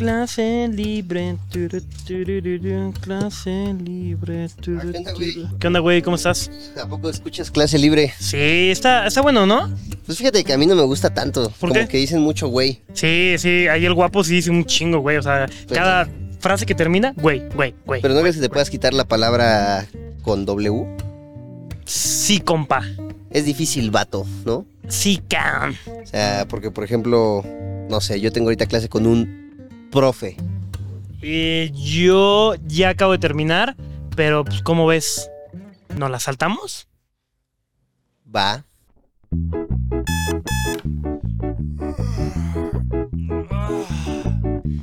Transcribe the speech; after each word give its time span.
Clase 0.00 0.66
libre. 0.72 1.36
turu, 1.52 2.92
Clase 3.02 3.74
libre. 3.84 4.48
turu, 4.58 4.92
¿Qué 5.58 5.66
onda, 5.66 5.80
güey? 5.80 6.00
¿Cómo 6.00 6.16
estás? 6.16 6.50
¿A 6.82 6.88
poco 6.88 7.10
escuchas 7.10 7.50
clase 7.50 7.76
libre? 7.78 8.10
Sí, 8.18 8.70
está, 8.70 9.06
está 9.06 9.20
bueno, 9.20 9.44
¿no? 9.44 9.70
Pues 10.06 10.16
fíjate 10.16 10.42
que 10.42 10.54
a 10.54 10.56
mí 10.56 10.64
no 10.64 10.74
me 10.74 10.84
gusta 10.84 11.12
tanto. 11.12 11.50
¿Por 11.60 11.68
como 11.68 11.82
qué? 11.82 11.86
que 11.86 11.98
dicen 11.98 12.22
mucho 12.22 12.48
güey. 12.48 12.80
Sí, 12.94 13.34
sí, 13.36 13.68
ahí 13.68 13.84
el 13.84 13.92
guapo 13.92 14.24
sí 14.24 14.36
dice 14.36 14.50
un 14.50 14.64
chingo, 14.64 15.00
güey. 15.00 15.18
O 15.18 15.22
sea, 15.22 15.46
cada 15.68 16.08
frase 16.38 16.64
que 16.64 16.74
termina, 16.74 17.12
güey, 17.18 17.42
güey, 17.54 17.74
güey. 17.84 18.00
Pero 18.00 18.14
no 18.14 18.20
crees 18.22 18.36
que 18.36 18.40
te 18.42 18.48
puedas 18.48 18.70
quitar 18.70 18.94
la 18.94 19.04
palabra 19.04 19.86
con 20.22 20.46
W. 20.46 20.86
Sí, 21.84 22.40
compa. 22.40 22.86
Es 23.28 23.44
difícil, 23.44 23.90
vato, 23.90 24.26
¿no? 24.46 24.64
Sí, 24.88 25.20
can. 25.28 25.76
O 26.02 26.06
sea, 26.06 26.46
porque 26.48 26.70
por 26.70 26.84
ejemplo, 26.84 27.44
no 27.90 28.00
sé, 28.00 28.18
yo 28.18 28.32
tengo 28.32 28.46
ahorita 28.46 28.64
clase 28.64 28.88
con 28.88 29.04
un 29.06 29.49
profe. 29.90 30.36
Eh, 31.22 31.70
yo 31.74 32.54
ya 32.66 32.90
acabo 32.90 33.12
de 33.12 33.18
terminar, 33.18 33.76
pero 34.16 34.44
pues, 34.44 34.62
¿cómo 34.62 34.86
ves? 34.86 35.30
¿Nos 35.96 36.10
la 36.10 36.20
saltamos? 36.20 36.88
Va. 38.34 38.64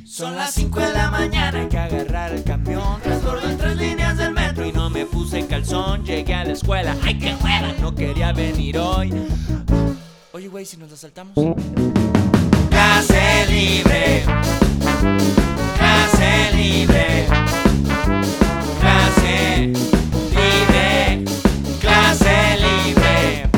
Son 0.04 0.34
las 0.36 0.52
5 0.54 0.80
de 0.80 0.92
la 0.92 1.10
mañana, 1.10 1.60
hay 1.60 1.68
que 1.68 1.78
agarrar 1.78 2.32
el 2.32 2.44
camión. 2.44 3.00
Transbordo 3.02 3.48
en 3.48 3.58
tres 3.58 3.76
líneas 3.76 4.16
del 4.16 4.32
metro 4.32 4.64
y 4.64 4.72
no 4.72 4.90
me 4.90 5.06
puse 5.06 5.46
calzón. 5.46 6.04
Llegué 6.04 6.34
a 6.34 6.44
la 6.44 6.52
escuela, 6.52 6.96
¡ay 7.02 7.18
qué 7.18 7.36
hueva! 7.42 7.72
No 7.80 7.94
quería 7.94 8.32
venir 8.32 8.78
hoy. 8.78 9.12
Oye, 10.32 10.48
güey, 10.48 10.64
si 10.64 10.76
nos 10.76 10.90
la 10.90 10.96
saltamos. 10.96 11.34
Clase 12.70 13.27
libre. 13.46 14.24
Clase 15.76 16.52
libre. 16.54 17.26
Clase 18.80 19.72
libre. 20.30 21.24
Clase 21.80 22.56
libre. 22.58 23.48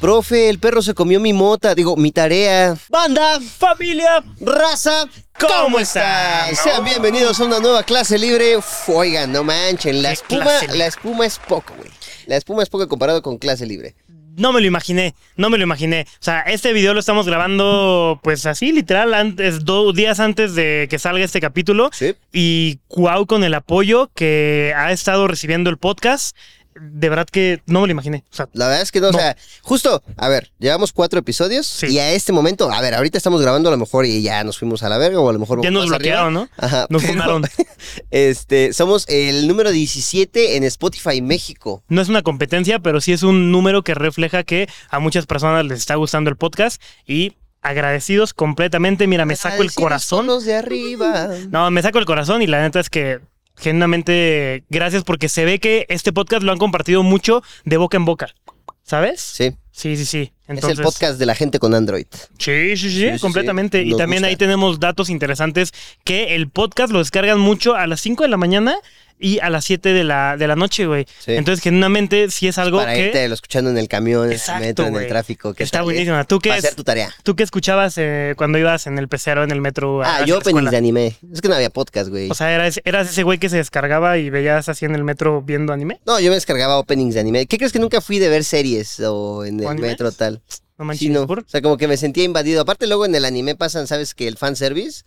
Profe, 0.00 0.48
el 0.48 0.58
perro 0.58 0.82
se 0.82 0.94
comió 0.94 1.20
mi 1.20 1.32
mota, 1.32 1.74
digo, 1.74 1.96
mi 1.96 2.12
tarea. 2.12 2.76
Banda, 2.88 3.40
familia, 3.40 4.22
Raza, 4.40 5.08
¿Cómo 5.38 5.80
están? 5.80 6.54
Sean 6.54 6.84
bienvenidos 6.84 7.40
a 7.40 7.44
una 7.44 7.58
nueva 7.58 7.82
clase 7.82 8.18
libre. 8.18 8.56
Uf, 8.56 8.88
oigan, 8.88 9.32
no 9.32 9.42
manchen, 9.42 10.00
la 10.00 10.10
¿Qué 10.10 10.14
espuma, 10.14 10.52
la 10.74 10.86
espuma 10.86 11.26
es 11.26 11.38
poco, 11.38 11.74
güey. 11.76 11.90
La 12.26 12.36
espuma 12.36 12.62
es 12.62 12.68
poco 12.68 12.88
comparado 12.88 13.20
con 13.20 13.38
clase 13.38 13.66
libre. 13.66 13.96
No 14.36 14.52
me 14.52 14.60
lo 14.60 14.66
imaginé, 14.66 15.14
no 15.36 15.50
me 15.50 15.58
lo 15.58 15.64
imaginé. 15.64 16.06
O 16.14 16.22
sea, 16.22 16.40
este 16.40 16.72
video 16.72 16.94
lo 16.94 17.00
estamos 17.00 17.26
grabando, 17.26 18.20
pues 18.22 18.46
así, 18.46 18.72
literal, 18.72 19.14
antes, 19.14 19.64
dos 19.64 19.94
días 19.94 20.20
antes 20.20 20.54
de 20.54 20.86
que 20.90 20.98
salga 20.98 21.24
este 21.24 21.40
capítulo. 21.40 21.90
Sí. 21.92 22.14
Y 22.32 22.78
Cuau 22.88 23.26
con 23.26 23.44
el 23.44 23.54
apoyo 23.54 24.10
que 24.14 24.72
ha 24.76 24.92
estado 24.92 25.28
recibiendo 25.28 25.70
el 25.70 25.78
podcast. 25.78 26.36
De 26.80 27.08
verdad 27.08 27.26
que 27.30 27.62
no 27.66 27.80
me 27.80 27.86
lo 27.86 27.92
imaginé. 27.92 28.24
O 28.32 28.34
sea, 28.34 28.48
La 28.52 28.66
verdad 28.66 28.82
es 28.82 28.90
que 28.92 29.00
no, 29.00 29.10
No. 29.12 29.16
o 29.18 29.20
sea, 29.20 29.36
justo, 29.62 30.02
a 30.16 30.28
ver, 30.28 30.50
llevamos 30.58 30.92
cuatro 30.92 31.20
episodios 31.20 31.66
Sí. 31.66 31.86
y 31.86 31.98
a 31.98 32.12
este 32.12 32.32
momento, 32.32 32.70
a 32.70 32.80
ver, 32.80 32.94
ahorita 32.94 33.16
estamos 33.18 33.40
grabando 33.42 33.68
a 33.68 33.72
lo 33.72 33.78
mejor 33.78 34.06
y 34.06 34.22
ya 34.22 34.42
nos 34.44 34.58
fuimos 34.58 34.82
a 34.82 34.88
la 34.88 34.98
verga 34.98 35.20
o 35.20 35.28
a 35.28 35.32
lo 35.32 35.38
mejor 35.38 35.62
ya 35.62 35.70
nos 35.70 35.82
arriba. 35.84 35.96
bloquearon, 35.98 36.34
¿no? 36.34 36.48
Ajá, 36.56 36.86
Nos 36.90 37.04
funaron. 37.04 37.44
Este, 38.10 38.72
somos 38.72 39.06
el 39.08 39.46
número 39.46 39.70
17 39.70 40.56
en 40.56 40.64
Spotify 40.64 41.20
México. 41.20 41.82
No 41.88 42.00
es 42.00 42.08
una 42.08 42.22
competencia, 42.22 42.78
pero 42.78 43.00
sí 43.00 43.12
es 43.12 43.22
un 43.22 43.52
número 43.52 43.82
que 43.82 43.94
refleja 43.94 44.42
que 44.42 44.68
a 44.90 44.98
muchas 44.98 45.26
personas 45.26 45.64
les 45.66 45.78
está 45.78 45.94
gustando 45.96 46.30
el 46.30 46.36
podcast 46.36 46.80
y 47.06 47.34
agradecidos 47.62 48.34
completamente. 48.34 49.06
Mira, 49.06 49.24
me 49.24 49.36
saco 49.36 49.62
el 49.62 49.72
corazón. 49.72 50.26
los 50.26 50.44
de 50.44 50.54
arriba. 50.54 51.28
No, 51.50 51.70
me 51.70 51.82
saco 51.82 51.98
el 51.98 52.04
corazón 52.04 52.42
y 52.42 52.46
la 52.46 52.60
neta 52.62 52.80
es 52.80 52.90
que 52.90 53.20
genuinamente 53.56 54.64
gracias 54.68 55.04
porque 55.04 55.28
se 55.28 55.44
ve 55.44 55.58
que 55.58 55.86
este 55.88 56.12
podcast 56.12 56.42
lo 56.42 56.52
han 56.52 56.58
compartido 56.58 57.02
mucho 57.02 57.42
de 57.64 57.76
boca 57.76 57.96
en 57.96 58.04
boca. 58.04 58.34
¿Sabes? 58.82 59.20
Sí, 59.20 59.56
Sí, 59.74 59.96
sí, 59.96 60.04
sí. 60.04 60.32
Entonces, 60.46 60.74
es 60.74 60.78
el 60.78 60.84
podcast 60.84 61.18
de 61.18 61.26
la 61.26 61.34
gente 61.34 61.58
con 61.58 61.74
Android. 61.74 62.06
Sí, 62.38 62.76
sí, 62.76 62.90
sí, 62.90 63.18
completamente. 63.18 63.82
sí. 63.82 63.88
Y 63.90 63.96
también 63.96 64.20
gusta. 64.22 64.28
ahí 64.28 64.36
tenemos 64.36 64.78
datos 64.78 65.10
interesantes 65.10 65.72
que 66.04 66.36
el 66.36 66.48
podcast 66.48 66.92
lo 66.92 67.00
descargan 67.00 67.40
mucho 67.40 67.74
a 67.74 67.88
las 67.88 68.00
5 68.00 68.22
de 68.22 68.28
la 68.28 68.36
mañana 68.36 68.76
y 69.24 69.38
a 69.40 69.48
las 69.48 69.64
7 69.64 69.94
de 69.94 70.04
la, 70.04 70.36
de 70.36 70.46
la 70.46 70.54
noche, 70.54 70.86
güey. 70.86 71.06
Sí. 71.18 71.32
Entonces, 71.32 71.62
genuinamente, 71.62 72.30
sí 72.30 72.46
es 72.46 72.58
algo 72.58 72.78
Para 72.78 72.92
que 72.94 73.06
irte 73.06 73.26
lo 73.26 73.34
escuchando 73.34 73.70
en 73.70 73.78
el 73.78 73.88
camión, 73.88 74.30
en 74.30 74.38
el 74.38 74.60
metro, 74.60 74.86
en 74.86 74.96
el 74.96 75.08
tráfico. 75.08 75.54
que 75.54 75.62
está 75.64 75.78
sale 75.78 75.84
buenísima. 75.84 76.24
¿Tú 76.24 76.38
qué, 76.40 76.50
Para 76.50 76.58
es- 76.58 76.64
hacer 76.66 76.76
tu 76.76 76.84
tarea. 76.84 77.10
¿Tú 77.22 77.34
qué 77.34 77.42
escuchabas 77.42 77.94
eh, 77.96 78.34
cuando 78.36 78.58
ibas 78.58 78.86
en 78.86 78.98
el 78.98 79.08
pecero, 79.08 79.42
en 79.42 79.50
el 79.50 79.60
metro? 79.62 80.02
Ah, 80.04 80.24
yo 80.26 80.38
openings 80.38 80.70
de 80.70 80.76
anime. 80.76 81.16
Es 81.32 81.40
que 81.40 81.48
no 81.48 81.54
había 81.54 81.70
podcast, 81.70 82.10
güey. 82.10 82.30
O 82.30 82.34
sea, 82.34 82.52
eras, 82.54 82.80
eras 82.84 83.08
ese 83.10 83.22
güey 83.22 83.38
que 83.38 83.48
se 83.48 83.56
descargaba 83.56 84.18
y 84.18 84.28
veías 84.28 84.68
así 84.68 84.84
en 84.84 84.94
el 84.94 85.04
metro 85.04 85.40
viendo 85.40 85.72
anime. 85.72 86.00
no, 86.06 86.20
yo 86.20 86.28
me 86.28 86.34
descargaba 86.34 86.78
openings 86.78 87.14
de 87.14 87.20
anime. 87.20 87.46
¿Qué 87.46 87.56
crees 87.56 87.72
que 87.72 87.78
nunca 87.78 88.00
fui 88.00 88.18
de 88.18 88.28
ver 88.28 88.44
series 88.44 89.00
o 89.00 89.44
en 89.44 89.64
¿O 89.64 89.72
el 89.72 89.78
metro 89.78 90.12
tal? 90.12 90.42
No 90.76 90.84
manches. 90.84 91.00
Sí, 91.06 91.08
no. 91.08 91.22
O 91.22 91.36
sea, 91.46 91.62
como 91.62 91.76
que 91.76 91.86
me 91.88 91.96
sentía 91.96 92.24
invadido. 92.24 92.60
Aparte, 92.60 92.86
luego 92.86 93.06
en 93.06 93.14
el 93.14 93.24
anime 93.24 93.54
pasan, 93.54 93.86
¿sabes? 93.86 94.12
Que 94.14 94.26
el 94.28 94.36
fanservice. 94.36 95.04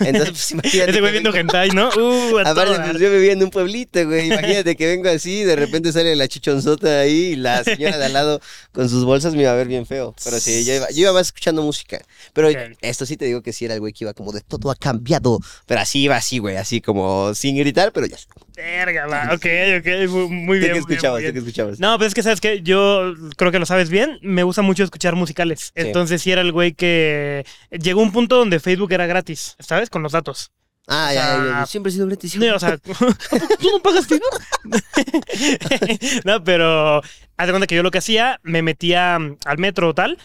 Entonces, 0.00 0.30
pues 0.32 0.50
imagínate. 0.52 0.90
Ese 0.90 1.00
güey 1.00 1.12
viendo 1.12 1.34
hentai, 1.34 1.70
¿no? 1.70 1.88
Uh, 1.90 2.38
a 2.38 2.40
Aparte, 2.50 2.74
toda 2.74 2.84
pues 2.90 3.00
yo 3.00 3.10
vivía 3.10 3.32
en 3.32 3.42
un 3.42 3.50
pueblito, 3.50 4.04
güey. 4.06 4.26
Imagínate 4.26 4.76
que 4.76 4.86
vengo 4.86 5.08
así 5.08 5.40
y 5.40 5.44
de 5.44 5.56
repente 5.56 5.92
sale 5.92 6.14
la 6.16 6.28
chichonzota 6.28 7.00
ahí 7.00 7.32
y 7.32 7.36
la 7.36 7.64
señora 7.64 7.98
de 7.98 8.04
al 8.04 8.12
lado 8.12 8.40
con 8.72 8.88
sus 8.88 9.04
bolsas 9.04 9.34
me 9.34 9.42
iba 9.42 9.52
a 9.52 9.54
ver 9.54 9.68
bien 9.68 9.86
feo. 9.86 10.14
Pero 10.24 10.40
sí, 10.40 10.64
yo 10.64 10.74
iba, 10.74 10.90
yo 10.90 11.02
iba 11.02 11.12
más 11.12 11.26
escuchando 11.28 11.62
música. 11.62 12.00
Pero 12.32 12.48
esto 12.80 13.06
sí 13.06 13.16
te 13.16 13.24
digo 13.24 13.42
que 13.42 13.52
sí 13.52 13.64
era 13.64 13.74
el 13.74 13.80
güey 13.80 13.92
que 13.92 14.04
iba 14.04 14.14
como 14.14 14.32
de 14.32 14.40
todo 14.40 14.70
ha 14.70 14.76
cambiado. 14.76 15.40
Pero 15.66 15.80
así 15.80 16.00
iba 16.02 16.16
así, 16.16 16.38
güey. 16.38 16.56
Así 16.56 16.80
como 16.80 17.34
sin 17.34 17.56
gritar, 17.56 17.92
pero 17.92 18.06
ya. 18.06 18.16
Verga, 18.56 19.06
va. 19.06 19.34
Ok, 19.34 19.46
ok, 19.78 20.08
muy, 20.08 20.28
muy 20.28 20.58
¿Tú 20.58 20.64
bien. 20.64 20.84
qué 20.86 21.32
qué 21.32 21.38
escuchabas? 21.38 21.78
No, 21.78 21.98
pues 21.98 22.08
es 22.08 22.14
que 22.14 22.22
sabes 22.22 22.40
que 22.40 22.62
yo 22.62 23.12
creo 23.36 23.52
que 23.52 23.58
lo 23.58 23.66
sabes 23.66 23.90
bien. 23.90 24.18
Me 24.22 24.44
gusta 24.44 24.62
mucho 24.62 24.82
escuchar 24.82 25.14
musicales. 25.14 25.72
Entonces 25.74 26.22
sí 26.22 26.32
era 26.32 26.40
el 26.40 26.52
güey 26.52 26.72
que 26.72 27.44
llegó 27.70 28.00
un 28.00 28.12
punto 28.12 28.36
donde 28.36 28.58
Facebook 28.58 28.92
era 28.92 29.06
gratis, 29.06 29.56
¿sabes? 29.58 29.90
Con 29.90 30.02
los 30.02 30.12
datos. 30.12 30.52
Ah, 30.88 31.08
o 31.10 31.14
ya, 31.14 31.44
ya. 31.44 31.66
Siempre 31.66 31.90
he 31.90 31.92
sido 31.92 32.06
gratis. 32.06 32.34
No, 32.36 32.54
o 32.54 32.58
sea, 32.58 32.78
¿tú 32.78 33.70
no 33.72 33.82
pagas 33.82 34.06
no, 36.24 36.42
pero 36.42 37.02
haz 37.36 37.46
de 37.46 37.52
cuenta 37.52 37.66
que 37.66 37.74
yo 37.74 37.82
lo 37.82 37.90
que 37.90 37.98
hacía, 37.98 38.40
me 38.42 38.62
metía 38.62 39.18
mm, 39.18 39.36
al 39.44 39.58
metro 39.58 39.90
o 39.90 39.94
tal. 39.94 40.16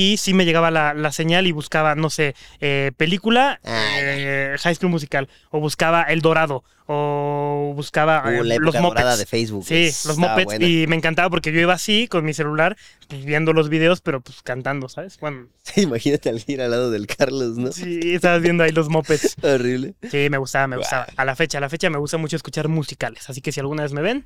Y 0.00 0.16
sí 0.18 0.32
me 0.32 0.44
llegaba 0.44 0.70
la, 0.70 0.94
la 0.94 1.10
señal 1.10 1.48
y 1.48 1.50
buscaba, 1.52 1.96
no 1.96 2.08
sé, 2.08 2.36
eh, 2.60 2.92
película, 2.96 3.58
eh, 3.64 4.54
High 4.60 4.76
School 4.76 4.90
Musical, 4.92 5.28
o 5.50 5.58
buscaba 5.58 6.02
El 6.04 6.20
Dorado, 6.20 6.62
o 6.86 7.72
buscaba 7.74 8.22
eh, 8.32 8.40
Uh, 8.40 8.44
la 8.44 8.54
los 8.58 8.74
época 8.76 8.80
dorada 8.80 9.10
mopeds. 9.10 9.18
de 9.18 9.26
Facebook. 9.26 9.64
Sí, 9.66 9.86
los 10.06 10.16
mopeds. 10.16 10.44
buena. 10.44 10.64
Y 10.64 10.86
me 10.86 10.94
encantaba 10.94 11.30
porque 11.30 11.50
yo 11.50 11.58
iba 11.58 11.72
así 11.74 12.06
con 12.06 12.24
mi 12.24 12.32
celular, 12.32 12.76
pues, 13.08 13.24
viendo 13.24 13.52
los 13.52 13.68
videos, 13.68 14.00
pero 14.00 14.20
pues 14.20 14.40
cantando, 14.42 14.88
¿sabes? 14.88 15.18
Bueno, 15.18 15.48
Imagínate 15.74 16.28
al 16.28 16.40
ir 16.46 16.62
al 16.62 16.70
lado 16.70 16.92
del 16.92 17.08
Carlos, 17.08 17.56
¿no? 17.56 17.72
sí, 17.72 17.98
estabas 18.14 18.40
viendo 18.40 18.62
ahí 18.62 18.70
los 18.70 18.88
mopeds. 18.88 19.34
Horrible. 19.42 19.94
Sí, 20.12 20.28
me 20.30 20.38
gustaba, 20.38 20.68
me 20.68 20.76
gustaba. 20.76 21.08
A 21.16 21.24
la 21.24 21.34
fecha, 21.34 21.58
a 21.58 21.60
la 21.60 21.68
fecha 21.68 21.90
me 21.90 21.98
gusta 21.98 22.18
mucho 22.18 22.36
escuchar 22.36 22.68
musicales. 22.68 23.28
Así 23.28 23.40
que 23.40 23.50
si 23.50 23.58
alguna 23.58 23.82
vez 23.82 23.92
me 23.92 24.02
ven, 24.02 24.24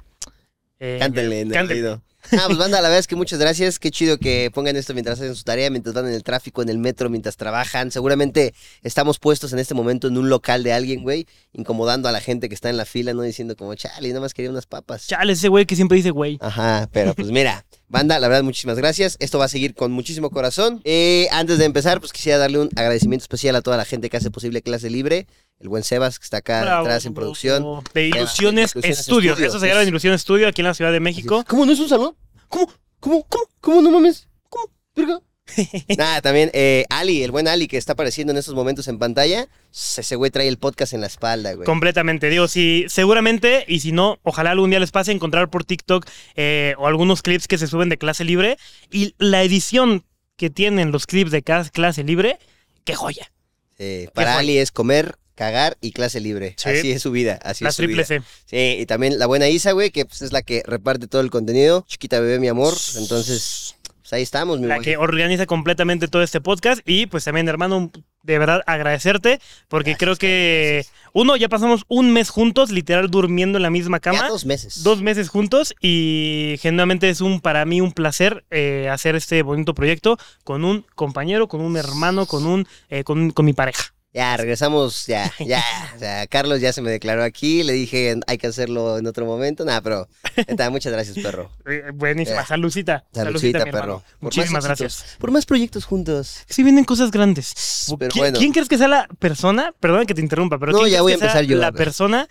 eh, 0.81 0.99
Cántenle 1.01 1.41
en 1.41 1.47
el 1.49 1.55
cántenle. 1.55 1.99
Ah, 2.31 2.45
pues 2.47 2.57
banda, 2.57 2.81
la 2.81 2.89
verdad 2.89 3.01
es 3.01 3.07
que 3.07 3.17
muchas 3.17 3.39
gracias. 3.39 3.79
Qué 3.79 3.91
chido 3.91 4.19
que 4.19 4.51
pongan 4.53 4.77
esto 4.77 4.95
mientras 4.95 5.21
hacen 5.21 5.35
su 5.35 5.43
tarea, 5.43 5.71
mientras 5.71 5.95
van 5.95 6.07
en 6.07 6.15
el 6.15 6.23
tráfico, 6.23 6.63
en 6.63 6.69
el 6.69 6.79
metro, 6.79 7.11
mientras 7.11 7.37
trabajan. 7.37 7.91
Seguramente 7.91 8.55
estamos 8.83 9.19
puestos 9.19 9.53
en 9.53 9.59
este 9.59 9.75
momento 9.75 10.09
en 10.09 10.17
un 10.17 10.29
local 10.29 10.63
de 10.63 10.73
alguien, 10.73 11.03
güey, 11.03 11.27
incomodando 11.53 12.09
a 12.09 12.13
la 12.13 12.21
gente 12.21 12.49
que 12.49 12.55
está 12.55 12.71
en 12.71 12.77
la 12.77 12.85
fila, 12.85 13.13
¿no? 13.13 13.23
Diciendo 13.23 13.57
como, 13.57 13.75
chale, 13.75 14.09
nada 14.09 14.21
más 14.21 14.35
quería 14.35 14.51
unas 14.51 14.67
papas. 14.67 15.07
Chale, 15.07 15.33
ese 15.33 15.49
güey 15.49 15.67
que 15.67 15.77
siempre 15.77 15.97
dice 15.97 16.11
güey. 16.11 16.39
Ajá, 16.41 16.89
pero 16.93 17.15
pues 17.15 17.31
mira, 17.31 17.65
banda, 17.93 18.19
la 18.19 18.27
verdad, 18.27 18.43
muchísimas 18.43 18.77
gracias. 18.77 19.17
Esto 19.21 19.39
va 19.39 19.45
a 19.45 19.49
seguir 19.49 19.75
con 19.75 19.93
muchísimo 19.93 20.31
corazón. 20.31 20.81
Eh, 20.85 21.29
antes 21.31 21.59
de 21.59 21.67
empezar, 21.67 22.01
pues 22.01 22.13
quisiera 22.13 22.39
darle 22.39 22.59
un 22.59 22.71
agradecimiento 22.75 23.23
especial 23.23 23.55
a 23.55 23.63
toda 23.63 23.77
la 23.77 23.85
gente 23.85 24.11
que 24.11 24.17
hace 24.17 24.31
posible 24.31 24.63
Clase 24.63 24.91
Libre. 24.91 25.27
El 25.61 25.69
buen 25.69 25.85
Sebas, 25.85 26.19
que 26.19 26.25
está 26.25 26.39
acá 26.39 26.63
Bravo. 26.63 26.87
atrás 26.87 27.07
en 27.07 27.15
producción. 27.15 27.63
De 27.95 28.09
Ilusiones, 28.09 28.73
Ilusiones 28.75 28.99
Estudios. 28.99 29.33
Estudios, 29.35 29.39
Eso 29.55 29.61
se 29.61 29.69
llama 29.69 29.83
es- 29.83 29.89
Ilusión 29.89 30.15
Estudio 30.15 30.49
aquí 30.49 30.61
en 30.63 30.67
la 30.67 30.75
Ciudad 30.75 30.91
de 30.91 30.99
México. 31.01 31.45
¿Cómo 31.47 31.65
no 31.65 31.73
es 31.73 31.79
un 31.79 31.89
salón? 31.89 32.17
¿Cómo? 32.49 32.73
¿Cómo? 32.99 33.25
¿Cómo? 33.29 33.45
¿Cómo 33.61 33.83
no 33.83 33.91
mames? 33.93 34.27
¿Cómo? 34.49 34.65
¿Verga? 34.97 35.21
Nada, 35.97 36.21
también 36.21 36.51
eh, 36.53 36.85
Ali, 36.91 37.23
el 37.23 37.31
buen 37.31 37.49
Ali 37.49 37.69
que 37.69 37.77
está 37.77 37.93
apareciendo 37.93 38.33
en 38.33 38.37
estos 38.37 38.55
momentos 38.55 38.89
en 38.89 38.99
pantalla, 38.99 39.49
ese 39.73 40.17
güey 40.17 40.31
trae 40.31 40.49
el 40.49 40.59
podcast 40.59 40.93
en 40.93 41.01
la 41.01 41.07
espalda, 41.07 41.55
güey. 41.55 41.65
Completamente. 41.65 42.29
Digo, 42.29 42.49
si 42.49 42.85
seguramente, 42.89 43.65
y 43.69 43.81
si 43.81 43.93
no, 43.93 44.19
ojalá 44.23 44.51
algún 44.51 44.71
día 44.71 44.81
les 44.81 44.91
pase 44.91 45.13
encontrar 45.13 45.51
por 45.51 45.65
TikTok 45.65 46.07
eh, 46.37 46.75
o 46.79 46.87
algunos 46.87 47.23
clips 47.23 47.49
que 47.49 47.59
se 47.59 47.67
suben 47.67 47.89
de 47.89 47.99
clase 47.99 48.25
libre. 48.25 48.57
Y 48.91 49.15
la 49.19 49.43
edición 49.43 50.05
que 50.37 50.51
tienen 50.51 50.93
los 50.93 51.07
clips 51.07 51.31
de 51.31 51.43
cada 51.43 51.69
clase 51.69 52.05
libre, 52.05 52.39
qué 52.85 52.95
joya. 52.95 53.33
Sí, 53.79 54.09
para 54.15 54.33
joya. 54.33 54.41
Ali 54.41 54.59
es 54.59 54.73
comer, 54.73 55.17
cagar 55.35 55.79
y 55.81 55.93
clase 55.93 56.21
libre. 56.21 56.55
Sí. 56.57 56.69
Así 56.69 56.93
es 56.93 57.03
su 57.03 57.11
vida, 57.11 57.39
así 57.43 57.65
la 57.65 57.71
es 57.71 57.77
su 57.77 57.83
triple 57.83 58.03
vida. 58.03 58.07
C. 58.07 58.23
Sí, 58.47 58.81
y 58.83 58.87
también 58.87 59.19
la 59.19 59.27
buena 59.27 59.49
Isa, 59.49 59.73
güey, 59.73 59.91
que 59.91 60.05
pues, 60.05 60.23
es 60.23 60.33
la 60.33 60.43
que 60.43 60.63
reparte 60.67 61.07
todo 61.07 61.23
el 61.23 61.31
contenido. 61.31 61.85
Chiquita 61.89 62.21
bebé, 62.21 62.39
mi 62.39 62.49
amor. 62.49 62.75
Entonces, 62.97 63.77
ahí 64.17 64.23
estamos, 64.23 64.61
mi 64.61 64.67
la 64.67 64.81
que 64.81 64.97
organiza 64.97 65.47
completamente 65.47 66.09
todo 66.09 66.23
este 66.23 66.41
podcast. 66.41 66.81
Y 66.87 67.07
pues 67.07 67.25
también, 67.25 67.49
hermano, 67.49 67.91
de 68.23 68.39
verdad 68.39 68.63
agradecerte, 68.67 69.41
porque 69.69 69.91
Gracias, 69.91 69.99
creo 69.99 70.17
que, 70.17 70.87
uno, 71.13 71.37
ya 71.37 71.49
pasamos 71.49 71.85
un 71.89 72.13
mes 72.13 72.31
juntos, 72.31 72.71
literal 72.71 73.11
durmiendo 73.11 73.59
en 73.59 73.63
la 73.63 73.71
misma 73.71 73.99
Ya 73.99 74.01
cama. 74.01 74.29
dos 74.29 74.47
meses. 74.47 74.83
Dos 74.83 75.03
meses 75.03 75.29
juntos 75.29 75.75
y 75.81 76.57
genuinamente 76.61 77.09
es 77.09 77.21
un 77.21 77.41
para 77.41 77.65
mí 77.65 77.81
un 77.81 77.93
placer 77.93 78.45
eh, 78.51 78.89
hacer 78.91 79.17
este 79.17 79.43
bonito 79.43 79.75
proyecto 79.75 80.19
con 80.45 80.65
un 80.65 80.87
compañero, 80.95 81.49
con 81.49 81.61
un 81.61 81.77
hermano, 81.77 82.27
con 82.27 82.47
un 82.47 82.67
eh, 82.89 83.05
con, 83.05 83.31
con 83.31 83.45
mi 83.45 83.53
pareja. 83.53 83.92
Ya, 84.15 84.37
regresamos, 84.37 85.07
ya, 85.07 85.33
ya. 85.39 85.63
O 85.97 85.99
sea, 85.99 86.27
Carlos 86.27 86.61
ya 86.61 86.73
se 86.75 86.83
me 86.83 86.91
declaró 86.91 87.23
aquí, 87.23 87.63
le 87.63 87.73
dije, 87.73 88.15
hay 88.27 88.37
que 88.37 88.47
hacerlo 88.47 88.99
en 88.99 89.07
otro 89.07 89.25
momento. 89.25 89.65
Nada, 89.65 89.81
pero 89.81 90.07
neta, 90.49 90.69
muchas 90.69 90.93
gracias, 90.93 91.19
perro. 91.19 91.51
Eh, 91.67 91.91
buenísima, 91.95 92.45
saludcita. 92.45 93.05
Saludcita, 93.13 93.65
perro. 93.65 94.03
Muchísimas 94.21 94.67
gracias. 94.67 95.17
Por 95.19 95.31
más 95.31 95.47
proyectos 95.47 95.85
juntos. 95.87 96.45
Sí 96.47 96.63
vienen 96.63 96.85
cosas 96.85 97.11
grandes. 97.11 97.87
Pero 97.99 98.11
¿Qui- 98.13 98.19
bueno. 98.19 98.39
¿Quién 98.39 98.53
crees 98.53 98.69
que 98.69 98.77
sea 98.77 98.89
la 98.89 99.09
persona? 99.19 99.73
Perdona 99.81 100.05
que 100.05 100.15
te 100.15 100.21
interrumpa, 100.21 100.59
pero 100.59 100.73
No, 100.73 100.79
¿quién 100.81 100.91
ya 100.91 100.99
crees 100.99 101.03
voy 101.03 101.13
que 101.13 101.15
a 101.15 101.17
empezar 101.27 101.45
sea 101.45 101.49
yo, 101.49 101.57
a 101.57 101.61
La 101.61 101.73
persona 101.73 102.29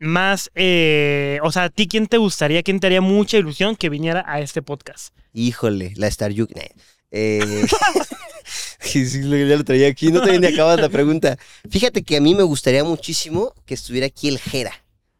más, 0.00 0.50
eh, 0.54 1.38
o 1.42 1.50
sea, 1.52 1.64
¿a 1.64 1.70
ti 1.70 1.88
quién 1.88 2.06
te 2.06 2.18
gustaría, 2.18 2.62
quién 2.62 2.80
te 2.80 2.88
haría 2.88 3.00
mucha 3.00 3.38
ilusión 3.38 3.76
que 3.76 3.88
viniera 3.88 4.24
a 4.26 4.40
este 4.40 4.60
podcast? 4.60 5.14
Híjole, 5.32 5.94
la 5.96 6.08
Star 6.08 6.32
Yuki. 6.32 6.54
Eh, 7.16 7.64
ya 8.92 9.56
lo 9.56 9.64
traía 9.64 9.86
aquí, 9.88 10.10
no 10.10 10.20
te 10.20 10.36
ni 10.38 10.46
acabas 10.48 10.80
la 10.80 10.88
pregunta. 10.88 11.38
Fíjate 11.70 12.02
que 12.02 12.16
a 12.16 12.20
mí 12.20 12.34
me 12.34 12.42
gustaría 12.42 12.82
muchísimo 12.82 13.54
que 13.66 13.74
estuviera 13.74 14.08
aquí 14.08 14.26
el 14.28 14.38
Jera. 14.40 14.72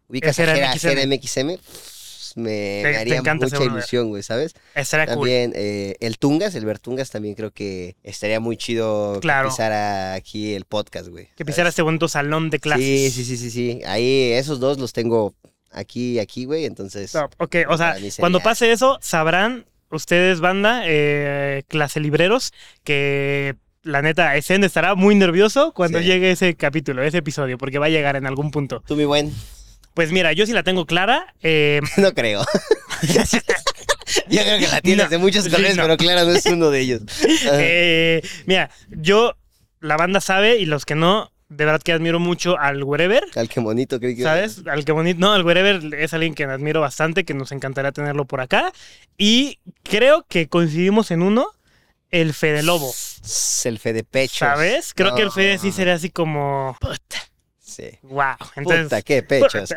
¿Ubicas 0.09 0.37
El 0.41 0.51
a 0.51 0.55
Jera 0.55 0.73
Jera, 0.77 1.07
MXM? 1.07 1.57
Me, 2.37 2.81
Te- 2.83 2.91
me 2.91 2.97
haría 2.97 3.17
encanta 3.19 3.47
mucha 3.47 3.63
ilusión, 3.63 4.09
güey, 4.09 4.25
¿sabes? 4.25 4.55
Estaría 4.75 5.07
cool. 5.07 5.29
También 5.29 5.53
eh, 5.55 5.95
el 6.01 6.19
Tungas, 6.19 6.57
el 6.57 6.65
Bertungas, 6.65 7.11
también 7.11 7.37
creo 7.37 7.53
que 7.53 7.95
estaría 8.03 8.41
muy 8.41 8.57
chido 8.57 9.21
Claro. 9.21 9.49
que 9.49 9.53
pisara 9.53 10.15
aquí 10.15 10.53
el 10.55 10.65
podcast, 10.65 11.09
güey. 11.09 11.29
Que 11.37 11.45
pisara 11.45 11.69
este 11.69 11.83
bonito 11.83 12.09
salón 12.09 12.51
de 12.51 12.59
clases. 12.59 12.85
Sí, 12.85 13.11
sí, 13.11 13.25
sí, 13.25 13.37
sí, 13.37 13.51
sí. 13.51 13.81
Ahí 13.87 14.33
esos 14.33 14.59
dos 14.59 14.79
los 14.79 14.93
tengo 14.93 15.33
aquí 15.71 16.15
y 16.15 16.19
aquí, 16.19 16.45
güey, 16.45 16.65
entonces... 16.65 17.15
Ok, 17.39 17.57
o 17.69 17.79
sea, 17.79 17.97
cuando 18.19 18.41
pase 18.41 18.73
eso, 18.73 18.99
sabrán 19.01 19.65
ustedes, 19.95 20.41
banda, 20.41 20.83
eh, 20.85 21.63
clase 21.69 22.01
libreros, 22.01 22.53
que 22.85 23.55
la 23.83 24.01
neta, 24.03 24.35
Esen 24.37 24.65
estará 24.65 24.95
muy 24.95 25.15
nervioso 25.15 25.73
cuando 25.75 25.99
Sí. 25.99 26.05
llegue 26.07 26.31
ese 26.31 26.55
capítulo, 26.57 27.03
ese 27.03 27.19
episodio, 27.19 27.59
porque 27.59 27.79
va 27.79 27.87
a 27.87 27.91
llegar 27.91 28.17
en 28.17 28.27
algún 28.27 28.51
punto. 28.51 28.83
Tú, 28.87 28.97
mi 28.97 29.05
buen, 29.05 29.33
Pues 29.95 30.11
mira, 30.11 30.33
yo 30.33 30.45
sí 30.47 30.53
la 30.53 30.63
tengo 30.65 30.87
clara. 30.87 31.35
eh, 31.43 31.81
no 31.99 32.13
creo. 32.15 32.45
Yo 34.29 34.43
creo 34.43 34.59
que 34.59 34.69
la 34.69 34.81
tienes 34.81 35.05
No, 35.07 35.11
de 35.11 35.19
muchos 35.19 35.45
sí, 35.45 35.51
colores, 35.51 35.77
no. 35.77 35.83
pero 35.85 35.97
claro, 35.97 36.25
no 36.27 36.33
es 36.33 36.47
uno 36.47 36.71
de 36.71 36.81
ellos. 36.81 37.03
Eh, 37.53 38.23
mira, 38.47 38.71
yo, 38.91 39.37
la 39.81 39.97
banda 39.97 40.21
sabe 40.21 40.57
y 40.59 40.67
los 40.67 40.85
que 40.85 40.95
no, 40.95 41.33
de 41.57 41.65
verdad 41.65 41.83
que 41.83 41.93
admiro 41.93 42.21
mucho 42.21 42.59
al 42.59 42.83
Wherever. 42.83 43.25
Al 43.37 43.49
que 43.49 43.61
bonito, 43.61 43.99
creí 44.01 44.17
que... 44.17 44.23
¿Sabes? 44.23 44.63
Al 44.67 44.85
que 44.85 44.93
bonito. 44.93 45.21
No, 45.21 45.35
el 45.37 45.45
Wherever 45.45 45.95
es 45.95 46.15
alguien 46.15 46.35
que 46.35 46.45
admiro 46.45 46.81
bastante, 46.81 47.25
que 47.25 47.35
nos 47.35 47.53
encantaría 47.53 47.93
tenerlo 47.93 48.25
por 48.25 48.41
acá. 48.41 48.73
Y 49.19 49.59
creo 49.83 50.27
que 50.29 50.49
coincidimos 50.49 51.11
en 51.11 51.23
uno, 51.23 51.49
el 52.11 52.35
Fede 52.35 52.63
Lobo. 52.63 52.93
El 53.65 53.79
fe 53.79 53.93
de 53.93 54.05
pecho. 54.05 54.45
¿Sabes? 54.45 54.93
Creo 54.95 55.15
que 55.15 55.23
el 55.23 55.31
Fede 55.31 55.59
sí 55.59 55.73
sería 55.73 55.95
así 55.95 56.11
como. 56.11 56.77
Puta, 56.81 57.19
Sí. 57.75 57.99
wow. 58.03 58.37
Entonces. 58.57 58.85
Puta, 58.85 59.03
qué 59.03 59.23
pechos. 59.23 59.75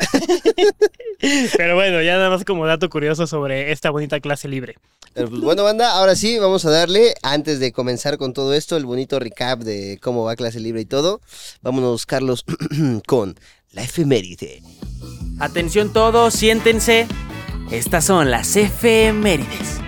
Pero 1.56 1.74
bueno, 1.74 2.00
ya 2.02 2.16
nada 2.16 2.30
más 2.30 2.44
como 2.44 2.66
dato 2.66 2.88
curioso 2.88 3.26
sobre 3.26 3.72
esta 3.72 3.90
bonita 3.90 4.20
clase 4.20 4.48
libre. 4.48 4.76
Pero 5.14 5.30
pues 5.30 5.40
bueno, 5.40 5.64
banda, 5.64 5.92
ahora 5.92 6.14
sí, 6.14 6.38
vamos 6.38 6.64
a 6.64 6.70
darle, 6.70 7.14
antes 7.22 7.58
de 7.58 7.72
comenzar 7.72 8.18
con 8.18 8.32
todo 8.32 8.54
esto, 8.54 8.76
el 8.76 8.84
bonito 8.84 9.18
recap 9.18 9.60
de 9.60 9.98
cómo 10.00 10.24
va 10.24 10.36
clase 10.36 10.60
libre 10.60 10.82
y 10.82 10.86
todo. 10.86 11.20
Vámonos, 11.60 12.06
Carlos, 12.06 12.44
con 13.06 13.38
la 13.72 13.82
efeméride. 13.82 14.62
Atención 15.40 15.92
todos, 15.92 16.34
siéntense. 16.34 17.08
Estas 17.70 18.04
son 18.04 18.30
las 18.30 18.56
efemérides. 18.56 19.80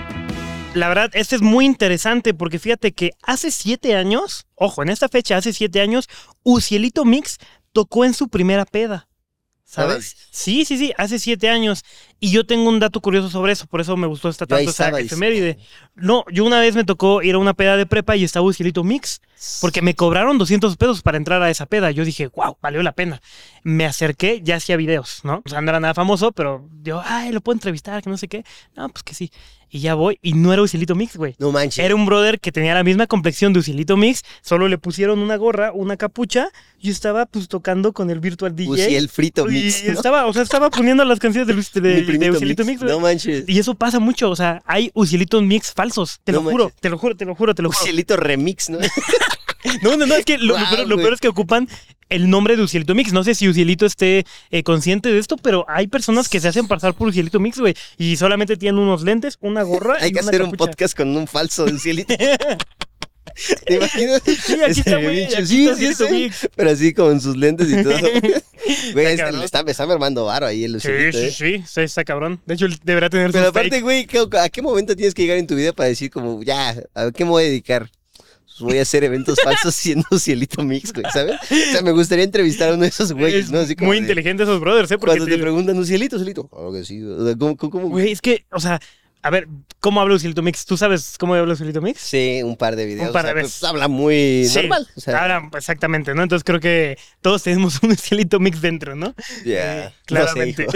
La 0.75 0.89
verdad, 0.89 1.11
este 1.15 1.35
es 1.35 1.43
muy 1.43 1.65
interesante 1.65 2.33
porque 2.33 2.61
fíjate 2.61 2.93
que 2.93 3.11
hace 3.23 3.51
siete 3.51 3.97
años, 3.97 4.47
ojo, 4.55 4.83
en 4.83 4.89
esta 4.89 5.09
fecha, 5.09 5.37
hace 5.37 5.53
siete 5.53 5.81
años, 5.81 6.09
Ucielito 6.45 7.05
Mix 7.05 7.39
tocó 7.73 8.05
en 8.05 8.15
su 8.15 8.29
primera 8.29 8.65
peda. 8.65 9.09
¿Sabes? 9.71 10.17
Sí, 10.33 10.65
sí, 10.65 10.77
sí, 10.77 10.93
hace 10.97 11.21
siete 11.21 11.49
años. 11.49 11.85
Y 12.19 12.33
yo 12.33 12.45
tengo 12.45 12.69
un 12.69 12.81
dato 12.81 13.01
curioso 13.01 13.31
sobre 13.31 13.53
eso, 13.53 13.69
por 13.69 13.81
eso 13.81 13.97
me 13.97 14.09
gustó 14.09 14.29
esta 14.29 14.45
tanto 14.45 14.69
esta 14.69 14.99
efeméride. 14.99 15.59
No, 15.95 16.25
yo 16.33 16.45
una 16.45 16.59
vez 16.59 16.75
me 16.75 16.83
tocó 16.83 17.23
ir 17.23 17.37
a 17.37 17.39
una 17.39 17.55
peda 17.55 17.77
de 17.77 17.87
prepa 17.87 18.17
y 18.17 18.25
estaba 18.25 18.45
Ucielito 18.45 18.83
Mix, 18.83 19.21
porque 19.61 19.81
me 19.81 19.95
cobraron 19.95 20.39
200 20.39 20.77
pesos 20.77 21.03
para 21.03 21.19
entrar 21.19 21.41
a 21.41 21.51
esa 21.51 21.67
peda. 21.67 21.93
Yo 21.93 22.05
dije, 22.05 22.27
wow, 22.35 22.59
valió 22.61 22.83
la 22.83 22.91
pena. 22.91 23.23
Me 23.63 23.87
acerqué, 23.87 24.41
ya 24.43 24.57
hacía 24.57 24.77
videos, 24.77 25.21
¿no? 25.23 25.41
O 25.47 25.49
sea, 25.49 25.61
no 25.61 25.71
era 25.71 25.79
nada 25.79 25.95
famoso, 25.95 26.33
pero 26.33 26.69
yo, 26.83 27.01
ay, 27.05 27.31
lo 27.31 27.41
puedo 27.41 27.55
entrevistar, 27.55 28.03
que 28.03 28.11
no 28.11 28.17
sé 28.17 28.27
qué. 28.27 28.45
No, 28.75 28.89
pues 28.89 29.05
que 29.05 29.15
sí. 29.15 29.31
Y 29.73 29.81
ya 29.81 29.95
voy, 29.95 30.19
y 30.21 30.33
no 30.33 30.53
era 30.53 30.63
Ucielito 30.63 30.97
Mix, 30.97 31.17
güey. 31.17 31.37
No 31.39 31.53
manches. 31.53 31.85
Era 31.85 31.95
un 31.95 32.05
brother 32.05 32.41
que 32.41 32.51
tenía 32.51 32.75
la 32.75 32.83
misma 32.83 33.07
complexión 33.07 33.53
de 33.53 33.61
Ucielito 33.61 33.97
Mix, 33.97 34.25
solo 34.43 34.67
le 34.67 34.79
pusieron 34.79 35.21
una 35.21 35.37
gorra, 35.37 35.71
una 35.73 35.97
capucha, 35.97 36.49
y 36.81 36.91
estaba 36.91 37.27
pues 37.27 37.47
tocando 37.47 37.93
con 37.93 38.11
el 38.11 38.19
virtual 38.19 38.57
DJ. 38.57 38.71
Uzi, 38.71 38.97
el 38.97 39.09
frito 39.09 39.49
y 39.49 39.53
mix, 39.53 39.85
¿no? 39.85 39.93
estaba, 39.93 40.27
o 40.27 40.33
sea, 40.33 40.43
estaba 40.43 40.71
poniendo 40.71 41.05
las 41.05 41.21
canciones 41.21 41.47
de, 41.47 41.81
de, 41.81 42.65
Mix, 42.65 42.81
güey. 42.81 42.91
No 42.91 42.99
manches. 42.99 43.45
Y 43.47 43.59
eso 43.59 43.75
pasa 43.75 44.01
mucho, 44.01 44.29
o 44.31 44.37
sea, 44.37 44.61
hay 44.67 44.91
Ucielitos 44.95 45.43
Mix 45.43 45.73
falsos, 45.73 46.21
te 46.25 46.33
No 46.33 46.43
lo 46.43 46.51
juro, 46.51 46.65
manches. 46.65 46.81
te 46.81 46.89
lo 46.91 46.99
juro, 46.99 47.17
te 47.17 47.25
lo 47.25 47.35
juro, 47.37 47.55
te 47.55 47.63
lo 47.63 47.69
juro. 47.71 47.81
Ucielito 47.81 48.17
remix, 48.17 48.71
¿no? 48.71 48.79
No, 49.83 49.95
no, 49.95 50.07
no, 50.07 50.15
es 50.15 50.25
que 50.25 50.39
lo, 50.39 50.47
lo 50.47 50.53
Guau, 50.55 50.71
peor, 50.71 50.89
lo 50.89 50.95
güey. 50.95 51.05
peor 51.05 51.15
es 51.15 51.21
que 51.21 51.29
ocupan 51.29 51.69
el 52.11 52.29
nombre 52.29 52.57
de 52.57 52.63
Ucielito 52.63 52.95
Mix. 52.95 53.13
No 53.13 53.25
sé 53.25 53.35
si 53.35 53.49
Ucielito 53.49 53.87
esté 53.87 54.25
eh, 54.51 54.63
consciente 54.63 55.09
de 55.11 55.19
esto, 55.19 55.37
pero 55.39 55.65
hay 55.69 55.87
personas 55.87 56.29
que 56.29 56.41
se 56.41 56.49
hacen 56.49 56.69
pasar 56.69 56.93
por 56.95 57.09
Ucielito 57.09 57.41
Mix, 57.41 57.59
güey, 57.59 57.75
y 57.97 58.17
solamente 58.17 58.57
tienen 58.57 58.79
unos 58.81 59.03
lentes, 59.03 59.39
una 59.41 59.63
gorra 59.63 59.97
Hay 60.01 60.11
y 60.11 60.13
que 60.13 60.21
una 60.21 60.29
hacer 60.29 60.43
un 60.43 60.53
podcast 60.53 60.97
con 60.97 61.17
un 61.17 61.27
falso 61.27 61.65
de 61.65 61.73
Ucielito. 61.75 62.15
¿Te 63.67 63.75
imaginas? 63.77 64.23
Sí, 64.25 64.61
aquí 64.63 64.81
está, 64.81 64.97
güey, 64.99 65.25
aquí 65.25 65.47
Sí, 65.47 65.65
está 65.69 65.77
sí, 65.77 65.87
Ucielito 65.89 66.07
sí. 66.09 66.13
Mix. 66.13 66.49
Pero 66.57 66.71
así 66.71 66.93
con 66.93 67.21
sus 67.21 67.37
lentes 67.37 67.69
y 67.71 67.83
todo. 67.83 67.95
Güey, 68.93 69.07
Está 69.15 69.33
le 69.33 69.45
está, 69.45 69.63
me 69.65 69.71
está 69.71 69.87
mermando 69.87 70.27
varo 70.27 70.47
ahí 70.47 70.65
el 70.65 70.81
Sí, 70.81 70.89
Lucielito, 70.89 71.19
sí, 71.19 71.25
¿eh? 71.25 71.31
sí, 71.31 71.65
sí, 71.67 71.81
está 71.81 72.05
cabrón. 72.05 72.41
De 72.45 72.55
hecho, 72.55 72.67
él 72.67 72.79
debería 72.85 73.09
tener 73.09 73.33
Pero 73.33 73.49
aparte, 73.49 73.81
güey, 73.81 74.07
¿qué- 74.07 74.27
¿a 74.39 74.49
qué 74.51 74.61
momento 74.63 74.95
tienes 74.95 75.15
que 75.15 75.23
llegar 75.23 75.39
en 75.39 75.47
tu 75.47 75.55
vida 75.57 75.73
para 75.73 75.89
decir 75.89 76.11
como, 76.11 76.43
ya, 76.43 76.77
¿a 76.95 77.11
qué 77.11 77.25
me 77.25 77.31
voy 77.31 77.45
a 77.45 77.47
dedicar? 77.47 77.91
Pues 78.61 78.73
voy 78.73 78.79
a 78.79 78.83
hacer 78.83 79.05
eventos 79.05 79.39
falsos 79.45 79.75
siendo 79.75 80.07
Cielito 80.19 80.63
Mix, 80.63 80.93
güey, 80.93 81.05
¿sabes? 81.13 81.37
O 81.51 81.73
sea, 81.73 81.83
me 81.83 81.93
gustaría 81.93 82.25
entrevistar 82.25 82.71
a 82.71 82.75
uno 82.75 82.83
de 82.83 82.89
esos 82.89 83.13
güeyes, 83.13 83.47
Es 83.47 83.51
¿no? 83.51 83.59
Así 83.61 83.75
como 83.75 83.89
muy 83.89 83.97
de- 83.97 84.03
inteligente 84.03 84.43
esos 84.45 84.61
brothers, 84.61 84.91
¿eh? 84.91 84.99
Porque 84.99 85.17
Cuando 85.17 85.25
te 85.27 85.33
te- 85.37 85.43
preguntan, 85.43 85.77
¿un 85.77 85.87
cielito, 85.87 86.17
cielito? 86.19 86.47
Claro 86.49 86.73
que 86.73 86.85
sí. 86.85 87.03
O 87.03 87.27
sea, 87.27 87.37
¿Cómo, 87.37 87.57
cómo, 87.57 87.71
cómo? 87.73 87.89
Güey, 87.89 88.13
es 88.13 88.21
que, 88.21 88.45
o 88.53 88.61
sea, 88.61 88.81
a 89.23 89.31
ver, 89.31 89.49
¿cómo 89.81 90.01
habla 90.01 90.15
Ucielito 90.15 90.43
Mix? 90.43 90.65
¿Tú 90.65 90.77
sabes 90.77 91.17
cómo 91.19 91.35
habla 91.35 91.53
Ucielito 91.53 91.83
Mix? 91.83 92.01
Sí, 92.01 92.41
un 92.43 92.57
par 92.57 92.75
de 92.75 92.87
videos. 92.87 93.09
Un 93.09 93.13
par 93.13 93.25
de 93.25 93.31
o 93.31 93.35
sea, 93.35 93.43
veces. 93.43 93.59
pues, 93.61 93.71
habla 93.71 93.89
muy 93.89 94.47
Sí, 94.49 94.59
normal. 94.61 94.89
O 94.97 95.01
sea, 95.01 95.23
habla 95.23 95.51
exactamente, 95.57 96.15
¿no? 96.15 96.23
Entonces 96.23 96.45
creo 96.45 96.61
que 96.61 96.97
todos 97.21 97.43
tenemos 97.43 97.83
un 97.83 97.91
Ucielito 97.91 98.41
Mix 98.41 98.63
dentro, 98.63 98.97
¿no? 98.97 99.15
ya. 99.45 99.87
Eh, 99.87 99.93
claramente. 100.07 100.67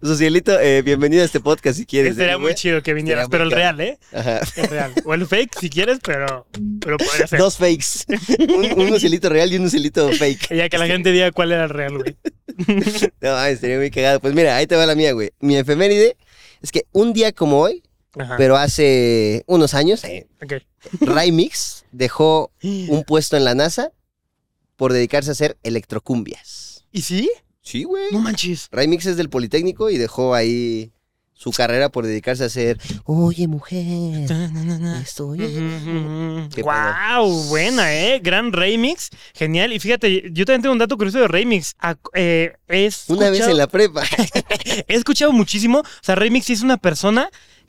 No 0.00 0.14
sé, 0.14 0.26
eh, 0.60 0.82
bienvenido 0.84 1.22
a 1.22 1.26
este 1.26 1.38
podcast 1.38 1.78
si 1.78 1.86
quieres. 1.86 2.16
Sería 2.16 2.34
¿eh, 2.34 2.38
muy 2.38 2.54
chido 2.54 2.82
que 2.82 2.92
vinieras, 2.92 3.28
pero 3.30 3.44
el 3.44 3.52
real, 3.52 3.80
¿eh? 3.80 3.98
Ajá. 4.12 4.40
El 4.56 4.68
real. 4.68 4.92
O 5.04 5.14
el 5.14 5.26
fake 5.26 5.60
si 5.60 5.70
quieres, 5.70 5.98
pero, 6.02 6.46
pero 6.80 6.96
podría 6.98 7.26
ser. 7.28 7.38
Dos 7.38 7.56
fakes. 7.56 8.04
Un, 8.48 8.80
un 8.80 9.30
real 9.30 9.52
y 9.52 9.56
un 9.56 9.70
cielito 9.70 10.10
fake. 10.12 10.48
Ya 10.56 10.68
que 10.68 10.78
la 10.78 10.86
gente 10.86 11.12
diga 11.12 11.30
cuál 11.32 11.52
era 11.52 11.64
el 11.64 11.70
real, 11.70 11.98
güey. 11.98 12.16
No, 13.20 13.44
estaría 13.44 13.78
muy 13.78 13.90
cagado. 13.90 14.20
Pues 14.20 14.34
mira, 14.34 14.56
ahí 14.56 14.66
te 14.66 14.76
va 14.76 14.86
la 14.86 14.94
mía, 14.94 15.12
güey. 15.12 15.30
Mi 15.40 15.56
efeméride 15.56 16.16
es 16.66 16.72
que 16.72 16.86
un 16.90 17.12
día 17.12 17.30
como 17.30 17.60
hoy, 17.60 17.84
Ajá. 18.18 18.36
pero 18.36 18.56
hace 18.56 19.44
unos 19.46 19.74
años, 19.74 20.02
eh. 20.04 20.26
Ray 21.00 21.30
Mix 21.30 21.84
dejó 21.92 22.50
un 22.62 23.04
puesto 23.04 23.36
en 23.36 23.44
la 23.44 23.54
NASA 23.54 23.92
por 24.74 24.92
dedicarse 24.92 25.30
a 25.30 25.32
hacer 25.32 25.56
electrocumbias. 25.62 26.84
¿Y 26.90 27.02
sí? 27.02 27.30
Sí, 27.62 27.84
güey. 27.84 28.12
No 28.12 28.18
manches. 28.18 28.68
Ray 28.72 28.88
Mix 28.88 29.06
es 29.06 29.16
del 29.16 29.30
Politécnico 29.30 29.90
y 29.90 29.96
dejó 29.96 30.34
ahí 30.34 30.92
su 31.38 31.50
carrera 31.52 31.90
por 31.90 32.06
dedicarse 32.06 32.42
a 32.44 32.46
hacer, 32.46 32.78
oye, 33.04 33.46
mujer, 33.46 34.26
estoy... 35.02 35.38
Qué 36.54 36.62
Wow, 36.62 37.44
buena, 37.48 37.94
eh. 37.94 38.20
Gran 38.22 38.52
remix. 38.52 39.10
Genial. 39.34 39.72
Y 39.72 39.78
fíjate, 39.78 40.30
yo 40.32 40.44
también 40.46 40.62
tengo 40.62 40.72
un 40.72 40.78
dato 40.78 40.96
curioso 40.96 41.18
de 41.20 41.28
remix. 41.28 41.76
Ac- 41.78 41.98
eh, 42.14 42.54
Una 43.08 43.28
vez 43.30 43.46
en 43.46 43.56
la 43.58 43.66
prepa. 43.66 44.02
He 44.88 44.94
escuchado 44.94 45.30
muchísimo. 45.32 45.80
O 45.80 45.84
sea, 46.02 46.14
Remix 46.14 46.46
sí 46.46 46.54
es 46.54 46.62
una 46.62 46.78
persona 46.78 47.28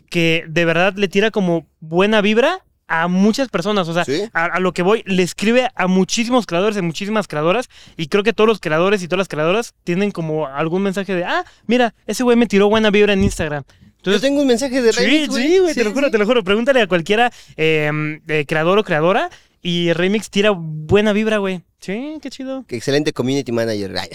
que 0.10 0.46
de 0.48 0.64
verdad 0.66 0.94
le 0.96 1.10
tira 1.10 1.32
como 1.32 1.68
buena 1.82 2.22
vibra 2.22 2.64
a 2.88 3.08
muchas 3.08 3.50
personas. 3.50 3.88
O 3.88 3.94
sea, 3.94 4.06
¿Sí? 4.06 4.24
a, 4.34 4.46
a 4.46 4.60
lo 4.60 4.74
que 4.74 4.82
voy, 4.82 5.03
le 5.06 5.24
escribe 5.24 5.70
a 5.75 5.88
muchísimos 5.88 6.46
creadores, 6.46 6.77
a 6.77 6.82
muchísimas 6.82 7.27
creadoras. 7.27 7.70
Y 7.98 8.08
creo 8.08 8.24
que 8.24 8.34
todos 8.34 8.48
los 8.48 8.60
creadores 8.60 9.03
y 9.03 9.08
todas 9.08 9.20
las 9.20 9.27
creadoras 9.27 9.74
tienen 9.84 10.12
como 10.12 10.48
algún 10.48 10.82
mensaje 10.84 11.13
de, 11.15 11.24
ah, 11.25 11.44
mira, 11.65 11.94
ese 12.06 12.24
güey 12.24 12.38
me 12.38 12.48
tiró 12.48 12.70
buena 12.70 12.89
vibra 12.89 13.13
en 13.13 13.24
Instagram. 13.24 13.63
Yo 13.67 14.12
Entonces, 14.13 14.22
tengo 14.22 14.41
un 14.41 14.48
mensaje 14.48 14.82
de 14.82 14.94
sí, 14.94 15.03
Remix, 15.03 15.36
sí, 15.36 15.58
güey, 15.60 15.74
te 15.74 15.84
lo 15.84 15.89
Sí, 15.89 15.94
juro, 15.96 16.08
sí. 16.08 16.12
te 16.12 16.17
lo 16.17 16.25
juro. 16.25 16.44
Pregúntale 16.44 16.82
a 16.82 16.88
cualquiera 16.88 17.32
eh, 17.58 18.20
eh, 18.27 18.46
creador 18.48 18.77
o 18.79 18.84
creadora 18.84 19.29
y 19.62 19.94
Remix 19.94 20.30
tira 20.30 20.52
buena 20.52 21.14
vibra, 21.14 21.38
güey. 21.38 21.64
Sí, 21.80 22.18
qué 22.22 22.30
chido. 22.30 22.66
Qué 22.68 22.76
excelente 22.76 23.14
community 23.14 23.52
manager. 23.52 23.94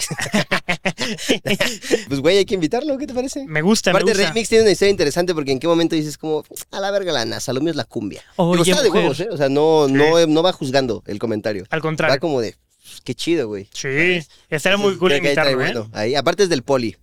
Pues, 2.07 2.19
güey, 2.19 2.37
hay 2.37 2.45
que 2.45 2.55
invitarlo, 2.55 2.97
¿qué 2.97 3.07
te 3.07 3.13
parece? 3.13 3.45
Me 3.47 3.61
gusta, 3.61 3.91
Aparte, 3.91 4.05
me 4.05 4.11
gusta. 4.11 4.29
Remix 4.29 4.49
tiene 4.49 4.63
una 4.63 4.71
historia 4.71 4.91
interesante 4.91 5.33
porque 5.33 5.51
en 5.51 5.59
qué 5.59 5.67
momento 5.67 5.95
dices 5.95 6.17
como, 6.17 6.43
a 6.71 6.79
la 6.79 6.91
verga 6.91 7.11
la 7.11 7.25
NASA, 7.25 7.53
lo 7.53 7.61
mío 7.61 7.71
es 7.71 7.75
la 7.75 7.83
cumbia. 7.85 8.21
Oye, 8.35 8.63
Digo, 8.63 8.77
está 8.77 8.83
de 8.83 8.89
huevos, 8.89 9.19
¿eh? 9.19 9.27
O 9.31 9.37
sea, 9.37 9.49
no, 9.49 9.87
no, 9.87 10.25
no 10.27 10.43
va 10.43 10.51
juzgando 10.51 11.03
el 11.07 11.19
comentario. 11.19 11.65
Al 11.69 11.79
Va 11.79 11.81
contrario. 11.81 12.19
como 12.19 12.41
de, 12.41 12.55
qué 13.03 13.15
chido, 13.15 13.47
güey. 13.47 13.67
Sí, 13.73 14.21
estaría 14.49 14.77
muy 14.77 14.95
cool 14.97 15.13
invitarlo, 15.13 15.51
¿eh? 15.51 15.55
bueno. 15.55 15.89
Ahí, 15.93 16.15
aparte 16.15 16.43
es 16.43 16.49
del 16.49 16.63
poli. 16.63 16.95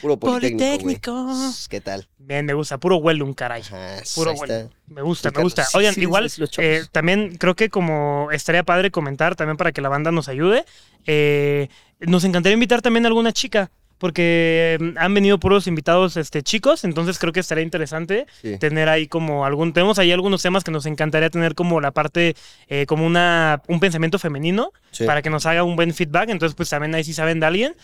Puro 0.00 0.16
politécnico. 0.18 0.58
Politécnico. 0.82 1.52
¿Qué 1.68 1.80
tal? 1.80 2.08
Bien, 2.18 2.44
me 2.46 2.54
gusta. 2.54 2.78
Puro 2.78 2.96
Wellum, 2.96 3.34
caray. 3.34 3.62
Ajá, 3.62 3.96
Puro 4.14 4.32
está. 4.32 4.68
Me 4.86 5.02
gusta, 5.02 5.30
me 5.30 5.42
gusta. 5.42 5.66
Oigan, 5.74 5.94
sí, 5.94 6.02
igual, 6.02 6.30
sí, 6.30 6.42
eh, 6.58 6.84
también 6.92 7.36
creo 7.36 7.54
que 7.56 7.68
como 7.70 8.28
estaría 8.32 8.62
padre 8.62 8.90
comentar 8.90 9.36
también 9.36 9.56
para 9.56 9.72
que 9.72 9.80
la 9.80 9.88
banda 9.88 10.10
nos 10.12 10.28
ayude, 10.28 10.64
eh, 11.06 11.68
nos 12.00 12.24
encantaría 12.24 12.54
invitar 12.54 12.80
también 12.82 13.04
a 13.04 13.08
alguna 13.08 13.32
chica, 13.32 13.70
porque 13.98 14.78
mm, 14.80 14.98
han 14.98 15.12
venido 15.14 15.38
puros 15.40 15.66
invitados 15.66 16.16
este, 16.16 16.42
chicos, 16.42 16.84
entonces 16.84 17.18
creo 17.18 17.32
que 17.32 17.40
estaría 17.40 17.64
interesante 17.64 18.26
Sí. 18.40 18.56
tener 18.58 18.88
ahí 18.88 19.08
como 19.08 19.44
algún, 19.44 19.72
tenemos 19.72 19.98
ahí 19.98 20.12
algunos 20.12 20.40
temas 20.42 20.62
que 20.64 20.70
nos 20.70 20.86
encantaría 20.86 21.30
tener 21.30 21.54
como 21.54 21.80
la 21.80 21.90
parte, 21.90 22.34
eh, 22.68 22.86
como 22.86 23.04
una, 23.04 23.60
un 23.68 23.80
pensamiento 23.80 24.18
femenino, 24.18 24.70
Sí. 24.92 25.04
para 25.04 25.20
que 25.22 25.30
nos 25.30 25.44
haga 25.46 25.64
un 25.64 25.76
buen 25.76 25.92
feedback, 25.92 26.28
entonces 26.30 26.54
pues 26.54 26.70
también 26.70 26.94
ahí 26.94 27.04
si 27.04 27.12
saben 27.12 27.40
de 27.40 27.46
alguien, 27.46 27.76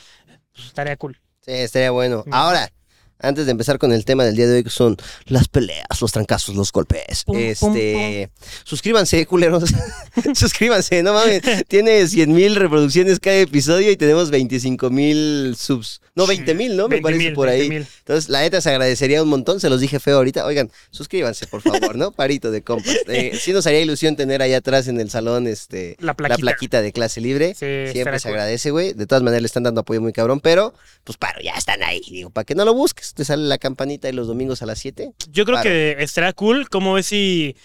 pues, 0.55 0.67
estaría 0.69 0.97
cool. 0.97 1.19
Sí, 1.45 1.53
estaría 1.53 1.91
bueno. 1.91 2.25
Ahora, 2.31 2.71
antes 3.19 3.47
de 3.47 3.53
empezar 3.53 3.79
con 3.79 3.93
el 3.93 4.05
tema 4.05 4.25
del 4.25 4.37
día 4.37 4.47
de 4.47 4.57
hoy, 4.57 4.65
que 4.65 4.71
son 4.71 4.97
las 5.27 5.49
peleas, 5.49 6.01
los 6.01 6.13
trancazos, 6.13 6.55
los 6.55 6.73
golpes. 6.73 7.25
Pum, 7.25 7.37
este, 7.37 8.31
suscríbanse, 8.65 9.27
culeros. 9.27 9.65
suscríbanse, 10.35 11.03
no 11.03 11.13
mames. 11.13 11.43
Tiene 11.69 12.07
100 12.07 12.33
mil 12.33 12.57
reproducciones 12.57 13.21
cada 13.21 13.37
episodio 13.37 13.91
y 13.91 13.97
tenemos 13.97 14.31
25 14.31 14.91
mil 14.91 15.55
subs. 15.59 16.01
No, 16.17 16.29
20 16.29 16.55
mil, 16.55 16.77
¿no? 16.77 16.85
Me 16.89 17.01
20,000, 17.01 17.03
parece 17.03 17.35
por 17.35 17.49
ahí. 17.49 17.69
20,000. 17.69 17.89
Entonces, 17.99 18.31
la 18.31 18.41
neta 18.43 18.61
se 18.61 18.71
agradecería 18.71 19.21
un 19.21 19.29
montón. 19.29 19.59
Se 19.59 19.69
los 19.69 19.81
dije 19.81 19.99
feo 19.99 20.17
ahorita. 20.19 20.47
Oigan, 20.47 20.71
suscríbanse, 20.91 21.49
por 21.49 21.61
favor, 21.61 21.97
¿no? 21.97 22.13
Parito 22.13 22.51
de 22.51 22.63
compas. 22.63 22.95
Eh, 23.09 23.37
sí 23.39 23.53
nos 23.53 23.67
haría 23.67 23.81
ilusión 23.81 24.17
tener 24.17 24.41
ahí 24.43 24.55
atrás 24.55 24.89
en 24.89 24.99
el 25.01 25.11
salón 25.11 25.47
este, 25.47 25.97
La 26.01 26.15
plaquita. 26.15 26.39
plaquita 26.39 26.83
de 26.83 26.93
clase 26.93 27.21
libre. 27.21 27.55
Sí, 27.55 27.93
Siempre 27.93 28.19
se 28.19 28.29
agradece, 28.29 28.71
güey. 28.71 28.93
De 28.93 29.07
todas 29.07 29.23
maneras 29.23 29.43
le 29.43 29.47
están 29.47 29.63
dando 29.63 29.83
apoyo 29.83 30.01
muy 30.01 30.13
cabrón, 30.13 30.41
pero 30.41 30.73
pues 31.05 31.19
paro, 31.19 31.41
ya 31.43 31.53
están 31.53 31.83
ahí. 31.83 32.01
Digo, 32.11 32.31
para 32.31 32.45
que 32.45 32.55
no 32.55 32.65
lo 32.65 32.75
busques, 32.75 33.13
te 33.15 33.25
sale 33.25 33.45
la 33.45 33.59
campanita 33.59 34.09
y 34.09 34.13
los 34.13 34.27
domingos 34.27 34.63
a 34.63 34.67
las 34.67 34.79
7. 34.79 35.13
Yo 35.31 35.45
creo 35.45 35.63
que 35.63 35.97
estará 35.99 36.33
cool. 36.33 36.69
¿Cómo 36.69 36.95
ves 36.95 37.07
si.? 37.07 37.57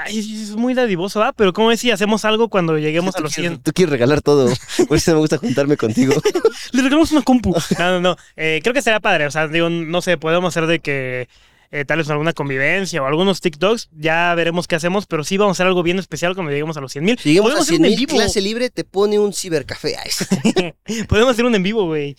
Ay, 0.00 0.20
es 0.20 0.54
muy 0.54 0.74
dadivoso, 0.74 1.24
¿ah? 1.24 1.32
Pero 1.36 1.52
¿cómo 1.52 1.68
ves 1.68 1.80
si 1.80 1.90
hacemos 1.90 2.24
algo 2.24 2.48
cuando 2.48 2.78
lleguemos 2.78 3.16
a 3.16 3.20
los 3.20 3.34
quieres, 3.34 3.50
100? 3.50 3.62
tú 3.64 3.72
quieres 3.72 3.90
regalar 3.90 4.22
todo. 4.22 4.48
Por 4.88 4.96
eso 4.96 5.12
me 5.12 5.18
gusta 5.18 5.38
juntarme 5.38 5.76
contigo. 5.76 6.14
Le 6.70 6.82
regalamos 6.82 7.10
una 7.10 7.22
compu. 7.22 7.52
No, 7.76 7.90
no, 7.90 8.00
no. 8.00 8.16
Eh, 8.36 8.60
creo 8.62 8.72
que 8.72 8.80
será 8.80 9.00
padre. 9.00 9.26
O 9.26 9.30
sea, 9.32 9.48
digo, 9.48 9.68
no 9.68 10.00
sé, 10.00 10.16
podemos 10.16 10.56
hacer 10.56 10.68
de 10.68 10.78
que 10.78 11.28
eh, 11.72 11.84
tal 11.84 11.98
vez 11.98 12.08
alguna 12.10 12.32
convivencia 12.32 13.02
o 13.02 13.06
algunos 13.06 13.40
TikToks. 13.40 13.88
Ya 13.98 14.32
veremos 14.36 14.68
qué 14.68 14.76
hacemos, 14.76 15.06
pero 15.06 15.24
sí 15.24 15.36
vamos 15.36 15.56
a 15.56 15.56
hacer 15.56 15.66
algo 15.66 15.82
bien 15.82 15.98
especial 15.98 16.34
cuando 16.36 16.52
lleguemos 16.52 16.76
a 16.76 16.80
los 16.80 16.92
100 16.92 17.04
mil. 17.04 17.18
Si 17.18 17.30
llegamos 17.30 17.50
a 17.50 17.54
Podemos 17.54 17.66
hacer 17.66 17.78
100 17.78 17.80
un 17.80 17.92
en 17.92 17.98
mil, 17.98 18.06
clase 18.06 18.40
libre 18.40 18.70
te 18.70 18.84
pone 18.84 19.18
un 19.18 19.32
cibercafé. 19.32 19.96
Ay, 19.96 20.74
Podemos 21.08 21.32
hacer 21.32 21.44
un 21.44 21.56
en 21.56 21.64
vivo, 21.64 21.86
güey. 21.86 22.16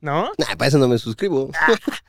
¿No? 0.00 0.30
nah, 0.38 0.56
para 0.56 0.68
eso 0.68 0.78
no 0.78 0.88
me 0.88 0.98
suscribo. 0.98 1.50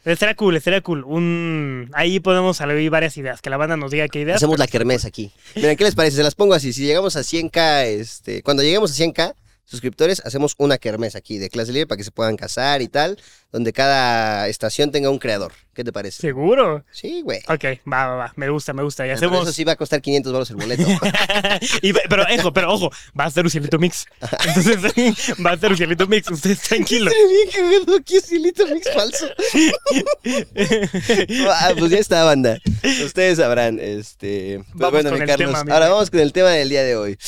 Estaría 0.05 0.35
cool, 0.35 0.57
estaría 0.57 0.81
cool. 0.81 1.03
Un... 1.03 1.89
Ahí 1.93 2.19
podemos 2.19 2.57
salir 2.57 2.89
varias 2.89 3.17
ideas. 3.17 3.41
Que 3.41 3.49
la 3.49 3.57
banda 3.57 3.77
nos 3.77 3.91
diga 3.91 4.07
qué 4.07 4.21
ideas. 4.21 4.37
Hacemos 4.37 4.59
la 4.59 4.67
kermés 4.67 5.05
aquí. 5.05 5.31
Mira, 5.55 5.75
¿qué 5.75 5.83
les 5.83 5.95
parece? 5.95 6.17
Se 6.17 6.23
las 6.23 6.35
pongo 6.35 6.53
así. 6.53 6.73
Si 6.73 6.85
llegamos 6.85 7.15
a 7.15 7.21
100k, 7.21 7.85
este, 7.85 8.43
cuando 8.43 8.63
lleguemos 8.63 8.91
a 8.91 9.03
100k 9.03 9.33
suscriptores, 9.65 10.21
hacemos 10.25 10.55
una 10.57 10.77
kermés 10.77 11.15
aquí 11.15 11.37
de 11.37 11.49
clase 11.49 11.73
libre 11.73 11.87
para 11.87 11.97
que 11.97 12.03
se 12.03 12.11
puedan 12.11 12.37
casar 12.37 12.81
y 12.81 12.87
tal, 12.87 13.19
donde 13.51 13.73
cada 13.73 14.47
estación 14.47 14.91
tenga 14.91 15.09
un 15.09 15.19
creador. 15.19 15.53
¿Qué 15.77 15.83
te 15.83 15.93
parece? 15.93 16.23
¿Seguro? 16.23 16.83
Sí, 16.91 17.21
güey. 17.21 17.37
Ok, 17.47 17.63
va, 17.85 18.07
va, 18.07 18.15
va. 18.15 18.33
Me 18.35 18.49
gusta, 18.49 18.73
me 18.73 18.81
gusta. 18.81 19.05
Y 19.05 19.09
Pero 19.09 19.17
hacemos. 19.17 19.43
Eso 19.43 19.53
sí 19.53 19.63
va 19.63 19.73
a 19.73 19.75
costar 19.75 20.01
500 20.01 20.33
baros 20.33 20.49
el 20.49 20.55
boleto. 20.55 20.87
Y 21.83 21.93
pero, 21.93 22.25
ojo, 22.39 22.51
pero 22.51 22.73
ojo, 22.73 22.89
va 23.17 23.25
a 23.25 23.29
ser 23.29 23.43
un 23.43 23.51
cielito 23.51 23.77
mix. 23.77 24.07
Entonces, 24.47 25.35
va 25.45 25.51
a 25.51 25.57
ser 25.57 25.69
un 25.69 25.77
cielito 25.77 26.07
mix. 26.07 26.31
Ustedes 26.31 26.61
tranquilos. 26.61 27.13
bien 27.13 27.49
cagado 27.51 27.95
aquí 27.95 28.15
es 28.15 28.31
hilito 28.31 28.65
mix 28.65 28.91
falso. 28.91 29.27
ah, 31.51 31.73
pues 31.77 31.91
ya 31.91 31.99
está, 31.99 32.23
banda. 32.23 32.57
Ustedes 33.05 33.37
sabrán, 33.37 33.79
este... 33.79 34.63
Pues 34.75 34.91
bueno, 34.91 35.11
mi 35.11 35.19
Carlos, 35.27 35.37
tema, 35.37 35.59
ahora 35.75 35.89
vamos 35.89 36.09
con 36.09 36.21
el 36.21 36.33
tema 36.33 36.49
del 36.49 36.69
día 36.69 36.81
de 36.81 36.95
hoy. 36.95 37.19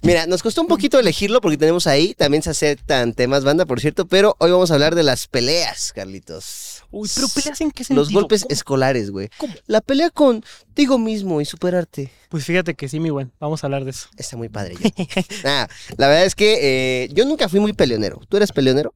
Mira, 0.00 0.26
nos 0.26 0.42
costó 0.42 0.62
un 0.62 0.66
poquito 0.66 0.98
elegirlo 0.98 1.42
porque 1.42 1.58
tenemos 1.58 1.86
ahí, 1.86 2.14
también 2.14 2.42
se 2.42 2.48
aceptan 2.48 3.12
temas, 3.12 3.44
banda, 3.44 3.66
por 3.66 3.80
cierto, 3.80 4.06
pero 4.06 4.34
hoy 4.38 4.50
vamos 4.50 4.70
a 4.70 4.74
hablar 4.74 4.94
de 4.94 5.02
las 5.02 5.26
peleas, 5.26 5.92
Carlitos. 5.92 6.71
Uy, 6.92 7.10
pero 7.14 7.26
peleas 7.28 7.60
en 7.60 7.70
qué 7.70 7.84
sentido? 7.84 8.02
Los 8.04 8.12
golpes 8.12 8.42
¿Cómo? 8.42 8.52
escolares, 8.52 9.10
güey. 9.10 9.28
La 9.66 9.80
pelea 9.80 10.10
contigo 10.10 10.98
mismo 10.98 11.40
y 11.40 11.44
superarte. 11.44 12.12
Pues 12.28 12.44
fíjate 12.44 12.74
que 12.74 12.88
sí, 12.88 13.00
mi 13.00 13.10
buen. 13.10 13.32
Vamos 13.40 13.64
a 13.64 13.66
hablar 13.66 13.84
de 13.84 13.90
eso. 13.90 14.08
Está 14.16 14.36
muy 14.36 14.48
padre. 14.48 14.74
Nah, 15.44 15.66
la 15.96 16.06
verdad 16.08 16.24
es 16.26 16.34
que 16.34 16.58
eh, 17.04 17.08
yo 17.12 17.24
nunca 17.24 17.48
fui 17.48 17.60
muy 17.60 17.72
peleonero. 17.72 18.20
¿Tú 18.28 18.36
eres 18.36 18.52
peleonero? 18.52 18.94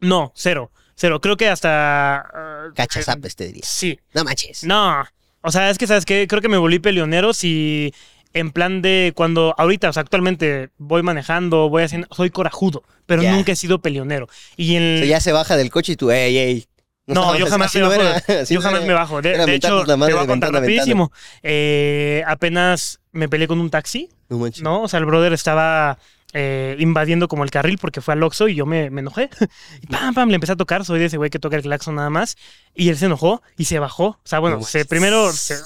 No, 0.00 0.32
cero. 0.34 0.70
Cero. 0.94 1.20
Creo 1.20 1.36
que 1.36 1.48
hasta. 1.48 2.16
ah, 2.20 2.68
Cachazapes, 2.74 3.36
te 3.36 3.46
diría. 3.48 3.64
Sí. 3.66 3.98
No 4.14 4.24
manches. 4.24 4.64
No. 4.64 5.04
O 5.42 5.50
sea, 5.52 5.68
es 5.70 5.78
que, 5.78 5.86
¿sabes 5.86 6.04
qué? 6.06 6.26
Creo 6.28 6.40
que 6.40 6.48
me 6.48 6.56
volví 6.56 6.78
peleonero 6.78 7.34
si. 7.34 7.92
En 8.32 8.50
plan 8.50 8.82
de 8.82 9.12
cuando 9.16 9.54
ahorita, 9.56 9.88
o 9.88 9.92
sea, 9.94 10.02
actualmente 10.02 10.68
voy 10.76 11.02
manejando, 11.02 11.70
voy 11.70 11.84
haciendo, 11.84 12.06
soy 12.14 12.28
corajudo, 12.28 12.82
pero 13.06 13.22
nunca 13.22 13.52
he 13.52 13.56
sido 13.56 13.80
peleonero. 13.80 14.28
Y 14.58 14.76
en 14.76 14.96
O 14.96 14.98
sea, 14.98 15.06
ya 15.06 15.20
se 15.20 15.32
baja 15.32 15.56
del 15.56 15.70
coche 15.70 15.92
y 15.92 15.96
tú, 15.96 16.10
ey, 16.10 16.36
ey. 16.36 16.66
No, 17.06 17.36
yo 17.36 17.46
jamás 17.46 17.74
me 17.74 17.82
bajo. 17.82 17.92
era, 17.94 18.44
yo 18.44 18.60
jamás 18.60 18.80
era. 18.80 18.86
me 18.88 18.94
bajo. 18.94 19.22
De, 19.22 19.54
hecho, 19.54 19.84
te 19.84 19.94
voy 19.94 20.12
a 20.12 20.26
contar 20.26 20.52
rapidísimo. 20.52 21.12
Eh, 21.42 22.22
apenas 22.26 23.00
me 23.12 23.28
peleé 23.28 23.46
con 23.48 23.60
un 23.60 23.70
taxi, 23.70 24.10
No. 24.28 24.50
¿no? 24.62 24.82
O 24.82 24.88
sea, 24.88 24.98
el 24.98 25.06
brother 25.06 25.32
estaba 25.32 25.98
eh, 26.38 26.76
invadiendo 26.78 27.28
como 27.28 27.44
el 27.44 27.50
carril 27.50 27.78
porque 27.78 28.02
fue 28.02 28.12
al 28.12 28.22
Oxxo 28.22 28.46
y 28.48 28.54
yo 28.54 28.66
me, 28.66 28.90
me 28.90 29.00
enojé. 29.00 29.30
Y 29.82 29.86
pam, 29.86 30.12
pam, 30.14 30.28
le 30.28 30.34
empecé 30.34 30.52
a 30.52 30.56
tocar. 30.56 30.84
Soy 30.84 30.98
de 30.98 31.06
ese 31.06 31.16
güey 31.16 31.30
que 31.30 31.38
toca 31.38 31.56
el 31.56 31.62
claxon 31.62 31.94
nada 31.94 32.10
más. 32.10 32.36
Y 32.74 32.90
él 32.90 32.96
se 32.98 33.06
enojó 33.06 33.42
y 33.56 33.64
se 33.64 33.78
bajó. 33.78 34.04
O 34.06 34.18
sea, 34.24 34.38
bueno, 34.38 34.58
No 34.58 34.62
se, 34.64 34.84
primero 34.84 35.32
se, 35.32 35.56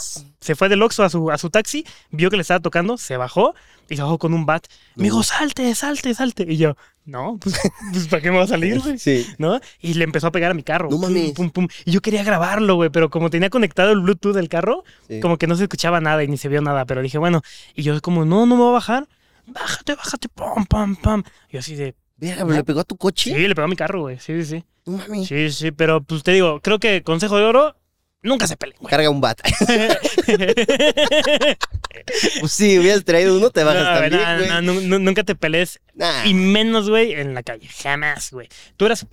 se 0.40 0.54
fue 0.54 0.68
del 0.68 0.80
Oxxo 0.82 1.02
a 1.02 1.10
su, 1.10 1.30
a 1.30 1.38
su 1.38 1.50
taxi, 1.50 1.84
vio 2.10 2.30
que 2.30 2.36
le 2.36 2.42
estaba 2.42 2.60
tocando, 2.60 2.96
se 2.98 3.16
bajó 3.16 3.54
y 3.88 3.96
se 3.96 4.02
bajó 4.02 4.18
con 4.18 4.32
un 4.32 4.46
bat. 4.46 4.64
Me 4.94 5.04
dijo, 5.04 5.22
salte, 5.24 5.74
salte, 5.74 6.14
salte. 6.14 6.44
Y 6.48 6.56
yo, 6.56 6.76
no, 7.04 7.38
pues, 7.40 7.58
pues 7.92 8.06
¿para 8.06 8.22
qué 8.22 8.30
me 8.30 8.36
va 8.38 8.44
a 8.44 8.46
salir, 8.46 8.78
güey? 8.78 8.96
Sí. 8.98 9.26
¿no? 9.38 9.60
Y 9.80 9.94
le 9.94 10.04
empezó 10.04 10.28
a 10.28 10.30
pegar 10.30 10.52
a 10.52 10.54
mi 10.54 10.62
carro. 10.62 10.88
No 10.88 10.96
Pum, 11.00 11.08
mames. 11.08 11.32
Pum, 11.32 11.50
pum. 11.50 11.66
Y 11.84 11.90
yo 11.90 12.00
quería 12.00 12.22
grabarlo, 12.22 12.76
güey, 12.76 12.90
pero 12.90 13.10
como 13.10 13.30
tenía 13.30 13.50
conectado 13.50 13.90
el 13.90 14.00
Bluetooth 14.00 14.34
del 14.34 14.48
carro, 14.48 14.84
Sí. 15.08 15.18
como 15.18 15.36
que 15.38 15.48
no 15.48 15.56
se 15.56 15.64
escuchaba 15.64 16.00
nada 16.00 16.22
y 16.22 16.28
ni 16.28 16.36
se 16.36 16.48
vio 16.48 16.62
nada. 16.62 16.84
Pero 16.84 17.02
dije, 17.02 17.18
bueno, 17.18 17.42
y 17.74 17.82
yo 17.82 18.00
como, 18.00 18.24
no, 18.24 18.46
no 18.46 18.54
me 18.54 18.62
voy 18.62 18.70
a 18.70 18.74
bajar. 18.74 19.08
Bájate, 19.46 19.94
bájate, 19.94 20.28
pam, 20.28 20.64
pam, 20.66 20.96
pam. 20.96 21.22
Y 21.50 21.56
así 21.58 21.74
de, 21.74 21.94
¿pero 22.18 22.48
le 22.48 22.64
pegó 22.64 22.80
a 22.80 22.84
tu 22.84 22.96
coche? 22.96 23.32
sí, 23.34 23.48
le 23.48 23.54
pegó 23.54 23.64
a 23.64 23.68
mi 23.68 23.76
carro, 23.76 24.02
güey. 24.02 24.18
Sí, 24.18 24.44
sí, 24.44 24.64
No 24.86 24.98
mames. 24.98 25.28
sí. 25.28 25.48
Sí, 25.48 25.52
sí, 25.52 25.70
pero 25.72 26.02
pues 26.02 26.22
te 26.22 26.32
digo, 26.32 26.60
creo 26.60 26.78
que 26.78 27.02
consejo 27.02 27.36
de 27.38 27.44
oro, 27.44 27.76
nunca 28.22 28.46
se 28.46 28.56
peleen, 28.56 28.78
güey. 28.80 28.90
Carga 28.90 29.10
un 29.10 29.20
bat. 29.20 29.40
pues 32.40 32.52
sí, 32.52 32.78
hubieras 32.78 33.04
traído 33.04 33.36
uno, 33.36 33.50
te 33.50 33.64
bajas 33.64 33.82
No, 33.82 33.94
también, 34.10 34.64
no, 34.64 34.74
güey. 34.74 34.86
no, 34.86 34.98
nunca 34.98 35.24
te 35.24 35.34
pelees. 35.34 35.80
Nah, 35.94 36.24
Y 36.26 36.34
menos, 36.34 36.88
güey, 36.88 37.12
en 37.12 37.34
la 37.34 37.42
calle. 37.42 37.68
Jamás, 37.68 38.30
güey. 38.32 38.48
¿Tú 38.76 38.86
eras 38.86 39.06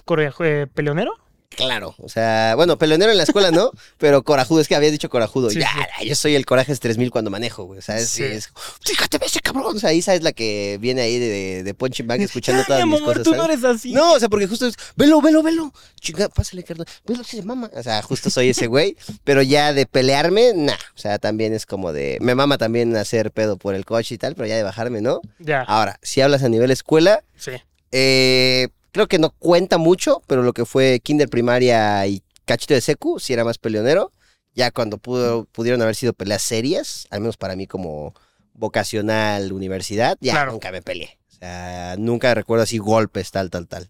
eh, 0.44 0.68
peleonero? 0.74 1.14
Claro. 1.58 1.94
O 1.98 2.08
sea, 2.08 2.54
bueno, 2.56 2.78
peleonero 2.78 3.12
en 3.12 3.18
la 3.18 3.24
escuela 3.24 3.52
no, 3.52 3.72
pero 3.98 4.24
corajudo. 4.24 4.62
Es 4.62 4.68
que 4.70 4.76
habías 4.76 4.94
dicho 4.94 5.10
corajudo. 5.10 5.50
Sí, 5.50 5.60
ya, 5.60 5.70
sí. 6.00 6.08
yo 6.08 6.16
soy 6.16 6.36
el 6.36 6.46
Corajes 6.46 6.80
3000 6.80 7.12
cuando 7.12 7.30
manejo, 7.30 7.66
güey. 7.66 7.80
O 7.80 7.82
sea, 7.82 7.98
es, 7.98 8.10
Sí. 8.10 8.24
es 8.24 8.50
fíjate, 8.86 9.20
ese 9.26 9.42
cabrón. 9.42 9.76
O 9.76 9.80
sea, 9.80 9.92
Isa 9.92 10.16
es 10.16 10.24
la 10.24 10.32
que 10.32 10.78
viene 10.80 11.02
ahí 11.02 11.20
de, 11.20 11.28
de, 11.28 11.64
de 11.64 11.74
punching 11.74 12.08
bag 12.08 12.22
escuchando 12.22 12.64
todas 12.68 12.86
mis 12.86 12.96
amor, 12.96 13.10
cosas. 13.10 13.24
tú 13.24 13.32
no 13.32 13.44
¿sabes? 13.44 13.60
eres 13.60 13.66
así. 13.66 13.92
No, 13.92 14.14
o 14.14 14.20
sea, 14.20 14.30
porque 14.30 14.48
justo 14.48 14.66
es, 14.68 14.76
velo, 14.96 15.22
velo, 15.22 15.44
velo. 15.44 15.74
Chinga, 16.00 16.30
pásale, 16.30 16.64
carnal. 16.64 16.88
Velo, 17.06 17.24
si 17.26 17.38
se 17.38 17.44
mama. 17.44 17.70
O 17.76 17.84
sea, 17.84 18.02
justo 18.02 18.30
soy 18.30 18.50
ese 18.50 18.68
güey. 18.68 18.96
pero 19.24 19.42
ya 19.42 19.74
de 19.74 19.86
pelearme, 19.86 20.54
nah. 20.56 20.74
O 20.96 20.98
sea, 21.00 21.18
también 21.20 21.54
es 21.54 21.66
como 21.66 21.92
de. 21.92 22.18
Me 22.22 22.36
mama 22.36 22.58
también 22.58 22.96
hacer 22.96 23.32
pedo 23.32 23.58
por 23.58 23.76
el 23.76 23.84
coche 23.86 24.16
y 24.16 24.18
tal, 24.18 24.36
pero 24.36 24.48
ya 24.48 24.56
de 24.56 24.64
bajarme, 24.64 25.02
¿no? 25.02 25.22
Ya, 25.40 25.62
Ahora, 25.64 26.00
si 26.02 26.22
hablas 26.22 26.44
a 26.44 26.50
nivel 26.50 26.72
escuela, 26.72 27.24
sí. 27.36 27.52
eh, 27.92 28.68
creo 28.98 29.08
que 29.08 29.20
no 29.20 29.30
cuenta 29.30 29.78
mucho, 29.78 30.24
pero 30.26 30.42
lo 30.42 30.54
que 30.54 30.66
fue 30.66 31.00
kinder, 31.04 31.30
primaria 31.30 32.08
y 32.08 32.24
cachito 32.46 32.74
de 32.74 32.82
secu, 32.82 33.20
sí 33.20 33.32
era 33.32 33.44
más 33.44 33.60
peleonero. 33.60 34.12
Ya 34.56 34.72
cuando 34.72 34.98
pudo, 34.98 35.46
pudieron 35.52 35.84
haber 35.84 35.94
sido 35.96 36.14
peleas 36.14 36.42
serias, 36.42 37.06
al 37.12 37.20
menos 37.22 37.38
para 37.38 37.56
mí 37.56 37.68
como 37.68 38.16
vocacional 38.54 39.54
universidad, 39.54 40.18
ya 40.20 40.34
Claro. 40.34 40.52
nunca 40.54 40.72
me 40.72 40.82
peleé. 40.82 41.18
O 41.32 41.36
sea, 41.40 41.96
nunca 42.00 42.34
recuerdo 42.34 42.64
así 42.64 42.80
golpes, 42.80 43.30
tal, 43.30 43.52
tal, 43.52 43.68
tal. 43.68 43.90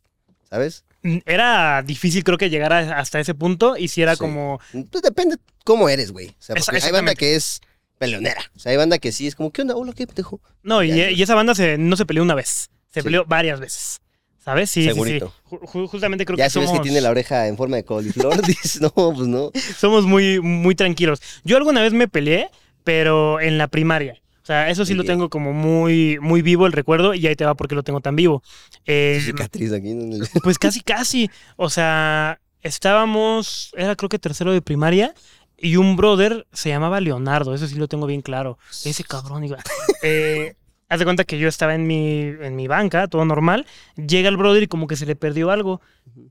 ¿sabes? 0.50 0.84
Era 1.26 1.82
difícil, 1.84 2.26
creo 2.26 2.38
que 2.38 2.50
llegar 2.50 2.74
a- 2.74 3.00
hasta 3.00 3.20
ese 3.22 3.34
punto. 3.34 3.78
Y 3.78 3.88
si 3.88 4.02
era 4.02 4.16
Sí. 4.16 4.20
como. 4.20 4.60
Pues 4.92 5.02
depende 5.04 5.38
cómo 5.64 5.88
eres, 5.88 6.12
güey. 6.12 6.28
O 6.30 6.36
sea, 6.40 6.56
porque 6.58 6.82
hay 6.84 6.92
banda 6.92 7.16
que 7.16 7.36
es 7.36 7.62
peleonera. 7.98 8.42
O 8.56 8.60
sea, 8.60 8.72
hay 8.74 8.78
banda 8.78 8.98
que 8.98 9.14
sí 9.14 9.28
es 9.28 9.36
como, 9.36 9.52
¿qué 9.52 9.62
onda? 9.62 9.76
Hola, 9.76 9.94
¿qué 9.94 10.06
pendejo? 10.06 10.42
No, 10.64 10.84
y, 10.84 10.90
ya. 10.90 11.10
y 11.12 11.22
esa 11.22 11.34
banda 11.36 11.56
se, 11.56 11.78
no 11.78 11.96
se 11.96 12.06
peleó 12.06 12.24
una 12.24 12.36
vez. 12.36 12.70
Se 12.94 13.00
Sí. 13.00 13.04
peleó 13.06 13.24
varias 13.26 13.60
veces. 13.62 14.00
¿Sabes? 14.48 14.70
Sí, 14.72 14.82
sí, 14.82 14.88
sí. 14.88 14.94
Segurito. 14.94 15.34
Ju- 15.50 15.88
justamente 15.90 16.24
creo 16.26 16.38
Ya 16.38 16.46
que 16.46 16.50
si 16.52 16.60
ves 16.60 16.70
somos, 16.70 16.80
que 16.80 16.84
tiene 16.86 17.02
la 17.02 17.10
oreja 17.10 17.48
en 17.48 17.58
forma 17.58 17.76
de 17.76 17.84
coliflor, 17.84 18.42
dices, 18.48 18.80
no, 18.80 18.92
pues 18.92 19.28
no. 19.28 19.52
somos 19.78 20.06
muy, 20.06 20.40
muy 20.40 20.74
tranquilos. 20.74 21.22
Yo 21.44 21.58
alguna 21.58 21.82
vez 21.82 21.92
me 21.92 22.08
peleé, 22.08 22.50
pero 22.86 23.42
en 23.42 23.58
la 23.58 23.68
primaria. 23.68 24.22
O 24.42 24.46
sea, 24.48 24.70
eso 24.70 24.86
sí 24.86 24.94
lo 24.94 25.04
tengo 25.04 25.30
como 25.30 25.52
muy, 25.52 26.18
muy 26.22 26.42
vivo 26.42 26.66
el 26.66 26.72
recuerdo 26.72 27.14
y 27.14 27.28
ahí 27.28 27.36
te 27.36 27.44
va 27.44 27.56
porque 27.56 27.76
lo 27.76 27.84
tengo 27.84 28.00
tan 28.00 28.16
vivo. 28.16 28.42
Eh, 28.86 29.22
Cicatriz 29.26 29.74
aquí. 29.74 29.94
Pues 30.42 30.58
casi, 30.58 30.80
casi. 30.80 31.30
O 31.58 31.70
sea, 31.70 32.40
estábamos, 32.62 33.72
era 33.76 33.98
creo 33.98 34.08
que 34.08 34.20
tercero 34.20 34.54
de 34.54 34.62
primaria 34.62 35.14
y 35.58 35.76
un 35.76 35.98
brother 35.98 36.48
se 36.54 36.70
llamaba 36.70 37.02
Leonardo, 37.02 37.54
eso 37.54 37.68
sí 37.68 37.76
lo 37.76 37.90
tengo 37.90 38.06
bien 38.06 38.22
claro. 38.22 38.58
Ese 38.86 39.04
cabrón 39.04 39.44
iba. 39.44 39.58
Eh, 40.04 40.54
haz 40.90 41.00
de 41.00 41.06
cuenta 41.06 41.24
que 41.24 41.38
yo 41.38 41.48
estaba 41.48 41.76
en 41.76 41.86
mi, 41.88 42.22
en 42.22 42.56
mi 42.56 42.68
banca, 42.68 43.08
todo 43.08 43.26
normal. 43.26 43.66
Llega 43.96 44.30
el 44.30 44.38
brother 44.38 44.64
y 44.64 44.68
como 44.68 44.88
que 44.88 44.96
se 44.96 45.06
le 45.06 45.16
perdió 45.16 45.52
algo. 45.52 45.82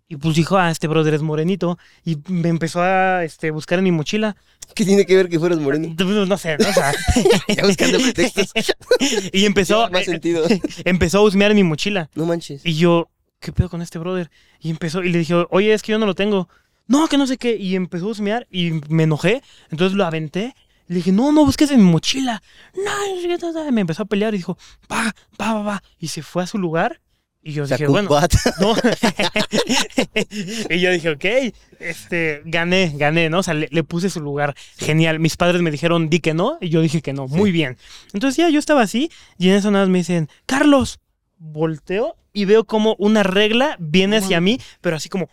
Y 0.09 0.17
pues 0.17 0.37
dijo, 0.37 0.57
ah, 0.57 0.71
este 0.71 0.89
brother 0.89 1.15
es 1.15 1.23
morenito. 1.23 1.79
Y 2.05 2.19
me 2.29 2.49
empezó 2.49 2.83
a 2.83 3.25
este, 3.25 3.51
buscar 3.51 3.79
en 3.79 3.85
mi 3.85 3.93
mochila. 3.93 4.37
¿Qué 4.75 4.85
tiene 4.85 5.07
que 5.07 5.17
ver 5.17 5.29
que 5.29 5.39
fueras 5.39 5.59
moreno? 5.59 5.95
No 6.27 6.37
sé, 6.39 6.57
¿no? 6.59 6.69
O 6.69 6.73
sea, 6.73 6.93
Ya 7.49 7.65
buscando 7.67 7.99
pretextos. 7.99 8.53
y 9.33 9.45
empezó, 9.45 9.85
Tiene 9.89 9.93
más 9.99 10.05
sentido. 10.05 10.47
empezó 10.85 11.19
a 11.19 11.23
husmear 11.23 11.51
en 11.51 11.57
mi 11.57 11.65
mochila. 11.65 12.11
No 12.15 12.27
manches. 12.27 12.65
Y 12.65 12.75
yo, 12.75 13.09
¿qué 13.41 13.53
pedo 13.53 13.69
con 13.69 13.83
este 13.83 13.99
brother? 13.99 14.31
Y 14.61 14.71
empezó, 14.71 15.03
y 15.03 15.11
le 15.11 15.19
dije, 15.19 15.35
oye, 15.51 15.73
es 15.73 15.83
que 15.83 15.93
yo 15.93 15.99
no 15.99 16.07
lo 16.07 16.15
tengo. 16.15 16.49
No, 16.89 17.09
que 17.09 17.19
no 17.19 17.27
sé 17.27 17.37
qué. 17.37 17.57
Y 17.57 17.75
empezó 17.77 18.07
a 18.07 18.11
husmear 18.11 18.47
y 18.51 18.81
me 18.89 19.05
enojé. 19.05 19.43
Entonces 19.71 19.97
lo 19.97 20.05
aventé. 20.05 20.55
Le 20.88 20.97
dije, 20.97 21.12
no, 21.12 21.33
no 21.33 21.45
busques 21.45 21.71
en 21.71 21.85
mi 21.85 21.90
mochila. 21.90 22.43
No, 22.75 23.73
me 23.73 23.81
empezó 23.81 24.02
a 24.02 24.07
pelear 24.07 24.35
y 24.35 24.38
dijo, 24.38 24.57
va, 24.90 25.14
va, 25.40 25.55
va, 25.55 25.62
va. 25.62 25.83
Y 25.99 26.09
se 26.09 26.23
fue 26.23 26.43
a 26.43 26.47
su 26.47 26.59
lugar. 26.59 27.00
Y 27.43 27.52
yo 27.52 27.64
dije, 27.64 27.87
bueno, 27.87 28.11
no. 28.61 28.75
y 30.71 30.81
yo 30.81 30.90
dije, 30.90 31.11
ok, 31.11 31.55
este, 31.78 32.43
gané, 32.45 32.93
gané, 32.97 33.31
¿no? 33.31 33.38
O 33.38 33.43
sea, 33.45 33.55
le, 33.55 33.69
le 33.71 33.85
puse 33.85 34.11
su 34.11 34.21
lugar. 34.21 34.57
Genial. 34.78 35.21
Mis 35.21 35.37
padres 35.37 35.62
me 35.62 35.71
dijeron, 35.71 36.11
di 36.11 36.19
que 36.19 36.35
no. 36.35 36.59
Y 36.61 36.71
yo 36.71 36.81
dije 36.81 37.02
que 37.02 37.12
no. 37.12 37.28
Muy 37.28 37.52
bien. 37.52 37.76
Entonces 38.12 38.37
ya 38.37 38.49
yo 38.49 38.59
estaba 38.59 38.83
así. 38.83 39.11
Y 39.38 39.50
en 39.50 39.55
eso 39.55 39.71
nada 39.71 39.85
más 39.85 39.93
me 39.93 39.99
dicen, 39.99 40.28
Carlos, 40.45 40.99
volteo 41.38 42.16
y 42.33 42.45
veo 42.45 42.64
como 42.64 42.97
una 42.99 43.23
regla 43.23 43.76
viene 43.78 44.19
hacia 44.19 44.40
mí, 44.40 44.61
pero 44.81 44.97
así 44.97 45.09
como. 45.09 45.31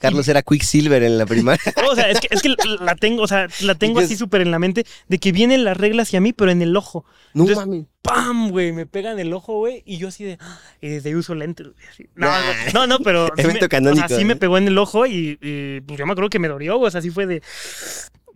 Carlos 0.00 0.28
era 0.28 0.42
Quicksilver 0.42 1.02
en 1.02 1.18
la 1.18 1.26
primaria. 1.26 1.60
O 1.90 1.94
sea, 1.94 2.08
es 2.08 2.20
que, 2.20 2.28
es 2.30 2.40
que 2.40 2.54
la 2.80 2.94
tengo, 2.94 3.22
o 3.22 3.26
sea, 3.26 3.48
la 3.62 3.74
tengo 3.74 4.00
¿Y 4.00 4.04
así 4.04 4.16
súper 4.16 4.40
en 4.42 4.52
la 4.52 4.60
mente 4.60 4.86
de 5.08 5.18
que 5.18 5.32
viene 5.32 5.58
la 5.58 5.74
regla 5.74 6.02
hacia 6.02 6.20
mí, 6.20 6.32
pero 6.32 6.52
en 6.52 6.62
el 6.62 6.76
ojo. 6.76 7.04
No 7.34 7.46
Entonces. 7.46 7.86
¡Pam! 8.02 8.50
güey, 8.50 8.72
me 8.72 8.86
pega 8.86 9.12
en 9.12 9.18
el 9.18 9.32
ojo, 9.32 9.58
güey, 9.58 9.82
y 9.84 9.98
yo 9.98 10.08
así 10.08 10.24
de. 10.24 10.38
¡ah! 10.40 10.58
Y 10.80 10.88
desde 10.88 11.10
ahí 11.10 11.16
uso 11.16 11.34
lentes. 11.34 11.66
güey. 11.66 12.08
No, 12.14 12.28
Nah. 12.28 12.40
no, 12.72 12.86
no, 12.86 12.98
pero. 13.00 13.26
sí 13.36 13.42
Evento 13.42 13.64
me, 13.64 13.68
canónico, 13.68 14.04
O 14.04 14.08
sea, 14.08 14.16
sí 14.16 14.22
¿eh? 14.22 14.26
me 14.26 14.36
pegó 14.36 14.56
en 14.58 14.68
el 14.68 14.78
ojo 14.78 15.06
y, 15.06 15.38
y, 15.42 15.80
pues 15.80 15.98
yo 15.98 16.06
me 16.06 16.12
acuerdo 16.12 16.30
que 16.30 16.38
me 16.38 16.48
dolió, 16.48 16.76
güey, 16.78 16.88
o 16.88 16.90
sea, 16.90 17.00
así 17.00 17.10
fue 17.10 17.26
de. 17.26 17.42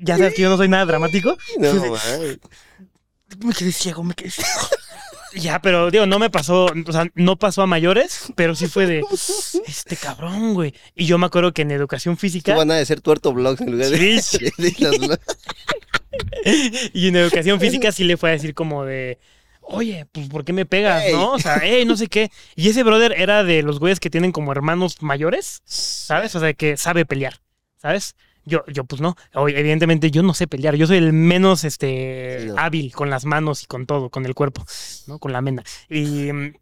Ya 0.01 0.19
sabes 0.19 0.35
que 0.35 0.43
yo 0.43 0.51
no 0.51 0.57
soy 0.57 0.69
nada 0.69 0.85
dramático. 0.85 1.37
No 1.59 1.73
de, 1.73 2.39
me 3.43 3.55
quedé 3.55 3.73
ciego, 3.73 4.03
me 4.03 4.15
quedé 4.15 4.31
ciego. 4.31 4.51
Ya, 5.35 5.61
pero 5.61 5.91
digo, 5.91 6.07
no 6.07 6.19
me 6.19 6.31
pasó, 6.31 6.67
o 6.87 6.93
sea, 6.93 7.07
no 7.15 7.37
pasó 7.39 7.63
a 7.63 7.67
mayores, 7.67 8.33
pero 8.37 8.55
sí 8.55 8.67
fue 8.67 8.87
de 8.87 9.03
este 9.67 9.97
cabrón, 9.97 10.55
güey. 10.55 10.75
Y 10.95 11.07
yo 11.07 11.19
me 11.19 11.27
acuerdo 11.27 11.53
que 11.53 11.63
en 11.63 11.71
educación 11.71 12.17
Tú 12.17 12.21
física 12.21 12.55
van 12.55 12.71
a 12.71 12.79
hacer 12.79 13.01
tuerto 13.01 13.33
blogs 13.33 13.61
en 13.61 13.73
lugar 13.73 13.91
de, 13.91 14.21
Sí, 14.21 14.21
sí. 14.39 14.51
de 14.59 15.19
y 16.93 17.09
en 17.09 17.17
educación 17.17 17.61
física 17.61 17.93
sí 17.93 18.05
le 18.05 18.17
fue 18.17 18.31
a 18.31 18.33
decir 18.33 18.55
como 18.55 18.85
de, 18.85 19.19
oye, 19.61 20.07
pues 20.13 20.29
¿por 20.29 20.45
qué 20.45 20.53
me 20.53 20.67
pegas, 20.67 21.05
no? 21.11 21.33
O 21.33 21.39
sea, 21.39 21.61
hey, 21.63 21.85
no 21.87 21.97
sé 21.97 22.07
qué. 22.09 22.31
Y 22.55 22.69
ese 22.69 22.83
brother 22.83 23.15
era 23.17 23.45
de 23.45 23.63
los 23.63 23.81
güeyes 23.81 24.01
que 24.01 24.11
tienen 24.11 24.33
como 24.33 24.53
hermanos 24.53 25.03
mayores, 25.03 25.63
¿sabes? 25.65 26.35
O 26.37 26.41
sea, 26.41 26.53
que 26.55 26.77
sabe 26.77 27.05
pelear, 27.07 27.41
¿sabes? 27.77 28.15
Yo, 28.47 28.65
yo 28.67 28.85
pues 28.85 29.01
no, 29.01 29.17
evidentemente 29.33 30.11
yo 30.11 30.23
no 30.23 30.35
sé 30.35 30.47
pelear, 30.47 30.77
yo 30.77 30.87
soy 30.87 30.99
el 30.99 31.13
menos 31.13 31.65
este 31.65 32.41
Sí, 32.41 32.47
no. 32.47 32.55
hábil 32.59 32.93
con 32.93 33.09
las 33.11 33.25
manos 33.25 33.63
y 33.63 33.67
con 33.67 33.87
todo, 33.87 34.11
con 34.11 34.27
el 34.27 34.35
cuerpo, 34.35 34.65
¿no? 35.07 35.19
Con 35.19 35.33
la 35.33 35.41
menda. 35.41 35.63
Y 35.89 36.31
mm, 36.33 36.55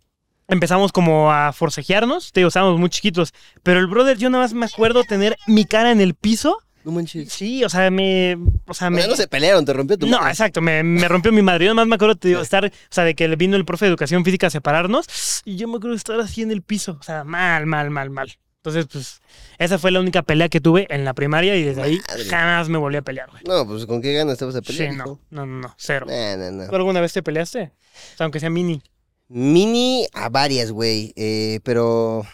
empezamos 0.48 0.92
como 0.92 1.32
a 1.32 1.52
forcejearnos, 1.52 2.32
te 2.32 2.40
digo, 2.40 2.48
estábamos 2.48 2.78
muy 2.78 2.90
chiquitos, 2.90 3.32
pero 3.62 3.80
el 3.80 3.86
brother 3.88 4.16
yo 4.18 4.30
nada 4.30 4.44
más 4.44 4.54
me 4.54 4.66
acuerdo 4.66 5.02
tener 5.04 5.36
mi 5.46 5.64
cara 5.64 5.90
en 5.90 6.00
el 6.00 6.14
piso. 6.14 6.58
No 6.84 6.90
manches. 6.92 7.32
Sí, 7.32 7.62
o 7.64 7.68
sea, 7.68 7.90
me 7.92 8.36
o 8.66 8.74
sea, 8.74 8.90
me 8.90 9.06
no 9.06 9.14
se 9.14 9.28
pelearon, 9.28 9.64
te 9.64 9.72
rompió 9.72 9.96
tu 9.96 10.06
no, 10.06 10.18
madre. 10.18 10.30
exacto, 10.32 10.60
me, 10.60 10.82
me 10.82 11.06
rompió 11.06 11.30
mi 11.32 11.40
madre. 11.42 11.66
Yo 11.66 11.74
nada 11.74 11.84
más 11.84 11.88
me 11.90 11.94
acuerdo 11.94 12.16
digo, 12.20 12.40
estar, 12.40 12.64
o 12.66 12.70
sea, 12.90 13.04
de 13.04 13.14
que 13.14 13.28
vino 13.36 13.56
el 13.56 13.64
profe 13.64 13.84
de 13.84 13.90
educación 13.90 14.24
física 14.24 14.48
a 14.48 14.50
separarnos 14.50 15.06
y 15.44 15.56
yo 15.56 15.68
me 15.68 15.76
acuerdo 15.76 15.94
estar 15.96 16.18
así 16.20 16.42
en 16.42 16.50
el 16.50 16.62
piso, 16.62 16.96
o 17.00 17.02
sea, 17.04 17.22
mal, 17.24 17.66
mal, 17.66 17.90
mal, 17.90 18.10
mal. 18.10 18.32
Entonces, 18.64 18.86
pues, 18.92 19.20
esa 19.58 19.76
fue 19.76 19.90
la 19.90 19.98
única 19.98 20.22
pelea 20.22 20.48
que 20.48 20.60
tuve 20.60 20.86
en 20.88 21.04
la 21.04 21.14
primaria 21.14 21.56
y 21.56 21.64
desde 21.64 21.82
ahí 21.82 21.98
jamás 22.30 22.68
me 22.68 22.78
volví 22.78 22.96
a 22.96 23.02
pelear, 23.02 23.28
güey. 23.30 23.42
No, 23.44 23.66
pues 23.66 23.86
con 23.86 24.00
qué 24.00 24.12
ganas 24.12 24.38
te 24.38 24.44
vas 24.44 24.54
a 24.54 24.60
Sí, 24.60 24.66
pelear. 24.66 24.94
no, 24.94 25.04
hijo? 25.04 25.20
no, 25.30 25.46
no, 25.46 25.60
no, 25.62 25.74
cero. 25.78 26.06
No, 26.08 26.36
no, 26.36 26.50
no. 26.52 26.68
¿Tú 26.68 26.76
alguna 26.76 27.00
vez 27.00 27.12
te 27.12 27.24
peleaste? 27.24 27.72
O 28.14 28.16
sea, 28.16 28.24
aunque 28.24 28.38
sea 28.38 28.50
mini. 28.50 28.80
Mini 29.28 30.06
a 30.12 30.28
varias, 30.28 30.70
güey. 30.70 31.12
eh, 31.16 31.58
pero 31.64 32.24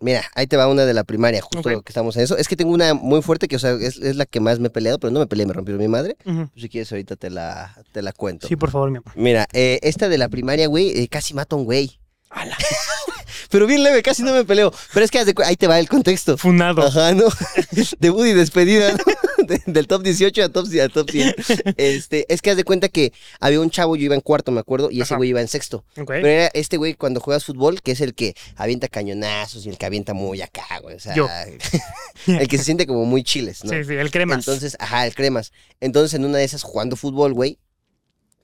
mira, 0.00 0.24
ahí 0.34 0.48
te 0.48 0.56
va 0.56 0.66
una 0.66 0.84
de 0.86 0.92
la 0.92 1.04
primaria, 1.04 1.40
justo 1.40 1.62
que 1.62 1.90
estamos 1.90 2.16
en 2.16 2.22
eso. 2.24 2.36
Es 2.36 2.48
que 2.48 2.56
tengo 2.56 2.72
una 2.72 2.92
muy 2.94 3.22
fuerte 3.22 3.46
que, 3.46 3.54
o 3.54 3.60
sea, 3.60 3.70
es, 3.72 3.98
es 3.98 4.16
la 4.16 4.26
que 4.26 4.40
más 4.40 4.58
me 4.58 4.66
he 4.66 4.70
peleado, 4.70 4.98
pero 4.98 5.12
no 5.12 5.20
me 5.20 5.28
peleé, 5.28 5.46
me 5.46 5.52
rompió 5.52 5.76
mi 5.76 5.86
madre. 5.86 6.16
Ujú. 6.24 6.50
Si 6.56 6.68
quieres, 6.68 6.90
ahorita 6.90 7.14
te 7.14 7.30
la, 7.30 7.76
te 7.92 8.02
la 8.02 8.12
cuento. 8.12 8.48
Sí, 8.48 8.56
por 8.56 8.72
favor, 8.72 8.90
mi 8.90 8.96
amor. 8.98 9.12
Mira, 9.14 9.46
eh, 9.52 9.78
esta 9.82 10.08
de 10.08 10.18
la 10.18 10.28
primaria, 10.28 10.66
güey, 10.66 10.98
eh, 11.00 11.06
casi 11.08 11.32
mato 11.32 11.54
a 11.54 11.58
un 11.60 11.64
güey. 11.64 12.00
Ala. 12.30 12.56
Pero 13.50 13.66
bien 13.66 13.82
leve, 13.82 14.02
casi 14.02 14.22
no 14.22 14.32
me 14.32 14.44
peleo. 14.44 14.72
Pero 14.92 15.04
es 15.04 15.10
que 15.10 15.18
haz 15.18 15.26
de 15.26 15.34
cu- 15.34 15.42
ahí 15.42 15.56
te 15.56 15.66
va 15.66 15.78
el 15.78 15.88
contexto. 15.88 16.36
Funado. 16.36 16.82
Ajá, 16.86 17.12
¿no? 17.14 17.24
Debut 17.98 18.26
y 18.26 18.32
despedida, 18.32 18.92
¿no? 18.92 18.98
De- 19.46 19.62
del 19.66 19.86
top 19.86 20.02
18 20.02 20.42
a 20.44 20.48
top, 20.48 20.66
a 20.82 20.88
top 20.88 21.10
100. 21.10 21.34
Este, 21.76 22.26
es 22.32 22.42
que 22.42 22.50
haz 22.50 22.56
de 22.56 22.64
cuenta 22.64 22.88
que 22.88 23.12
había 23.38 23.60
un 23.60 23.70
chavo, 23.70 23.94
yo 23.94 24.04
iba 24.04 24.14
en 24.14 24.20
cuarto, 24.20 24.50
me 24.50 24.58
acuerdo, 24.60 24.90
y 24.90 25.00
ese 25.02 25.14
Ajá. 25.14 25.18
güey 25.18 25.30
iba 25.30 25.40
en 25.40 25.46
sexto. 25.48 25.84
Pero 25.94 26.26
era 26.26 26.50
este 26.54 26.76
güey 26.78 26.94
cuando 26.94 27.20
juegas 27.20 27.44
fútbol, 27.44 27.80
que 27.82 27.92
es 27.92 28.00
el 28.00 28.14
que 28.14 28.34
avienta 28.56 28.88
cañonazos 28.88 29.64
y 29.66 29.68
el 29.68 29.78
que 29.78 29.86
avienta 29.86 30.14
muy 30.14 30.42
acá, 30.42 30.64
güey. 30.82 30.96
O 30.96 31.00
sea, 31.00 31.14
Yo. 31.14 31.28
el 32.26 32.48
que 32.48 32.58
se 32.58 32.64
siente 32.64 32.86
como 32.86 33.04
muy 33.04 33.22
chiles, 33.22 33.62
¿no? 33.64 33.70
Sí, 33.70 33.84
sí, 33.84 33.94
el 33.94 34.10
cremas. 34.10 34.38
Entonces, 34.38 34.76
ajá, 34.80 35.06
el 35.06 35.14
cremas. 35.14 35.52
Entonces, 35.80 36.14
en 36.14 36.24
una 36.24 36.38
de 36.38 36.44
esas, 36.44 36.62
jugando 36.62 36.96
fútbol, 36.96 37.32
güey, 37.34 37.58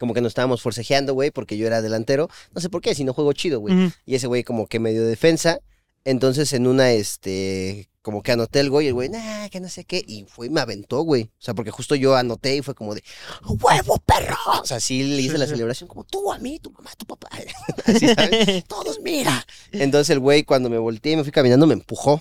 como 0.02 0.14
que 0.14 0.20
nos 0.20 0.30
estábamos 0.30 0.62
forcejeando, 0.62 1.14
güey, 1.14 1.30
porque 1.30 1.56
yo 1.56 1.64
era 1.64 1.80
delantero. 1.80 2.28
No 2.52 2.60
sé 2.60 2.68
por 2.68 2.82
qué, 2.82 2.92
si 2.92 3.04
no 3.04 3.14
juego 3.14 3.32
chido, 3.34 3.60
güey. 3.60 3.92
Y 4.04 4.16
ese 4.16 4.26
güey 4.26 4.42
como 4.42 4.66
que 4.66 4.80
medio 4.80 5.06
defensa. 5.06 5.60
Entonces, 6.04 6.52
en 6.54 6.66
una, 6.66 6.90
este, 6.90 7.88
como 8.02 8.24
que 8.24 8.32
anoté 8.32 8.58
el 8.58 8.68
güey, 8.68 8.88
el 8.88 8.94
güey, 8.94 9.10
nah, 9.10 9.48
que 9.48 9.60
no 9.60 9.68
sé 9.68 9.84
qué. 9.84 10.02
Y 10.04 10.24
fue 10.24 10.48
y 10.48 10.50
me 10.50 10.60
aventó, 10.60 11.02
güey. 11.02 11.30
O 11.38 11.38
sea, 11.38 11.54
porque 11.54 11.70
justo 11.70 11.94
yo 11.94 12.16
anoté 12.16 12.56
y 12.56 12.62
fue 12.62 12.74
como 12.74 12.96
de, 12.96 13.04
¡huevo, 13.46 13.96
perro! 13.98 14.36
O 14.60 14.66
sea, 14.66 14.80
sí 14.80 15.04
le 15.04 15.22
hice 15.22 15.38
la 15.38 15.46
celebración 15.46 15.86
como 15.86 16.02
tú 16.02 16.32
a 16.32 16.38
mí, 16.38 16.58
tu 16.58 16.72
mamá, 16.72 16.90
tu 16.98 17.06
papá. 17.06 17.28
Así, 17.86 18.12
¿sabes? 18.12 18.64
Todos, 18.68 18.98
mira. 19.04 19.46
Entonces, 19.70 20.10
el 20.10 20.18
güey, 20.18 20.42
cuando 20.42 20.68
me 20.68 20.78
volteé 20.78 21.12
y 21.12 21.16
me 21.16 21.22
fui 21.22 21.30
caminando, 21.30 21.68
me 21.68 21.74
empujó. 21.74 22.20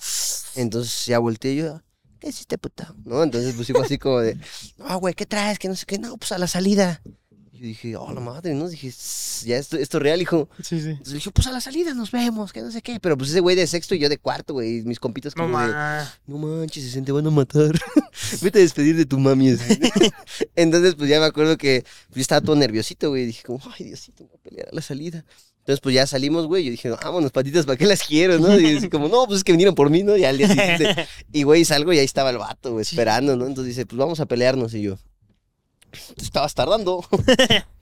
Entonces, 0.53 1.07
ya 1.07 1.17
volteé 1.17 1.53
y 1.53 1.57
yo, 1.57 1.81
¿qué 2.19 2.29
hiciste, 2.29 2.59
puta? 2.59 2.93
¿No? 3.05 3.23
Entonces, 3.23 3.55
pues, 3.55 3.69
fue 3.71 3.81
así 3.81 3.97
como 3.97 4.19
de, 4.19 4.37
no, 4.77 4.99
güey, 4.99 5.15
¿qué 5.15 5.25
traes? 5.25 5.57
Que 5.57 5.67
no 5.67 5.75
sé 5.75 5.87
qué. 5.87 5.97
No, 5.97 6.15
pues, 6.17 6.31
a 6.31 6.37
la 6.37 6.45
salida. 6.45 7.01
Y 7.61 7.65
yo 7.65 7.67
dije, 7.67 7.95
oh, 7.95 8.11
la 8.11 8.19
madre, 8.19 8.55
¿no? 8.55 8.67
Dije, 8.67 8.87
"Sss, 8.87 9.45
ya 9.45 9.55
esto, 9.55 9.77
esto 9.77 9.97
es 9.97 10.01
real, 10.01 10.19
hijo. 10.19 10.49
Sí, 10.63 10.81
sí. 10.81 10.89
Entonces 10.89 11.13
dije, 11.13 11.29
pues 11.29 11.45
a 11.45 11.51
la 11.51 11.61
salida 11.61 11.93
nos 11.93 12.09
vemos, 12.09 12.51
que 12.51 12.59
no 12.59 12.71
sé 12.71 12.81
qué. 12.81 12.99
Pero 12.99 13.15
pues 13.15 13.29
ese 13.29 13.39
güey 13.39 13.55
de 13.55 13.67
sexto 13.67 13.93
y 13.93 13.99
yo 13.99 14.09
de 14.09 14.17
cuarto, 14.17 14.53
güey. 14.53 14.81
Mis 14.81 14.99
compitas 14.99 15.35
No 15.35 15.43
como 15.43 15.59
de, 15.59 15.71
no 16.25 16.37
manches, 16.39 16.91
se 16.91 17.01
te 17.03 17.11
van 17.11 17.27
a 17.27 17.29
matar. 17.29 17.71
Vete 18.41 18.57
a 18.57 18.61
despedir 18.63 18.95
de 18.95 19.05
tu 19.05 19.19
mami. 19.19 19.55
Entonces, 20.55 20.95
pues 20.95 21.07
ya 21.07 21.19
me 21.19 21.27
acuerdo 21.27 21.55
que 21.55 21.83
pues, 22.07 22.15
yo 22.15 22.21
estaba 22.21 22.41
todo 22.41 22.55
nerviosito, 22.55 23.09
güey. 23.09 23.27
Dije, 23.27 23.43
como, 23.43 23.59
ay, 23.77 23.85
Diosito, 23.85 24.23
voy 24.23 24.33
a 24.33 24.41
pelear 24.41 24.69
a 24.71 24.75
la 24.75 24.81
salida. 24.81 25.23
Entonces, 25.59 25.81
pues 25.81 25.93
ya 25.93 26.07
salimos, 26.07 26.47
güey. 26.47 26.63
Yo 26.63 26.71
dije, 26.71 26.89
vámonos, 26.89 27.31
patitas, 27.31 27.67
¿para 27.67 27.77
qué 27.77 27.85
las 27.85 28.01
quiero, 28.01 28.39
no? 28.39 28.59
Y 28.59 28.77
así 28.77 28.89
como, 28.89 29.07
no, 29.07 29.27
pues 29.27 29.37
es 29.37 29.43
que 29.43 29.51
vinieron 29.51 29.75
por 29.75 29.91
mí, 29.91 30.01
¿no? 30.01 30.17
Y 30.17 30.25
al 30.25 30.35
día 30.35 30.47
siguiente. 30.47 31.07
Y, 31.31 31.43
güey, 31.43 31.63
salgo 31.63 31.93
y 31.93 31.99
ahí 31.99 32.05
estaba 32.05 32.31
el 32.31 32.39
vato, 32.39 32.71
güey, 32.71 32.81
esperando, 32.81 33.35
¿no? 33.35 33.45
Entonces 33.45 33.75
dice, 33.75 33.85
pues 33.85 33.99
vamos 33.99 34.19
a 34.19 34.25
pelearnos. 34.25 34.73
Y 34.73 34.81
yo, 34.81 34.97
te 36.15 36.23
estabas 36.23 36.53
tardando. 36.53 37.05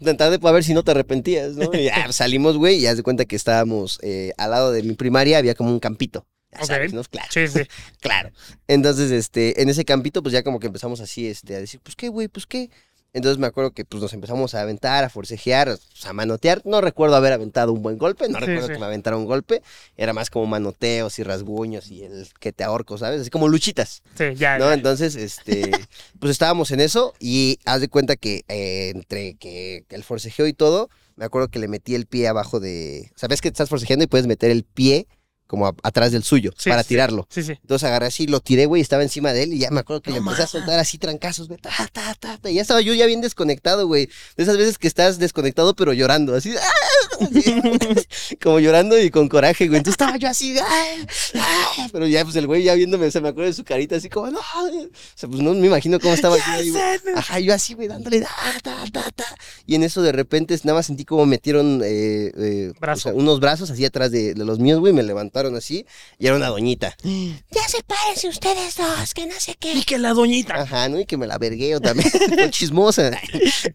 Tan 0.04 0.18
tarde 0.18 0.40
para 0.40 0.54
ver 0.54 0.64
si 0.64 0.74
no 0.74 0.84
te 0.84 0.92
arrepentías, 0.92 1.56
¿no? 1.56 1.70
Y 1.74 1.86
ya 1.86 2.02
pues, 2.06 2.16
salimos, 2.16 2.58
güey, 2.58 2.78
y 2.78 2.82
ya 2.82 2.96
de 2.96 3.04
cuenta 3.04 3.26
que 3.26 3.36
estábamos 3.36 4.00
eh, 4.02 4.34
al 4.38 4.52
lado 4.52 4.72
de 4.72 4.84
mi 4.84 4.94
primaria, 4.94 5.38
había 5.38 5.56
como 5.56 5.72
un 5.72 5.80
campito. 5.80 6.26
Ya 6.52 6.66
sabes, 6.66 6.94
¿no? 6.94 7.04
Claro. 7.04 7.30
Sí, 7.32 7.48
sí. 7.48 7.62
Claro. 8.02 8.32
Entonces, 8.68 9.12
este, 9.12 9.62
en 9.62 9.70
ese 9.70 9.86
campito, 9.86 10.24
pues 10.24 10.34
ya 10.34 10.44
como 10.44 10.60
que 10.60 10.68
empezamos 10.68 11.00
así, 11.00 11.28
este, 11.28 11.56
a 11.56 11.60
decir, 11.60 11.80
pues 11.84 11.96
qué, 11.96 12.10
güey, 12.10 12.28
pues 12.28 12.48
qué. 12.48 12.70
Entonces 13.12 13.40
me 13.40 13.48
acuerdo 13.48 13.72
que 13.72 13.86
pues 13.86 14.02
nos 14.04 14.14
empezamos 14.14 14.54
a 14.54 14.62
aventar, 14.62 15.04
a 15.04 15.10
forcejear, 15.10 15.78
a 16.06 16.14
manotear. 16.14 16.62
No 16.66 16.80
recuerdo 16.80 17.16
haber 17.16 17.34
aventado 17.34 17.74
un 17.74 17.82
buen 17.82 17.98
golpe, 17.98 18.30
no 18.30 18.38
Sí, 18.40 18.46
recuerdo 18.46 18.68
sí. 18.68 18.74
que 18.74 18.80
me 18.80 18.86
aventara 18.86 19.18
un 19.18 19.26
golpe. 19.26 19.62
Era 19.98 20.14
más 20.14 20.30
como 20.30 20.46
manoteos 20.46 21.18
y 21.18 21.24
rasguños 21.24 21.90
y 21.90 22.04
el 22.04 22.28
que 22.40 22.52
te 22.54 22.64
ahorco, 22.64 22.98
¿sabes? 22.98 23.22
Así 23.22 23.30
como 23.32 23.48
luchitas, 23.48 24.04
Sí, 24.16 24.36
ya. 24.36 24.58
¿no? 24.60 24.66
ya. 24.68 24.74
Entonces, 24.76 25.16
este, 25.16 25.72
pues 26.20 26.32
estábamos 26.32 26.70
en 26.72 26.82
eso 26.82 27.14
y 27.20 27.58
haz 27.66 27.82
de 27.82 27.90
cuenta 27.90 28.16
que 28.16 28.44
eh, 28.48 28.92
entre 28.94 29.36
que 29.36 29.86
el 29.90 30.04
forcejeo 30.04 30.46
y 30.48 30.54
todo, 30.54 30.90
me 31.16 31.26
acuerdo 31.26 31.48
que 31.50 31.60
le 31.60 31.68
metí 31.68 31.96
el 31.96 32.06
pie 32.06 32.28
abajo 32.28 32.60
de... 32.60 33.12
¿Sabes 33.16 33.42
que 33.42 33.48
estás 33.50 33.70
forcejeando 33.70 34.04
y 34.06 34.08
puedes 34.08 34.28
meter 34.28 34.52
el 34.52 34.64
pie 34.64 35.08
como 35.50 35.66
a- 35.66 35.74
atrás 35.82 36.12
del 36.12 36.24
suyo 36.24 36.52
Sí, 36.56 36.70
para 36.70 36.84
sí. 36.84 36.90
tirarlo? 36.90 37.28
Sí, 37.30 37.42
sí. 37.42 37.54
Entonces 37.54 37.88
agarré 37.88 38.06
así, 38.06 38.28
lo 38.28 38.40
tiré, 38.40 38.68
güey, 38.68 38.84
estaba 38.84 39.02
encima 39.02 39.34
de 39.34 39.44
él 39.44 39.54
y 39.54 39.58
ya 39.60 39.72
me 39.72 39.80
acuerdo 39.80 40.02
que 40.04 40.12
No 40.12 40.18
le 40.18 40.20
empecé 40.20 40.44
a 40.44 40.48
soltar 40.48 40.78
así 40.80 41.00
trancazos, 41.00 41.48
güey, 41.48 41.60
ta, 41.60 41.72
ta, 41.92 42.14
ta, 42.14 42.38
ta. 42.38 42.50
Y 42.52 42.54
ya 42.54 42.62
estaba 42.62 42.82
yo 42.82 42.94
ya 42.94 43.08
bien 43.08 43.20
desconectado, 43.22 43.88
güey. 43.88 44.06
De 44.38 44.44
esas 44.44 44.58
veces 44.58 44.78
que 44.78 44.88
estás 44.88 45.18
desconectado 45.18 45.76
pero 45.76 45.92
llorando, 45.94 46.36
así, 46.36 46.54
¡ah! 46.56 46.99
Como 48.42 48.60
llorando 48.60 49.00
y 49.00 49.10
con 49.10 49.28
coraje, 49.28 49.68
güey. 49.68 49.78
Entonces 49.78 49.94
estaba 49.94 50.18
yo 50.18 50.28
así, 50.28 50.56
pero 51.92 52.08
ya 52.08 52.24
pues 52.24 52.36
el 52.36 52.48
güey 52.48 52.64
ya 52.64 52.76
viéndome, 52.76 53.08
o 53.08 53.12
sea, 53.12 53.22
me 53.22 53.30
acuerdo 53.30 53.50
de 53.50 53.54
su 53.54 53.64
carita 53.64 53.96
así 53.96 54.10
como, 54.10 54.30
no, 54.32 54.40
o 54.40 54.90
sea, 55.16 55.30
pues 55.30 55.42
no 55.42 55.54
me 55.54 55.68
imagino 55.68 56.00
cómo 56.00 56.14
estaba 56.14 56.38
yo 56.38 56.44
ahí. 56.48 56.74
Ajá, 57.16 57.40
yo 57.40 57.54
así, 57.54 57.74
güey, 57.74 57.88
dándole, 57.88 58.22
ta, 58.22 58.88
ta, 58.92 59.12
ta. 59.12 59.26
Y 59.66 59.76
en 59.76 59.84
eso 59.84 60.02
de 60.02 60.12
repente 60.12 60.58
nada 60.64 60.80
más 60.80 60.88
sentí 60.88 61.06
como 61.06 61.26
metieron 61.26 61.82
eh, 61.84 62.32
eh, 62.38 62.74
Brazo. 62.80 63.10
o 63.10 63.12
sea, 63.12 63.14
unos 63.14 63.40
brazos 63.40 63.70
así 63.70 63.86
atrás 63.86 64.12
de, 64.12 64.34
de 64.34 64.46
los 64.46 64.60
míos, 64.60 64.80
güey, 64.80 64.94
me 64.94 65.04
levantaron 65.04 65.56
así 65.56 65.86
y 66.18 66.28
era 66.28 66.36
una 66.36 66.48
doñita. 66.48 66.96
Ya 67.52 67.68
sepárense 67.68 68.28
ustedes 68.28 68.76
dos, 68.76 69.14
que 69.14 69.26
no 69.26 69.34
sé 69.40 69.56
qué. 69.60 69.74
Y 69.74 69.84
que 69.84 69.98
la 69.98 70.14
doñita. 70.14 70.56
Ajá, 70.56 70.88
¿no? 70.88 71.00
Y 71.00 71.06
que 71.06 71.18
me 71.18 71.26
la 71.28 71.38
vergueo 71.38 71.80
también, 71.82 72.12
chismosa. 72.52 73.12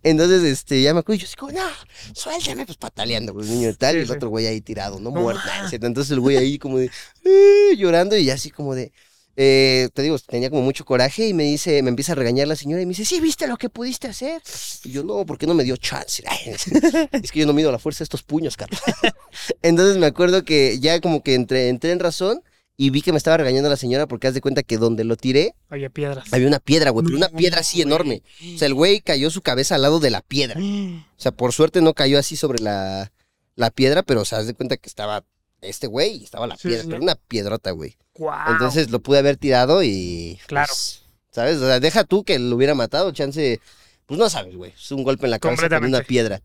Entonces, 0.02 0.42
este, 0.44 0.80
ya 0.82 0.94
me 0.94 1.00
acuerdo, 1.00 1.16
y 1.16 1.22
yo 1.22 1.26
así 1.26 1.36
como, 1.36 1.52
no, 1.52 1.66
suéltame, 2.14 2.66
pues 2.66 2.78
pataleando, 2.78 3.23
pues 3.32 3.46
niño 3.46 3.68
y 3.70 3.74
tal, 3.74 3.92
Sí, 3.94 3.98
y 3.98 4.02
el 4.02 4.06
sí. 4.08 4.12
otro 4.14 4.28
güey 4.28 4.46
ahí 4.46 4.60
tirado, 4.60 4.96
no 5.00 5.10
No 5.10 5.20
muerto. 5.20 5.42
Entonces 5.72 6.10
el 6.10 6.20
güey 6.20 6.36
ahí 6.36 6.58
como 6.58 6.78
de, 6.78 6.90
"Eh", 7.24 7.76
llorando 7.76 8.16
y 8.16 8.30
así 8.30 8.50
como 8.50 8.74
de, 8.74 8.92
eh, 9.36 9.88
te 9.94 10.02
digo, 10.02 10.16
tenía 10.18 10.50
como 10.50 10.62
mucho 10.62 10.84
coraje 10.84 11.26
y 11.28 11.34
me 11.34 11.44
dice, 11.44 11.82
me 11.82 11.88
empieza 11.88 12.12
a 12.12 12.14
regañar 12.14 12.46
la 12.46 12.56
señora 12.56 12.82
y 12.82 12.86
me 12.86 12.90
dice, 12.90 13.04
sí, 13.04 13.20
¿viste 13.20 13.46
lo 13.46 13.56
que 13.56 13.68
pudiste 13.68 14.06
hacer? 14.08 14.40
Y 14.84 14.92
yo, 14.92 15.02
no, 15.02 15.26
¿por 15.26 15.38
qué 15.38 15.46
no 15.46 15.54
me 15.54 15.64
dio 15.64 15.76
chance? 15.76 16.22
es 17.12 17.32
que 17.32 17.40
yo 17.40 17.46
no 17.46 17.52
mido 17.52 17.72
la 17.72 17.78
fuerza 17.78 18.00
de 18.00 18.04
estos 18.04 18.22
puños, 18.22 18.56
Carlos. 18.56 18.80
Entonces 19.62 19.96
me 19.96 20.06
acuerdo 20.06 20.44
que 20.44 20.78
ya 20.78 21.00
como 21.00 21.22
que 21.22 21.34
entré, 21.34 21.68
entré 21.68 21.90
en 21.92 22.00
razón 22.00 22.42
y 22.76 22.90
vi 22.90 23.02
que 23.02 23.12
me 23.12 23.18
estaba 23.18 23.36
regañando 23.36 23.68
la 23.70 23.76
señora 23.76 24.06
porque 24.06 24.26
haz 24.26 24.34
de 24.34 24.40
cuenta 24.40 24.62
que 24.62 24.78
donde 24.78 25.04
lo 25.04 25.16
tiré 25.16 25.54
Oye, 25.70 25.90
piedras. 25.90 26.32
había 26.32 26.48
una 26.48 26.58
piedra, 26.58 26.90
güey, 26.90 27.04
pero 27.06 27.16
una 27.16 27.28
piedra 27.28 27.60
así 27.60 27.80
enorme. 27.82 28.22
O 28.54 28.58
sea, 28.58 28.66
el 28.66 28.74
güey 28.74 29.00
cayó 29.00 29.30
su 29.30 29.42
cabeza 29.42 29.76
al 29.76 29.82
lado 29.82 30.00
de 30.00 30.10
la 30.10 30.20
piedra. 30.22 30.58
O 30.60 31.20
sea, 31.20 31.32
por 31.32 31.52
suerte 31.52 31.80
no 31.82 31.94
cayó 31.94 32.18
así 32.18 32.36
sobre 32.36 32.60
la, 32.62 33.12
la 33.54 33.70
piedra, 33.70 34.02
pero 34.02 34.22
o 34.22 34.24
sea, 34.24 34.38
haz 34.38 34.46
de 34.46 34.54
cuenta 34.54 34.76
que 34.76 34.88
estaba 34.88 35.24
este 35.60 35.86
güey 35.86 36.16
y 36.16 36.24
estaba 36.24 36.46
la 36.46 36.56
Sí, 36.56 36.68
piedra, 36.68 36.82
sí. 36.82 36.88
pero 36.90 37.02
una 37.02 37.14
piedrota, 37.14 37.70
güey. 37.70 37.96
Guau. 38.14 38.52
Entonces 38.52 38.90
lo 38.90 39.00
pude 39.00 39.18
haber 39.18 39.36
tirado 39.36 39.82
y. 39.82 40.38
Claro. 40.46 40.68
pues, 40.68 41.02
¿Sabes? 41.30 41.56
O 41.58 41.66
sea, 41.66 41.80
deja 41.80 42.04
tú 42.04 42.22
que 42.24 42.38
lo 42.38 42.54
hubiera 42.56 42.74
matado, 42.74 43.10
chance. 43.12 43.60
Pues 44.06 44.18
no 44.20 44.28
sabes, 44.28 44.54
güey. 44.56 44.72
Es 44.76 44.90
un 44.92 45.02
golpe 45.02 45.26
en 45.26 45.30
la 45.30 45.38
cabeza 45.38 45.68
con 45.68 45.84
una 45.84 46.00
piedra. 46.02 46.42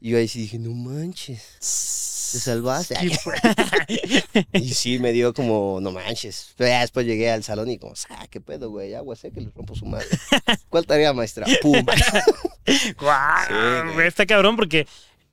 Y 0.00 0.10
yo 0.10 0.18
ahí 0.18 0.26
sí 0.26 0.40
dije, 0.40 0.58
no 0.58 0.70
manches. 0.72 1.42
Te 2.32 2.38
salvaste. 2.38 2.96
Fue. 3.18 3.34
Y 4.52 4.74
sí, 4.74 4.98
me 4.98 5.12
dio 5.12 5.34
como, 5.34 5.78
no 5.80 5.92
manches. 5.92 6.54
Pero 6.56 6.70
ya 6.70 6.80
después 6.80 7.06
llegué 7.06 7.30
al 7.30 7.44
salón 7.44 7.70
y 7.70 7.78
como, 7.78 7.94
ah, 8.10 8.26
qué 8.30 8.40
pedo, 8.40 8.70
güey, 8.70 8.94
agua 8.94 9.14
sé 9.16 9.30
que 9.30 9.40
le 9.40 9.50
rompo 9.54 9.74
su 9.74 9.84
madre. 9.86 10.06
¿Cuál 10.68 10.86
tarea, 10.86 11.12
maestra? 11.12 11.46
Pum. 11.60 11.84
Guau, 12.98 13.92
Sí, 13.94 14.02
Está 14.02 14.26
cabrón 14.26 14.56
porque 14.56 14.86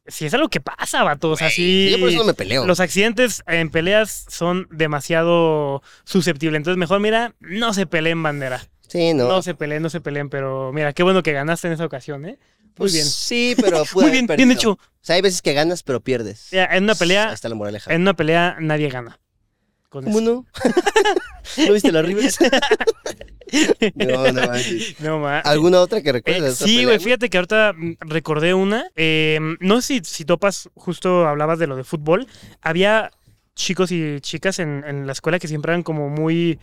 si 0.07 0.25
es 0.25 0.33
algo 0.33 0.49
que 0.49 0.59
pasa, 0.59 1.03
vato. 1.03 1.31
O 1.31 1.37
sea, 1.37 1.47
Güey, 1.47 1.55
sí. 1.55 1.89
Yo 1.91 1.99
por 1.99 2.09
eso 2.09 2.17
no 2.19 2.25
me 2.25 2.33
peleo. 2.33 2.65
Los 2.65 2.79
accidentes 2.79 3.43
en 3.47 3.69
peleas 3.69 4.25
son 4.29 4.67
demasiado 4.71 5.81
susceptibles. 6.03 6.57
Entonces, 6.57 6.77
mejor, 6.77 6.99
mira, 6.99 7.35
no 7.39 7.73
se 7.73 7.85
peleen, 7.85 8.21
bandera. 8.21 8.67
Sí, 8.87 9.13
no. 9.13 9.27
No, 9.27 9.41
se 9.41 9.53
peleen, 9.53 9.83
no 9.83 9.89
se 9.89 10.01
peleen. 10.01 10.29
Pero 10.29 10.71
mira, 10.73 10.93
qué 10.93 11.03
bueno 11.03 11.21
que 11.23 11.31
ganaste 11.31 11.67
en 11.67 11.73
esa 11.73 11.85
ocasión, 11.85 12.25
¿eh? 12.25 12.39
Muy 12.69 12.75
Pues 12.75 12.93
bien. 12.93 13.05
Sí, 13.05 13.55
pero 13.59 13.83
pude 13.85 13.87
Muy 13.93 14.03
haber 14.03 14.11
bien, 14.13 14.27
perdido. 14.27 14.47
bien 14.47 14.57
hecho. 14.57 14.71
O 14.71 14.79
sea, 15.01 15.15
hay 15.15 15.21
veces 15.21 15.41
que 15.41 15.53
ganas, 15.53 15.83
pero 15.83 16.01
pierdes. 16.01 16.49
Ya, 16.51 16.65
En 16.65 16.83
una 16.83 16.95
pelea, 16.95 17.33
está 17.33 17.49
la 17.49 17.55
moraleja. 17.55 17.93
en 17.93 18.01
una 18.01 18.13
pelea 18.15 18.57
nadie 18.59 18.89
gana. 18.89 19.19
Con 19.89 20.03
¿Cómo 20.05 20.19
eso. 20.19 20.29
no? 20.29 20.45
¿No 21.67 21.73
viste 21.73 21.91
la 21.91 22.01
Rivers? 22.03 22.37
no, 23.95 24.31
no 24.31 24.47
manches. 24.47 24.99
No, 24.99 25.19
ma. 25.19 25.39
¿Alguna 25.39 25.79
otra 25.81 26.01
que 26.01 26.09
Eh, 26.09 26.13
recuerdes? 26.13 26.59
de 26.59 26.65
sí, 26.65 26.71
pelea, 26.75 26.85
güey, 26.87 26.99
fíjate 26.99 27.29
que 27.29 27.37
ahorita 27.37 27.73
mm, 27.75 27.93
recordé 28.01 28.53
una. 28.53 28.85
eh, 28.95 29.39
no 29.59 29.81
sé 29.81 29.87
si, 29.87 30.01
si 30.03 30.25
topas, 30.25 30.69
justo 30.75 31.27
hablabas 31.27 31.57
de 31.59 31.67
lo 31.67 31.75
de 31.75 31.83
fútbol. 31.83 32.27
Había 32.61 33.11
chicos 33.55 33.91
y 33.91 34.19
chicas 34.21 34.59
en, 34.59 34.83
en 34.87 35.05
la 35.07 35.11
escuela 35.13 35.39
que 35.39 35.47
siempre 35.47 35.71
eran 35.71 35.83
como 35.83 36.09
muy 36.09 36.59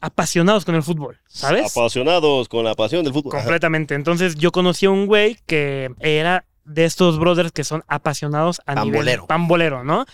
apasionados 0.00 0.64
con 0.64 0.74
el 0.74 0.82
fútbol, 0.82 1.18
¿sabes? 1.26 1.76
Apasionados 1.76 2.48
con 2.48 2.64
la 2.64 2.74
pasión 2.74 3.02
del 3.04 3.12
fútbol. 3.12 3.32
Completamente. 3.32 3.94
Entonces 3.94 4.34
yo 4.36 4.52
conocí 4.52 4.86
a 4.86 4.90
un 4.90 5.06
güey 5.06 5.38
que 5.46 5.90
era 6.00 6.44
de 6.64 6.84
estos 6.84 7.18
brothers 7.18 7.52
que 7.52 7.64
son 7.64 7.84
apasionados 7.88 8.60
a 8.66 8.74
nivel 8.74 8.92
Pambolero. 8.92 9.26
pambolero, 9.26 9.84
¿no? 9.84 10.04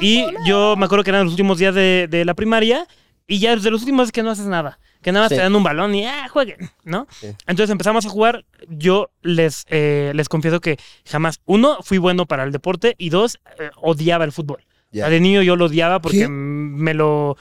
Y 0.00 0.24
yo 0.46 0.76
me 0.76 0.84
acuerdo 0.86 1.04
que 1.04 1.10
eran 1.10 1.24
los 1.24 1.32
últimos 1.32 1.58
días 1.58 1.74
de, 1.74 2.06
de 2.08 2.24
la 2.24 2.34
primaria 2.34 2.86
y 3.26 3.38
ya 3.38 3.54
desde 3.54 3.70
los 3.70 3.80
últimos 3.82 4.06
días 4.06 4.12
que 4.12 4.22
no 4.22 4.30
haces 4.30 4.46
nada. 4.46 4.78
Que 5.02 5.12
nada 5.12 5.24
más 5.24 5.30
Sí. 5.30 5.36
te 5.36 5.40
dan 5.42 5.54
un 5.56 5.62
balón 5.62 5.94
y 5.94 6.04
ah, 6.04 6.28
jueguen, 6.28 6.70
¿no? 6.84 7.06
Sí. 7.10 7.28
Entonces 7.46 7.70
empezamos 7.70 8.04
a 8.04 8.08
jugar. 8.10 8.44
Yo 8.68 9.10
les, 9.22 9.64
eh, 9.70 10.12
les 10.14 10.28
confieso 10.28 10.60
que 10.60 10.76
jamás, 11.06 11.40
uno, 11.46 11.78
fui 11.82 11.96
bueno 11.98 12.26
para 12.26 12.42
el 12.44 12.52
deporte 12.52 12.96
y 12.98 13.08
dos, 13.08 13.40
eh, 13.58 13.70
odiaba 13.76 14.24
el 14.24 14.32
fútbol. 14.32 14.58
O 14.60 14.92
sea, 14.92 15.06
Ya. 15.06 15.08
de 15.08 15.20
niño 15.20 15.40
yo 15.42 15.56
lo 15.56 15.66
odiaba 15.66 16.00
porque 16.00 16.18
¿Qué? 16.18 16.28
me 16.28 16.92
lo 16.94 17.36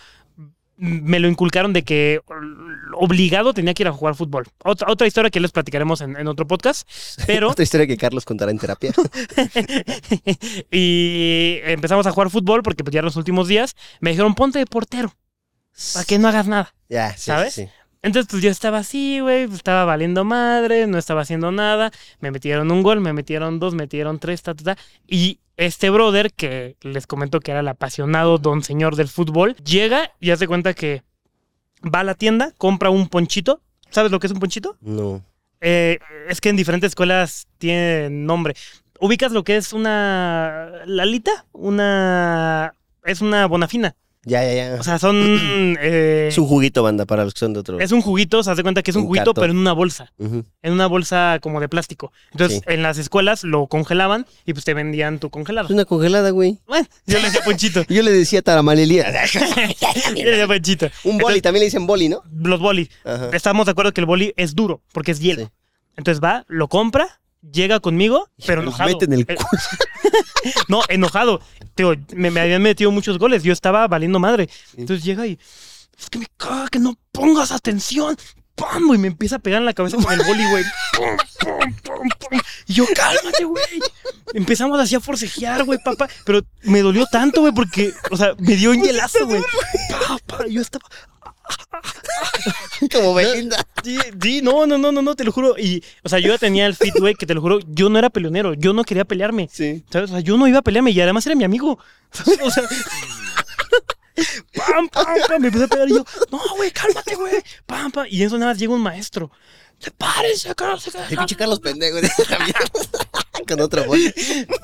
me 0.80 1.20
lo 1.20 1.28
inculcaron 1.28 1.74
de 1.74 1.84
que 1.84 2.22
obligado 2.94 3.54
tenía 3.54 3.74
que 3.74 3.84
ir 3.84 3.88
a 3.88 3.92
jugar 3.92 4.16
fútbol. 4.16 4.48
Otra, 4.64 4.90
otra 4.90 5.08
historia 5.08 5.30
que 5.30 5.40
les 5.40 5.52
platicaremos 5.52 6.02
en, 6.02 6.16
en 6.16 6.28
otro 6.28 6.48
podcast. 6.48 6.90
Pero 7.28 7.50
Otra 7.52 7.64
historia 7.64 7.86
que 7.86 7.98
Carlos 7.98 8.24
contará 8.26 8.52
en 8.52 8.60
terapia. 8.60 8.94
y 10.72 11.60
empezamos 11.64 12.08
a 12.08 12.12
jugar 12.12 12.30
fútbol 12.30 12.64
porque 12.64 12.84
pues, 12.84 12.94
ya 12.94 13.00
eran 13.00 13.08
los 13.08 13.18
últimos 13.18 13.48
días. 13.48 13.76
Me 14.00 14.12
dijeron, 14.12 14.36
ponte 14.36 14.60
de 14.60 14.66
portero 14.66 15.14
para 15.94 16.06
que 16.06 16.20
no 16.20 16.28
hagas 16.28 16.48
nada. 16.48 16.74
Ya, 16.90 17.12
sí, 17.16 17.26
¿Sabes? 17.26 17.54
sí. 17.54 17.70
Entonces, 18.02 18.30
pues 18.32 18.42
yo 18.42 18.50
estaba 18.50 18.78
así, 18.78 19.20
güey, 19.20 19.46
pues, 19.48 19.58
estaba 19.58 19.84
valiendo 19.84 20.24
madre, 20.24 20.88
no 20.88 20.98
estaba 20.98 21.22
haciendo 21.22 21.52
nada. 21.52 21.92
Me 22.22 22.32
metieron 22.32 22.72
un 22.72 22.82
gol, 22.82 23.02
me 23.02 23.12
metieron 23.14 23.60
dos, 23.60 23.74
me 23.74 23.84
metieron 23.84 24.20
tres, 24.20 24.42
ta, 24.42 24.56
ta, 24.56 24.76
ta. 24.76 24.78
Y 25.06 25.40
este 25.58 25.90
brother, 25.90 26.32
que 26.32 26.78
les 26.82 27.08
comento 27.08 27.42
que 27.42 27.52
era 27.52 27.60
el 27.60 27.68
apasionado 27.68 28.38
don 28.38 28.64
señor 28.64 28.96
del 28.96 29.10
fútbol, 29.10 29.56
llega 29.58 30.12
y 30.22 30.32
hace 30.32 30.48
cuenta 30.48 30.74
que 30.74 31.04
va 31.84 32.00
a 32.00 32.04
la 32.06 32.16
tienda, 32.16 32.54
compra 32.58 32.90
un 32.90 33.10
ponchito. 33.10 33.62
¿Sabes 33.90 34.12
lo 34.12 34.20
que 34.20 34.28
es 34.28 34.34
un 34.34 34.40
ponchito? 34.40 34.78
No. 34.80 35.22
Eh, 35.60 36.00
es 36.30 36.40
que 36.40 36.50
en 36.50 36.56
diferentes 36.56 36.90
escuelas 36.90 37.48
tiene 37.58 38.10
nombre. 38.10 38.56
¿Ubicas 39.02 39.32
lo 39.34 39.44
que 39.44 39.58
es 39.58 39.74
una 39.74 40.72
lalita? 40.86 41.46
Una... 41.52 42.74
Es 43.04 43.22
una 43.22 43.46
bonafina. 43.48 43.96
Ya, 44.30 44.44
ya, 44.44 44.54
ya. 44.54 44.76
O 44.80 44.84
sea, 44.84 45.00
son... 45.00 45.16
eh, 45.82 46.28
es 46.30 46.38
un 46.38 46.46
juguito, 46.48 46.84
banda, 46.84 47.06
para 47.06 47.24
los 47.24 47.34
que 47.34 47.40
son 47.40 47.54
de 47.54 47.60
otro. 47.60 47.80
es 47.80 47.92
un 47.92 48.02
juguito, 48.02 48.44
se 48.44 48.52
hace 48.52 48.62
cuenta 48.64 48.82
que 48.84 48.92
es 48.92 48.96
un, 48.96 49.02
Un 49.02 49.08
juguito, 49.08 49.26
cartón. 49.34 49.42
pero 49.42 49.54
en 49.54 49.60
una 49.60 49.74
bolsa. 49.74 50.12
En 50.20 50.72
una 50.74 50.88
bolsa 50.88 51.40
como 51.42 51.60
de 51.60 51.68
plástico. 51.68 52.12
Entonces, 52.32 52.60
Sí. 52.60 52.74
en 52.74 52.84
las 52.84 52.98
escuelas 52.98 53.44
lo 53.44 53.68
congelaban 53.68 54.26
y 54.46 54.54
pues 54.54 54.66
te 54.66 54.74
vendían 54.74 55.20
tu 55.20 55.28
Es 55.28 55.32
congelado. 55.34 55.74
una 55.74 55.86
congelada, 55.86 56.30
güey. 56.30 56.60
Bueno, 56.68 56.88
yo 57.08 57.18
le 57.20 57.26
decía 57.26 57.42
ponchito. 57.44 57.84
Yo 57.90 58.04
le 58.04 58.12
decía 58.12 58.42
taramalelía. 58.42 59.06
yo 59.34 60.24
le 60.24 60.30
decía 60.32 60.48
ponchito. 60.48 60.86
un 61.04 61.18
boli, 61.18 61.38
Entonces, 61.38 61.42
también 61.42 61.62
le 61.62 61.66
dicen 61.66 61.88
boli, 61.88 62.10
¿no? 62.10 62.22
Los 62.32 62.60
boli. 62.60 62.90
Ajá. 63.04 63.30
Estamos 63.34 63.66
de 63.66 63.72
acuerdo 63.72 63.92
que 63.94 64.02
el 64.02 64.06
boli 64.06 64.34
es 64.38 64.56
duro, 64.56 64.82
porque 64.94 65.12
es 65.12 65.20
hielo. 65.20 65.46
Sí. 65.46 65.50
Entonces 65.98 66.24
va, 66.24 66.46
lo 66.48 66.68
compra, 66.68 67.20
llega 67.42 67.80
conmigo, 67.80 68.30
pero 68.46 68.62
enojado. 68.62 68.90
mete 68.90 69.06
en 69.06 69.14
el 69.14 69.22
Eh, 69.22 69.38
no, 70.68 70.82
enojado. 70.90 71.42
Teo, 71.76 71.96
me, 72.14 72.32
me 72.32 72.42
habían 72.42 72.62
metido 72.62 72.92
muchos 72.92 73.18
goles, 73.18 73.44
yo 73.44 73.54
estaba 73.54 73.88
valiendo 73.88 74.20
madre. 74.20 74.50
Entonces 74.78 75.04
llega 75.04 75.26
y, 75.28 75.40
es 76.00 76.10
que 76.10 76.20
me 76.20 76.28
caga 76.38 76.70
que 76.70 76.80
no 76.80 76.98
pongas 77.12 77.52
atención. 77.52 78.18
¡Pam! 78.56 78.94
Y 78.94 78.98
me 78.98 79.08
empieza 79.08 79.38
a 79.38 79.40
pegar 79.40 79.62
en 79.62 79.66
la 79.66 79.74
cabeza 79.74 79.98
con 79.98 80.12
el 80.12 80.26
boli, 80.26 80.44
güey. 80.50 80.64
¡Pum, 80.94 81.18
pum, 81.40 81.74
pum, 81.84 82.10
pum! 82.30 82.40
Y 82.68 82.74
yo, 82.74 82.86
cálmate, 82.94 83.46
güey. 83.46 83.80
Empezamos 84.34 84.80
así 84.80 84.96
a 84.96 85.00
forcejear, 85.00 85.64
güey, 85.64 85.80
papá. 85.84 86.10
Pero 86.26 86.42
me 86.64 86.82
dolió 86.82 87.06
tanto, 87.06 87.42
güey, 87.42 87.54
porque, 87.54 87.94
o 88.12 88.18
sea, 88.18 88.34
me 88.38 88.56
dio 88.56 88.72
un 88.72 88.82
hielazo, 88.82 89.26
güey. 89.26 89.42
Yo 90.50 90.62
estaba, 90.62 90.86
Como 92.92 93.14
Belinda. 93.14 93.58
Sí, 93.84 93.98
sí, 94.22 94.42
no, 94.42 94.66
no, 94.66 94.78
no, 94.78 94.92
no, 94.92 95.02
no, 95.02 95.16
te 95.16 95.24
lo 95.24 95.32
juro. 95.32 95.56
Y, 95.58 95.84
o 96.04 96.10
sea, 96.10 96.20
yo 96.20 96.30
ya 96.30 96.38
tenía 96.38 96.66
el 96.66 96.76
fit, 96.76 96.96
güey, 96.98 97.16
que 97.16 97.26
te 97.26 97.34
lo 97.34 97.42
juro, 97.42 97.60
yo 97.68 97.90
no 97.90 98.00
era 98.00 98.10
peleonero, 98.10 98.54
yo 98.54 98.74
no 98.74 98.84
quería 98.84 99.06
pelearme. 99.06 99.50
Sí. 99.52 99.84
¿Sabes? 99.90 100.12
O 100.12 100.14
sea, 100.14 100.22
yo 100.22 100.38
no 100.38 100.48
iba 100.48 100.60
a 100.60 100.64
pelearme 100.64 100.92
y 100.92 101.02
además 101.02 101.26
era 101.26 101.36
mi 101.36 101.44
amigo. 101.44 101.80
¿Sabes? 102.12 102.40
O 102.42 102.52
sea. 102.52 102.64
Pam, 104.54 104.90
pam, 104.90 105.06
pam, 105.30 105.42
me 105.42 105.48
empecé 105.48 105.64
a 105.64 105.68
pegar 105.70 105.88
y 105.88 105.94
yo, 105.94 106.04
no, 106.30 106.42
güey, 106.58 106.72
cálmate, 106.72 107.16
güey. 107.16 107.42
Pam, 107.66 107.90
pam. 107.90 108.06
Y 108.10 108.20
en 108.20 108.28
eso 108.28 108.38
nada 108.38 108.52
más 108.52 108.60
llega 108.60 108.74
un 108.74 108.82
maestro. 108.82 109.32
Sepárense, 109.80 110.54
qué. 110.56 110.64
El 111.12 111.18
pinche 111.18 111.36
Carlos 111.36 111.60
pendejo. 111.60 111.98
también. 112.30 112.54
Con 113.48 113.62
otro 113.62 113.84
boli. 113.86 114.14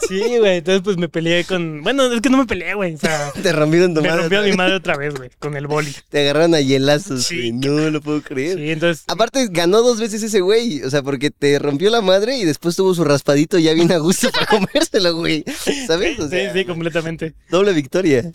Sí, 0.08 0.19
güey. 0.38 0.58
Entonces, 0.58 0.82
pues 0.84 0.97
me 0.97 1.10
peleé 1.10 1.43
con. 1.45 1.82
Bueno, 1.82 2.12
es 2.12 2.21
que 2.21 2.30
no 2.30 2.38
me 2.38 2.45
peleé, 2.45 2.75
güey. 2.75 2.93
O 2.93 2.97
sea, 2.99 3.32
Te 3.41 3.51
rompieron 3.51 3.95
tu 3.95 4.01
me 4.01 4.10
madre. 4.10 4.21
rompió 4.23 4.39
a 4.41 4.43
mi 4.43 4.51
madre 4.51 4.75
otra 4.75 4.95
vez, 4.95 5.15
güey, 5.15 5.32
con 5.39 5.56
el 5.56 5.65
boli. 5.65 5.91
Te 6.10 6.19
agarraron 6.19 6.54
a 6.54 6.60
hielazos, 6.62 7.23
Sí, 7.25 7.49
güey. 7.49 7.51
No 7.54 7.89
lo 7.89 8.01
puedo 8.01 8.21
creer. 8.21 8.58
Sí, 8.60 8.69
entonces. 8.69 9.06
Aparte, 9.08 9.47
ganó 9.49 9.82
dos 9.82 9.99
veces 9.99 10.21
ese 10.21 10.39
güey. 10.41 10.84
O 10.84 10.89
sea, 10.91 11.01
porque 11.01 11.32
te 11.32 11.58
rompió 11.58 11.89
la 11.89 12.01
madre 12.01 12.38
y 12.38 12.43
después 12.45 12.75
tuvo 12.75 12.93
su 12.93 13.04
raspadito 13.06 13.58
ya 13.58 13.73
bien 13.73 13.91
a 13.91 13.97
gusto 13.97 14.30
para 14.30 14.45
comérselo, 14.45 15.15
güey. 15.15 15.43
¿Sabes? 15.88 16.19
O 16.19 16.30
Sí, 16.30 16.38
sí, 16.54 16.65
completamente. 16.65 17.34
doble 17.49 17.73
victoria. 17.73 18.30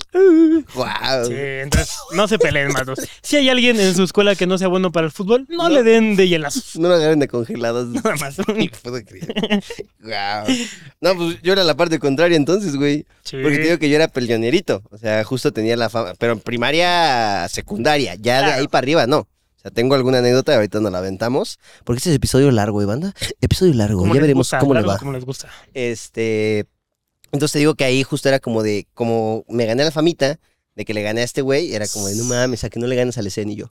Wow. 0.75 1.27
Sí, 1.27 1.35
entonces 1.37 1.95
no 2.15 2.27
se 2.27 2.39
peleen 2.39 2.73
más 2.73 2.87
dos. 2.87 2.99
Si 3.23 3.37
hay 3.37 3.49
alguien 3.51 3.79
en 3.79 3.95
su 3.95 4.03
escuela 4.03 4.35
que 4.35 4.47
no 4.49 4.59
sea 4.59 4.69
bueno 4.69 4.91
para 4.91 5.07
el 5.07 5.13
fútbol, 5.13 5.47
no, 5.49 5.69
No. 5.69 5.69
le 5.69 5.83
den 5.85 6.17
de 6.17 6.27
hielazos. 6.29 6.70
No 6.77 6.89
lo 6.89 6.95
agarren 6.95 7.19
de 7.19 7.29
congelados. 7.29 7.89
Nada 7.89 8.17
más. 8.17 8.39
No 8.39 8.45
puedo 8.83 9.05
creer. 9.05 9.63
Wow. 10.01 10.57
No, 11.01 11.17
pues 11.17 11.43
yo 11.43 11.53
era 11.53 11.65
la 11.65 11.77
parte 11.77 11.99
contraria 11.99 12.37
entonces, 12.37 12.77
güey. 12.77 13.07
Sí. 13.23 13.37
Porque 13.43 13.59
te 13.59 13.63
digo 13.65 13.79
que 13.79 13.89
yo 13.89 13.97
era 13.97 14.09
peleonerito. 14.09 14.83
O 14.91 14.99
sea, 14.99 15.23
justo 15.25 15.53
tenía 15.53 15.77
la 15.77 15.89
fama. 15.89 16.15
Pero 16.19 16.33
en 16.33 16.41
primaria, 16.41 17.47
secundaria. 17.49 18.15
Ya 18.17 18.43
de 18.47 18.53
ahí 18.53 18.69
para 18.69 18.85
arriba, 18.85 19.07
no. 19.07 19.29
O 19.61 19.63
sea, 19.63 19.71
tengo 19.71 19.95
alguna 19.95 20.19
anécdota, 20.19 20.55
ahorita 20.55 20.81
nos 20.81 20.91
la 20.91 20.99
aventamos. 20.99 21.59
Porque 21.85 21.99
este 21.99 22.09
es 22.09 22.17
episodio 22.17 22.51
largo, 22.51 22.81
¿eh, 22.81 22.87
banda? 22.87 23.13
Episodio 23.43 23.75
largo. 23.75 24.07
Ya 24.07 24.21
veremos 24.21 24.47
gusta, 24.47 24.59
cómo 24.59 24.73
les 24.73 24.85
claro, 24.85 24.97
va. 24.97 24.99
Como 24.99 25.13
les 25.13 25.25
gusta. 25.27 25.51
Este. 25.75 26.67
Entonces 27.31 27.53
te 27.53 27.59
digo 27.59 27.75
que 27.75 27.85
ahí 27.85 28.03
justo 28.03 28.31
era 28.31 28.41
como 28.41 28.63
de. 28.63 28.87
Como 28.95 29.45
me 29.49 29.67
gané 29.67 29.85
la 29.85 29.91
famita 29.91 30.41
de 30.77 30.85
que 30.87 30.95
le 30.95 31.03
gané 31.03 31.21
a 31.21 31.25
este 31.25 31.43
güey. 31.43 31.75
Era 31.75 31.87
como 31.89 32.09
de, 32.09 32.17
no 32.17 32.25
mames, 32.25 32.65
a 32.65 32.71
que 32.71 32.81
no 32.81 32.87
le 32.87 32.97
ganas 32.97 33.19
al 33.19 33.27
escen. 33.27 33.51
Y 33.51 33.57
yo, 33.57 33.67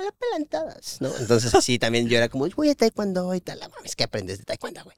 me 0.00 0.06
la 0.06 0.12
pelan 0.12 0.46
todas, 0.46 0.96
¿no? 1.00 1.10
Entonces 1.18 1.54
así 1.54 1.78
también 1.78 2.08
yo 2.08 2.16
era 2.16 2.28
como, 2.28 2.48
voy 2.56 2.70
a 2.70 2.74
taekwondo 2.74 3.34
y 3.34 3.40
tal. 3.40 3.58
La 3.60 3.68
mames, 3.68 3.94
que 3.96 4.04
aprendes 4.04 4.38
de 4.38 4.44
taekwondo, 4.44 4.82
güey? 4.84 4.96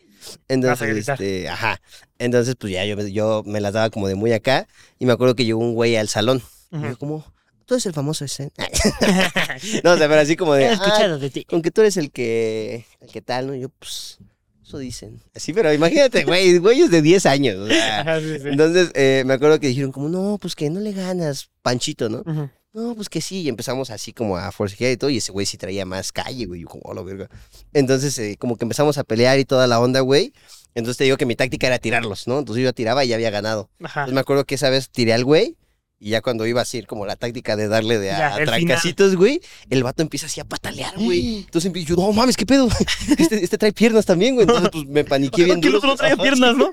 Entonces, 0.48 1.08
este, 1.08 1.48
ajá. 1.48 1.80
Entonces, 2.18 2.54
pues 2.58 2.72
ya 2.72 2.84
yo, 2.84 2.96
me- 2.96 3.12
yo 3.12 3.42
me 3.44 3.60
las 3.60 3.72
daba 3.72 3.90
como 3.90 4.08
de 4.08 4.14
muy 4.14 4.32
acá. 4.32 4.66
Y 4.98 5.06
me 5.06 5.12
acuerdo 5.12 5.34
que 5.34 5.44
llegó 5.44 5.58
un 5.60 5.74
güey 5.74 5.96
al 5.96 6.08
salón. 6.08 6.42
Y 6.70 6.80
yo 6.80 6.96
como, 6.98 7.24
tú 7.66 7.74
eres 7.74 7.86
el 7.86 7.92
famoso 7.92 8.24
ese. 8.24 8.52
no, 9.84 9.92
o 9.92 9.96
sea, 9.98 10.08
pero 10.08 10.20
así 10.20 10.36
como 10.36 10.54
de, 10.54 10.66
"Ah, 10.68 10.72
escuchado 10.74 11.18
de 11.18 11.30
ti. 11.30 11.44
con 11.44 11.60
que 11.62 11.70
tú 11.70 11.80
eres 11.82 11.96
el 11.96 12.10
que, 12.10 12.86
el 13.00 13.10
que 13.10 13.20
tal, 13.22 13.48
¿no? 13.48 13.54
Y 13.54 13.60
yo, 13.60 13.68
pues, 13.70 14.18
eso 14.64 14.78
dicen. 14.78 15.22
Así, 15.34 15.52
pero 15.52 15.72
imagínate, 15.72 16.24
güey, 16.24 16.58
güeyes 16.58 16.90
de 16.90 17.02
10 17.02 17.26
años. 17.26 17.56
o 17.56 17.66
sea. 17.68 18.00
Ajá, 18.00 18.20
sí, 18.20 18.38
sí. 18.40 18.48
Entonces, 18.48 18.90
eh, 18.94 19.22
me 19.26 19.34
acuerdo 19.34 19.58
que 19.60 19.66
dijeron 19.68 19.92
como, 19.92 20.08
no, 20.08 20.38
pues 20.40 20.54
que 20.54 20.70
no 20.70 20.80
le 20.80 20.92
ganas, 20.92 21.50
Panchito, 21.62 22.08
¿no? 22.08 22.20
Ujú. 22.20 22.48
No, 22.74 22.94
pues 22.94 23.10
que 23.10 23.20
sí, 23.20 23.42
y 23.42 23.48
empezamos 23.48 23.90
así 23.90 24.14
como 24.14 24.38
a 24.38 24.50
forcejear 24.50 24.92
y 24.92 24.96
todo, 24.96 25.10
y 25.10 25.18
ese 25.18 25.30
güey 25.30 25.44
sí 25.44 25.58
traía 25.58 25.84
más 25.84 26.10
calle, 26.10 26.46
güey, 26.46 26.62
yo 26.62 26.68
como, 26.68 26.82
oh, 26.86 26.94
la 26.94 27.02
verga. 27.02 27.28
Entonces, 27.74 28.18
eh, 28.18 28.36
como 28.38 28.56
que 28.56 28.64
empezamos 28.64 28.96
a 28.96 29.04
pelear 29.04 29.38
y 29.38 29.44
toda 29.44 29.66
la 29.66 29.78
onda, 29.78 30.00
güey. 30.00 30.32
Entonces 30.74 30.96
te 30.96 31.04
digo 31.04 31.18
que 31.18 31.26
mi 31.26 31.36
táctica 31.36 31.66
era 31.66 31.78
tirarlos, 31.78 32.26
¿no? 32.26 32.38
Entonces 32.38 32.62
yo 32.62 32.70
ya 32.70 32.72
tiraba 32.72 33.04
y 33.04 33.08
ya 33.08 33.16
había 33.16 33.30
ganado. 33.30 33.68
Ajá. 33.82 34.00
Entonces 34.00 34.14
me 34.14 34.20
acuerdo 34.20 34.44
que 34.44 34.54
esa 34.54 34.70
vez 34.70 34.88
tiré 34.88 35.12
al 35.12 35.24
güey, 35.24 35.58
y 36.02 36.10
ya 36.10 36.20
cuando 36.20 36.44
iba 36.46 36.60
así, 36.60 36.82
como 36.82 37.06
la 37.06 37.14
táctica 37.14 37.54
de 37.54 37.68
darle 37.68 38.00
de 38.00 38.10
a, 38.10 38.18
Ya, 38.18 38.34
a 38.34 39.14
güey, 39.14 39.40
el 39.70 39.84
vato 39.84 40.02
empieza 40.02 40.26
así 40.26 40.40
a 40.40 40.44
patalear, 40.44 40.98
güey. 40.98 41.38
Entonces 41.38 41.66
empiezo, 41.66 41.90
yo, 41.90 41.96
no 41.96 42.12
mames, 42.12 42.36
¿qué 42.36 42.44
pedo? 42.44 42.68
Este, 43.18 43.44
este 43.44 43.56
trae 43.56 43.72
piernas 43.72 44.04
también, 44.04 44.34
güey. 44.34 44.48
Entonces, 44.48 44.70
pues 44.72 44.86
me 44.86 45.04
paniqué 45.04 45.44
bien 45.44 45.60
Porque 45.60 45.68
el 45.68 45.74
otro 45.76 45.90
no 45.90 45.96
traía 45.96 46.16
piernas, 46.16 46.56
¿no? 46.56 46.72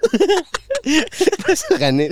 pues, 1.45 1.63
gané. 1.77 2.09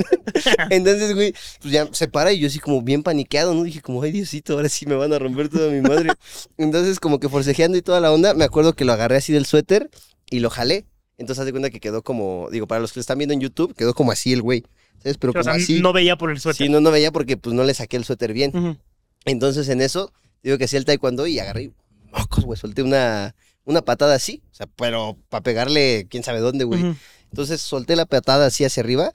Entonces, 0.70 1.16
güey, 1.16 1.34
pues 1.60 1.74
ya 1.74 1.90
se 1.92 2.08
para 2.08 2.32
y 2.34 2.40
yo 2.40 2.48
así 2.48 2.60
como 2.60 2.84
bien 2.84 3.02
paniqueado, 3.02 3.56
¿no? 3.56 3.64
Dije 3.64 3.82
como, 3.82 4.04
ay, 4.04 4.12
Diosito, 4.12 4.54
ahora 4.54 4.70
sí 4.70 4.86
me 4.86 4.94
van 4.94 5.12
a 5.12 5.18
romper 5.18 5.50
toda 5.50 5.72
mi 5.72 5.82
madre. 5.82 6.12
Entonces, 6.60 7.00
como 7.00 7.20
que 7.20 7.30
forcejeando 7.30 7.80
y 7.80 7.82
toda 7.82 8.00
la 8.00 8.12
onda, 8.12 8.36
me 8.36 8.44
acuerdo 8.44 8.74
que 8.74 8.86
lo 8.86 8.94
agarré 8.94 9.18
así 9.18 9.34
del 9.34 9.48
suéter 9.48 9.90
y 10.30 10.40
lo 10.40 10.52
jalé. 10.52 10.86
Entonces, 11.18 11.40
haz 11.40 11.46
de 11.48 11.52
cuenta 11.52 11.72
que 11.72 11.80
quedó 11.80 12.04
como, 12.04 12.50
digo, 12.52 12.68
para 12.68 12.80
los 12.80 12.94
que 12.94 13.00
lo 13.00 13.02
están 13.02 13.18
viendo 13.18 13.34
en 13.34 13.42
YouTube, 13.42 13.74
quedó 13.76 13.96
como 13.96 14.12
así 14.12 14.34
el 14.34 14.44
güey. 14.44 14.66
¿Sabes? 15.00 15.18
Pero 15.18 15.34
como 15.34 15.44
sea, 15.44 15.54
así. 15.54 15.82
no 15.82 15.94
veía 15.94 16.18
por 16.18 16.32
el 16.32 16.40
suéter. 16.40 16.68
Sí, 16.68 16.72
no, 16.72 16.82
no 16.82 16.92
veía 16.92 17.12
porque 17.12 17.38
pues 17.38 17.56
no 17.56 17.64
le 17.64 17.74
saqué 17.74 17.98
el 17.98 18.06
suéter 18.06 18.34
bien. 18.34 18.80
Entonces, 19.26 19.70
en 19.70 19.82
eso, 19.82 20.12
digo 20.44 20.58
que 20.58 20.66
hacía 20.66 20.80
el 20.80 20.86
taekwondo 20.86 21.28
y 21.28 21.40
agarré, 21.40 21.72
mocos, 22.12 22.46
güey, 22.46 22.58
solté 22.60 22.82
una, 22.84 23.36
una 23.66 23.82
patada 23.82 24.16
así. 24.16 24.42
O 24.52 24.56
sea, 24.56 24.68
pero 24.76 25.18
para 25.30 25.44
pegarle 25.44 26.08
quién 26.10 26.24
sabe 26.24 26.40
dónde, 26.40 26.64
güey. 26.66 26.96
Entonces 27.32 27.62
solté 27.62 27.96
la 27.96 28.06
patada 28.06 28.46
así 28.48 28.64
hacia 28.64 28.82
arriba 28.82 29.12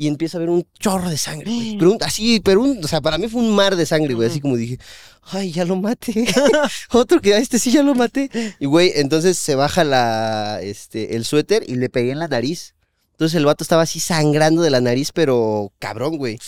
y 0.00 0.06
empiezo 0.06 0.36
a 0.38 0.40
ver 0.40 0.48
un 0.50 0.64
chorro 0.78 1.10
de 1.10 1.16
sangre, 1.18 1.50
güey. 1.52 1.74
Mm. 1.74 1.78
Pero 1.78 1.90
un- 1.90 2.02
así, 2.02 2.40
pero 2.40 2.62
un, 2.62 2.84
o 2.84 2.88
sea, 2.88 3.00
para 3.00 3.18
mí 3.18 3.26
fue 3.26 3.40
un 3.42 3.54
mar 3.54 3.74
de 3.74 3.84
sangre, 3.84 4.14
güey. 4.14 4.28
Así 4.28 4.40
como 4.40 4.56
dije, 4.56 4.78
ay, 5.24 5.50
ya 5.50 5.64
lo 5.64 5.74
maté. 5.74 6.24
Otro 6.92 7.20
que 7.20 7.34
a 7.34 7.38
este 7.38 7.58
sí 7.58 7.72
ya 7.72 7.82
lo 7.82 7.96
maté. 7.96 8.30
Y 8.60 8.66
güey, 8.66 8.92
entonces 8.94 9.36
se 9.36 9.56
baja 9.56 9.82
la, 9.82 10.60
este, 10.62 11.16
el 11.16 11.24
suéter 11.24 11.64
y 11.68 11.74
le 11.74 11.88
pegué 11.90 12.12
en 12.12 12.20
la 12.20 12.28
nariz. 12.28 12.74
Entonces 13.18 13.34
el 13.36 13.46
vato 13.46 13.64
estaba 13.64 13.82
así 13.82 13.98
sangrando 13.98 14.62
de 14.62 14.70
la 14.70 14.80
nariz, 14.80 15.10
pero 15.12 15.72
cabrón, 15.80 16.18
güey. 16.18 16.38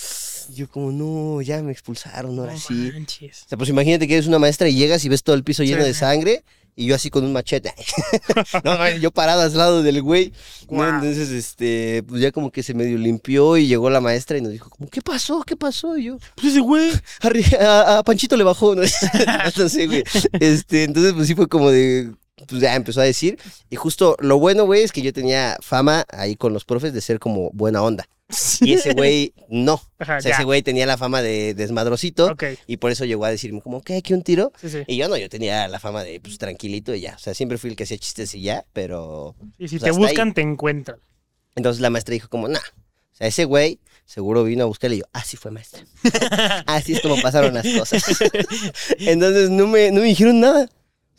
Yo 0.54 0.68
como, 0.68 0.92
no, 0.92 1.42
ya 1.42 1.60
me 1.64 1.72
expulsaron, 1.72 2.38
ahora 2.38 2.52
No 2.52 2.58
sí. 2.60 2.90
manches. 2.94 3.42
O 3.46 3.48
sea, 3.48 3.58
pues 3.58 3.70
imagínate 3.70 4.06
que 4.06 4.14
eres 4.14 4.28
una 4.28 4.38
maestra 4.38 4.68
y 4.68 4.74
llegas 4.76 5.04
y 5.04 5.08
ves 5.08 5.24
todo 5.24 5.34
el 5.34 5.42
piso 5.42 5.64
lleno 5.64 5.82
Sí, 5.82 5.88
de 5.88 5.94
sangre 5.94 6.44
y 6.76 6.86
yo 6.86 6.94
así 6.94 7.10
con 7.10 7.24
un 7.24 7.32
machete. 7.32 7.74
no, 8.64 8.78
no, 8.78 8.88
yo 8.98 9.10
parado 9.10 9.42
al 9.42 9.56
lado 9.58 9.82
del 9.82 10.00
güey. 10.00 10.32
Entonces, 10.70 11.30
este, 11.30 12.04
pues 12.06 12.22
ya 12.22 12.30
como 12.30 12.52
que 12.52 12.62
se 12.62 12.72
medio 12.74 12.96
limpió 12.98 13.56
y 13.56 13.66
llegó 13.66 13.90
la 13.90 14.00
maestra 14.00 14.38
y 14.38 14.40
nos 14.40 14.52
dijo, 14.52 14.70
como, 14.70 14.88
¿qué 14.88 15.02
pasó? 15.02 15.42
¿Qué 15.42 15.56
pasó? 15.56 15.98
Y 15.98 16.04
yo, 16.04 16.18
Pues 16.36 16.48
ese 16.52 16.60
güey. 16.60 16.90
"Arri- 17.20 17.58
a, 17.60 17.98
a 17.98 18.02
Panchito 18.04 18.36
le 18.36 18.44
bajó, 18.44 18.76
¿no? 18.76 18.82
no 19.56 19.68
sé, 19.68 19.86
güey. 19.88 20.04
Este, 20.38 20.84
entonces, 20.84 21.12
pues 21.14 21.26
sí 21.26 21.34
fue 21.34 21.48
como 21.48 21.70
de, 21.70 22.12
pues 22.48 22.60
ya 22.60 22.74
empezó 22.74 23.00
a 23.00 23.04
decir. 23.04 23.38
Y 23.68 23.76
justo 23.76 24.16
lo 24.20 24.38
bueno, 24.38 24.64
güey, 24.64 24.82
es 24.82 24.92
que 24.92 25.02
yo 25.02 25.12
tenía 25.12 25.56
fama 25.60 26.04
ahí 26.10 26.36
con 26.36 26.52
los 26.52 26.64
profes 26.64 26.92
de 26.92 27.00
ser 27.00 27.18
como 27.18 27.50
buena 27.52 27.82
onda. 27.82 28.08
Y 28.60 28.74
ese 28.74 28.92
güey, 28.94 29.34
no. 29.48 29.82
Ajá, 29.98 30.18
O 30.18 30.20
sea, 30.20 30.30
ya. 30.30 30.36
ese 30.36 30.44
güey 30.44 30.62
tenía 30.62 30.86
la 30.86 30.96
fama 30.96 31.20
de 31.20 31.52
desmadrosito. 31.54 32.26
Ok. 32.30 32.44
Y 32.68 32.76
por 32.76 32.92
eso 32.92 33.04
llegó 33.04 33.24
a 33.24 33.30
decirme 33.30 33.60
como, 33.60 33.82
¿qué? 33.82 33.96
¿Aquí 33.96 34.14
un 34.14 34.22
tiro? 34.22 34.52
Sí, 34.60 34.70
sí. 34.70 34.78
Y 34.86 34.96
yo 34.96 35.08
no, 35.08 35.16
yo 35.16 35.28
tenía 35.28 35.66
la 35.66 35.80
fama 35.80 36.04
de, 36.04 36.20
pues, 36.20 36.38
tranquilito 36.38 36.94
y 36.94 37.00
ya. 37.00 37.14
O 37.16 37.18
sea, 37.18 37.34
siempre 37.34 37.58
fui 37.58 37.70
el 37.70 37.76
que 37.76 37.82
hacía 37.84 37.98
chistes 37.98 38.32
y 38.36 38.42
ya, 38.42 38.64
pero... 38.72 39.34
Y 39.58 39.66
si 39.66 39.78
Pues 39.80 39.92
te 39.92 39.98
buscan, 39.98 40.32
te 40.32 40.42
encuentran. 40.42 40.98
Entonces 41.56 41.80
la 41.80 41.90
maestra 41.90 42.12
dijo 42.12 42.28
como, 42.28 42.46
nah. 42.46 42.58
O 42.60 43.16
sea, 43.16 43.26
ese 43.26 43.44
güey 43.46 43.80
seguro 44.04 44.44
vino 44.44 44.62
a 44.64 44.66
buscarle 44.66 44.96
y 44.96 44.98
yo, 45.00 45.04
así 45.12 45.36
fue 45.36 45.50
maestra. 45.50 45.84
así 46.66 46.92
es 46.92 47.00
como 47.00 47.20
pasaron 47.20 47.54
las 47.54 47.66
cosas. 47.66 48.02
Entonces 48.98 49.50
no 49.50 49.66
me, 49.66 49.90
no 49.90 50.00
me 50.00 50.06
dijeron 50.06 50.40
nada. 50.40 50.68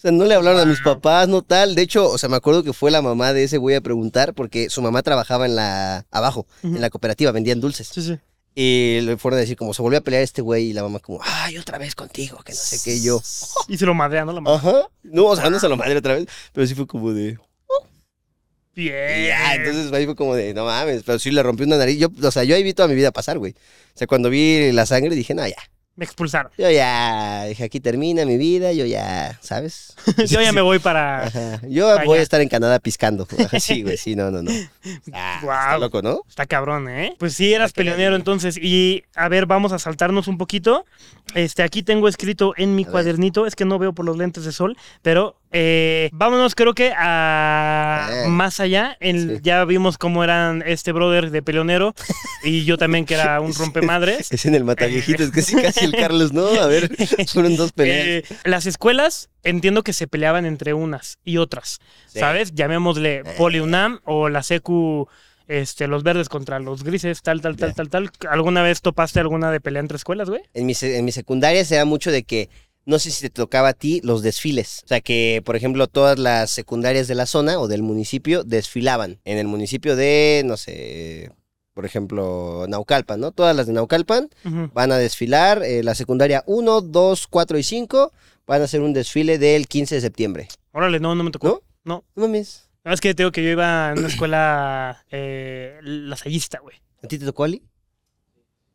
O 0.01 0.05
sea, 0.05 0.11
no 0.11 0.25
le 0.25 0.33
hablaron 0.33 0.59
a 0.59 0.65
mis 0.65 0.81
papás, 0.81 1.27
no 1.27 1.43
tal. 1.43 1.75
De 1.75 1.83
hecho, 1.83 2.09
o 2.09 2.17
sea, 2.17 2.27
me 2.27 2.35
acuerdo 2.35 2.63
que 2.63 2.73
fue 2.73 2.89
la 2.89 3.03
mamá 3.03 3.33
de 3.33 3.43
ese 3.43 3.59
güey 3.59 3.75
a 3.75 3.81
preguntar 3.81 4.33
porque 4.33 4.71
su 4.71 4.81
mamá 4.81 5.03
trabajaba 5.03 5.45
en 5.45 5.55
la, 5.55 6.07
abajo, 6.09 6.47
en 6.63 6.81
la 6.81 6.89
cooperativa, 6.89 7.31
vendían 7.31 7.61
dulces. 7.61 7.89
Sí, 7.93 8.01
sí. 8.01 8.17
Y 8.55 9.01
le 9.01 9.17
fueron 9.17 9.37
a 9.37 9.41
decir 9.41 9.57
como, 9.57 9.75
se 9.75 9.83
volvió 9.83 9.99
a 9.99 10.01
pelear 10.01 10.23
este 10.23 10.41
güey 10.41 10.69
y 10.69 10.73
la 10.73 10.81
mamá 10.81 10.97
como, 10.97 11.19
ay, 11.23 11.59
otra 11.59 11.77
vez 11.77 11.93
contigo, 11.93 12.39
que 12.43 12.51
no 12.51 12.57
sé 12.57 12.79
qué 12.83 12.95
y 12.95 13.03
yo. 13.03 13.21
Y 13.67 13.77
se 13.77 13.85
lo 13.85 13.93
madrean, 13.93 14.25
¿no? 14.25 14.33
La 14.33 14.41
madre. 14.41 14.57
Ajá. 14.57 14.87
No, 15.03 15.25
o 15.25 15.35
sea, 15.35 15.51
no 15.51 15.59
se 15.59 15.69
lo 15.69 15.77
madre 15.77 15.95
otra 15.95 16.15
vez, 16.15 16.25
pero 16.51 16.65
sí 16.65 16.73
fue 16.73 16.87
como 16.87 17.13
de. 17.13 17.37
Bien. 18.73 19.21
Y 19.21 19.27
ya, 19.27 19.53
entonces 19.53 19.93
ahí 19.93 20.05
fue 20.05 20.15
como 20.15 20.33
de, 20.33 20.55
no 20.55 20.65
mames, 20.65 21.03
pero 21.05 21.19
sí 21.19 21.29
le 21.29 21.43
rompí 21.43 21.61
una 21.61 21.77
nariz. 21.77 21.99
Yo, 21.99 22.07
o 22.23 22.31
sea, 22.31 22.43
yo 22.43 22.55
ahí 22.55 22.63
vi 22.63 22.73
toda 22.73 22.87
mi 22.87 22.95
vida 22.95 23.11
pasar, 23.11 23.37
güey. 23.37 23.51
O 23.51 23.97
sea, 23.97 24.07
cuando 24.07 24.31
vi 24.31 24.71
la 24.71 24.87
sangre 24.87 25.13
dije, 25.13 25.35
no, 25.35 25.47
ya. 25.47 25.57
Me 25.97 26.05
expulsaron. 26.05 26.51
Yo 26.57 26.71
ya, 26.71 27.45
dije, 27.45 27.65
aquí 27.65 27.81
termina 27.81 28.25
mi 28.25 28.37
vida, 28.37 28.71
yo 28.71 28.85
ya, 28.85 29.37
¿sabes? 29.41 29.93
Yo 30.27 30.41
ya 30.41 30.53
me 30.53 30.61
voy 30.61 30.79
para. 30.79 31.25
Ajá. 31.27 31.61
Yo 31.67 31.93
voy 32.05 32.19
a 32.19 32.21
estar 32.21 32.39
en 32.39 32.47
Canadá 32.47 32.79
piscando. 32.79 33.27
Sí, 33.59 33.83
güey, 33.83 33.97
sí, 33.97 34.15
no, 34.15 34.31
no, 34.31 34.41
no. 34.41 34.51
Ah. 35.11 35.39
Está 35.41 35.77
loco, 35.77 36.01
¿no? 36.01 36.21
Está 36.27 36.45
cabrón, 36.45 36.89
¿eh? 36.89 37.15
Pues 37.19 37.33
sí, 37.33 37.53
eras 37.53 37.73
peleonero 37.73 38.15
entonces. 38.15 38.57
Y 38.57 39.03
a 39.15 39.27
ver, 39.27 39.45
vamos 39.45 39.73
a 39.73 39.79
saltarnos 39.79 40.27
un 40.27 40.37
poquito. 40.37 40.85
Este, 41.35 41.61
aquí 41.61 41.83
tengo 41.83 42.07
escrito 42.07 42.53
en 42.55 42.75
mi 42.75 42.83
A 42.83 42.85
ver. 42.85 42.91
cuadernito, 42.91 43.45
es 43.45 43.55
que 43.55 43.65
no 43.65 43.77
veo 43.77 43.93
por 43.93 44.05
los 44.05 44.17
lentes 44.17 44.45
de 44.45 44.53
sol, 44.53 44.77
pero 45.01 45.40
eh, 45.51 46.09
vámonos, 46.13 46.55
creo 46.55 46.73
que 46.73 46.93
a 46.97 48.09
Eh. 48.11 48.27
más 48.29 48.59
allá. 48.59 48.97
Sí. 49.01 49.39
Ya 49.41 49.63
vimos 49.65 49.97
cómo 49.97 50.23
eran 50.23 50.63
este 50.65 50.91
brother 50.91 51.29
de 51.31 51.41
peleonero 51.41 51.93
y 52.43 52.63
yo 52.65 52.77
también 52.77 53.05
que 53.05 53.15
era 53.15 53.39
un 53.41 53.53
rompemadres. 53.53 54.31
Es 54.31 54.45
en 54.45 54.55
el 54.55 54.63
mataviejitos, 54.63 55.29
casi 55.31 55.55
casi 55.55 55.85
el 55.85 55.91
Carlos, 55.91 56.33
¿no? 56.33 56.45
A 56.47 56.67
ver, 56.67 56.89
fueron 57.33 57.55
dos 57.57 57.71
peleas. 57.71 58.07
Eh, 58.07 58.23
las 58.45 58.65
escuelas 58.65 59.29
entiendo 59.43 59.83
que 59.83 59.93
se 59.93 60.07
peleaban 60.07 60.45
entre 60.45 60.73
unas 60.73 61.17
y 61.23 61.37
otras, 61.37 61.79
Sí. 62.07 62.19
¿sabes? 62.19 62.53
Llamémosle 62.53 63.23
PoliUNAM 63.37 63.99
o 64.05 64.29
la 64.29 64.43
SECU, 64.43 65.07
este, 65.47 65.87
los 65.87 66.03
verdes 66.03 66.29
contra 66.29 66.59
los 66.59 66.83
grises, 66.83 67.21
tal, 67.23 67.41
tal, 67.41 67.57
tal, 67.57 67.73
tal, 67.73 67.89
tal. 67.89 68.11
¿Alguna 68.29 68.61
vez 68.63 68.81
topaste 68.81 69.19
alguna 69.19 69.51
de 69.51 69.59
pelea 69.59 69.81
entre 69.81 69.97
escuelas, 69.97 70.29
güey? 70.29 70.41
En 70.53 70.65
mi, 70.65 70.73
en 70.81 71.03
mi 71.05 71.11
secundaria 71.11 71.65
se 71.65 71.75
da 71.75 71.83
mucho 71.85 72.09
de 72.11 72.23
que, 72.23 72.49
no 72.85 72.99
sé 72.99 73.11
si 73.11 73.21
te 73.21 73.29
tocaba 73.29 73.69
a 73.69 73.73
ti, 73.73 74.01
los 74.03 74.21
desfiles. 74.23 74.81
O 74.85 74.87
sea, 74.87 75.01
que, 75.01 75.41
por 75.45 75.55
ejemplo, 75.55 75.87
todas 75.87 76.17
las 76.19 76.49
secundarias 76.51 77.07
de 77.07 77.15
la 77.15 77.25
zona 77.25 77.59
o 77.59 77.67
del 77.67 77.83
municipio 77.83 78.43
desfilaban. 78.43 79.19
En 79.25 79.37
el 79.37 79.47
municipio 79.47 79.95
de, 79.95 80.43
no 80.45 80.57
sé, 80.57 81.31
por 81.73 81.85
ejemplo, 81.85 82.65
Naucalpan, 82.67 83.19
¿no? 83.19 83.31
Todas 83.31 83.55
las 83.55 83.67
de 83.67 83.73
Naucalpan 83.73 84.29
van 84.73 84.91
a 84.91 84.97
desfilar. 84.97 85.63
eh, 85.63 85.83
la 85.83 85.95
secundaria 85.95 86.43
1, 86.47 86.81
2, 86.81 87.27
4 87.27 87.57
y 87.57 87.63
5 87.63 88.11
van 88.47 88.61
a 88.61 88.65
hacer 88.65 88.81
un 88.81 88.93
desfile 88.93 89.37
del 89.37 89.67
15 89.67 89.95
de 89.95 90.01
septiembre. 90.01 90.47
Órale, 90.73 90.99
no, 90.99 91.15
no 91.15 91.23
me 91.23 91.31
tocó. 91.31 91.47
¿No? 91.47 91.61
No. 91.83 92.03
No 92.15 92.27
mames. 92.27 92.67
No, 92.83 92.91
Es 92.93 92.99
que 92.99 93.13
te 93.13 93.23
digo 93.23 93.31
que 93.31 93.43
yo 93.43 93.49
iba 93.51 93.91
en 93.91 93.99
una 93.99 94.07
escuela 94.07 95.05
eh, 95.11 95.77
lasallista, 95.83 96.59
güey. 96.59 96.77
¿A 97.03 97.07
ti 97.07 97.17
te 97.19 97.25
tocó 97.25 97.43
Ali? 97.43 97.61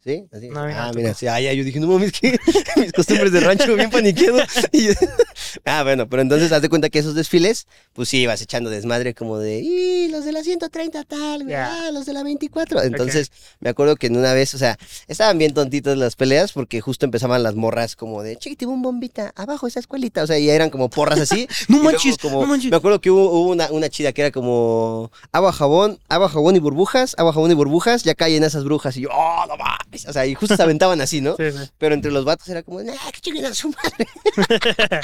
¿Sí? 0.06 0.24
Así. 0.32 0.48
No, 0.50 0.60
ah, 0.60 0.92
mira, 0.94 1.14
sí, 1.14 1.26
ah, 1.26 1.40
ya, 1.40 1.52
yo 1.52 1.64
dije, 1.64 1.80
no 1.80 1.88
mames, 1.88 2.12
que 2.12 2.38
mis 2.76 2.92
costumbres 2.92 3.32
de 3.32 3.40
rancho 3.40 3.74
bien 3.74 3.90
paniqueado. 3.90 4.38
Y 4.70 4.86
yo- 4.86 4.92
ah, 5.64 5.82
bueno, 5.82 6.08
pero 6.08 6.22
entonces 6.22 6.52
haz 6.52 6.62
de 6.62 6.68
cuenta 6.68 6.90
que 6.90 7.00
esos 7.00 7.16
desfiles, 7.16 7.66
pues 7.92 8.08
sí, 8.10 8.18
ibas 8.18 8.40
echando 8.40 8.70
desmadre 8.70 9.14
como 9.14 9.38
de, 9.38 9.58
y 9.58 10.06
los 10.06 10.24
de 10.24 10.30
la 10.30 10.44
130 10.44 11.02
tal, 11.02 11.48
Ya. 11.48 11.88
ah, 11.88 11.90
los 11.90 12.06
de 12.06 12.12
la 12.12 12.22
24. 12.22 12.84
Entonces, 12.84 13.32
me 13.58 13.68
acuerdo 13.68 13.96
que 13.96 14.06
en 14.06 14.16
una 14.16 14.32
vez, 14.32 14.54
o 14.54 14.58
sea, 14.58 14.78
estaban 15.08 15.38
bien 15.38 15.52
tontitas 15.54 15.98
las 15.98 16.14
peleas 16.14 16.52
porque 16.52 16.80
justo 16.80 17.04
empezaban 17.04 17.42
las 17.42 17.56
morras 17.56 17.96
como 17.96 18.22
de, 18.22 18.36
chiquitibum 18.36 18.80
bombita, 18.82 19.32
abajo 19.34 19.66
esa 19.66 19.80
escuelita. 19.80 20.22
O 20.22 20.26
sea, 20.28 20.38
y 20.38 20.48
eran 20.48 20.70
como 20.70 20.88
porras 20.88 21.18
así. 21.18 21.48
No 21.68 21.82
manches, 21.82 22.16
como- 22.18 22.42
no 22.42 22.46
manches. 22.46 22.70
Me 22.70 22.76
acuerdo 22.76 23.00
que 23.00 23.10
hubo, 23.10 23.28
hubo 23.28 23.50
una, 23.50 23.68
una 23.72 23.88
chida 23.88 24.12
que 24.12 24.20
era 24.22 24.30
como 24.30 25.10
agua, 25.32 25.52
jabón, 25.52 25.98
agua, 26.08 26.28
jabón 26.28 26.54
y 26.54 26.60
burbujas, 26.60 27.16
agua, 27.18 27.32
jabón 27.32 27.50
y 27.50 27.54
burbujas, 27.54 28.04
ya 28.04 28.14
caen 28.14 28.44
esas 28.44 28.62
brujas. 28.62 28.96
Y 28.96 29.00
yo, 29.00 29.08
oh, 29.12 29.44
no 29.48 29.56
mames. 29.56 29.75
O 30.06 30.12
sea, 30.12 30.26
y 30.26 30.34
justo 30.34 30.56
se 30.56 30.62
aventaban 30.62 31.00
así, 31.00 31.20
¿no? 31.20 31.36
Sí, 31.46 31.52
sí. 31.52 31.70
Pero 31.78 31.94
entre 31.94 32.10
los 32.10 32.24
vatos 32.24 32.48
era 32.48 32.62
como, 32.62 32.82
nah, 32.82 32.92
que 33.12 33.20
chinguen 33.20 33.46
a 33.46 33.54
su 33.54 33.68
madre. 33.68 34.06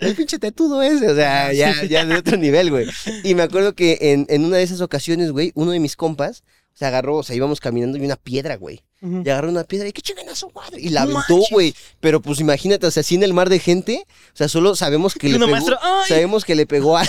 El 0.00 0.14
pinche 0.14 0.38
tetudo 0.38 0.82
ese, 0.82 1.10
o 1.10 1.14
sea, 1.14 1.52
ya, 1.52 1.84
ya 1.84 2.04
de 2.04 2.16
otro 2.16 2.36
nivel, 2.36 2.70
güey. 2.70 2.86
Y 3.24 3.34
me 3.34 3.42
acuerdo 3.42 3.74
que 3.74 3.98
en, 4.00 4.26
en 4.28 4.44
una 4.44 4.56
de 4.56 4.62
esas 4.62 4.80
ocasiones, 4.80 5.30
güey, 5.30 5.52
uno 5.54 5.70
de 5.70 5.80
mis 5.80 5.96
compas 5.96 6.42
se 6.76 6.84
agarró, 6.84 7.16
o 7.16 7.22
sea, 7.22 7.34
íbamos 7.34 7.58
caminando 7.58 7.96
y 7.96 8.04
una 8.04 8.16
piedra, 8.16 8.56
güey. 8.56 8.82
Y 9.00 9.28
agarró 9.28 9.50
una 9.50 9.64
piedra 9.64 9.88
y 9.88 9.92
que 9.92 10.02
chinguen 10.02 10.28
a 10.28 10.34
su 10.34 10.50
madre. 10.50 10.80
Y 10.80 10.88
la 10.88 11.02
aventó, 11.02 11.40
güey. 11.50 11.74
Pero 12.00 12.20
pues 12.20 12.40
imagínate, 12.40 12.86
o 12.86 12.90
sea, 12.90 13.02
así 13.02 13.14
en 13.14 13.22
el 13.22 13.32
mar 13.32 13.48
de 13.48 13.58
gente, 13.58 14.04
o 14.08 14.36
sea, 14.36 14.48
solo 14.48 14.74
sabemos 14.74 15.14
que 15.20 15.28
le. 15.28 15.38
Sabemos 16.08 16.44
que 16.44 16.54
le 16.54 16.66
pegó 16.66 16.96
a. 16.96 17.06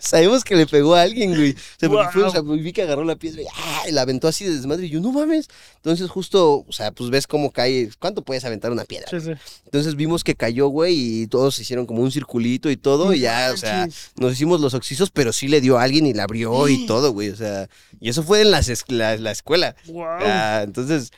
Sabemos 0.00 0.44
que 0.44 0.56
le 0.56 0.66
pegó 0.66 0.94
a 0.94 1.02
alguien, 1.02 1.34
güey. 1.34 1.52
O 1.52 1.56
sea, 1.78 1.88
porque 1.88 2.08
fue, 2.12 2.22
o 2.24 2.30
sea, 2.30 2.40
vi 2.42 2.72
que 2.72 2.82
agarró 2.82 3.04
la 3.04 3.16
piedra 3.16 3.42
y, 3.42 3.46
¡ah! 3.54 3.82
y 3.88 3.92
la 3.92 4.02
aventó 4.02 4.28
así 4.28 4.44
de 4.44 4.54
desmadre. 4.54 4.86
Y 4.86 4.90
yo, 4.90 5.00
no 5.00 5.12
mames. 5.12 5.48
Entonces, 5.76 6.08
justo, 6.10 6.64
o 6.66 6.72
sea, 6.72 6.92
pues 6.92 7.10
ves 7.10 7.26
cómo 7.26 7.50
cae. 7.50 7.90
¿Cuánto 7.98 8.22
puedes 8.22 8.44
aventar 8.44 8.70
una 8.72 8.84
piedra? 8.84 9.08
Sí, 9.10 9.20
sí. 9.20 9.32
Entonces 9.64 9.94
vimos 9.96 10.24
que 10.24 10.34
cayó, 10.34 10.68
güey, 10.68 11.22
y 11.22 11.26
todos 11.26 11.54
se 11.56 11.62
hicieron 11.62 11.86
como 11.86 12.02
un 12.02 12.10
circulito 12.10 12.70
y 12.70 12.76
todo. 12.76 13.12
y 13.12 13.20
ya, 13.20 13.50
o 13.52 13.56
sea, 13.56 13.88
nos 14.16 14.32
hicimos 14.32 14.60
los 14.60 14.74
oxisos, 14.74 15.10
pero 15.10 15.32
sí 15.32 15.48
le 15.48 15.60
dio 15.60 15.78
a 15.78 15.82
alguien 15.82 16.06
y 16.06 16.14
la 16.14 16.24
abrió 16.24 16.68
y 16.68 16.86
todo, 16.86 17.12
güey. 17.12 17.30
O 17.30 17.36
sea, 17.36 17.68
y 18.00 18.08
eso 18.08 18.22
fue 18.22 18.40
en 18.42 18.50
las 18.50 18.68
es- 18.68 18.84
la, 18.88 19.16
la 19.16 19.30
escuela. 19.30 19.76
Guau. 19.86 20.18
Ah, 20.22 20.62
entonces, 20.64 21.10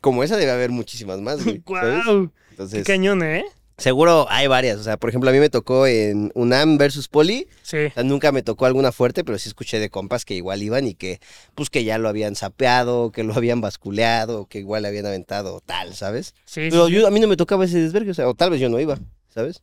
como 0.00 0.22
esa 0.24 0.36
debe 0.36 0.50
haber 0.52 0.70
muchísimas 0.70 1.20
más, 1.20 1.44
güey. 1.44 1.62
¿sabes? 1.66 2.04
Guau. 2.04 2.30
Qué 2.70 2.82
cañón, 2.82 3.22
¿eh? 3.22 3.44
Seguro 3.80 4.26
hay 4.30 4.46
varias. 4.46 4.78
O 4.78 4.82
sea, 4.84 4.96
por 4.96 5.10
ejemplo, 5.10 5.30
a 5.30 5.32
mí 5.32 5.38
me 5.38 5.50
tocó 5.50 5.86
en 5.86 6.30
UNAM 6.34 6.78
versus 6.78 7.08
Poli. 7.08 7.48
Sí. 7.62 7.86
O 7.86 7.90
sea, 7.92 8.02
nunca 8.04 8.30
me 8.30 8.42
tocó 8.42 8.66
alguna 8.66 8.92
fuerte, 8.92 9.24
pero 9.24 9.38
sí 9.38 9.48
escuché 9.48 9.80
de 9.80 9.90
compas 9.90 10.24
que 10.24 10.34
igual 10.34 10.62
iban 10.62 10.86
y 10.86 10.94
que, 10.94 11.20
pues, 11.54 11.70
que 11.70 11.84
ya 11.84 11.98
lo 11.98 12.08
habían 12.08 12.36
sapeado, 12.36 13.10
que 13.10 13.24
lo 13.24 13.34
habían 13.34 13.60
basculeado, 13.60 14.46
que 14.46 14.58
igual 14.58 14.82
le 14.82 14.88
habían 14.88 15.06
aventado 15.06 15.60
tal, 15.64 15.94
¿sabes? 15.94 16.34
Sí, 16.44 16.68
Pero 16.70 16.86
sí. 16.86 16.92
yo, 16.94 17.06
a 17.06 17.10
mí 17.10 17.20
no 17.20 17.28
me 17.28 17.36
tocaba 17.36 17.64
ese 17.64 17.80
desvergue, 17.80 18.10
o 18.10 18.14
sea, 18.14 18.28
o 18.28 18.34
tal 18.34 18.50
vez 18.50 18.60
yo 18.60 18.68
no 18.68 18.78
iba, 18.78 18.98
¿sabes? 19.34 19.62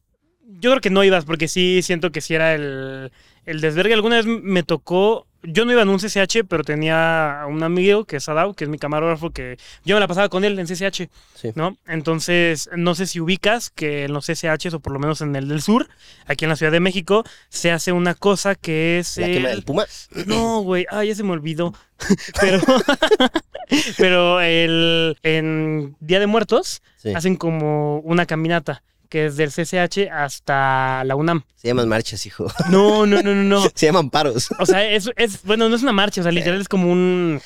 Yo 0.60 0.72
creo 0.72 0.82
que 0.82 0.90
no 0.90 1.04
ibas 1.04 1.26
porque 1.26 1.48
sí 1.48 1.82
siento 1.84 2.12
que 2.12 2.22
sí 2.22 2.34
era 2.34 2.56
el, 2.56 3.12
el 3.46 3.62
desvergue. 3.62 3.94
Alguna 3.94 4.16
vez 4.16 4.26
me 4.26 4.64
tocó, 4.64 5.27
yo 5.44 5.66
no 5.66 5.72
iba 5.72 5.82
en 5.82 5.90
un 5.90 5.98
CCH, 6.00 6.44
pero 6.48 6.64
tenía 6.64 7.42
a 7.42 7.48
un 7.48 7.64
amigo 7.64 8.06
que 8.06 8.18
es 8.18 8.28
Adao, 8.30 8.54
que 8.54 8.64
es 8.66 8.70
mi 8.70 8.78
camarógrafo, 8.78 9.30
que 9.32 9.58
yo 9.86 9.96
me 9.96 10.00
la 10.00 10.08
pasaba 10.08 10.30
con 10.30 10.44
él 10.44 10.58
en 10.60 10.66
CCH, 10.68 11.10
Sí. 11.36 11.52
¿no? 11.56 11.78
Entonces, 11.88 12.70
no 12.76 12.96
sé 12.96 13.06
si 13.08 13.20
ubicas 13.20 13.70
que 13.70 14.06
en 14.06 14.14
los 14.14 14.26
CCHs, 14.26 14.74
o 14.74 14.80
por 14.80 14.94
lo 14.94 15.00
menos 15.00 15.22
en 15.22 15.36
el 15.36 15.48
del 15.48 15.62
sur, 15.62 15.88
aquí 16.26 16.46
en 16.46 16.50
la 16.50 16.56
Ciudad 16.56 16.72
de 16.72 16.80
México, 16.80 17.24
se 17.50 17.72
hace 17.72 17.92
una 17.92 18.14
cosa 18.16 18.56
que 18.56 19.00
es... 19.00 19.18
La 19.18 19.28
quema 19.28 19.50
el- 19.50 19.56
del 19.56 19.64
puma. 19.64 19.86
No, 20.26 20.62
güey, 20.62 20.86
ah, 20.90 21.04
ya 21.04 21.14
se 21.16 21.24
me 21.24 21.32
olvidó. 21.32 21.74
pero, 22.42 22.60
pero 23.98 24.42
el, 24.42 25.18
en 25.24 25.96
Día 26.00 26.20
de 26.20 26.28
Muertos 26.28 26.82
Sí. 26.98 27.14
hacen 27.14 27.36
como 27.36 28.00
una 28.00 28.26
caminata 28.26 28.82
que 29.10 29.28
es 29.28 29.38
del 29.38 29.52
CCH 29.52 30.10
hasta 30.12 31.04
la 31.04 31.16
UNAM. 31.16 31.44
Se 31.56 31.68
llaman 31.68 31.88
marchas, 31.88 32.26
hijo. 32.26 32.48
No, 32.70 33.06
no, 33.06 33.22
no, 33.22 33.34
no, 33.34 33.44
no. 33.44 33.62
Se 33.74 33.86
llaman 33.86 34.10
paros. 34.10 34.50
O 34.60 34.66
sea, 34.66 34.84
es, 34.90 35.10
es 35.16 35.44
bueno, 35.44 35.70
no 35.70 35.76
es 35.76 35.84
una 35.84 35.94
marcha, 35.94 36.22
o 36.22 36.24
sea, 36.24 36.32
literal 36.32 36.60
es 36.60 36.68
como 36.68 36.92
un 36.92 37.42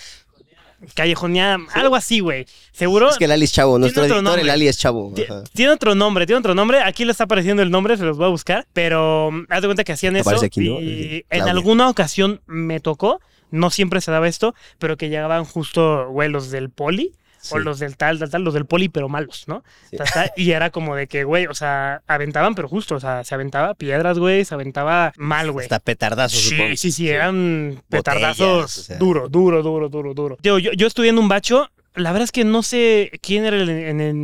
callejoneada, 0.96 1.60
algo 1.74 1.96
así, 1.96 2.20
güey. 2.20 2.46
Seguro 2.72 3.10
Es 3.10 3.18
que 3.18 3.26
el 3.26 3.32
Ali 3.32 3.46
es 3.46 3.54
chavo, 3.54 3.78
nuestro 3.78 4.04
editor, 4.04 4.18
el 4.18 4.24
nombre. 4.24 4.52
Ali 4.52 4.68
es 4.68 4.78
chavo. 4.78 5.14
Ajá. 5.24 5.44
tiene 5.54 5.72
otro 5.72 5.96
nombre, 5.96 6.26
tiene 6.26 6.40
otro 6.40 6.56
nombre. 6.56 6.82
Aquí 6.82 7.06
le 7.06 7.12
está 7.12 7.26
apareciendo 7.26 7.62
el 7.62 7.72
nombre, 7.72 7.98
se 7.98 8.04
los 8.04 8.18
voy 8.18 8.28
a 8.28 8.30
buscar, 8.30 8.68
pero 8.74 9.30
mm, 9.32 9.46
haz 9.50 9.62
de 9.62 9.68
cuenta 9.68 9.84
que 9.84 9.92
hacían 9.92 10.16
eso 10.16 10.30
Aparece 10.30 10.48
aquí, 10.48 10.68
¿no? 10.68 10.82
y 10.82 11.26
en 11.30 11.48
alguna 11.48 11.90
ocasión 11.90 12.42
me 12.48 12.80
tocó, 12.80 13.22
no 13.52 13.70
siempre 13.70 14.02
se 14.02 14.12
daba 14.12 14.28
esto, 14.28 14.56
pero 14.80 14.98
que 14.98 15.10
llegaban 15.10 15.46
justo, 15.46 16.10
güey, 16.10 16.30
los 16.30 16.52
del 16.52 16.70
poli. 16.70 17.14
O 17.50 17.60
los 17.60 17.80
del 17.80 17.98
tal, 17.98 18.20
tal, 18.20 18.30
tal, 18.30 18.44
los 18.44 18.54
del 18.54 18.66
poli, 18.66 18.90
pero 18.90 19.10
malos, 19.10 19.46
¿no? 19.48 19.64
Sí. 19.90 19.98
Y 20.36 20.52
era 20.52 20.70
como 20.70 20.96
de 20.96 21.08
que, 21.08 21.24
güey, 21.24 21.48
o 21.48 21.54
sea, 21.54 22.02
aventaban, 22.08 22.56
pero 22.56 22.68
justo, 22.68 22.96
o 22.96 23.00
sea, 23.00 23.24
se 23.24 23.34
aventaba 23.34 23.74
piedras, 23.74 24.20
güey, 24.20 24.46
se 24.46 24.54
aventaba 24.54 25.14
mal, 25.18 25.52
güey. 25.52 25.66
Hasta 25.66 25.80
petardazo, 25.80 26.38
supongo. 26.38 26.70
Sí, 26.72 26.78
sí, 26.78 26.92
sí, 26.92 27.10
eran 27.10 27.82
petardazos 27.90 28.48
Botellas, 28.48 28.78
o 28.78 28.84
sea. 28.84 28.98
duro, 28.98 29.30
duro, 29.30 29.64
duro, 29.64 29.90
duro, 29.90 30.14
duro. 30.14 30.38
Yo, 30.42 30.60
yo 30.60 30.88
estudié 30.88 31.10
en 31.10 31.18
un 31.18 31.28
bacho, 31.28 31.70
la 31.96 32.12
verdad 32.12 32.26
es 32.26 32.32
que 32.32 32.46
no 32.46 32.64
sé 32.64 33.12
quién 33.22 33.46
era 33.46 33.58
el, 33.58 33.70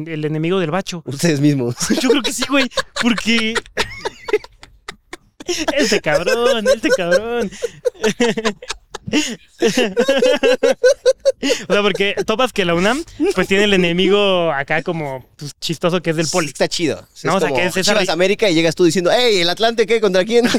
el 0.08 0.26
enemigo 0.26 0.60
del 0.60 0.72
bacho. 0.72 1.04
Ustedes 1.06 1.42
mismos. 1.42 1.76
Yo 2.02 2.10
creo 2.10 2.22
que 2.22 2.34
sí, 2.34 2.44
güey, 2.48 2.70
porque... 3.02 3.56
Este 5.78 6.02
cabrón, 6.02 6.66
este 6.68 6.90
cabrón. 6.90 7.50
O 11.70 11.74
sea, 11.74 11.82
porque 11.82 12.16
topas 12.26 12.52
que 12.52 12.66
la 12.66 12.74
UNAM, 12.74 13.04
pues 13.36 13.48
tiene 13.48 13.66
el 13.66 13.74
enemigo 13.74 14.52
acá 14.52 14.82
como 14.82 15.26
pues, 15.38 15.54
chistoso 15.60 16.02
que 16.02 16.10
es 16.10 16.16
del 16.16 16.28
poli. 16.28 16.48
Está 16.48 16.68
chido. 16.68 17.08
Es 17.16 17.26
No, 17.26 17.36
o 17.36 17.40
sea, 17.40 17.50
como 17.50 17.62
que 17.62 17.68
es 17.68 17.78
esa 17.78 17.94
Chivas 17.94 18.10
América 18.10 18.50
y 18.50 18.56
llegas 18.56 18.76
tú 18.76 18.84
diciendo, 18.84 19.12
¡Ey, 19.12 19.40
el 19.40 19.50
Atlante 19.50 19.86
qué! 19.86 20.02
¿Contra 20.02 20.26
quién? 20.26 20.46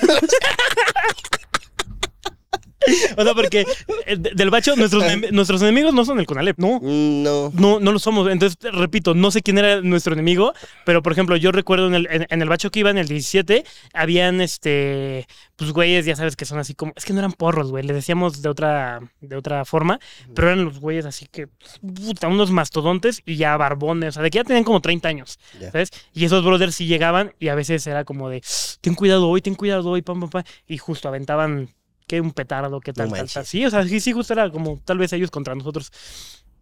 O 3.17 3.23
sea, 3.25 3.35
porque 3.35 3.67
eh, 4.07 4.17
de- 4.17 4.31
del 4.35 4.51
bacho, 4.51 4.77
nuestros, 4.77 5.03
nuestros 5.33 5.62
enemigos 5.62 5.93
no 5.95 6.05
son 6.05 6.21
el 6.21 6.27
Conalep, 6.27 6.59
no. 6.59 6.79
No. 6.83 7.51
No, 7.55 7.81
no 7.81 7.93
lo 7.93 7.99
somos. 7.99 8.29
Entonces, 8.31 8.59
repito, 8.73 9.14
no 9.14 9.31
sé 9.31 9.43
quién 9.43 9.59
era 9.59 9.81
nuestro 9.81 10.12
enemigo, 10.14 10.53
pero 10.85 11.03
por 11.03 11.12
ejemplo, 11.12 11.37
yo 11.37 11.53
recuerdo 11.53 11.88
en 11.88 11.95
el, 11.95 12.09
en, 12.11 12.27
en 12.31 12.43
el 12.43 12.49
bacho 12.49 12.71
que 12.71 12.81
iba 12.81 12.91
en 12.91 12.99
el 12.99 13.09
17, 13.09 13.64
habían 13.93 14.41
este, 14.41 15.27
pues 15.57 15.73
güeyes, 15.73 16.07
ya 16.07 16.17
sabes 16.17 16.37
que 16.37 16.45
son 16.45 16.59
así 16.59 16.75
como, 16.75 16.93
es 16.97 17.05
que 17.05 17.12
no 17.12 17.19
eran 17.19 17.33
porros, 17.33 17.71
güey, 17.71 17.85
le 17.85 17.93
decíamos 17.93 18.43
de 18.43 18.49
otra, 18.49 19.01
de 19.21 19.37
otra 19.37 19.64
forma, 19.64 19.99
pero 20.35 20.49
eran 20.49 20.64
los 20.64 20.79
güeyes 20.81 21.05
así 21.07 21.27
que, 21.31 21.49
puta, 21.81 22.29
unos 22.29 22.51
mastodontes 22.51 23.23
y 23.27 23.37
ya 23.37 23.57
barbones, 23.57 24.11
o 24.11 24.12
sea, 24.14 24.23
de 24.23 24.31
que 24.31 24.37
ya 24.38 24.45
tenían 24.45 24.64
como 24.64 24.81
30 24.81 25.09
años. 25.09 25.38
¿sabes? 25.73 25.91
Y 26.14 26.25
esos 26.25 26.45
brothers 26.45 26.75
sí 26.77 26.87
llegaban 26.87 27.33
y 27.38 27.49
a 27.49 27.55
veces 27.55 27.87
era 27.87 28.05
como 28.05 28.29
de, 28.31 28.43
ten 28.81 28.95
cuidado 28.95 29.29
hoy, 29.29 29.43
ten 29.43 29.55
cuidado 29.55 29.91
hoy, 29.91 30.03
pam, 30.03 30.21
pam, 30.21 30.31
pam, 30.31 30.43
y 30.67 30.79
justo 30.79 31.09
aventaban, 31.09 31.69
que 32.09 32.21
un 32.21 32.33
petardo, 32.33 32.81
que 32.81 32.92
tal, 32.92 33.09
No 33.11 33.14
tal, 33.14 33.31
tal. 33.31 33.47
Sí, 33.47 33.64
o 33.64 33.71
sea, 33.71 33.87
sí, 33.87 34.01
sí, 34.01 34.12
justo 34.12 34.33
era 34.33 34.51
como 34.51 34.81
tal 34.85 34.99
vez 34.99 35.12
ellos 35.12 35.31
contra 35.31 35.55
nosotros. 35.55 35.92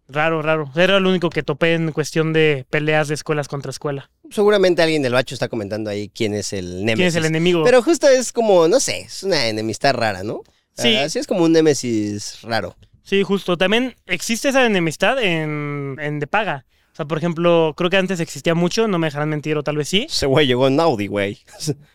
Raro, 0.09 0.41
raro. 0.41 0.71
Era 0.75 0.99
lo 0.99 1.09
único 1.09 1.29
que 1.29 1.43
topé 1.43 1.73
en 1.73 1.91
cuestión 1.91 2.31
de 2.31 2.65
peleas 2.69 3.07
de 3.07 3.15
escuelas 3.15 3.47
contra 3.47 3.71
escuela. 3.71 4.09
Seguramente 4.29 4.81
alguien 4.81 5.01
del 5.01 5.13
bacho 5.13 5.35
está 5.35 5.49
comentando 5.49 5.89
ahí 5.89 6.09
quién 6.09 6.33
es 6.33 6.53
el 6.53 6.85
Némesis. 6.85 6.95
¿Quién 6.95 7.07
es 7.07 7.15
el 7.15 7.25
enemigo? 7.25 7.63
Pero 7.65 7.81
justo 7.81 8.07
es 8.07 8.31
como, 8.31 8.67
no 8.67 8.79
sé, 8.79 9.01
es 9.01 9.23
una 9.23 9.47
enemistad 9.47 9.93
rara, 9.93 10.23
¿no? 10.23 10.43
Sí. 10.75 10.95
Así 10.95 11.19
es 11.19 11.27
como 11.27 11.43
un 11.43 11.51
Némesis 11.51 12.41
raro. 12.43 12.75
Sí, 13.03 13.23
justo. 13.23 13.57
También 13.57 13.95
existe 14.05 14.49
esa 14.49 14.65
enemistad 14.65 15.21
en, 15.21 15.97
en 15.99 16.19
de 16.19 16.27
paga. 16.27 16.65
O 16.97 17.01
sea, 17.01 17.05
por 17.05 17.19
ejemplo, 17.19 17.75
creo 17.77 17.91
que 17.91 17.97
antes 17.97 18.19
existía 18.19 18.55
mucho, 18.55 18.87
no 18.87 18.97
me 18.97 19.05
dejarán 19.05 19.29
mentir 19.29 19.55
o 19.55 19.61
tal 19.61 19.77
vez 19.77 19.87
sí. 19.87 20.07
Ese 20.09 20.25
güey 20.25 20.47
llegó 20.47 20.65
en 20.65 20.79
Audi, 20.79 21.05
güey. 21.05 21.37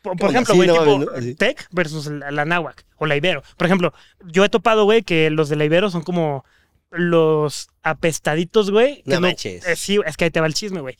Por, 0.00 0.14
ejemplo, 0.30 0.54
güey, 0.54 0.68
tipo 0.68 0.84
¿no? 0.84 1.06
Tech 1.36 1.66
versus 1.72 2.06
la, 2.06 2.30
la 2.30 2.44
Náhuac 2.44 2.84
o 2.98 3.06
la 3.06 3.16
Ibero. 3.16 3.42
Por 3.56 3.66
ejemplo, 3.66 3.92
yo 4.24 4.44
he 4.44 4.48
topado, 4.48 4.84
güey, 4.84 5.02
que 5.02 5.28
los 5.30 5.48
de 5.48 5.56
la 5.56 5.64
Ibero 5.64 5.90
son 5.90 6.02
como 6.02 6.44
los 6.92 7.68
apestaditos, 7.82 8.70
güey. 8.70 9.02
No 9.04 9.20
manches. 9.20 9.66
eh, 9.66 9.74
sí, 9.74 9.98
es 10.06 10.16
que 10.16 10.26
ahí 10.26 10.30
te 10.30 10.40
va 10.40 10.46
el 10.46 10.54
chisme, 10.54 10.80
güey. 10.80 10.96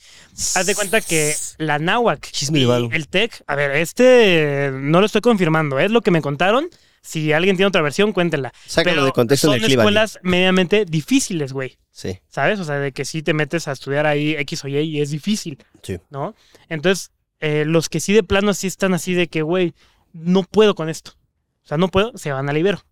Haz 0.57 0.67
de 0.67 0.75
cuenta 0.75 1.01
que 1.01 1.37
la 1.59 1.79
Náhuac 1.79 2.29
Chisme 2.29 2.59
y 2.59 2.69
el 2.91 3.07
Tech, 3.07 3.45
a 3.47 3.55
ver, 3.55 3.71
este 3.71 4.71
no 4.73 4.99
lo 4.99 5.07
estoy 5.07 5.21
confirmando, 5.21 5.79
es 5.79 5.93
lo 5.93 6.01
que 6.01 6.11
me 6.11 6.23
contaron. 6.23 6.69
Si 7.03 7.33
alguien 7.33 7.57
tiene 7.57 7.67
otra 7.67 7.83
versión, 7.83 8.13
cuéntenla. 8.13 8.53
Sácalo 8.65 8.95
Pero 8.95 9.07
de 9.07 9.13
contexto 9.13 9.49
en 9.49 9.61
son 9.61 9.67
clip. 9.67 9.79
Escuelas 9.79 10.21
mediamente 10.23 10.85
difíciles, 10.85 11.53
güey. 11.53 11.79
Sí, 11.91 12.21
¿Sabes? 12.29 12.59
O 12.61 12.65
sea, 12.65 12.79
de 12.79 12.93
que 12.93 13.05
sí 13.05 13.23
te 13.23 13.35
metes 13.35 13.69
a 13.69 13.73
estudiar 13.73 14.07
ahí 14.07 14.35
X 14.39 14.65
o 14.65 14.69
Y 14.69 14.79
y 14.79 15.01
es 15.01 15.11
difícil, 15.11 15.59
sí. 15.83 15.99
¿no? 16.11 16.35
Entonces, 16.69 17.11
eh, 17.41 17.65
los 17.67 17.89
que 17.89 18.01
sí 18.01 18.13
de 18.13 18.23
plano 18.23 18.55
sí 18.55 18.67
están 18.67 18.95
así 18.95 19.15
de 19.15 19.27
que, 19.27 19.43
güey, 19.43 19.75
no 20.13 20.45
puedo 20.45 20.75
con 20.75 20.89
esto. 20.89 21.13
O 21.65 21.67
sea, 21.67 21.77
no 21.77 21.89
puedo, 21.89 22.17
se 22.17 22.33
van 22.33 22.49
al 22.49 22.57
Ibero. 22.57 22.83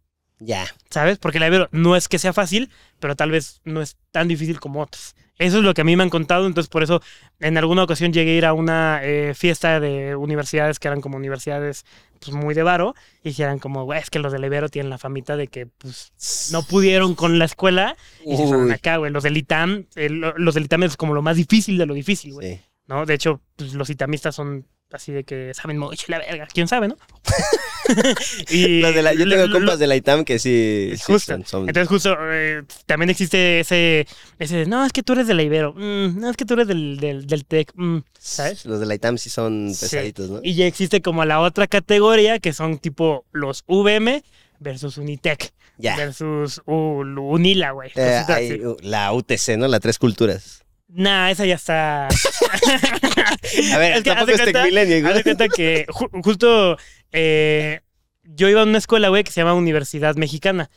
Ya. 0.40 0.66
¿sabes? 0.88 1.18
Porque 1.18 1.38
la 1.38 1.46
Ibero 1.46 1.68
no 1.70 1.96
es 1.96 2.08
que 2.08 2.18
sea 2.18 2.32
fácil, 2.32 2.70
pero 2.98 3.14
tal 3.14 3.30
vez 3.30 3.60
no 3.64 3.80
es 3.82 3.96
tan 4.10 4.26
difícil 4.26 4.58
como 4.58 4.82
otras. 4.82 5.14
Eso 5.40 5.58
es 5.58 5.64
lo 5.64 5.72
que 5.74 5.80
a 5.80 5.84
mí 5.84 5.96
me 5.96 6.02
han 6.02 6.10
contado, 6.10 6.46
entonces 6.46 6.68
por 6.68 6.82
eso 6.82 7.00
en 7.40 7.56
alguna 7.56 7.82
ocasión 7.82 8.12
llegué 8.12 8.32
a 8.32 8.36
ir 8.36 8.44
a 8.46 8.52
una 8.52 9.00
eh, 9.02 9.32
fiesta 9.34 9.80
de 9.80 10.14
universidades 10.14 10.78
que 10.78 10.88
eran 10.88 11.00
como 11.00 11.16
universidades 11.16 11.84
pues 12.20 12.36
muy 12.36 12.52
de 12.54 12.62
varo 12.62 12.94
y 13.24 13.30
dijeran 13.30 13.58
como, 13.58 13.92
es 13.94 14.10
que 14.10 14.18
los 14.18 14.32
del 14.32 14.44
Ibero 14.44 14.68
tienen 14.68 14.90
la 14.90 14.98
famita 14.98 15.38
de 15.38 15.46
que 15.48 15.66
pues 15.66 16.12
no 16.52 16.62
pudieron 16.62 17.14
con 17.14 17.38
la 17.38 17.46
escuela 17.46 17.96
y 18.24 18.36
se 18.36 18.46
fueron 18.46 18.70
acá, 18.70 18.98
güey. 18.98 19.10
Los 19.10 19.22
del 19.22 19.38
ITAM, 19.38 19.86
eh, 19.96 20.10
lo- 20.10 20.36
los 20.36 20.54
del 20.54 20.64
ITAM 20.64 20.82
es 20.82 20.96
como 20.98 21.14
lo 21.14 21.22
más 21.22 21.36
difícil 21.38 21.78
de 21.78 21.86
lo 21.86 21.94
difícil, 21.94 22.34
güey. 22.34 22.56
Sí. 22.56 22.60
¿No? 22.90 23.06
De 23.06 23.14
hecho, 23.14 23.40
pues, 23.56 23.72
los 23.74 23.88
itamistas 23.88 24.34
son 24.34 24.66
así 24.92 25.12
de 25.12 25.22
que 25.22 25.52
saben 25.54 25.78
mucho 25.78 26.04
la 26.08 26.18
verga. 26.18 26.48
¿Quién 26.52 26.66
sabe, 26.66 26.88
no? 26.88 26.96
y 28.50 28.80
Los 28.80 28.94
de 28.94 29.02
la- 29.02 29.14
yo 29.14 29.28
tengo 29.28 29.46
lo- 29.46 29.52
compas 29.52 29.78
de 29.78 29.86
la 29.86 29.94
ITAM 29.96 30.24
que 30.24 30.40
sí. 30.40 30.90
sí 30.96 31.02
Justo. 31.04 31.32
son- 31.34 31.46
son- 31.46 31.68
Entonces, 31.68 31.88
justo, 31.88 32.16
eh, 32.32 32.62
también 32.86 33.10
existe 33.10 33.60
ese, 33.60 34.06
ese, 34.40 34.66
no, 34.66 34.84
es 34.84 34.92
que 34.92 35.02
tú 35.04 35.12
eres 35.12 35.28
de 35.28 35.34
la 35.34 35.42
Ibero, 35.44 35.72
mm, 35.74 36.18
no, 36.18 36.30
es 36.30 36.36
que 36.36 36.44
tú 36.44 36.54
eres 36.54 36.66
del, 36.66 36.98
del, 36.98 37.26
del 37.26 37.44
TEC, 37.44 37.72
mm", 37.76 37.98
¿sabes? 38.18 38.64
Los 38.66 38.80
de 38.80 38.86
la 38.86 38.94
ITAM 38.96 39.18
sí 39.18 39.30
son 39.30 39.72
Sí. 39.74 39.82
pesaditos, 39.86 40.28
¿no? 40.30 40.40
Y 40.42 40.54
ya 40.54 40.66
existe 40.66 41.00
como 41.00 41.24
la 41.24 41.40
otra 41.40 41.68
categoría, 41.68 42.40
que 42.40 42.52
son 42.52 42.78
tipo 42.78 43.24
los 43.32 43.62
VM 43.68 44.22
versus 44.58 44.98
Unitec, 44.98 45.52
Ya. 45.78 45.96
versus 45.96 46.60
uh, 46.66 46.72
Unila, 46.72 47.70
güey. 47.70 47.90
Eh, 47.94 48.22
hay, 48.26 48.52
uh, 48.66 48.76
la 48.82 49.12
UTC, 49.12 49.56
¿no? 49.56 49.68
La 49.68 49.78
Tres 49.80 49.98
Culturas. 49.98 50.64
Nah, 50.92 51.30
esa 51.30 51.46
ya 51.46 51.54
está... 51.54 52.08
A 53.74 53.78
ver, 53.78 53.92
Es 53.98 54.02
que, 54.02 54.10
tampoco 54.10 54.30
es 54.32 54.40
cuenta- 54.40 54.62
Tecmilenio, 54.62 55.08
Haz 55.08 55.14
de 55.14 55.22
cuenta 55.22 55.48
que 55.48 55.86
ju- 55.88 56.22
justo 56.22 56.76
eh, 57.12 57.80
yo 58.24 58.48
iba 58.48 58.60
a 58.60 58.64
una 58.64 58.78
escuela, 58.78 59.08
güey, 59.08 59.24
que 59.24 59.30
se 59.30 59.40
llama 59.40 59.54
Universidad 59.54 60.16
Mexicana, 60.16 60.70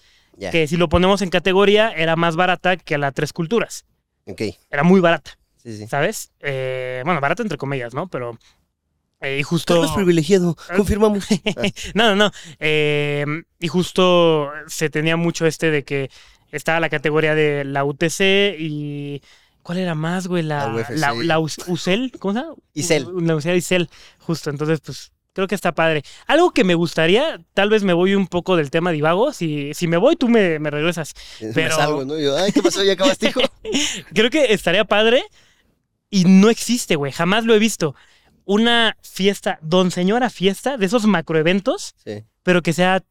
que 0.51 0.67
si 0.67 0.77
lo 0.77 0.89
ponemos 0.89 1.21
en 1.21 1.29
categoría 1.29 1.91
era 1.91 2.15
más 2.15 2.35
barata 2.35 2.77
que 2.77 2.97
la 2.97 3.11
Tres 3.11 3.33
Culturas. 3.33 3.85
Ok. 4.25 4.41
Era 4.71 4.83
muy 4.83 4.99
barata. 4.99 5.37
Sí, 5.57 5.77
sí. 5.77 5.87
¿sabes? 5.87 6.31
Eh, 6.41 7.01
bueno, 7.05 7.21
barata 7.21 7.41
entre 7.43 7.57
comillas, 7.57 7.93
¿no? 7.93 8.07
Pero. 8.07 8.37
eh, 9.21 9.37
y 9.39 9.43
justo. 9.43 9.75
Carlos 9.75 9.91
privilegiado, 9.93 10.55
Ah. 10.69 10.73
confirmamos. 10.75 11.25
no, 11.93 12.15
no, 12.15 12.15
no. 12.15 12.31
Y 12.59 13.67
justo 13.67 14.51
se 14.67 14.89
tenía 14.89 15.15
mucho 15.17 15.45
este 15.45 15.71
de 15.71 15.83
que 15.83 16.09
estaba 16.51 16.79
la 16.79 16.89
categoría 16.89 17.35
de 17.35 17.63
la 17.63 17.83
UTC 17.85 18.55
y. 18.59 19.21
¿Cuál 19.63 19.77
era 19.79 19.95
más, 19.95 20.27
güey? 20.27 20.43
La, 20.43 20.67
La 20.89 21.11
UFC. 21.13 21.23
la, 21.25 21.39
UCEL, 21.39 22.11
¿cómo 22.19 22.33
se 22.33 22.39
llama? 22.41 22.53
Isel. 22.73 23.03
La 23.03 23.09
Universidad 23.09 23.55
Isel, 23.55 23.89
justo. 24.19 24.49
Entonces, 24.49 24.79
pues. 24.81 25.11
Creo 25.35 25.47
que 25.47 25.55
está 25.55 25.71
padre. 25.71 26.03
Algo 26.27 26.51
que 26.51 26.63
me 26.63 26.75
gustaría, 26.75 27.39
tal 27.55 27.71
vez 27.71 27.81
me 27.83 27.93
voy 27.93 28.13
un 28.13 28.27
poco 28.27 28.55
del 28.55 28.69
tema 28.69 28.91
divago. 28.91 29.33
Si, 29.33 29.73
si 29.73 29.87
me 29.87 29.97
voy, 29.97 30.15
tú 30.15 30.29
me, 30.29 30.59
me 30.59 30.69
regresas. 30.69 31.15
Me 31.41 31.51
Pero- 31.53 31.75
salgo, 31.75 32.05
¿no? 32.05 32.19
Yo, 32.19 32.37
ay, 32.37 32.51
¿qué 32.51 32.61
pasó? 32.61 32.83
¿Ya 32.83 32.93
acabaste, 32.93 33.29
hijo? 33.29 33.41
Creo 34.13 34.29
que 34.29 34.53
estaría 34.53 34.85
padre 34.85 35.23
y 36.11 36.25
no 36.25 36.51
existe, 36.51 36.97
güey. 36.97 37.11
Jamás 37.11 37.45
lo 37.45 37.55
he 37.55 37.59
visto. 37.59 37.95
Una 38.45 38.95
fiesta, 39.01 39.57
don 39.63 39.89
señora 39.89 40.29
fiesta, 40.29 40.77
de 40.77 40.85
esos 40.85 41.07
macroeventos, 41.07 41.95
Sí. 42.05 42.23
pero 42.43 42.61
que 42.61 42.73
sea 42.73 43.01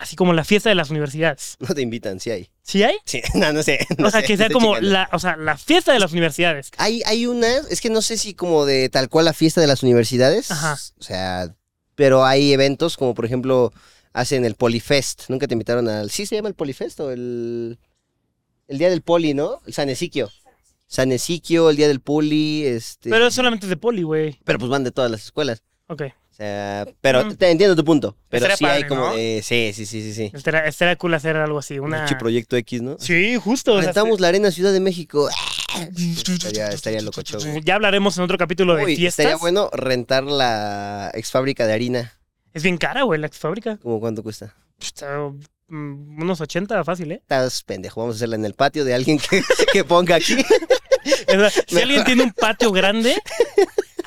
así 0.00 0.16
como 0.16 0.32
la 0.32 0.44
fiesta 0.44 0.68
de 0.68 0.74
las 0.74 0.90
universidades. 0.90 1.56
No 1.68 1.74
te 1.74 1.82
invitan, 1.82 2.20
sí 2.20 2.30
hay. 2.30 2.50
¿Sí 2.62 2.82
hay? 2.82 2.96
Sí, 3.04 3.22
no, 3.34 3.52
no 3.52 3.62
sé. 3.62 3.86
no 3.98 4.08
o 4.08 4.10
sea, 4.10 4.20
sé, 4.20 4.26
que 4.26 4.36
sea 4.38 4.50
como 4.50 4.74
checando. 4.74 4.90
la, 4.90 5.08
o 5.12 5.18
sea, 5.18 5.36
la 5.36 5.56
fiesta 5.56 5.92
de 5.92 6.00
las 6.00 6.12
universidades. 6.12 6.70
Hay, 6.76 7.02
hay 7.06 7.26
una, 7.26 7.48
es 7.70 7.80
que 7.80 7.90
no 7.90 8.02
sé 8.02 8.18
si 8.18 8.34
como 8.34 8.64
de 8.66 8.88
tal 8.88 9.08
cual 9.08 9.24
la 9.24 9.32
fiesta 9.32 9.60
de 9.60 9.66
las 9.66 9.82
universidades. 9.82 10.50
Ajá. 10.50 10.78
O 10.98 11.02
sea, 11.02 11.54
pero 11.94 12.24
hay 12.24 12.52
eventos 12.52 12.96
como 12.96 13.14
por 13.14 13.24
ejemplo 13.24 13.72
hacen 14.12 14.44
el 14.44 14.54
Polifest. 14.54 15.28
Nunca 15.28 15.46
te 15.46 15.54
invitaron 15.54 15.88
al. 15.88 16.10
¿Sí 16.10 16.26
se 16.26 16.36
llama 16.36 16.48
el 16.48 16.54
Polifest 16.54 17.00
o 17.00 17.10
el. 17.10 17.78
El 18.66 18.78
día 18.78 18.90
del 18.90 19.00
Poli, 19.00 19.32
¿no? 19.32 19.62
El 19.66 19.72
San 19.72 19.88
Ezequiel. 19.88 20.28
San 20.86 21.10
Ezequiel, 21.12 21.70
el 21.70 21.76
día 21.76 21.88
del 21.88 22.00
Poli, 22.00 22.64
este. 22.66 23.10
Pero 23.10 23.30
solamente 23.30 23.66
es 23.66 23.70
de 23.70 23.76
poli, 23.76 24.02
güey. 24.02 24.38
pero 24.44 24.58
pues 24.58 24.70
van 24.70 24.84
de 24.84 24.90
todas 24.90 25.10
las 25.10 25.24
escuelas. 25.24 25.62
Ok. 25.86 26.02
Sea, 26.38 26.86
pero 27.00 27.24
Mm. 27.24 27.34
te 27.36 27.50
entiendo 27.50 27.74
tu 27.74 27.84
punto. 27.84 28.16
Pero 28.28 28.46
Estaría 28.46 28.56
sí 28.56 28.64
hay 28.82 28.88
como 28.88 29.08
¿no? 29.08 29.14
Sí, 29.14 29.40
sí, 29.42 29.72
sí, 29.74 29.84
sí, 29.86 30.14
sí. 30.14 30.30
Estaría, 30.32 30.60
estaría 30.66 30.94
cool 30.96 31.12
hacer 31.14 31.36
algo 31.36 31.58
así. 31.58 31.80
Un 31.80 31.86
Una... 31.88 31.98
pinche 31.98 32.14
proyecto 32.14 32.56
X, 32.56 32.80
¿no? 32.80 32.96
Sí, 33.00 33.36
justo. 33.36 33.72
o 33.74 33.78
sea, 33.78 33.86
Rentamos 33.88 34.20
la 34.20 34.28
Arena 34.28 34.50
Ciudad 34.52 34.72
de 34.72 34.78
México. 34.80 35.28
Estaría, 36.28 36.68
estaría 36.68 37.00
locochón. 37.02 37.40
güey. 37.42 37.60
Ya 37.64 37.74
hablaremos 37.74 38.16
en 38.16 38.24
otro 38.24 38.38
capítulo 38.38 38.74
de 38.76 38.84
Uy, 38.84 38.96
fiestas. 38.96 39.18
estaría 39.24 39.36
bueno 39.36 39.68
rentar 39.72 40.24
la 40.24 41.10
ex 41.14 41.30
fábrica 41.30 41.66
de 41.66 41.72
harina. 41.74 42.18
Es 42.54 42.62
bien 42.62 42.78
cara, 42.78 43.02
güey, 43.02 43.20
la 43.20 43.28
fábrica. 43.28 43.76
¿Cómo 43.82 44.00
cuánto 44.00 44.22
cuesta? 44.22 44.54
Está, 44.80 45.18
mm, 45.68 46.22
unos 46.22 46.40
80 46.40 46.82
fácil, 46.84 47.12
¿eh? 47.12 47.16
Estás 47.16 47.62
pendejo. 47.64 48.00
Vamos 48.00 48.14
a 48.14 48.18
hacerla 48.18 48.36
en 48.36 48.44
el 48.44 48.54
patio 48.54 48.84
de 48.84 48.94
alguien 48.94 49.18
que, 49.18 49.42
que 49.72 49.82
ponga 49.84 50.14
aquí. 50.16 50.36
O 51.28 51.30
sea, 51.30 51.50
si 51.66 51.80
alguien 51.80 52.04
tiene 52.04 52.22
un 52.24 52.32
patio 52.32 52.70
grande, 52.72 53.14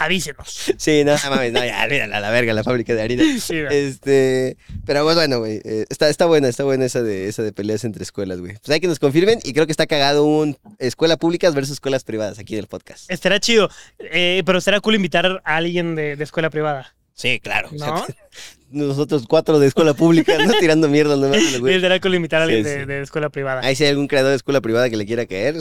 avísenos. 0.04 0.72
Sí, 0.78 1.04
no, 1.04 1.16
mames, 1.30 1.54
no, 1.54 1.64
ya, 1.64 1.84
olvídala, 1.84 2.20
la 2.20 2.30
verga, 2.30 2.54
la 2.54 2.64
fábrica 2.64 2.94
de 2.96 3.02
harina. 3.02 3.24
Sí. 3.42 3.56
Este, 3.70 4.58
pero 4.86 5.04
pues, 5.04 5.16
bueno, 5.16 5.40
güey, 5.40 5.62
eh, 5.64 5.86
está, 5.90 6.10
está 6.10 6.26
buena, 6.26 6.48
está 6.48 6.64
buena 6.64 6.86
esa 6.86 7.02
de, 7.02 7.28
esa 7.28 7.44
de 7.44 7.54
peleas 7.54 7.84
entre 7.84 8.04
escuelas, 8.04 8.40
güey. 8.40 8.54
Pues 8.58 8.70
hay 8.70 8.80
que 8.80 8.88
nos 8.88 9.00
confirmen 9.00 9.40
y 9.44 9.54
creo 9.54 9.66
que 9.66 9.72
está 9.72 9.88
cagado 9.88 10.26
un 10.26 10.58
escuela 10.80 11.18
públicas 11.18 11.54
versus 11.56 11.74
escuelas 11.74 12.04
privadas 12.04 12.40
aquí 12.40 12.54
en 12.54 12.60
el 12.60 12.68
podcast. 12.68 13.10
Estará 13.12 13.40
chido, 13.40 13.70
eh, 14.00 14.44
pero 14.46 14.62
será 14.62 14.80
cool 14.80 14.96
invitar 14.96 15.42
a 15.44 15.56
alguien 15.56 15.96
de, 15.96 16.16
de 16.16 16.24
escuela 16.24 16.50
privada, 16.50 16.96
Sí, 17.14 17.40
claro. 17.40 17.70
¿no? 17.72 18.06
Nosotros 18.72 19.26
cuatro 19.28 19.60
de 19.60 19.68
escuela 19.68 19.94
pública, 19.94 20.38
¿no? 20.38 20.54
Tirando 20.60 20.88
mierda, 20.88 21.16
no 21.18 21.28
mames, 21.28 21.60
güey. 21.60 21.82
Cool 22.02 22.16
invitar 22.16 22.42
a 22.42 22.46
alguien 22.46 22.64
Sí, 22.64 22.70
de, 22.70 22.80
sí. 22.80 22.86
de 22.86 23.02
escuela 23.02 23.30
privada. 23.30 23.62
Ahí 23.64 23.76
si 23.76 23.84
hay 23.84 23.90
algún 23.90 24.08
creador 24.08 24.30
de 24.32 24.38
escuela 24.38 24.62
privada 24.62 24.90
que 24.90 24.96
le 24.96 25.06
quiera 25.06 25.26
caer, 25.26 25.58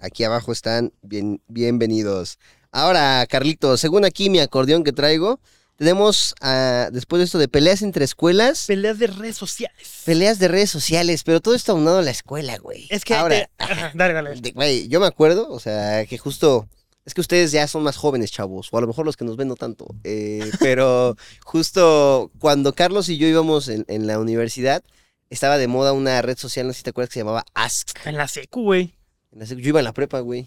aquí 0.00 0.22
abajo 0.24 0.52
están 0.52 0.92
bien, 1.02 1.40
bienvenidos. 1.48 2.38
Ahora, 2.72 3.26
Carlito, 3.28 3.76
según 3.76 4.04
aquí 4.04 4.30
mi 4.30 4.40
acordeón 4.40 4.84
que 4.84 4.92
traigo, 4.92 5.40
tenemos, 5.76 6.34
ah, 6.40 6.88
después 6.92 7.18
de 7.20 7.24
esto 7.24 7.38
de 7.38 7.48
peleas 7.48 7.82
entre 7.82 8.04
escuelas, 8.04 8.64
Peleas 8.66 8.98
de 8.98 9.06
redes 9.08 9.36
sociales. 9.36 10.02
peleas 10.06 10.38
de 10.38 10.48
redes 10.48 10.70
sociales, 10.70 11.22
pero 11.22 11.40
todo 11.40 11.54
esto 11.54 11.72
aunado 11.72 11.98
a 11.98 12.02
la 12.02 12.10
escuela, 12.10 12.56
güey. 12.58 12.86
Es 12.90 13.04
que... 13.04 13.14
Ahora, 13.14 13.36
te- 13.36 13.50
ajá, 13.58 13.92
dale, 13.94 14.14
dale. 14.14 14.40
de- 14.40 14.52
güey, 14.52 14.88
yo 14.88 15.00
me 15.00 15.06
acuerdo, 15.06 15.50
o 15.50 15.60
sea, 15.60 16.06
que 16.06 16.16
justo, 16.16 16.66
es 17.04 17.12
que 17.12 17.20
ustedes 17.20 17.52
ya 17.52 17.68
son 17.68 17.82
más 17.82 17.96
jóvenes, 17.98 18.30
chavos, 18.32 18.68
o 18.72 18.78
a 18.78 18.80
lo 18.80 18.86
mejor 18.86 19.04
los 19.04 19.16
que 19.18 19.24
nos 19.26 19.36
ven 19.36 19.48
no 19.48 19.54
tanto, 19.54 19.86
eh, 20.04 20.50
pero 20.60 21.14
justo 21.44 22.30
cuando 22.38 22.74
Carlos 22.74 23.08
y 23.08 23.18
yo 23.18 23.26
íbamos 23.26 23.68
en, 23.68 23.84
en 23.88 24.06
la 24.06 24.18
universidad, 24.18 24.82
estaba 25.28 25.58
de 25.58 25.66
moda 25.68 25.92
una 25.92 26.22
red 26.22 26.38
social, 26.38 26.66
no 26.66 26.72
sé 26.72 26.78
si 26.78 26.82
te 26.84 26.90
acuerdas, 26.90 27.10
que 27.10 27.14
se 27.14 27.20
llamaba 27.20 27.44
Ask. 27.54 27.90
En 28.06 28.16
la 28.16 28.28
secu, 28.28 28.62
güey. 28.62 28.94
En 29.32 29.40
la 29.40 29.44
secu- 29.46 29.60
Yo 29.60 29.68
iba 29.68 29.80
en 29.80 29.84
la 29.84 29.92
prepa, 29.92 30.20
güey. 30.20 30.46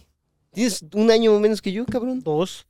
Tienes 0.54 0.84
un 0.93 1.12
año 1.12 1.38
menos 1.39 1.62
que 1.62 1.72
yo, 1.72 1.86
cabrón. 1.86 2.22
Dos. 2.22 2.66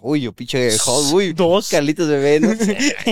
Uy, 0.00 0.20
yo 0.20 0.32
pinche 0.32 0.76
joven, 0.78 1.14
uy. 1.14 1.32
Dos. 1.32 1.68
Carlitos 1.70 2.08
bebé, 2.08 2.38
¿no? 2.40 2.50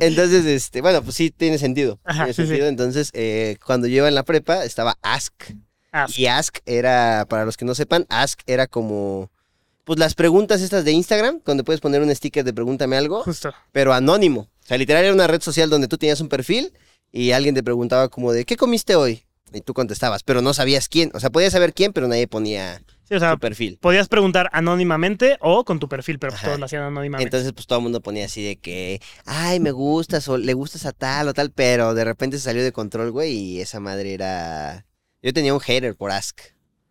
Entonces, 0.00 0.44
este, 0.44 0.80
bueno, 0.80 1.02
pues 1.02 1.16
sí 1.16 1.30
tiene 1.30 1.58
sentido. 1.58 1.98
Ajá, 2.04 2.24
tiene 2.24 2.34
sí, 2.34 2.42
sí. 2.42 2.48
sentido. 2.48 2.68
Entonces, 2.68 3.10
eh, 3.14 3.56
cuando 3.64 3.88
yo 3.88 3.96
iba 3.96 4.08
en 4.08 4.14
la 4.14 4.22
prepa, 4.24 4.64
estaba 4.64 4.96
Ask. 5.02 5.32
Ah, 5.92 6.06
Y 6.14 6.26
Ask 6.26 6.58
era, 6.66 7.26
para 7.28 7.44
los 7.44 7.56
que 7.56 7.64
no 7.64 7.74
sepan, 7.74 8.06
Ask 8.10 8.40
era 8.46 8.66
como, 8.66 9.30
pues 9.84 9.98
las 9.98 10.14
preguntas 10.14 10.60
estas 10.60 10.84
de 10.84 10.92
Instagram, 10.92 11.40
donde 11.44 11.64
puedes 11.64 11.80
poner 11.80 12.02
un 12.02 12.14
sticker 12.14 12.44
de 12.44 12.52
pregúntame 12.52 12.96
algo, 12.96 13.22
justo. 13.24 13.52
pero 13.72 13.92
anónimo. 13.92 14.42
O 14.62 14.66
sea, 14.66 14.78
literal 14.78 15.04
era 15.04 15.14
una 15.14 15.26
red 15.26 15.40
social 15.40 15.70
donde 15.70 15.88
tú 15.88 15.96
tenías 15.96 16.20
un 16.20 16.28
perfil 16.28 16.72
y 17.12 17.30
alguien 17.32 17.54
te 17.54 17.62
preguntaba 17.62 18.08
como 18.08 18.32
de, 18.32 18.44
¿qué 18.44 18.56
comiste 18.56 18.94
hoy? 18.94 19.24
Y 19.52 19.62
tú 19.62 19.74
contestabas, 19.74 20.22
pero 20.22 20.42
no 20.42 20.52
sabías 20.54 20.88
quién. 20.88 21.10
O 21.14 21.20
sea, 21.20 21.30
podías 21.30 21.52
saber 21.52 21.72
quién, 21.72 21.92
pero 21.92 22.08
nadie 22.08 22.26
ponía 22.28 22.82
Sí, 23.08 23.14
o 23.14 23.20
sea, 23.20 23.32
su 23.32 23.38
perfil. 23.38 23.78
podías 23.80 24.08
preguntar 24.08 24.50
anónimamente 24.52 25.36
o 25.40 25.64
con 25.64 25.78
tu 25.78 25.88
perfil, 25.88 26.18
pero 26.18 26.32
pues 26.32 26.42
todos 26.42 26.58
lo 26.58 26.64
hacían 26.66 26.82
anónimamente. 26.82 27.24
Entonces, 27.24 27.52
pues 27.52 27.66
todo 27.66 27.78
el 27.78 27.84
mundo 27.84 28.00
ponía 28.00 28.24
así 28.24 28.42
de 28.44 28.56
que, 28.56 29.00
ay, 29.24 29.60
me 29.60 29.70
gustas 29.70 30.26
o 30.28 30.36
le 30.38 30.54
gustas 30.54 30.86
a 30.86 30.92
tal 30.92 31.28
o 31.28 31.34
tal, 31.34 31.52
pero 31.52 31.94
de 31.94 32.04
repente 32.04 32.36
se 32.38 32.44
salió 32.44 32.64
de 32.64 32.72
control, 32.72 33.12
güey, 33.12 33.32
y 33.32 33.60
esa 33.60 33.78
madre 33.80 34.12
era... 34.14 34.86
Yo 35.22 35.32
tenía 35.32 35.54
un 35.54 35.60
hater 35.60 35.94
por 35.96 36.10
Ask. 36.10 36.40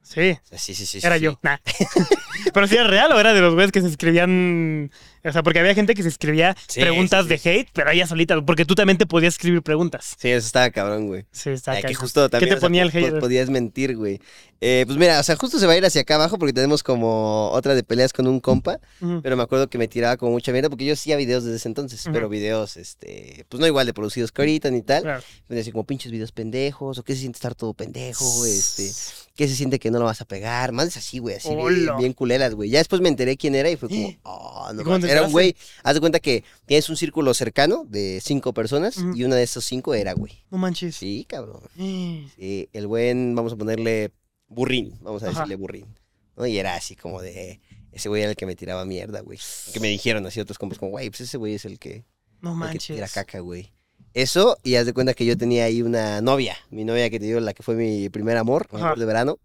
sí, 0.02 0.32
O 0.32 0.48
sea, 0.48 0.58
sí, 0.58 0.74
sí, 0.74 0.86
sí. 0.86 1.00
era 1.04 1.18
sí, 1.18 1.24
yo. 1.24 1.32
sí. 1.32 1.38
Nah. 1.44 1.58
pero 2.54 2.68
si 2.68 2.76
era 2.76 2.86
real 2.88 3.12
o 3.12 3.20
era 3.20 3.34
de 3.34 3.42
los 3.42 3.54
güeyes 3.54 3.72
que 3.72 3.82
se 3.82 3.88
escribían. 3.88 4.92
O 5.26 5.32
sea, 5.32 5.44
porque 5.44 5.60
había 5.60 5.74
gente 5.74 5.94
que 5.94 6.04
se 6.04 6.10
escribía 6.10 6.56
Sí, 6.68 6.82
preguntas 6.82 7.26
sí, 7.26 7.30
de 7.30 7.36
hate, 7.50 7.70
pero 7.74 7.92
ella 7.92 8.08
solita, 8.08 8.42
porque 8.42 8.66
tú 8.66 8.76
también 8.76 8.98
te 8.98 9.06
podías 9.06 9.36
escribir 9.36 9.62
preguntas. 9.62 10.16
Sí, 10.20 10.30
eso 10.30 10.46
estaba 10.46 10.70
cabrón, 10.70 11.08
güey. 11.08 11.26
Sí, 11.32 11.50
está 11.50 11.72
Aquí 11.72 11.84
cañón. 11.84 11.96
justo 12.02 12.30
también. 12.30 12.50
te 12.50 12.56
o 12.56 12.60
sea, 12.60 12.66
ponía 12.68 12.84
el 12.84 12.92
hater? 12.92 13.20
Podías 13.20 13.50
mentir, 13.50 13.96
güey. 13.96 14.20
Eh, 14.62 14.84
pues 14.86 14.98
mira, 14.98 15.20
o 15.20 15.24
sea, 15.24 15.36
justo 15.36 15.60
se 15.60 15.68
va 15.68 15.74
a 15.74 15.78
ir 15.78 15.86
hacia 15.86 16.02
acá 16.02 16.16
abajo 16.16 16.38
porque 16.38 16.54
tenemos 16.54 16.82
como 16.82 17.50
otra 17.52 17.76
de 17.76 17.84
peleas 17.84 18.14
con 18.14 18.28
un 18.28 18.40
compa. 18.40 18.80
Pero 19.22 19.36
me 19.38 19.44
acuerdo 19.44 19.70
que 19.70 19.78
me 19.78 19.88
tiraba 19.88 20.18
como 20.18 20.32
mucha 20.32 20.52
mierda 20.52 20.70
porque 20.70 20.86
yo 20.86 20.94
hacía 20.94 21.18
videos 21.18 21.44
desde 21.44 21.58
ese 21.58 21.68
entonces. 21.68 22.04
Pero 22.12 22.30
videos, 22.30 22.78
este, 22.78 23.46
pues 23.50 23.60
no 23.60 23.68
igual 23.68 23.86
de 23.86 23.94
producidos 23.94 24.32
que 24.32 24.42
ahorita 24.42 24.72
ni 24.72 24.82
tal. 24.82 25.04
Claro. 25.04 25.24
Me 25.48 25.56
decía 25.56 25.72
como 25.72 25.84
pinches 25.86 26.12
videos 26.12 26.32
pendejos, 26.32 26.98
o 26.98 27.04
qué 27.04 27.14
se 27.14 27.22
siente 27.22 27.38
estar 27.38 27.56
todo 27.56 27.74
pendejo, 27.74 28.46
este, 28.46 28.92
qué 29.36 29.48
se 29.48 29.56
siente 29.56 29.80
que 29.80 29.92
no 29.92 30.00
lo 30.00 30.06
vas 30.06 30.22
a 30.22 30.26
pegar, 30.26 30.72
más 30.72 30.96
así, 30.98 31.20
güey, 31.20 31.36
así 31.36 31.50
bien, 31.56 31.98
bien 31.98 32.14
culeras, 32.14 32.56
güey. 32.56 32.70
Ya 32.70 32.80
después 32.80 33.02
me 33.02 33.10
enteré 33.10 33.38
quién 33.38 33.56
era 33.56 33.70
y 33.70 33.76
fue 33.76 33.90
como, 33.90 34.16
oh, 34.24 34.72
no 34.74 34.84
¿Y 35.16 35.20
cómo 35.20 35.24
mames. 35.24 35.24
te 35.24 35.24
Era 35.24 35.28
un 35.28 35.32
güey, 35.32 35.56
haz 35.84 35.94
de 35.94 36.00
cuenta 36.00 36.20
que 36.20 36.44
tienes 36.66 36.90
un 36.90 36.98
círculo 36.98 37.34
cercano 37.34 37.86
de 37.88 38.20
cinco 38.24 38.54
personas 38.54 38.98
Ujú. 38.98 39.16
y 39.16 39.24
una 39.24 39.36
de 39.36 39.44
esos 39.44 39.66
cinco 39.66 39.94
era 39.94 40.14
güey. 40.14 40.44
No 40.52 40.58
manches. 40.58 40.96
Sí, 40.96 41.26
cabrón. 41.28 41.62
Sí, 42.36 42.70
el 42.74 42.88
buen, 42.88 43.36
vamos 43.36 43.54
a 43.54 43.56
ponerle 43.56 44.12
burrín, 44.48 44.98
vamos 45.02 45.24
a 45.24 45.28
Ajá. 45.28 45.40
decirle 45.40 45.56
burrín. 45.56 45.86
¿no? 46.38 46.46
Y 46.46 46.58
era 46.58 46.76
así 46.76 46.96
como 46.96 47.22
de, 47.22 47.60
ese 47.92 48.10
güey 48.10 48.22
era 48.24 48.32
el 48.32 48.36
que 48.38 48.46
me 48.46 48.56
tiraba 48.56 48.84
mierda, 48.86 49.22
güey. 49.22 49.40
Que 49.74 49.80
me 49.80 49.88
dijeron 49.88 50.26
así 50.26 50.40
otros 50.40 50.58
compas 50.58 50.78
como, 50.80 50.92
güey, 50.92 51.10
pues 51.10 51.22
ese 51.22 51.38
güey 51.38 51.56
es 51.56 51.66
el 51.66 51.80
que, 51.80 52.04
No 52.42 52.52
el 52.66 52.72
que 52.72 52.80
tira 52.80 52.98
manches. 53.00 53.14
caca, 53.14 53.40
güey. 53.40 53.72
Eso, 54.14 54.58
y 54.64 54.76
haz 54.76 54.86
de 54.86 54.94
cuenta 54.94 55.14
que 55.14 55.26
yo 55.26 55.38
tenía 55.38 55.66
ahí 55.66 55.82
una 55.82 56.22
novia, 56.22 56.56
mi 56.70 56.86
novia 56.86 57.10
que 57.10 57.20
te 57.20 57.26
digo, 57.26 57.40
la 57.42 57.54
que 57.54 57.64
fue 57.64 57.76
mi 57.76 58.08
primer 58.10 58.38
amor, 58.38 58.68
mi 58.72 58.80
amor 58.80 58.98
de 59.00 59.06
verano. 59.06 59.40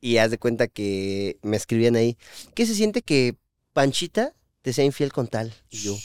Y 0.00 0.16
haz 0.16 0.30
de 0.32 0.38
cuenta 0.38 0.66
que 0.68 1.38
me 1.42 1.56
escribían 1.56 1.94
ahí, 1.96 2.16
¿qué 2.54 2.66
se 2.66 2.74
siente 2.74 3.02
que 3.02 3.36
Panchita 3.72 4.32
te 4.62 4.72
sea 4.72 4.84
infiel 4.84 5.12
con 5.12 5.28
tal? 5.28 5.52
Y 5.70 5.78
yo, 5.78 5.96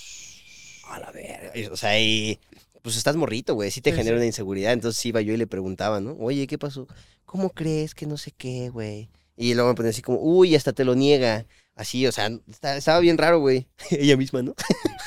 a 0.89 0.99
la 0.99 1.11
verga. 1.11 1.51
O 1.71 1.77
sea, 1.77 1.99
y 1.99 2.39
pues 2.81 2.95
estás 2.97 3.15
morrito, 3.15 3.53
güey, 3.55 3.71
sí 3.71 3.81
te 3.81 3.91
Sí, 3.91 3.97
genera 3.97 4.15
sí. 4.15 4.19
una 4.19 4.25
inseguridad. 4.25 4.73
Entonces 4.73 5.05
iba 5.05 5.21
yo 5.21 5.33
y 5.33 5.37
le 5.37 5.47
preguntaba, 5.47 5.99
¿no? 5.99 6.13
Oye, 6.19 6.47
¿qué 6.47 6.57
pasó? 6.57 6.87
¿Cómo 7.25 7.49
crees 7.49 7.93
que 7.93 8.05
no 8.05 8.17
sé 8.17 8.31
qué, 8.31 8.69
güey? 8.69 9.09
Y 9.35 9.53
luego 9.53 9.69
me 9.69 9.75
ponía 9.75 9.91
así 9.91 10.01
como, 10.01 10.19
uy, 10.19 10.55
hasta 10.55 10.73
te 10.73 10.83
lo 10.85 10.95
niega. 10.95 11.45
Así, 11.75 12.07
o 12.07 12.11
sea, 12.11 12.31
está- 12.49 12.75
estaba 12.77 12.99
bien 12.99 13.17
raro, 13.19 13.39
güey. 13.39 13.67
Ella 13.91 14.17
misma, 14.17 14.41
¿no? 14.41 14.55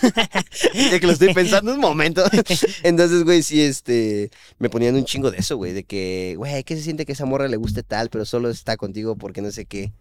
ya 0.90 1.00
que 1.00 1.06
lo 1.06 1.12
estoy 1.12 1.34
pensando 1.34 1.72
un 1.74 1.80
momento. 1.80 2.22
Entonces, 2.82 3.24
güey, 3.24 3.42
sí, 3.42 3.60
este, 3.62 4.30
me 4.58 4.70
ponían 4.70 4.94
un 4.94 5.04
chingo 5.04 5.30
de 5.30 5.38
eso, 5.38 5.56
güey, 5.56 5.72
de 5.72 5.84
que, 5.84 6.34
güey, 6.36 6.62
¿qué 6.64 6.76
se 6.76 6.82
siente 6.82 7.06
que 7.06 7.12
esa 7.12 7.24
morra 7.24 7.48
le 7.48 7.56
guste 7.56 7.82
tal, 7.82 8.08
pero 8.10 8.24
solo 8.24 8.50
está 8.50 8.76
contigo 8.76 9.16
porque 9.16 9.40
no 9.42 9.50
sé 9.50 9.64
qué? 9.66 9.92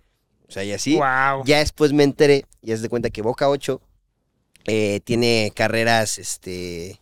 O 0.50 0.52
sea, 0.52 0.64
y 0.64 0.72
así. 0.74 0.96
Wow. 0.96 1.44
Ya 1.46 1.60
después 1.60 1.94
me 1.94 2.04
enteré, 2.04 2.46
y 2.62 2.72
es 2.72 2.82
de 2.82 2.90
cuenta 2.90 3.10
que 3.12 3.22
Boca 3.22 3.48
8 3.50 3.80
eh, 4.66 5.00
tiene 5.04 5.52
carreras, 5.56 6.18
este, 6.18 7.00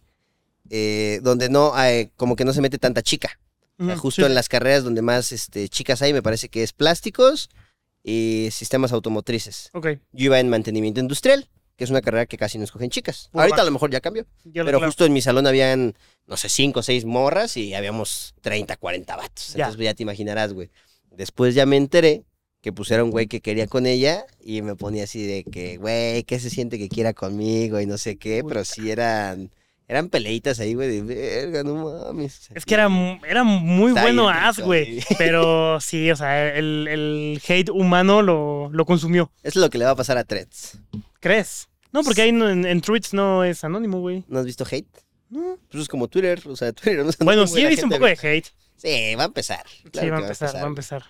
eh, 0.70 1.20
donde 1.24 1.50
no, 1.50 1.74
eh, 1.82 2.12
como 2.18 2.36
que 2.36 2.46
no 2.46 2.54
se 2.54 2.62
mete 2.62 2.78
tanta 2.78 3.02
chica. 3.02 3.40
O 3.80 3.86
sea, 3.86 3.96
Mm, 3.96 4.00
justo 4.00 4.22
sí. 4.24 4.26
en 4.26 4.36
las 4.36 4.50
carreras 4.50 4.84
donde 4.84 5.02
más 5.02 5.32
este, 5.32 5.70
chicas 5.70 6.02
hay, 6.02 6.12
me 6.12 6.22
parece 6.24 6.50
que 6.50 6.64
es 6.64 6.74
plásticos 6.74 7.50
y 8.04 8.50
sistemas 8.52 8.92
automotrices. 8.92 9.70
Ok. 9.74 9.88
Yo 10.14 10.26
iba 10.26 10.40
en 10.40 10.50
mantenimiento 10.50 11.00
industrial, 11.00 11.48
que 11.76 11.84
es 11.84 11.90
una 11.92 12.02
carrera 12.02 12.26
que 12.26 12.38
casi 12.38 12.58
no 12.58 12.64
escogen 12.64 12.90
chicas. 12.90 13.30
Ahorita 13.34 13.62
a 13.62 13.66
lo 13.66 13.72
mejor 13.72 13.92
ya 13.92 14.02
cambió. 14.02 14.24
Ya 14.46 14.64
Pero 14.66 14.80
claro. 14.80 14.86
justo 14.88 15.06
en 15.06 15.14
mi 15.14 15.22
salón 15.22 15.46
habían, 15.46 15.96
no 16.26 16.38
sé, 16.38 16.50
cinco 16.50 16.80
o 16.80 16.84
seis 16.84 17.06
morras 17.06 17.56
y 17.56 17.76
habíamos 17.76 18.34
30, 18.42 18.78
40 18.78 19.16
vatos. 19.16 19.54
Ya. 19.54 19.66
Entonces 19.66 19.86
ya 19.86 19.94
te 19.94 20.04
imaginarás, 20.04 20.54
güey. 20.54 20.70
Después 21.12 21.54
ya 21.54 21.66
me 21.68 21.78
enteré 21.78 22.24
que 22.62 22.74
pusiera 22.74 23.04
un 23.04 23.12
güey 23.12 23.28
que 23.28 23.42
quería 23.42 23.68
con 23.68 23.86
ella 23.86 24.26
y 24.42 24.62
me 24.62 24.76
ponía 24.76 25.04
así 25.04 25.26
de 25.26 25.44
que, 25.44 25.78
güey, 25.78 26.24
¿qué 26.24 26.40
se 26.40 26.50
siente 26.50 26.78
que 26.78 26.90
quiera 26.90 27.14
conmigo? 27.14 27.80
Y 27.80 27.86
no 27.86 27.98
sé 27.98 28.18
qué, 28.18 28.44
pero 28.48 28.66
sí 28.66 28.92
eran, 28.92 29.52
eran 29.88 30.10
peleitas 30.10 30.60
ahí, 30.60 30.74
güey, 30.74 30.90
de 30.90 31.02
verga, 31.02 31.64
no 31.64 31.76
mames. 31.76 32.50
Es 32.54 32.66
que 32.66 32.74
era, 32.74 32.90
era 33.28 33.44
muy 33.44 33.90
Está 33.90 34.02
bueno 34.02 34.30
As, 34.30 34.60
güey. 34.60 35.02
Pero 35.18 35.80
sí, 35.80 36.12
o 36.12 36.16
sea, 36.16 36.56
el, 36.56 36.88
el 36.90 37.42
hate 37.48 37.70
humano 37.70 38.22
lo, 38.22 38.70
lo 38.72 38.86
consumió. 38.86 39.32
Es 39.44 39.56
lo 39.56 39.70
que 39.70 39.78
le 39.78 39.86
va 39.86 39.92
a 39.92 39.96
pasar 39.96 40.18
a 40.18 40.26
Threads. 40.26 40.80
¿Crees? 41.20 41.70
No, 41.94 42.04
porque 42.04 42.24
ahí 42.24 42.30
en, 42.30 42.66
en 42.66 42.82
tweets 42.82 43.14
no 43.14 43.44
es 43.44 43.64
anónimo, 43.64 44.00
güey. 44.02 44.26
¿No 44.28 44.40
has 44.40 44.46
visto 44.46 44.66
hate? 44.70 44.88
No. 45.30 45.58
Pues 45.70 45.84
es 45.84 45.88
como 45.88 46.08
Twitter, 46.08 46.42
o 46.46 46.56
sea, 46.56 46.74
Twitter 46.74 47.04
no 47.04 47.10
es 47.10 47.18
Bueno, 47.18 47.44
anónimo 47.44 47.58
y 47.58 47.62
sí 47.62 47.66
he 47.66 47.70
visto 47.70 47.86
un 47.86 47.92
poco 47.92 48.06
de 48.06 48.18
hate. 48.22 48.48
Sí, 48.76 49.16
va 49.16 49.24
a 49.24 49.28
empezar. 49.28 49.66
Claro 49.92 50.06
sí, 50.06 50.10
va 50.12 50.18
a 50.18 50.22
empezar, 50.22 50.56
va 50.56 50.62
a 50.62 50.68
empezar. 50.68 51.04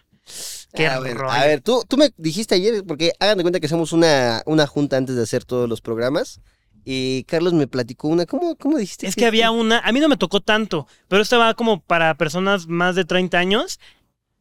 Qué 0.73 0.89
bueno. 0.97 1.19
rollo. 1.21 1.31
A 1.31 1.45
ver, 1.45 1.61
tú, 1.61 1.83
tú 1.87 1.97
me 1.97 2.11
dijiste 2.17 2.55
ayer, 2.55 2.83
porque 2.85 3.11
hagan 3.19 3.37
de 3.37 3.43
cuenta 3.43 3.59
que 3.59 3.65
hacemos 3.67 3.93
una, 3.93 4.43
una 4.45 4.67
junta 4.67 4.97
antes 4.97 5.15
de 5.15 5.23
hacer 5.23 5.45
todos 5.45 5.67
los 5.69 5.81
programas. 5.81 6.41
Y 6.89 7.23
Carlos 7.25 7.53
me 7.53 7.67
platicó 7.67 8.07
una. 8.07 8.25
¿Cómo, 8.25 8.55
cómo 8.55 8.77
dijiste? 8.77 9.07
Es 9.07 9.15
que 9.15 9.25
había 9.25 9.51
una, 9.51 9.79
a 9.79 9.91
mí 9.91 9.99
no 9.99 10.07
me 10.07 10.15
tocó 10.17 10.39
tanto, 10.39 10.87
pero 11.09 11.21
esta 11.21 11.37
va 11.37 11.53
como 11.53 11.81
para 11.81 12.15
personas 12.15 12.67
más 12.67 12.95
de 12.95 13.03
30 13.05 13.37
años. 13.37 13.79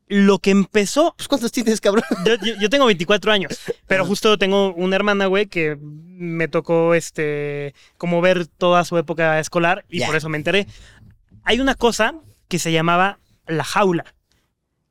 Lo 0.09 0.39
que 0.39 0.53
empezó, 0.53 1.15
Pues, 1.17 1.27
¿Cuántos 1.27 1.51
tienes, 1.51 1.81
cabrón? 1.81 2.05
yo, 2.25 2.35
yo- 2.37 2.55
yo 2.61 2.71
tengo 2.71 2.87
24 2.87 3.33
años, 3.33 3.59
pero 3.89 4.05
justo 4.07 4.39
tengo 4.39 4.73
una 4.75 4.95
hermana, 4.95 5.27
güey, 5.27 5.47
que 5.47 5.77
me 5.81 6.47
tocó, 6.47 6.95
este, 6.95 7.75
como 7.99 8.21
ver 8.21 8.47
toda 8.47 8.85
su 8.85 8.97
época 8.99 9.41
escolar 9.41 9.85
y 9.89 10.05
por 10.05 10.15
eso 10.15 10.29
me 10.29 10.37
enteré. 10.39 10.69
Hay 11.43 11.59
una 11.59 11.75
cosa 11.75 12.15
que 12.47 12.61
se 12.61 12.71
llamaba 12.71 13.19
la 13.49 13.65
jaula, 13.65 14.15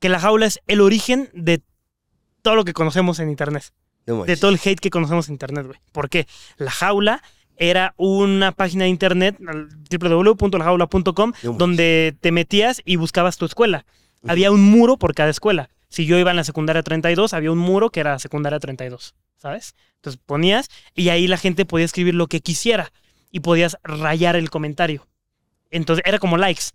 que 0.05 0.09
la 0.09 0.19
jaula 0.19 0.45
es 0.45 0.59
el 0.67 0.81
origen 0.81 1.31
de 1.33 1.63
todo 2.43 2.53
lo 2.53 2.63
que 2.63 2.73
conocemos 2.73 3.17
en 3.17 3.27
Internet. 3.27 3.73
No 4.05 4.23
de 4.23 4.37
todo 4.37 4.51
el 4.51 4.59
hate 4.63 4.79
que 4.79 4.91
conocemos 4.91 5.29
en 5.29 5.33
internet, 5.33 5.65
güey. 5.65 5.79
¿Por 5.91 6.11
qué? 6.11 6.27
La 6.57 6.69
jaula 6.69 7.23
era 7.57 7.95
una 7.97 8.51
página 8.51 8.83
de 8.83 8.91
internet, 8.91 9.35
www.lajaula.com, 9.39 11.33
No 11.41 11.53
donde 11.53 12.15
te 12.21 12.31
metías 12.31 12.83
y 12.85 12.97
buscabas 12.97 13.37
tu 13.37 13.45
escuela. 13.45 13.87
Había 14.27 14.51
un 14.51 14.61
muro 14.61 14.97
por 14.97 15.15
cada 15.15 15.31
escuela. 15.31 15.71
Si 15.89 16.05
yo 16.05 16.19
iba 16.19 16.29
en 16.29 16.37
la 16.37 16.43
secundaria 16.43 16.83
32, 16.83 17.33
había 17.33 17.51
un 17.51 17.57
muro 17.57 17.89
que 17.89 18.01
era 18.01 18.19
secundaria 18.19 18.59
32, 18.59 19.15
¿sabes? 19.37 19.73
Entonces 19.95 20.21
ponías 20.23 20.69
y 20.93 21.09
ahí 21.09 21.25
la 21.25 21.37
gente 21.37 21.65
podía 21.65 21.85
escribir 21.85 22.13
lo 22.13 22.27
que 22.27 22.41
quisiera 22.41 22.91
y 23.31 23.39
podías 23.39 23.75
rayar 23.83 24.35
el 24.35 24.51
comentario. 24.51 25.07
Entonces 25.71 26.03
era 26.05 26.19
como 26.19 26.37
likes, 26.37 26.65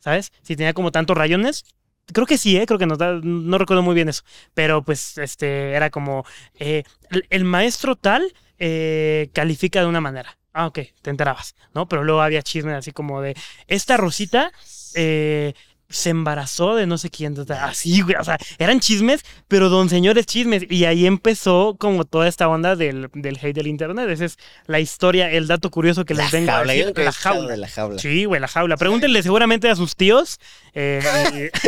¿sabes? 0.00 0.32
Si 0.42 0.56
tenía 0.56 0.72
como 0.72 0.90
tantos 0.90 1.16
rayones, 1.16 1.64
creo 2.12 2.26
que 2.26 2.38
sí, 2.38 2.56
¿eh? 2.56 2.66
creo 2.66 2.78
que 2.78 2.86
no, 2.86 2.96
no 2.96 3.58
recuerdo 3.58 3.82
muy 3.82 3.94
bien 3.94 4.08
eso, 4.08 4.22
pero 4.54 4.82
pues 4.82 5.18
este 5.18 5.72
era 5.72 5.90
como 5.90 6.24
eh, 6.58 6.84
el, 7.10 7.26
el 7.30 7.44
maestro 7.44 7.96
tal 7.96 8.32
eh, 8.58 9.30
califica 9.32 9.80
de 9.80 9.86
una 9.86 10.00
manera. 10.00 10.36
Ah, 10.52 10.66
ok, 10.66 10.80
te 11.02 11.10
enterabas, 11.10 11.54
¿no? 11.74 11.88
Pero 11.88 12.02
luego 12.02 12.22
había 12.22 12.42
chismes 12.42 12.74
así 12.74 12.90
como 12.90 13.22
de 13.22 13.36
esta 13.68 13.96
Rosita 13.96 14.52
eh, 14.94 15.54
se 15.90 16.10
embarazó 16.10 16.76
de 16.76 16.86
no 16.86 16.96
sé 16.98 17.10
quién. 17.10 17.38
o 17.38 17.44
sea, 17.44 17.66
Así, 17.66 18.00
güey. 18.00 18.16
O 18.16 18.24
sea, 18.24 18.38
eran 18.58 18.80
chismes, 18.80 19.22
pero 19.48 19.68
don 19.68 19.88
señores 19.88 20.24
chismes. 20.26 20.64
Y 20.70 20.84
ahí 20.86 21.04
empezó 21.06 21.76
como 21.78 22.04
toda 22.04 22.28
esta 22.28 22.48
onda 22.48 22.76
del, 22.76 23.08
del 23.12 23.36
hate 23.42 23.54
del 23.56 23.66
internet. 23.66 24.08
Esa 24.08 24.24
es 24.24 24.38
la 24.66 24.80
historia, 24.80 25.30
el 25.30 25.46
dato 25.48 25.70
curioso 25.70 26.04
que 26.04 26.14
La 26.14 26.22
les 26.24 26.32
vengo 26.32 26.52
jaula. 26.52 26.72
a 26.72 26.76
decir. 26.76 26.92
La 26.98 27.12
jaula. 27.12 27.50
de 27.50 27.56
la 27.56 27.68
jaula. 27.68 27.98
Sí, 27.98 28.24
güey, 28.24 28.40
la 28.40 28.48
jaula. 28.48 28.76
Pregúntenle 28.76 29.22
seguramente 29.22 29.68
a 29.68 29.76
sus 29.76 29.96
tíos. 29.96 30.38
Eh, 30.74 31.50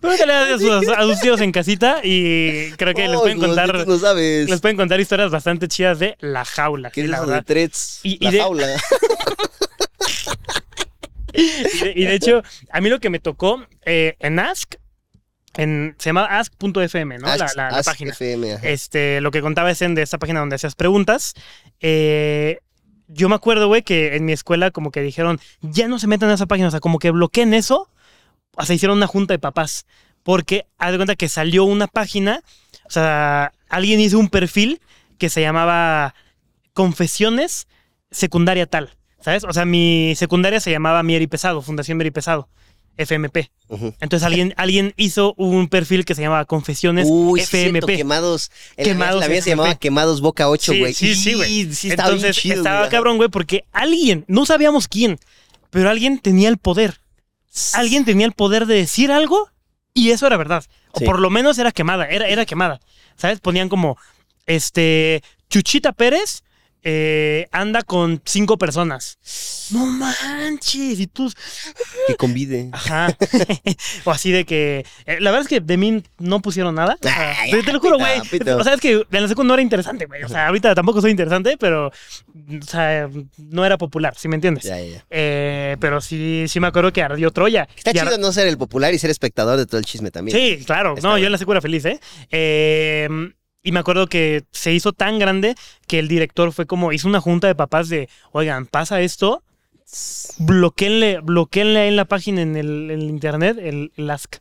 pregúntenle 0.00 0.34
a 0.34 0.58
sus, 0.58 0.88
a 0.88 1.02
sus 1.02 1.20
tíos 1.20 1.40
en 1.40 1.52
casita 1.52 2.00
y 2.02 2.70
creo 2.72 2.94
que 2.94 3.08
les 3.08 3.18
pueden 3.20 3.38
contar. 3.38 3.86
no 3.86 3.98
sabes. 3.98 4.48
Les 4.48 4.60
pueden 4.60 4.76
contar 4.76 5.00
historias 5.00 5.30
bastante 5.30 5.68
chidas 5.68 5.98
de 5.98 6.16
la 6.20 6.44
jaula. 6.44 6.90
¿Qué 6.90 7.02
es 7.02 7.08
la 7.08 7.18
eso 7.18 7.26
de. 7.26 7.42
Threads? 7.42 8.00
Y- 8.02 8.18
y 8.20 8.24
la 8.24 8.30
de- 8.30 8.40
jaula. 8.40 8.66
Y 11.34 11.78
de, 11.84 11.92
y 11.96 12.04
de 12.04 12.14
hecho, 12.14 12.42
a 12.70 12.80
mí 12.80 12.88
lo 12.88 13.00
que 13.00 13.10
me 13.10 13.18
tocó 13.18 13.66
eh, 13.84 14.16
en 14.20 14.38
Ask, 14.38 14.74
en, 15.56 15.94
se 15.98 16.08
llama 16.10 16.24
ask.fm, 16.24 17.18
¿no? 17.18 17.26
La- 17.26 17.34
Ask- 17.46 17.56
la, 17.56 17.70
la 17.70 17.78
Ask 17.78 17.88
página. 17.90 18.10
FM. 18.12 18.58
Este, 18.62 19.20
lo 19.20 19.30
que 19.30 19.40
contaba 19.40 19.70
es 19.70 19.82
en 19.82 19.94
de 19.94 20.02
esta 20.02 20.18
página 20.18 20.40
donde 20.40 20.56
hacías 20.56 20.74
preguntas. 20.74 21.34
Eh, 21.80 22.58
yo 23.08 23.28
me 23.28 23.34
acuerdo, 23.34 23.68
güey, 23.68 23.82
que 23.82 24.16
en 24.16 24.24
mi 24.24 24.32
escuela 24.32 24.70
como 24.70 24.90
que 24.90 25.00
dijeron, 25.02 25.38
ya 25.60 25.88
no 25.88 25.98
se 25.98 26.06
metan 26.06 26.30
a 26.30 26.34
esa 26.34 26.46
página, 26.46 26.68
o 26.68 26.70
sea, 26.70 26.80
como 26.80 26.98
que 26.98 27.10
bloqueen 27.10 27.52
eso. 27.54 27.88
O 28.56 28.64
sea, 28.64 28.74
hicieron 28.74 28.96
una 28.96 29.06
junta 29.06 29.34
de 29.34 29.38
papás. 29.38 29.86
Porque, 30.22 30.66
haz 30.78 30.92
de 30.92 30.96
cuenta 30.98 31.16
que 31.16 31.28
salió 31.28 31.64
una 31.64 31.86
página, 31.86 32.40
o 32.86 32.90
sea, 32.90 33.52
alguien 33.68 34.00
hizo 34.00 34.18
un 34.18 34.28
perfil 34.30 34.80
que 35.18 35.28
se 35.28 35.40
llamaba 35.42 36.14
Confesiones 36.72 37.66
Secundaria 38.10 38.66
Tal, 38.66 38.96
¿sabes? 39.24 39.44
O 39.44 39.52
sea, 39.52 39.64
mi 39.64 40.12
secundaria 40.16 40.60
se 40.60 40.70
llamaba 40.70 41.02
Mieri 41.02 41.26
Pesado, 41.26 41.62
Fundación 41.62 41.96
Mieri 41.96 42.10
Pesado, 42.10 42.48
FMP. 42.96 43.50
Entonces 44.00 44.22
alguien, 44.22 44.52
alguien 44.56 44.92
hizo 44.96 45.34
un 45.36 45.68
perfil 45.68 46.04
que 46.04 46.14
se 46.14 46.22
llamaba 46.22 46.44
Confesiones 46.44 47.08
Uy, 47.10 47.40
sí, 47.40 47.56
FMP. 47.56 47.96
quemados. 47.96 48.50
En 48.76 48.84
Quemados 48.84 49.20
la 49.20 49.28
mía 49.28 49.42
se 49.42 49.50
llamaba 49.50 49.74
Quemados 49.74 50.20
Boca 50.20 50.48
8, 50.48 50.72
Sí, 50.72 50.78
güey. 50.78 50.94
sí, 50.94 51.14
sí, 51.14 51.34
güey. 51.34 51.72
Sí, 51.74 51.88
bien 51.88 51.98
Entonces 52.00 52.36
chido, 52.36 52.56
estaba 52.58 52.88
cabrón, 52.90 53.16
güey, 53.16 53.30
porque 53.30 53.64
alguien, 53.72 54.24
no 54.28 54.46
sabíamos 54.46 54.86
quién, 54.86 55.18
pero 55.70 55.88
alguien 55.90 56.18
tenía 56.18 56.48
el 56.50 56.58
poder. 56.58 57.00
Alguien 57.72 58.04
tenía 58.04 58.26
el 58.26 58.32
poder 58.32 58.66
de 58.66 58.74
decir 58.76 59.10
algo 59.10 59.48
y 59.92 60.10
eso 60.10 60.26
era 60.26 60.36
verdad. 60.36 60.64
O 60.92 60.98
Sí. 61.00 61.04
por 61.06 61.18
lo 61.18 61.30
menos 61.30 61.58
era 61.58 61.72
quemada, 61.72 62.04
era, 62.06 62.28
era 62.28 62.44
quemada. 62.46 62.78
¿Sabes? 63.16 63.40
Ponían 63.40 63.68
como, 63.68 63.96
este, 64.46 65.22
Chuchita 65.50 65.92
Pérez 65.92 66.43
eh, 66.84 67.48
anda 67.50 67.82
con 67.82 68.20
cinco 68.24 68.58
personas. 68.58 69.18
No 69.70 69.86
manches. 69.86 71.00
Y 71.00 71.06
tú, 71.06 71.32
Que 72.06 72.14
convide. 72.16 72.68
Ajá. 72.72 73.08
o 74.04 74.10
así 74.10 74.30
de 74.30 74.44
que. 74.44 74.84
eh, 75.06 75.16
la 75.20 75.30
verdad 75.30 75.42
es 75.42 75.48
que 75.48 75.60
de 75.60 75.76
mí 75.78 76.02
no 76.18 76.40
pusieron 76.40 76.74
nada. 76.74 76.96
O 77.00 77.02
sea, 77.08 77.34
Ay, 77.40 77.50
te, 77.50 77.62
te 77.62 77.72
lo 77.72 77.80
juro, 77.80 77.96
pito, 77.96 78.06
güey. 78.06 78.20
pito. 78.28 78.56
O 78.58 78.62
sea, 78.64 78.74
es 78.74 78.80
que 78.80 78.92
en 79.10 79.22
la 79.22 79.28
secundaria 79.28 79.44
no 79.48 79.54
era 79.54 79.62
interesante, 79.62 80.06
güey. 80.06 80.22
O 80.22 80.28
sea, 80.28 80.46
ahorita 80.48 80.74
tampoco 80.74 81.00
soy 81.00 81.10
interesante, 81.10 81.56
pero. 81.58 81.86
O 81.88 82.64
sea, 82.66 83.08
no 83.38 83.64
era 83.64 83.78
popular, 83.78 84.14
¿sí 84.16 84.28
me 84.28 84.34
entiendes? 84.34 84.64
Ya, 84.64 84.78
ya, 84.78 84.86
ya. 84.96 85.04
Eh, 85.10 85.76
pero 85.80 86.00
sí, 86.02 86.44
sí 86.48 86.60
me 86.60 86.66
acuerdo 86.66 86.92
que 86.92 87.02
ardió 87.02 87.30
Troya. 87.30 87.66
Está 87.76 87.92
Y 87.94 87.98
ar- 87.98 88.06
chido 88.06 88.18
no 88.18 88.30
ser 88.32 88.46
el 88.46 88.58
popular 88.58 88.92
y 88.92 88.98
ser 88.98 89.10
espectador 89.10 89.56
de 89.58 89.64
todo 89.66 89.78
el 89.78 89.86
chisme 89.86 90.10
también. 90.10 90.36
Sí, 90.36 90.62
claro. 90.64 90.94
Está 90.96 91.08
no, 91.08 91.14
yo 91.14 91.16
bien. 91.16 91.26
en 91.26 91.32
la 91.32 91.38
secundaria 91.38 91.62
feliz, 91.62 91.84
¿eh? 91.86 91.98
Eh, 92.30 93.08
Y 93.64 93.72
me 93.72 93.80
acuerdo 93.80 94.06
que 94.06 94.44
se 94.52 94.72
hizo 94.72 94.92
tan 94.92 95.18
grande 95.18 95.54
que 95.88 95.98
el 95.98 96.06
director 96.06 96.52
fue 96.52 96.66
como, 96.66 96.92
hizo 96.92 97.08
una 97.08 97.20
junta 97.20 97.46
de 97.46 97.54
papás 97.54 97.88
de, 97.88 98.10
oigan, 98.30 98.66
pasa 98.66 99.00
esto, 99.00 99.42
bloqueenle, 100.38 101.20
bloqueenle 101.20 101.80
ahí 101.80 101.88
en 101.88 101.96
la 101.96 102.04
página 102.04 102.42
en 102.42 102.56
el, 102.56 102.90
en 102.90 103.00
el 103.00 103.10
internet 103.10 103.56
el, 103.58 103.90
el 103.96 104.10
ask. 104.10 104.36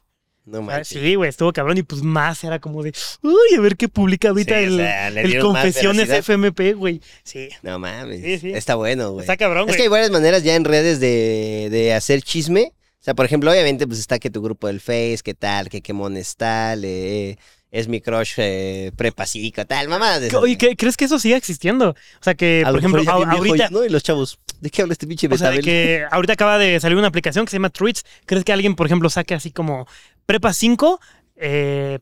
No 0.46 0.62
manches. 0.62 1.00
Sí, 1.00 1.16
güey, 1.16 1.30
estuvo 1.30 1.54
cabrón 1.54 1.78
y 1.78 1.84
pues 1.84 2.02
más 2.04 2.44
era 2.44 2.60
como 2.60 2.84
de, 2.84 2.92
uy, 3.22 3.58
a 3.58 3.62
ver 3.62 3.78
qué 3.78 3.88
publica 3.88 4.28
ahorita 4.28 4.58
Sí, 4.60 4.66
o 4.66 4.68
el, 4.68 4.76
sea, 4.76 5.40
Confesiones. 5.40 6.10
FMP, 6.10 6.74
güey. 6.76 7.02
Sí, 7.24 7.48
No 7.62 7.80
mames. 7.80 8.22
Sí, 8.22 8.40
sí. 8.40 8.52
Está 8.52 8.76
bueno, 8.76 9.12
güey. 9.12 9.24
está 9.24 9.38
cabrón, 9.38 9.70
Es 9.70 9.78
que 9.78 9.84
hay 9.84 9.88
varias 9.88 10.12
maneras 10.12 10.44
ya 10.44 10.56
en 10.56 10.66
redes 10.66 11.00
de, 11.00 11.70
de 11.72 11.94
hacer 11.94 12.22
chisme. 12.24 12.74
O 13.00 13.04
sea, 13.04 13.14
por 13.14 13.26
ejemplo, 13.26 13.52
obviamente, 13.52 13.88
pues 13.88 14.00
está 14.00 14.20
que 14.20 14.30
tu 14.30 14.42
grupo 14.42 14.68
del 14.68 14.82
Face, 14.82 15.20
qué 15.24 15.34
tal, 15.34 15.70
que 15.70 15.82
qué 15.82 15.94
mones 15.94 16.36
tal, 16.36 16.84
eh, 16.84 17.38
es 17.74 17.88
mi 17.88 18.02
crush 18.02 18.34
eh, 18.38 18.92
prepasico, 18.96 19.66
tal, 19.66 19.88
mamá. 19.90 20.20
¿Qué- 20.30 20.36
Oye, 20.38 20.58
¿qué- 20.60 20.76
¿crees 20.78 20.96
que 20.96 21.06
eso 21.06 21.18
siga 21.18 21.36
existiendo? 21.38 21.90
O 21.90 22.24
sea, 22.24 22.36
que, 22.36 22.62
por 22.66 22.78
ejemplo, 22.78 23.02
a- 23.12 23.32
ahorita... 23.32 23.70
¿no? 23.72 23.84
Y 23.84 23.90
los 23.90 24.04
chavos, 24.04 24.38
¿de 24.62 24.70
qué 24.70 24.84
habla 24.84 24.94
este 24.94 25.08
pinche 25.08 25.28
O 25.30 25.36
sea, 25.38 25.50
de 25.50 25.60
que 25.62 26.06
ahorita 26.12 26.34
acaba 26.34 26.60
de 26.60 26.80
salir 26.80 26.98
una 27.00 27.08
aplicación 27.08 27.46
que 27.46 27.50
se 27.50 27.58
llama 27.58 27.72
Tweets. 27.72 28.06
¿Crees 28.28 28.46
que 28.46 28.54
alguien, 28.54 28.76
por 28.76 28.86
ejemplo, 28.86 29.10
saque 29.10 29.34
así 29.34 29.50
como 29.52 29.88
Prepa 30.28 30.54
5 30.54 31.00
eh, 31.36 31.98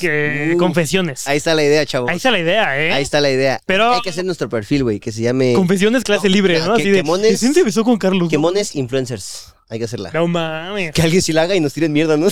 que, 0.00 0.56
confesiones? 0.58 1.26
Ahí 1.28 1.36
está 1.36 1.54
la 1.54 1.62
idea, 1.64 1.84
chavos. 1.84 2.08
Ahí 2.10 2.16
está 2.16 2.30
la 2.30 2.38
idea, 2.38 2.80
¿eh? 2.82 2.92
Ahí 2.92 3.02
está 3.02 3.20
la 3.20 3.30
idea. 3.30 3.60
Pero- 3.66 3.92
Hay 3.92 4.00
que 4.00 4.08
hacer 4.08 4.24
nuestro 4.24 4.48
perfil, 4.48 4.84
güey, 4.84 5.00
que 5.00 5.12
se 5.12 5.20
llame 5.20 5.52
Confesiones 5.52 6.02
clase 6.02 6.28
No, 6.30 6.34
libre, 6.34 6.58
no, 6.60 6.66
¿no? 6.68 6.76
que- 6.76 6.82
Así 6.82 6.90
de, 6.90 6.96
que 7.02 7.04
mones- 7.04 7.40
¿quién 7.40 7.52
se 7.52 7.62
besó 7.62 7.84
con 7.84 7.98
Carlos? 7.98 8.30
Quemones 8.30 8.74
Influencers. 8.74 9.53
Hay 9.70 9.78
que 9.78 9.86
hacerla. 9.86 10.10
No 10.12 10.28
mames. 10.28 10.92
Que 10.92 11.00
alguien 11.02 11.22
sí 11.22 11.32
la 11.32 11.42
haga 11.42 11.56
y 11.56 11.60
nos 11.60 11.72
tiren 11.72 11.90
mierda, 11.92 12.16
¿no? 12.18 12.28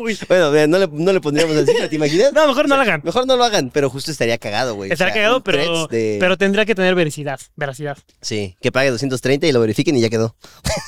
Uy. 0.00 0.16
bueno, 0.28 0.50
no 0.68 0.78
le, 0.78 0.86
no 0.86 1.12
le 1.12 1.20
pondríamos 1.20 1.56
así, 1.56 1.72
¿te 1.90 1.96
imaginas? 1.96 2.32
No, 2.32 2.46
mejor 2.46 2.68
no 2.68 2.76
lo 2.76 2.82
hagan. 2.82 3.00
Mejor 3.04 3.26
no 3.26 3.36
lo 3.36 3.42
hagan, 3.44 3.70
pero 3.70 3.90
justo 3.90 4.10
estaría 4.12 4.38
cagado, 4.38 4.74
güey. 4.76 4.92
O 4.92 4.96
sea, 4.96 5.12
cagado, 5.12 5.42
pero, 5.42 5.88
de- 5.88 6.18
pero 6.20 6.38
tendría 6.38 6.64
que 6.64 6.74
tener 6.76 6.94
veracidad. 6.94 7.40
Veracidad. 7.56 7.98
Sí, 8.22 8.56
que 8.62 8.70
pague 8.70 8.90
230 8.90 9.46
y 9.48 9.52
lo 9.52 9.60
verifiquen 9.60 9.96
y 9.96 10.00
ya 10.00 10.08
quedó. 10.08 10.36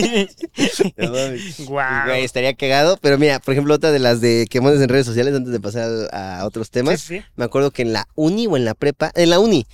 No 0.97 1.11
mames. 1.11 1.65
Guau. 1.65 2.05
Güey, 2.07 2.23
estaría 2.23 2.53
cagado, 2.53 2.97
pero 3.01 3.17
mira, 3.17 3.39
por 3.39 3.53
ejemplo, 3.53 3.73
otra 3.73 3.91
de 3.91 3.99
las 3.99 4.21
de 4.21 4.47
quemones 4.49 4.79
en 4.81 4.89
redes 4.89 5.05
sociales, 5.05 5.33
antes 5.35 5.51
de 5.51 5.59
pasar 5.59 5.89
a 6.13 6.45
otros 6.45 6.69
temas, 6.71 7.01
Sí, 7.01 7.17
sí. 7.19 7.25
me 7.35 7.45
acuerdo 7.45 7.71
que 7.71 7.81
en 7.81 7.93
la 7.93 8.07
uni 8.15 8.47
o 8.47 8.57
en 8.57 8.65
la 8.65 8.73
prepa, 8.73 9.11
en 9.15 9.29
la 9.29 9.39
uni, 9.39 9.65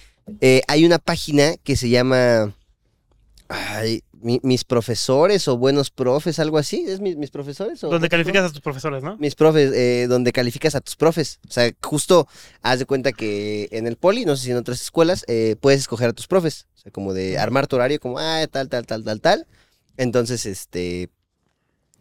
eh, 0.42 0.62
hay 0.68 0.86
una 0.86 1.00
página 1.00 1.56
que 1.64 1.76
se 1.76 1.90
llama 1.90 2.54
ay, 3.50 4.02
mi- 4.24 4.40
mis 4.44 4.64
profesores 4.64 5.48
o 5.48 5.58
buenos 5.58 5.92
profes, 5.92 6.40
algo 6.40 6.58
así, 6.58 6.86
¿es 6.88 7.00
mis, 7.00 7.16
mis 7.18 7.30
profesores? 7.30 7.84
O 7.84 7.90
Donde 7.90 8.10
calificas 8.10 8.46
a 8.46 8.52
tus 8.52 8.62
profesores, 8.62 9.04
¿no? 9.04 9.18
mis 9.18 9.36
profes, 9.36 9.72
eh, 9.74 10.08
donde 10.10 10.32
calificas 10.32 10.74
a 10.76 10.82
tus 10.82 10.96
profes. 10.96 11.40
O 11.48 11.52
sea, 11.52 11.72
justo 11.82 12.28
haz 12.62 12.80
de 12.80 12.86
cuenta 12.86 13.12
que 13.12 13.68
en 13.72 13.86
el 13.88 13.96
poli, 13.98 14.26
no 14.26 14.36
sé 14.36 14.46
si 14.46 14.52
en 14.52 14.58
otras 14.58 14.82
escuelas, 14.82 15.24
eh, 15.28 15.56
puedes 15.60 15.82
escoger 15.82 16.10
a 16.10 16.14
tus 16.14 16.28
profes. 16.28 16.68
O 16.76 16.80
sea, 16.80 16.92
como 16.92 17.14
de 17.14 17.38
armar 17.38 17.68
tu 17.68 17.76
horario, 17.76 18.00
como, 18.00 18.18
ah, 18.20 18.46
tal, 18.50 18.70
tal, 18.70 18.86
tal, 18.86 19.04
tal, 19.04 19.22
tal. 19.22 19.48
Entonces, 19.98 20.46
este, 20.46 21.10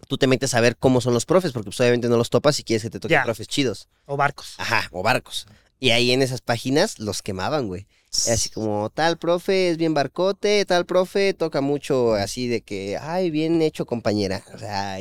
tú 0.09 0.19
te 0.19 0.27
metes 0.27 0.55
a 0.55 0.61
ver 0.61 0.77
cómo 0.77 1.01
son 1.01 1.15
los 1.15 1.27
profes, 1.27 1.53
porque 1.53 1.67
pues, 1.67 1.81
obviamente 1.81 2.09
no 2.09 2.17
los 2.17 2.31
topas 2.31 2.57
si 2.57 2.65
quieres 2.65 2.83
que 2.83 2.91
te 2.91 2.99
toquen 3.01 3.17
profes 3.25 3.47
chidos. 3.49 3.89
O 4.07 4.17
barcos. 4.17 4.55
Ajá, 4.59 4.89
o 4.93 5.03
barcos. 5.03 5.47
Y 5.79 5.91
ahí 5.91 6.13
en 6.13 6.23
esas 6.23 6.41
páginas 6.41 6.99
los 6.99 7.23
quemaban, 7.23 7.67
güey. 7.67 7.87
Así 8.31 8.51
como, 8.51 8.91
tal 8.91 9.17
profe 9.17 9.71
es 9.71 9.79
bien 9.79 9.95
barcote, 9.95 10.65
tal 10.67 10.85
profe 10.85 11.33
toca 11.33 11.63
mucho 11.63 12.13
así 12.15 12.47
de 12.47 12.61
que, 12.61 12.99
ay, 13.01 13.31
bien 13.31 13.63
hecho 13.63 13.87
compañera. 13.87 14.43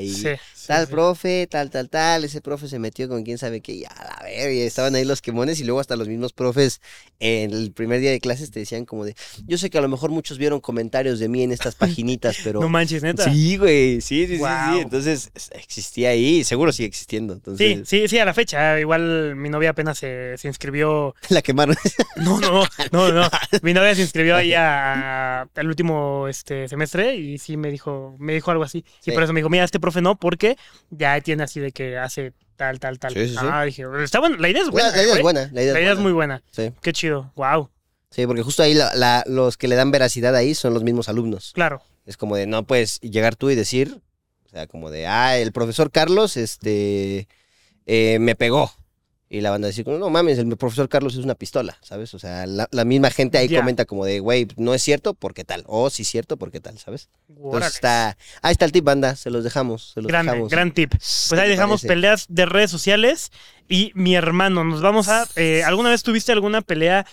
Sí. 0.07 0.29
Sí, 0.61 0.67
tal 0.67 0.85
sí. 0.85 0.91
profe, 0.91 1.47
tal, 1.49 1.69
tal, 1.69 1.89
tal, 1.89 2.23
ese 2.23 2.41
profe 2.41 2.67
se 2.67 2.79
metió 2.79 3.07
con 3.09 3.23
quién 3.23 3.37
sabe 3.37 3.61
qué, 3.61 3.73
y 3.73 3.85
a 3.85 3.89
la 3.89 4.19
verga, 4.23 4.53
y 4.53 4.61
estaban 4.61 4.95
ahí 4.95 5.05
los 5.05 5.21
quemones 5.21 5.59
y 5.59 5.63
luego 5.63 5.79
hasta 5.79 5.95
los 5.95 6.07
mismos 6.07 6.33
profes 6.33 6.81
en 7.19 7.51
el 7.51 7.71
primer 7.71 7.99
día 7.99 8.11
de 8.11 8.19
clases 8.19 8.51
te 8.51 8.59
decían 8.59 8.85
como 8.85 9.05
de, 9.05 9.15
yo 9.45 9.57
sé 9.57 9.69
que 9.69 9.77
a 9.77 9.81
lo 9.81 9.87
mejor 9.89 10.09
muchos 10.11 10.37
vieron 10.37 10.59
comentarios 10.59 11.19
de 11.19 11.27
mí 11.29 11.43
en 11.43 11.51
estas 11.51 11.75
paginitas, 11.75 12.37
pero... 12.43 12.59
No 12.61 12.69
manches, 12.69 13.03
neta. 13.03 13.23
Sí, 13.31 13.57
güey, 13.57 14.01
sí, 14.01 14.27
sí, 14.27 14.37
sí, 14.37 14.43
sí, 14.43 14.79
entonces 14.79 15.31
es- 15.33 15.49
existía 15.53 16.09
ahí, 16.09 16.43
seguro 16.43 16.71
sigue 16.71 16.87
existiendo, 16.87 17.33
Sí, 17.33 17.37
entonces 17.37 17.89
sí, 17.89 18.07
sí, 18.07 18.17
a 18.19 18.25
la 18.25 18.33
fecha. 18.33 18.79
Igual 18.79 19.35
mi 19.35 19.49
novia 19.49 19.71
apenas 19.71 19.97
se, 19.97 20.37
se 20.37 20.47
inscribió. 20.47 21.15
la 21.29 21.41
quemaron. 21.41 21.75
No, 22.17 22.39
no, 22.39 22.63
no, 22.91 23.11
no. 23.11 23.29
Mi 23.63 23.73
novia 23.73 23.95
se 23.95 24.01
inscribió 24.01 24.35
ahí 24.35 24.53
a- 24.53 25.41
al 25.41 25.67
último 25.67 26.27
este, 26.27 26.67
semestre 26.67 27.15
y 27.15 27.37
sí 27.37 27.57
me 27.57 27.71
dijo, 27.71 28.15
me 28.19 28.33
dijo 28.33 28.51
algo 28.51 28.63
así. 28.63 28.83
Sí. 28.99 29.11
Y 29.11 29.13
por 29.13 29.23
eso 29.23 29.33
me 29.33 29.39
dijo, 29.39 29.49
mira, 29.49 29.63
este 29.63 29.79
profe 29.79 30.01
no, 30.01 30.17
porque 30.19 30.50
ya 30.89 31.19
tiene 31.21 31.43
así 31.43 31.59
de 31.59 31.71
que 31.71 31.97
hace 31.97 32.33
tal, 32.55 32.79
tal, 32.79 32.99
tal. 32.99 33.13
Sí, 33.13 33.27
sí, 33.27 33.31
sí. 33.31 33.37
Ah, 33.39 33.63
dije, 33.63 33.83
está 34.03 34.19
bueno, 34.19 34.37
la 34.37 34.49
idea 34.49 34.61
es 34.61 34.69
buena. 34.69 34.89
la 34.91 35.03
idea 35.03 35.15
es 35.15 35.21
buena, 35.21 35.49
la 35.53 35.61
idea, 35.61 35.73
La 35.73 35.79
es, 35.79 35.83
idea 35.83 35.91
es 35.91 35.97
buena. 35.97 36.01
muy 36.01 36.11
buena. 36.11 36.43
Sí. 36.51 36.71
Qué 36.81 36.93
chido. 36.93 37.31
Wow. 37.35 37.69
Sí, 38.11 38.27
porque 38.27 38.41
justo 38.43 38.61
ahí 38.63 38.73
la- 38.73 38.93
la- 38.93 39.23
los 39.27 39.57
que 39.57 39.67
le 39.67 39.75
dan 39.75 39.89
veracidad 39.91 40.35
ahí 40.35 40.53
son 40.53 40.73
los 40.73 40.83
mismos 40.83 41.07
alumnos. 41.09 41.51
Claro. 41.53 41.81
Es 42.05 42.17
como 42.17 42.35
de, 42.35 42.45
no 42.47 42.63
puedes 42.63 42.99
llegar 42.99 43.35
tú 43.35 43.49
y 43.49 43.55
decir, 43.55 44.01
o 44.45 44.49
sea, 44.49 44.67
como 44.67 44.89
de, 44.91 45.07
ah, 45.07 45.37
el 45.37 45.51
profesor 45.53 45.91
Carlos, 45.91 46.35
este, 46.35 47.27
eh, 47.85 48.17
me 48.19 48.35
pegó. 48.35 48.71
Y 49.33 49.39
la 49.39 49.49
banda 49.49 49.69
decir, 49.69 49.87
no 49.87 50.09
mames, 50.09 50.37
el 50.39 50.57
profesor 50.57 50.89
Carlos 50.89 51.13
es 51.15 51.23
una 51.23 51.35
pistola, 51.35 51.77
¿sabes? 51.81 52.13
O 52.13 52.19
sea, 52.19 52.45
la, 52.45 52.67
la 52.69 52.83
misma 52.83 53.09
gente 53.11 53.37
ahí 53.37 53.47
comenta 53.47 53.85
como 53.85 54.03
de, 54.03 54.19
güey, 54.19 54.45
no 54.57 54.73
es 54.73 54.83
cierto, 54.83 55.13
¿por 55.13 55.33
qué 55.33 55.45
tal? 55.45 55.63
O 55.67 55.89
sí 55.89 56.01
es 56.01 56.09
cierto, 56.09 56.35
¿por 56.35 56.51
qué 56.51 56.59
tal? 56.59 56.77
¿Sabes? 56.77 57.07
Órale. 57.29 57.45
Entonces 57.45 57.75
está, 57.75 58.17
ahí 58.41 58.51
está 58.51 58.65
el 58.65 58.73
tip, 58.73 58.83
banda, 58.83 59.15
se 59.15 59.29
los 59.29 59.45
dejamos, 59.45 59.91
se 59.93 60.01
los 60.01 60.09
Grande, 60.09 60.33
dejamos. 60.33 60.51
gran 60.51 60.73
tip. 60.73 60.91
Pues 60.91 61.31
ahí 61.31 61.43
¿Qué 61.43 61.49
dejamos 61.51 61.81
peleas 61.83 62.25
de 62.27 62.45
redes 62.45 62.71
sociales. 62.71 63.31
Y 63.69 63.93
mi 63.95 64.15
hermano, 64.15 64.65
nos 64.65 64.81
vamos 64.81 65.07
a. 65.07 65.25
eh, 65.37 65.63
¿Alguna 65.63 65.91
vez 65.91 66.03
tuviste 66.03 66.33
alguna 66.33 66.61
pelea 66.61 67.05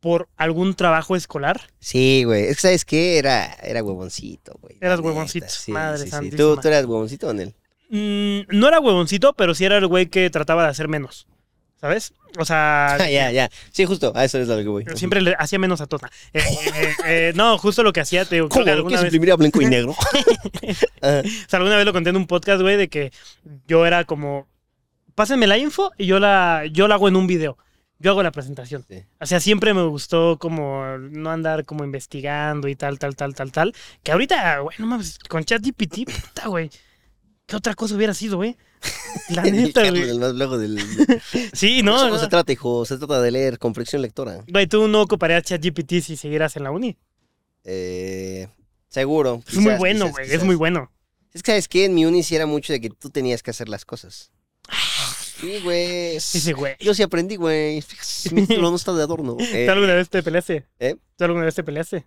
por 0.00 0.28
algún 0.36 0.74
trabajo 0.74 1.16
escolar? 1.16 1.62
Sí, 1.80 2.24
güey, 2.26 2.42
es 2.44 2.56
que 2.56 2.60
¿sabes 2.60 2.84
qué? 2.84 3.16
Era, 3.16 3.54
era 3.62 3.82
huevoncito, 3.82 4.58
güey. 4.60 4.76
Eras 4.82 5.00
huevoncito, 5.00 5.46
madre 5.68 6.04
¿Tú, 6.04 6.10
santísima. 6.10 6.60
tú 6.60 6.68
eras 6.68 6.84
huevoncito 6.84 7.30
en 7.30 7.40
él? 7.40 7.54
Mm, 7.88 8.54
no 8.58 8.68
era 8.68 8.80
huevoncito, 8.80 9.32
pero 9.32 9.54
sí 9.54 9.64
era 9.64 9.78
el 9.78 9.86
güey 9.86 10.08
que 10.08 10.28
trataba 10.28 10.64
de 10.64 10.68
hacer 10.68 10.88
menos. 10.88 11.26
¿Sabes? 11.84 12.14
O 12.38 12.46
sea, 12.46 12.96
ya, 13.10 13.30
ya. 13.30 13.50
Sí, 13.70 13.84
justo, 13.84 14.10
a 14.16 14.24
eso 14.24 14.38
es 14.38 14.48
lo 14.48 14.56
que 14.56 14.64
voy. 14.64 14.86
siempre 14.94 15.20
le 15.20 15.36
hacía 15.38 15.58
menos 15.58 15.82
a 15.82 15.86
Tota. 15.86 16.10
Eh, 16.32 16.40
eh, 16.40 16.94
eh, 17.04 17.32
no, 17.34 17.58
justo 17.58 17.82
lo 17.82 17.92
que 17.92 18.00
hacía, 18.00 18.24
te 18.24 18.36
digo, 18.36 18.48
creo 18.48 18.64
¿Cómo? 18.64 18.76
que 18.76 18.82
¿Quieres 18.84 19.02
vez, 19.02 19.12
imprimir 19.12 19.32
a 19.32 19.36
blanco 19.36 19.60
y 19.60 19.66
negro? 19.66 19.94
O 21.02 21.22
sea, 21.46 21.58
alguna 21.58 21.76
vez 21.76 21.84
lo 21.84 21.92
conté 21.92 22.08
en 22.08 22.16
un 22.16 22.26
podcast, 22.26 22.62
güey, 22.62 22.78
de 22.78 22.88
que 22.88 23.12
yo 23.68 23.84
era 23.84 24.04
como, 24.04 24.48
pásenme 25.14 25.46
la 25.46 25.58
info 25.58 25.92
y 25.98 26.06
yo 26.06 26.18
la, 26.18 26.62
yo 26.72 26.88
la 26.88 26.94
hago 26.94 27.08
en 27.08 27.16
un 27.16 27.26
video. 27.26 27.58
Yo 27.98 28.12
hago 28.12 28.22
la 28.22 28.32
presentación. 28.32 28.82
Sí. 28.88 29.04
O 29.20 29.26
sea, 29.26 29.38
siempre 29.38 29.74
me 29.74 29.82
gustó 29.82 30.38
como 30.38 30.96
no 30.96 31.30
andar 31.30 31.66
como 31.66 31.84
investigando 31.84 32.66
y 32.66 32.76
tal, 32.76 32.98
tal, 32.98 33.14
tal, 33.14 33.34
tal, 33.34 33.52
tal. 33.52 33.74
Que 34.02 34.12
ahorita, 34.12 34.60
güey, 34.60 34.74
no 34.78 34.86
mames, 34.86 35.18
con 35.28 35.44
ChatGPT, 35.44 36.10
puta, 36.10 36.48
güey. 36.48 36.70
¿Qué 37.46 37.56
otra 37.56 37.74
cosa 37.74 37.94
hubiera 37.94 38.14
sido, 38.14 38.36
güey? 38.36 38.56
La 39.30 39.42
neta, 39.42 39.88
güey. 39.90 40.08
el 40.08 40.18
más 40.18 40.34
luego 40.34 40.58
del... 40.58 40.78
Sí, 41.52 41.82
No, 41.82 41.92
no, 41.96 42.04
no, 42.08 42.14
no. 42.14 42.18
se 42.18 42.28
trata, 42.28 42.52
hijo. 42.52 42.84
Se 42.84 42.96
trata 42.98 43.20
de 43.20 43.30
leer 43.30 43.58
comprensión 43.58 44.02
lectora. 44.02 44.44
Güey, 44.48 44.66
tú 44.66 44.88
no 44.88 45.02
ocuparías 45.02 45.42
ChatGPT 45.44 46.00
si 46.02 46.16
siguieras 46.16 46.56
en 46.56 46.64
la 46.64 46.70
uni. 46.70 46.96
Eh, 47.64 48.48
seguro. 48.88 49.42
Es 49.46 49.56
muy 49.56 49.74
bueno, 49.76 50.10
güey, 50.10 50.30
es 50.30 50.42
muy 50.44 50.54
bueno. 50.54 50.90
Es 51.32 51.42
que, 51.42 51.52
¿sabes 51.52 51.68
qué? 51.68 51.86
En 51.86 51.94
mi 51.94 52.06
uni 52.06 52.22
sí 52.22 52.36
era 52.36 52.46
mucho 52.46 52.72
de 52.72 52.80
que 52.80 52.90
tú 52.90 53.10
tenías 53.10 53.42
que 53.42 53.50
hacer 53.50 53.68
las 53.68 53.84
cosas. 53.84 54.30
Sí, 55.40 55.60
güey. 55.62 56.16
Ese 56.16 56.52
güey. 56.52 56.76
Yo 56.80 56.94
sí 56.94 57.02
aprendí, 57.02 57.36
güey. 57.36 57.82
Mi 58.32 58.46
título 58.46 58.70
no 58.70 58.76
está 58.76 58.92
de 58.94 59.02
adorno. 59.02 59.36
Eh, 59.40 59.64
¿Tú 59.66 59.72
alguna 59.72 59.94
vez 59.94 60.08
te 60.08 60.22
peleaste? 60.22 60.66
¿Eh? 60.78 60.96
¿Tú 61.16 61.24
alguna 61.24 61.44
vez 61.44 61.54
te 61.54 61.64
peleaste? 61.64 62.04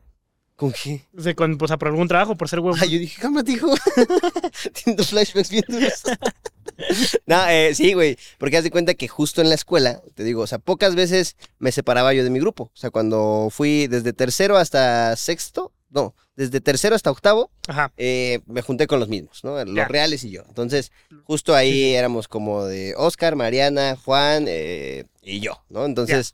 ¿Con 0.58 0.72
qué? 0.74 1.06
O 1.16 1.22
sea, 1.22 1.36
con, 1.36 1.58
pues, 1.58 1.72
por 1.78 1.88
algún 1.88 2.08
trabajo, 2.08 2.36
por 2.36 2.50
ser 2.50 2.60
huevo. 2.60 2.76
Ah, 2.82 2.86
yo 2.86 2.98
dije, 2.98 3.22
cálmate, 3.22 3.52
hijo. 3.54 3.74
Teniendo 4.74 5.04
flashbacks 5.04 5.50
bien 5.52 5.64
duros. 5.68 6.02
no, 7.28 7.48
eh, 7.48 7.74
sí, 7.76 7.94
güey. 7.94 8.18
Porque 8.40 8.58
haz 8.58 8.64
de 8.64 8.72
cuenta 8.72 8.96
que 8.96 9.08
justo 9.08 9.42
en 9.42 9.50
la 9.50 9.56
escuela, 9.56 10.02
te 10.16 10.24
digo, 10.24 10.42
o 10.42 10.48
sea, 10.48 10.58
pocas 10.60 10.96
veces 10.96 11.36
me 11.60 11.72
separaba 11.72 12.14
yo 12.14 12.24
de 12.24 12.32
mi 12.32 12.40
grupo. 12.40 12.64
O 12.74 12.78
sea, 12.78 12.90
cuando 12.90 13.50
fui 13.52 13.86
desde 13.88 14.14
tercero 14.14 14.58
hasta 14.58 15.16
sexto, 15.16 15.74
no, 15.92 16.16
desde 16.36 16.60
tercero 16.60 16.96
hasta 16.96 17.12
octavo, 17.12 17.52
Ajá. 17.68 17.92
eh, 17.96 18.40
me 18.48 18.62
junté 18.64 18.88
con 18.88 19.00
los 19.00 19.10
mismos, 19.10 19.44
¿no? 19.44 19.64
Los 19.64 19.76
Ya. 19.76 19.88
reales 19.88 20.24
y 20.24 20.32
yo. 20.32 20.44
Entonces, 20.48 20.92
justo 21.24 21.56
ahí 21.56 21.94
éramos 21.94 22.28
como 22.28 22.66
de 22.66 22.94
Oscar, 22.98 23.36
Mariana, 23.36 23.96
Juan 23.96 24.46
eh, 24.48 25.06
y 25.22 25.40
yo, 25.40 25.64
¿no? 25.70 25.86
Entonces, 25.86 26.34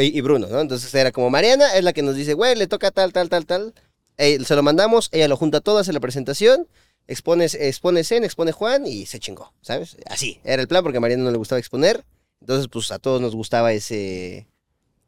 y, 0.00 0.16
y 0.16 0.20
Bruno, 0.20 0.46
¿no? 0.48 0.60
Entonces 0.60 0.94
era 0.94 1.12
como 1.12 1.30
Mariana 1.30 1.74
es 1.76 1.84
la 1.84 1.92
que 1.92 2.02
nos 2.02 2.16
dice, 2.16 2.34
güey, 2.34 2.54
le 2.56 2.66
toca 2.66 2.90
tal, 2.90 3.12
tal, 3.12 3.28
tal, 3.28 3.46
tal. 3.46 3.74
Eh, 4.16 4.38
se 4.44 4.54
lo 4.56 4.62
mandamos, 4.62 5.08
ella 5.12 5.28
lo 5.28 5.36
junta 5.36 5.60
todo, 5.60 5.78
hace 5.78 5.92
la 5.92 6.00
presentación, 6.00 6.68
expone, 7.08 7.46
expone 7.46 8.04
Zen, 8.04 8.22
expone 8.24 8.52
Juan 8.52 8.86
y 8.86 9.06
se 9.06 9.18
chingó, 9.18 9.52
¿sabes? 9.60 9.96
Así, 10.06 10.40
era 10.44 10.62
el 10.62 10.68
plan 10.68 10.82
porque 10.82 10.98
a 10.98 11.00
Mariana 11.00 11.24
no 11.24 11.30
le 11.30 11.38
gustaba 11.38 11.58
exponer. 11.58 12.04
Entonces, 12.40 12.68
pues 12.68 12.90
a 12.92 12.98
todos 12.98 13.20
nos 13.20 13.34
gustaba 13.34 13.72
ese, 13.72 14.46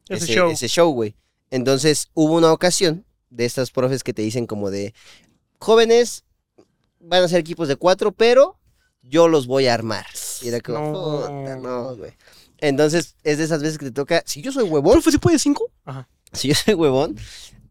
Ese 0.09 0.27
show. 0.27 0.51
ese 0.51 0.69
show, 0.69 0.91
güey. 0.93 1.15
Entonces, 1.51 2.09
hubo 2.15 2.35
una 2.35 2.53
ocasión 2.53 3.05
de 3.31 3.45
estas 3.45 3.71
profes 3.71 4.03
que 4.03 4.13
te 4.15 4.23
dicen 4.23 4.47
como 4.47 4.71
de, 4.71 4.95
jóvenes, 5.59 6.25
van 6.99 7.23
a 7.23 7.29
ser 7.29 7.41
equipos 7.41 7.69
de 7.69 7.77
cuatro, 7.77 8.13
pero 8.13 8.59
yo 9.03 9.29
los 9.29 9.47
voy 9.47 9.67
a 9.69 9.75
armar. 9.75 10.07
Y 10.43 10.49
era 10.49 10.61
como, 10.61 10.79
No. 10.79 11.21
"Puta, 11.43 11.57
no, 11.57 11.97
güey. 11.97 12.13
Entonces, 12.59 13.17
es 13.25 13.39
de 13.39 13.45
esas 13.45 13.61
veces 13.63 13.79
que 13.79 13.87
te 13.87 13.93
toca. 13.93 14.23
Si 14.27 14.43
yo 14.43 14.53
soy 14.53 14.65
huevón, 14.65 14.93
¿Profe, 14.95 15.13
se 15.13 15.19
puede 15.19 15.39
cinco? 15.39 15.71
Ajá. 15.85 16.09
si 16.33 16.49
yo 16.49 16.55
soy 16.55 16.75
huevón, 16.75 17.17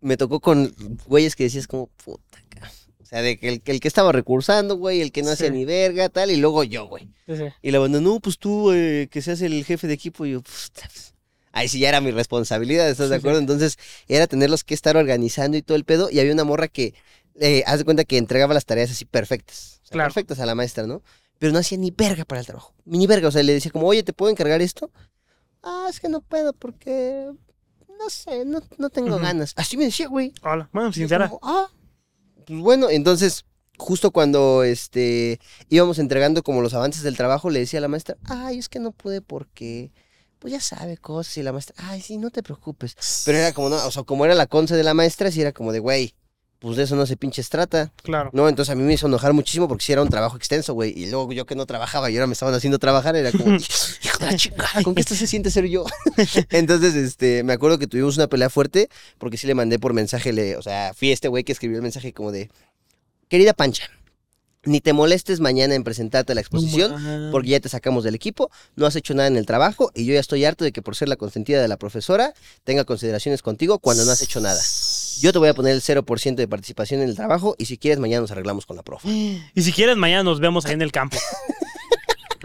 me 0.02 0.18
tocó 0.18 0.40
con 0.40 0.74
güeyes 1.08 1.36
que 1.36 1.44
decías 1.46 1.68
como, 1.68 1.88
puta, 1.88 2.40
ca-". 2.50 2.72
O 3.02 3.06
sea, 3.06 3.22
de 3.22 3.38
que 3.40 3.50
el, 3.50 3.62
que 3.62 3.72
el 3.72 3.80
que 3.80 3.88
estaba 3.88 4.12
recursando, 4.12 4.78
güey, 4.78 5.02
el 5.02 5.12
que 5.12 5.22
no 5.24 5.32
hacía 5.32 5.50
ni 5.50 5.66
verga, 5.66 6.10
tal, 6.10 6.32
y 6.32 6.38
luego 6.38 6.64
yo, 6.64 6.86
güey. 6.88 7.10
Sí, 7.28 7.36
sí. 7.38 7.44
Y 7.62 7.72
la 7.72 7.80
banda, 7.80 8.00
no, 8.02 8.20
pues 8.20 8.38
tú, 8.38 8.72
eh, 8.72 9.08
que 9.12 9.22
seas 9.22 9.42
el 9.42 9.64
jefe 9.66 9.88
de 9.88 9.94
equipo. 9.94 10.26
Y 10.26 10.32
yo, 10.34 10.42
puta, 10.42 10.88
pues, 10.88 11.14
Ahí 11.52 11.70
sí 11.70 11.80
ya 11.80 11.88
era 11.88 12.02
mi 12.02 12.12
responsabilidad, 12.12 12.90
¿estás 12.90 13.10
de 13.10 13.16
acuerdo? 13.16 13.40
Entonces, 13.40 13.78
era 14.10 14.28
tenerlos 14.28 14.66
que 14.66 14.74
estar 14.74 14.98
organizando 14.98 15.56
y 15.56 15.62
todo 15.62 15.78
el 15.78 15.86
pedo. 15.86 16.10
Y 16.12 16.20
había 16.20 16.34
una 16.34 16.44
morra 16.44 16.68
que, 16.68 16.94
eh, 17.40 17.64
haz 17.66 17.78
de 17.80 17.86
cuenta 17.86 18.04
que 18.04 18.18
entregaba 18.18 18.54
las 18.54 18.66
tareas 18.66 18.92
así 18.92 19.06
perfectas. 19.06 19.80
O 19.84 19.88
sea, 19.88 19.94
Claro. 19.94 20.08
perfectas 20.10 20.40
a 20.40 20.46
la 20.46 20.54
maestra, 20.54 20.86
¿no? 20.86 21.02
Pero 21.40 21.52
no 21.52 21.60
hacía 21.60 21.78
ni 21.78 21.92
verga 21.92 22.26
para 22.26 22.40
el 22.40 22.46
trabajo. 22.46 22.74
Ni 22.86 23.08
verga. 23.08 23.28
O 23.28 23.32
sea, 23.32 23.44
le 23.44 23.54
decía 23.54 23.72
como, 23.72 23.88
oye, 23.88 24.04
¿te 24.04 24.14
puedo 24.14 24.32
encargar 24.32 24.62
esto? 24.62 24.92
Ah, 25.64 25.88
es 25.90 26.00
que 26.00 26.10
no 26.10 26.22
puedo 26.22 26.54
porque, 26.54 27.32
no 28.00 28.10
sé, 28.10 28.46
no, 28.46 28.62
no 28.78 28.90
tengo 28.90 29.18
ganas. 29.18 29.54
Así 29.56 29.78
me 29.78 29.86
decía, 29.86 30.08
güey. 30.08 30.34
Hola. 30.44 30.70
Bueno, 30.72 30.94
sincera. 30.94 31.28
como, 31.30 31.40
ah, 31.44 31.70
pues 32.46 32.60
bueno, 32.60 32.90
entonces, 32.90 33.46
justo 33.78 34.12
cuando 34.12 34.64
este 34.64 35.40
íbamos 35.70 36.00
entregando 36.00 36.44
como 36.44 36.62
los 36.62 36.74
avances 36.74 37.04
del 37.04 37.18
trabajo, 37.18 37.50
le 37.50 37.60
decía 37.60 37.80
a 37.80 37.82
la 37.82 37.88
maestra, 37.88 38.18
ay, 38.26 38.60
es 38.60 38.70
que 38.70 38.80
no 38.80 38.92
pude 38.92 39.22
porque, 39.22 39.92
pues 40.40 40.54
ya 40.54 40.62
sabe 40.62 40.98
cosas. 40.98 41.36
Y 41.38 41.44
la 41.44 41.52
maestra, 41.52 41.76
ay, 41.80 42.02
sí, 42.02 42.18
no 42.18 42.30
te 42.30 42.44
preocupes. 42.44 42.96
Pero 43.26 43.40
era 43.40 43.52
como, 43.54 43.70
no, 43.70 43.84
o 43.86 43.92
sea, 43.92 44.04
como 44.04 44.26
era 44.26 44.36
la 44.36 44.48
conce 44.48 44.76
de 44.76 44.84
la 44.84 44.94
maestra, 44.94 45.32
sí 45.32 45.42
era 45.42 45.52
como 45.52 45.72
de, 45.72 45.80
güey, 45.80 46.14
pues 46.66 46.78
de 46.78 46.84
eso 46.84 46.96
no 46.96 47.06
se 47.06 47.16
pinches 47.16 47.48
trata. 47.50 47.92
Claro. 48.02 48.32
No, 48.34 48.50
entonces 48.50 48.72
a 48.72 48.76
mí 48.76 48.82
me 48.82 48.94
hizo 48.94 49.06
enojar 49.06 49.34
muchísimo 49.34 49.68
porque 49.68 49.86
sí 49.86 49.92
era 49.92 50.02
un 50.02 50.10
trabajo 50.10 50.36
extenso, 50.36 50.74
güey. 50.74 51.00
Y 51.00 51.12
luego 51.12 51.32
yo 51.32 51.46
que 51.46 51.54
no 51.54 51.68
trabajaba 51.68 52.10
y 52.10 52.16
ahora 52.16 52.26
me 52.26 52.34
estaban 52.34 52.56
haciendo 52.56 52.80
trabajar, 52.80 53.16
era 53.16 53.32
como, 53.32 53.56
hijo 54.04 54.18
de 54.20 54.26
la 54.26 54.36
chingada, 54.36 54.82
¿con 54.82 54.96
qué 54.96 55.02
esto 55.02 55.14
se 55.14 55.28
siente 55.28 55.52
ser 55.52 55.68
yo? 55.68 55.86
entonces, 56.50 56.96
este, 56.96 57.44
me 57.44 57.54
acuerdo 57.54 57.78
que 57.78 57.86
tuvimos 57.86 58.18
una 58.18 58.26
pelea 58.26 58.50
fuerte 58.50 58.90
porque 59.20 59.38
sí 59.38 59.46
le 59.46 59.54
mandé 59.54 59.78
por 59.78 59.94
mensaje, 59.94 60.34
le, 60.34 60.58
o 60.58 60.64
sea, 60.64 60.96
fui 60.96 61.12
este 61.12 61.28
güey 61.28 61.44
que 61.44 61.52
escribió 61.52 61.78
el 61.78 61.84
mensaje 61.84 62.14
como 62.14 62.32
de, 62.32 62.50
querida 63.30 63.54
Pancha, 63.54 63.88
ni 64.64 64.82
te 64.82 64.94
molestes 64.94 65.40
mañana 65.42 65.76
en 65.76 65.84
presentarte 65.84 66.32
a 66.32 66.36
la 66.36 66.42
exposición 66.42 67.30
porque 67.32 67.50
ya 67.50 67.60
te 67.60 67.70
sacamos 67.70 68.04
del 68.04 68.16
equipo, 68.16 68.50
no 68.76 68.88
has 68.88 68.96
hecho 68.96 69.14
nada 69.14 69.28
en 69.28 69.38
el 69.38 69.46
trabajo 69.46 69.92
y 69.94 70.06
yo 70.06 70.16
ya 70.16 70.20
estoy 70.20 70.46
harto 70.46 70.64
de 70.64 70.72
que 70.72 70.82
por 70.82 70.96
ser 70.96 71.10
la 71.10 71.16
consentida 71.16 71.62
de 71.62 71.68
la 71.68 71.78
profesora 71.78 72.34
tenga 72.64 72.86
consideraciones 72.86 73.44
contigo 73.44 73.78
cuando 73.78 74.04
no 74.04 74.12
has 74.12 74.24
hecho 74.24 74.42
nada. 74.42 74.60
Yo 75.20 75.32
te 75.32 75.40
voy 75.40 75.50
a 75.50 75.54
poner 75.54 75.74
el 75.74 75.82
0% 75.82 76.36
de 76.36 76.48
participación 76.48 77.02
en 77.02 77.10
el 77.10 77.16
trabajo 77.16 77.56
y 77.58 77.66
si 77.66 77.78
quieres 77.78 78.00
mañana 78.00 78.22
nos 78.22 78.32
arreglamos 78.32 78.66
con 78.66 78.76
la 78.76 78.84
profe. 78.84 79.08
Y 79.56 79.62
si 79.62 79.72
quieres, 79.72 79.98
mañana 79.98 80.24
nos 80.24 80.40
vemos 80.40 80.66
ahí 80.66 80.74
en 80.74 80.82
el 80.82 80.92
campo. 80.92 81.18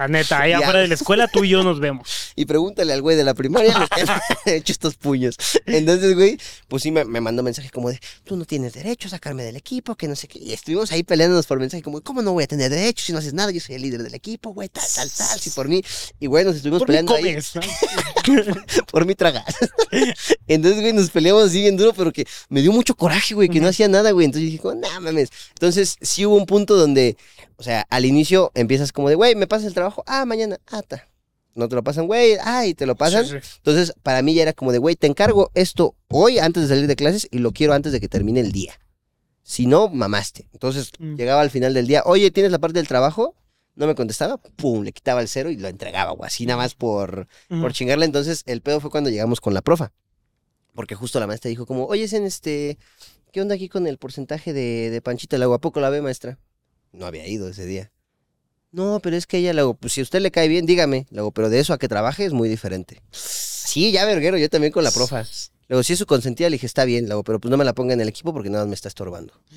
La 0.00 0.08
neta, 0.08 0.40
ahí 0.40 0.52
afuera 0.54 0.78
de 0.78 0.88
la 0.88 0.94
escuela, 0.94 1.28
tú 1.28 1.44
y 1.44 1.50
yo 1.50 1.62
nos 1.62 1.78
vemos. 1.78 2.08
Y 2.36 2.46
pregúntale 2.46 2.94
al 2.94 3.02
güey 3.02 3.16
de 3.18 3.24
la 3.24 3.34
primaria 3.34 3.76
los 3.78 3.88
que 4.44 4.50
he 4.50 4.56
hecho 4.56 4.72
estos 4.72 4.94
puños. 4.94 5.36
Entonces, 5.66 6.14
güey, 6.14 6.38
pues 6.68 6.82
sí 6.82 6.90
me, 6.90 7.04
me 7.04 7.20
mandó 7.20 7.42
mensaje 7.42 7.68
como 7.68 7.90
de, 7.90 8.00
tú 8.24 8.34
no 8.36 8.46
tienes 8.46 8.72
derecho 8.72 9.08
a 9.08 9.10
sacarme 9.10 9.42
del 9.42 9.56
equipo, 9.56 9.94
que 9.96 10.08
no 10.08 10.16
sé 10.16 10.26
qué. 10.26 10.38
Y 10.38 10.54
estuvimos 10.54 10.90
ahí 10.92 11.02
peleándonos 11.02 11.46
por 11.46 11.58
mensaje 11.58 11.82
como, 11.82 12.00
¿cómo 12.00 12.22
no 12.22 12.32
voy 12.32 12.44
a 12.44 12.46
tener 12.46 12.70
derecho 12.70 13.04
si 13.04 13.12
no 13.12 13.18
haces 13.18 13.34
nada? 13.34 13.50
Yo 13.50 13.60
soy 13.60 13.74
el 13.74 13.82
líder 13.82 14.02
del 14.02 14.14
equipo, 14.14 14.54
güey, 14.54 14.70
tal, 14.70 14.84
tal, 14.94 15.10
tal, 15.10 15.38
sí 15.38 15.50
por 15.50 15.68
mí. 15.68 15.82
Y 16.18 16.26
güey, 16.28 16.46
nos 16.46 16.56
estuvimos 16.56 16.78
Por 16.78 16.88
mí 16.88 16.92
peleando 16.96 17.14
ahí. 17.16 17.24
comes. 17.24 17.54
¿no? 17.56 17.62
por 18.90 19.04
mi 19.04 19.14
tragar. 19.14 19.44
Entonces, 20.46 20.80
güey, 20.80 20.92
nos 20.94 21.10
peleamos 21.10 21.44
así 21.44 21.60
bien 21.60 21.76
duro, 21.76 21.92
pero 21.92 22.12
que 22.12 22.24
me 22.48 22.62
dio 22.62 22.72
mucho 22.72 22.94
coraje, 22.94 23.34
güey, 23.34 23.48
que 23.48 23.56
no 23.60 23.66
Ujú. 23.66 23.70
hacía 23.70 23.88
nada, 23.88 24.12
güey. 24.12 24.24
Entonces 24.24 24.46
dije, 24.50 24.62
como, 24.62 24.76
nah, 24.76 25.00
mames. 25.00 25.30
Entonces, 25.50 25.96
sí 26.00 26.24
hubo 26.24 26.36
un 26.36 26.46
punto 26.46 26.76
donde, 26.76 27.16
o 27.56 27.62
sea, 27.62 27.86
al 27.90 28.04
inicio 28.06 28.50
empiezas 28.54 28.92
como 28.92 29.08
de, 29.08 29.14
güey, 29.16 29.34
me 29.34 29.46
pasas 29.46 29.66
el 29.66 29.74
trabajo, 29.74 29.89
ah, 30.06 30.24
mañana, 30.24 30.58
ah, 30.68 30.82
ta. 30.82 31.06
No 31.54 31.68
te 31.68 31.74
lo 31.74 31.82
pasan, 31.82 32.06
güey, 32.06 32.36
ay, 32.42 32.74
te 32.74 32.86
lo 32.86 32.94
pasan. 32.96 33.26
Sí, 33.26 33.36
sí. 33.42 33.48
Entonces, 33.56 33.92
para 34.02 34.22
mí 34.22 34.34
ya 34.34 34.42
era 34.42 34.52
como 34.52 34.70
de, 34.72 34.78
güey, 34.78 34.94
te 34.96 35.06
encargo 35.08 35.50
esto 35.54 35.96
hoy 36.08 36.38
antes 36.38 36.62
de 36.62 36.68
salir 36.68 36.86
de 36.86 36.96
clases 36.96 37.26
y 37.30 37.38
lo 37.38 37.52
quiero 37.52 37.72
antes 37.74 37.90
de 37.92 38.00
que 38.00 38.08
termine 38.08 38.40
el 38.40 38.52
día. 38.52 38.74
Si 39.42 39.66
no, 39.66 39.88
mamaste. 39.88 40.48
Entonces, 40.52 40.92
Mm. 40.98 41.16
llegaba 41.16 41.40
al 41.40 41.50
final 41.50 41.74
del 41.74 41.86
día, 41.88 42.02
oye, 42.06 42.30
¿tienes 42.30 42.52
la 42.52 42.58
parte 42.60 42.78
del 42.78 42.86
trabajo? 42.86 43.34
No 43.74 43.86
me 43.86 43.94
contestaba, 43.96 44.36
pum, 44.36 44.84
le 44.84 44.92
quitaba 44.92 45.20
el 45.22 45.28
cero 45.28 45.50
y 45.50 45.56
lo 45.56 45.66
entregaba, 45.68 46.12
güey, 46.12 46.26
así 46.28 46.46
nada 46.46 46.58
más 46.58 46.74
por, 46.74 47.26
por 47.48 47.72
chingarle. 47.72 48.04
Entonces, 48.04 48.42
el 48.46 48.62
pedo 48.62 48.80
fue 48.80 48.90
cuando 48.90 49.10
llegamos 49.10 49.40
con 49.40 49.52
la 49.54 49.62
profa. 49.62 49.92
Porque 50.74 50.94
justo 50.94 51.18
la 51.18 51.26
maestra 51.26 51.48
dijo 51.48 51.66
como, 51.66 51.86
oye, 51.86 52.06
en 52.16 52.24
este, 52.24 52.78
¿qué 53.32 53.40
onda 53.40 53.56
aquí 53.56 53.68
con 53.68 53.86
el 53.88 53.98
porcentaje 53.98 54.52
de, 54.52 54.90
de 54.90 55.02
Panchita? 55.02 55.36
Le 55.36 55.44
hago, 55.44 55.54
¿a 55.54 55.60
poco 55.60 55.80
la 55.80 55.90
ve, 55.90 56.00
maestra? 56.00 56.38
No 56.92 57.06
había 57.06 57.26
ido 57.26 57.48
ese 57.48 57.66
día. 57.66 57.90
No, 58.72 59.00
pero 59.02 59.16
es 59.16 59.26
que 59.26 59.38
ella, 59.38 59.52
le 59.52 59.60
hago, 59.62 59.74
pues 59.74 59.92
si 59.94 60.00
a 60.00 60.04
usted 60.04 60.20
le 60.20 60.30
cae 60.30 60.48
bien, 60.48 60.64
dígame. 60.66 61.06
Le 61.10 61.20
hago, 61.20 61.32
pero 61.32 61.50
de 61.50 61.58
eso 61.58 61.72
a 61.72 61.78
que 61.78 61.88
trabaje 61.88 62.24
es 62.24 62.32
muy 62.32 62.48
diferente. 62.48 63.02
Sí, 63.10 63.90
ya 63.92 64.04
verguero, 64.04 64.36
yo 64.38 64.48
también 64.48 64.72
con 64.72 64.84
la 64.84 64.90
profa. 64.92 65.24
Luego, 65.68 65.84
si 65.84 65.92
es 65.92 66.00
su 66.00 66.06
consentida, 66.06 66.50
le 66.50 66.54
dije, 66.54 66.66
está 66.66 66.84
bien, 66.84 67.06
luego, 67.06 67.22
pero 67.22 67.38
pues 67.38 67.48
no 67.48 67.56
me 67.56 67.64
la 67.64 67.74
ponga 67.74 67.94
en 67.94 68.00
el 68.00 68.08
equipo 68.08 68.32
porque 68.32 68.50
nada 68.50 68.64
más 68.64 68.68
me 68.70 68.74
está 68.74 68.88
estorbando. 68.88 69.32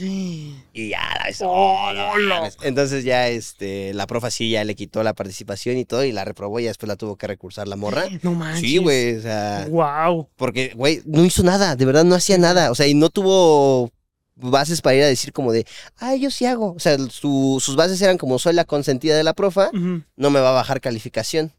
Y 0.75 0.89
ya, 0.89 0.99
la 1.17 1.23
vez, 1.25 1.39
oh, 1.43 1.91
no 1.93 2.27
mames. 2.27 2.57
Entonces 2.63 3.03
ya, 3.03 3.29
este, 3.29 3.93
la 3.95 4.05
profa 4.07 4.29
sí 4.31 4.49
ya 4.51 4.63
le 4.63 4.75
quitó 4.75 5.01
la 5.03 5.13
participación 5.13 5.77
y 5.77 5.85
todo 5.85 6.03
y 6.03 6.11
la 6.11 6.23
reprobó 6.25 6.59
y 6.59 6.65
después 6.65 6.87
la 6.87 6.95
tuvo 6.95 7.15
que 7.15 7.25
recursar 7.27 7.67
la 7.67 7.75
morra. 7.75 8.05
No 8.23 8.33
manches. 8.33 8.61
Sí, 8.61 8.77
güey, 8.77 9.15
o 9.17 9.21
sea, 9.21 9.67
Wow. 9.69 10.29
porque, 10.35 10.73
güey, 10.75 11.01
no 11.05 11.23
hizo 11.25 11.41
nada, 11.43 11.75
de 11.75 11.85
verdad 11.85 12.03
no 12.03 12.13
hacía 12.15 12.37
nada, 12.37 12.69
o 12.71 12.75
sea, 12.75 12.87
y 12.87 12.93
no 12.93 13.09
tuvo 13.09 13.91
bases 14.35 14.81
para 14.81 14.95
ir 14.95 15.03
a 15.03 15.07
decir 15.07 15.31
como 15.33 15.51
de, 15.51 15.65
ay, 15.97 16.19
yo 16.21 16.31
sí 16.31 16.45
hago. 16.45 16.73
O 16.73 16.79
sea, 16.79 16.97
su- 17.09 17.59
sus 17.63 17.75
bases 17.75 18.01
eran 18.01 18.17
como, 18.17 18.39
soy 18.39 18.53
la 18.53 18.65
consentida 18.65 19.15
de 19.15 19.23
la 19.23 19.33
profa, 19.33 19.69
no 19.73 20.29
me 20.29 20.39
va 20.39 20.49
a 20.49 20.53
bajar 20.53 20.81
calificación. 20.81 21.51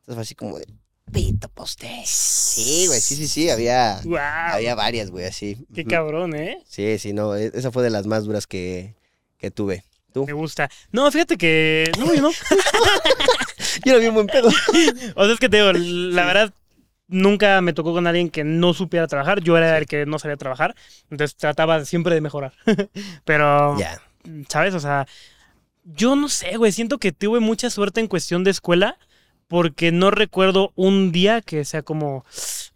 Entonces 0.00 0.14
fue 0.14 0.22
así 0.22 0.34
como 0.34 0.58
de, 0.58 0.66
pito 1.12 1.48
poste. 1.48 1.88
Sí, 2.04 2.86
güey, 2.88 3.00
sí, 3.00 3.14
sí, 3.16 3.28
sí, 3.28 3.50
había, 3.50 4.00
Wow. 4.04 4.16
había 4.18 4.74
varias, 4.74 5.10
güey, 5.10 5.26
así. 5.26 5.64
Qué 5.74 5.84
cabrón, 5.84 6.34
¿eh? 6.34 6.62
Sí, 6.68 6.98
sí, 6.98 7.12
no, 7.12 7.36
e- 7.36 7.52
esa 7.54 7.70
fue 7.70 7.82
de 7.84 7.90
las 7.90 8.06
más 8.06 8.24
duras 8.24 8.46
que, 8.46 8.94
que 9.38 9.50
tuve. 9.50 9.84
¿Tú? 10.12 10.26
Me 10.26 10.32
gusta. 10.34 10.68
No, 10.90 11.10
fíjate 11.10 11.38
que. 11.38 11.90
No, 11.98 12.12
yo 12.12 12.20
no. 12.20 12.30
Yo 13.84 13.92
era 13.92 13.98
bien 13.98 14.12
buen 14.14 14.26
pedo. 14.26 14.48
O 15.16 15.24
sea, 15.24 15.32
es 15.32 15.38
que 15.40 15.48
te 15.48 15.56
digo, 15.56 15.72
la 15.72 16.26
verdad, 16.26 16.52
nunca 17.08 17.60
me 17.60 17.72
tocó 17.72 17.92
con 17.92 18.06
alguien 18.06 18.30
que 18.30 18.44
no 18.44 18.74
supiera 18.74 19.06
trabajar. 19.06 19.40
Yo 19.40 19.56
era 19.56 19.76
el 19.78 19.86
que 19.86 20.06
no 20.06 20.18
sabía 20.18 20.36
trabajar. 20.36 20.74
Entonces 21.10 21.36
trataba 21.36 21.84
siempre 21.84 22.14
de 22.14 22.20
mejorar. 22.20 22.52
Pero. 23.24 23.76
¿sabes? 24.48 24.74
O 24.74 24.80
sea, 24.80 25.06
yo 25.84 26.16
no 26.16 26.28
sé, 26.28 26.56
güey. 26.56 26.72
Siento 26.72 26.98
que 26.98 27.12
tuve 27.12 27.40
mucha 27.40 27.70
suerte 27.70 28.00
en 28.00 28.08
cuestión 28.08 28.44
de 28.44 28.50
escuela. 28.50 28.98
Porque 29.48 29.92
no 29.92 30.10
recuerdo 30.10 30.72
un 30.76 31.12
día 31.12 31.42
que 31.42 31.64
sea 31.66 31.82
como. 31.82 32.24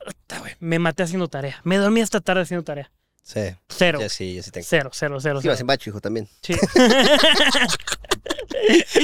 "Puta, 0.05 0.41
güey, 0.41 0.53
me 0.61 0.79
maté 0.79 1.05
haciendo 1.05 1.27
tarea. 1.29 1.59
Me 1.65 1.79
dormí 1.79 2.03
hasta 2.03 2.21
tarde 2.21 2.43
haciendo 2.43 2.65
tarea. 2.65 2.93
Sí, 3.27 3.41
Cero. 3.69 3.99
sí, 4.09 4.37
yo 4.37 4.43
sí 4.45 4.53
tengo. 4.53 4.65
Cero, 4.71 4.91
cero, 4.93 5.19
cero. 5.21 5.41
Sí, 5.41 5.49
cero. 5.49 5.57
en 5.59 5.67
bacho, 5.67 5.91
hijo, 5.91 6.01
también. 6.01 6.29
Sí. 6.43 6.55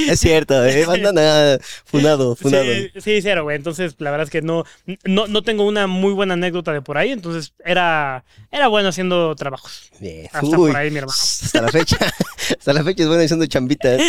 Es 0.09 0.19
cierto, 0.19 0.65
eh, 0.65 0.85
banda 0.85 1.11
nada, 1.13 1.59
funado, 1.85 2.35
funado. 2.35 2.63
Sí, 2.63 2.91
sí, 3.01 3.21
cero, 3.21 3.43
güey. 3.43 3.55
Entonces, 3.57 3.95
la 3.99 4.11
verdad 4.11 4.25
es 4.25 4.31
que 4.31 4.41
no, 4.41 4.63
no, 5.05 5.27
no 5.27 5.41
tengo 5.41 5.65
una 5.65 5.87
muy 5.87 6.13
buena 6.13 6.33
anécdota 6.33 6.71
de 6.73 6.81
por 6.81 6.97
ahí. 6.97 7.11
Entonces, 7.11 7.53
era, 7.63 8.23
era 8.51 8.67
bueno 8.69 8.89
haciendo 8.89 9.35
trabajos. 9.35 9.91
Bien. 9.99 10.27
Hasta 10.31 10.45
Uy, 10.57 10.71
por 10.71 10.77
ahí, 10.77 10.89
mi 10.89 10.97
hermano. 10.99 11.13
Hasta 11.17 11.61
la 11.61 11.69
fecha. 11.69 11.97
Hasta 12.57 12.73
la 12.73 12.83
fecha 12.83 13.03
es 13.03 13.07
bueno 13.09 13.23
haciendo 13.23 13.45
chambitas. 13.45 14.01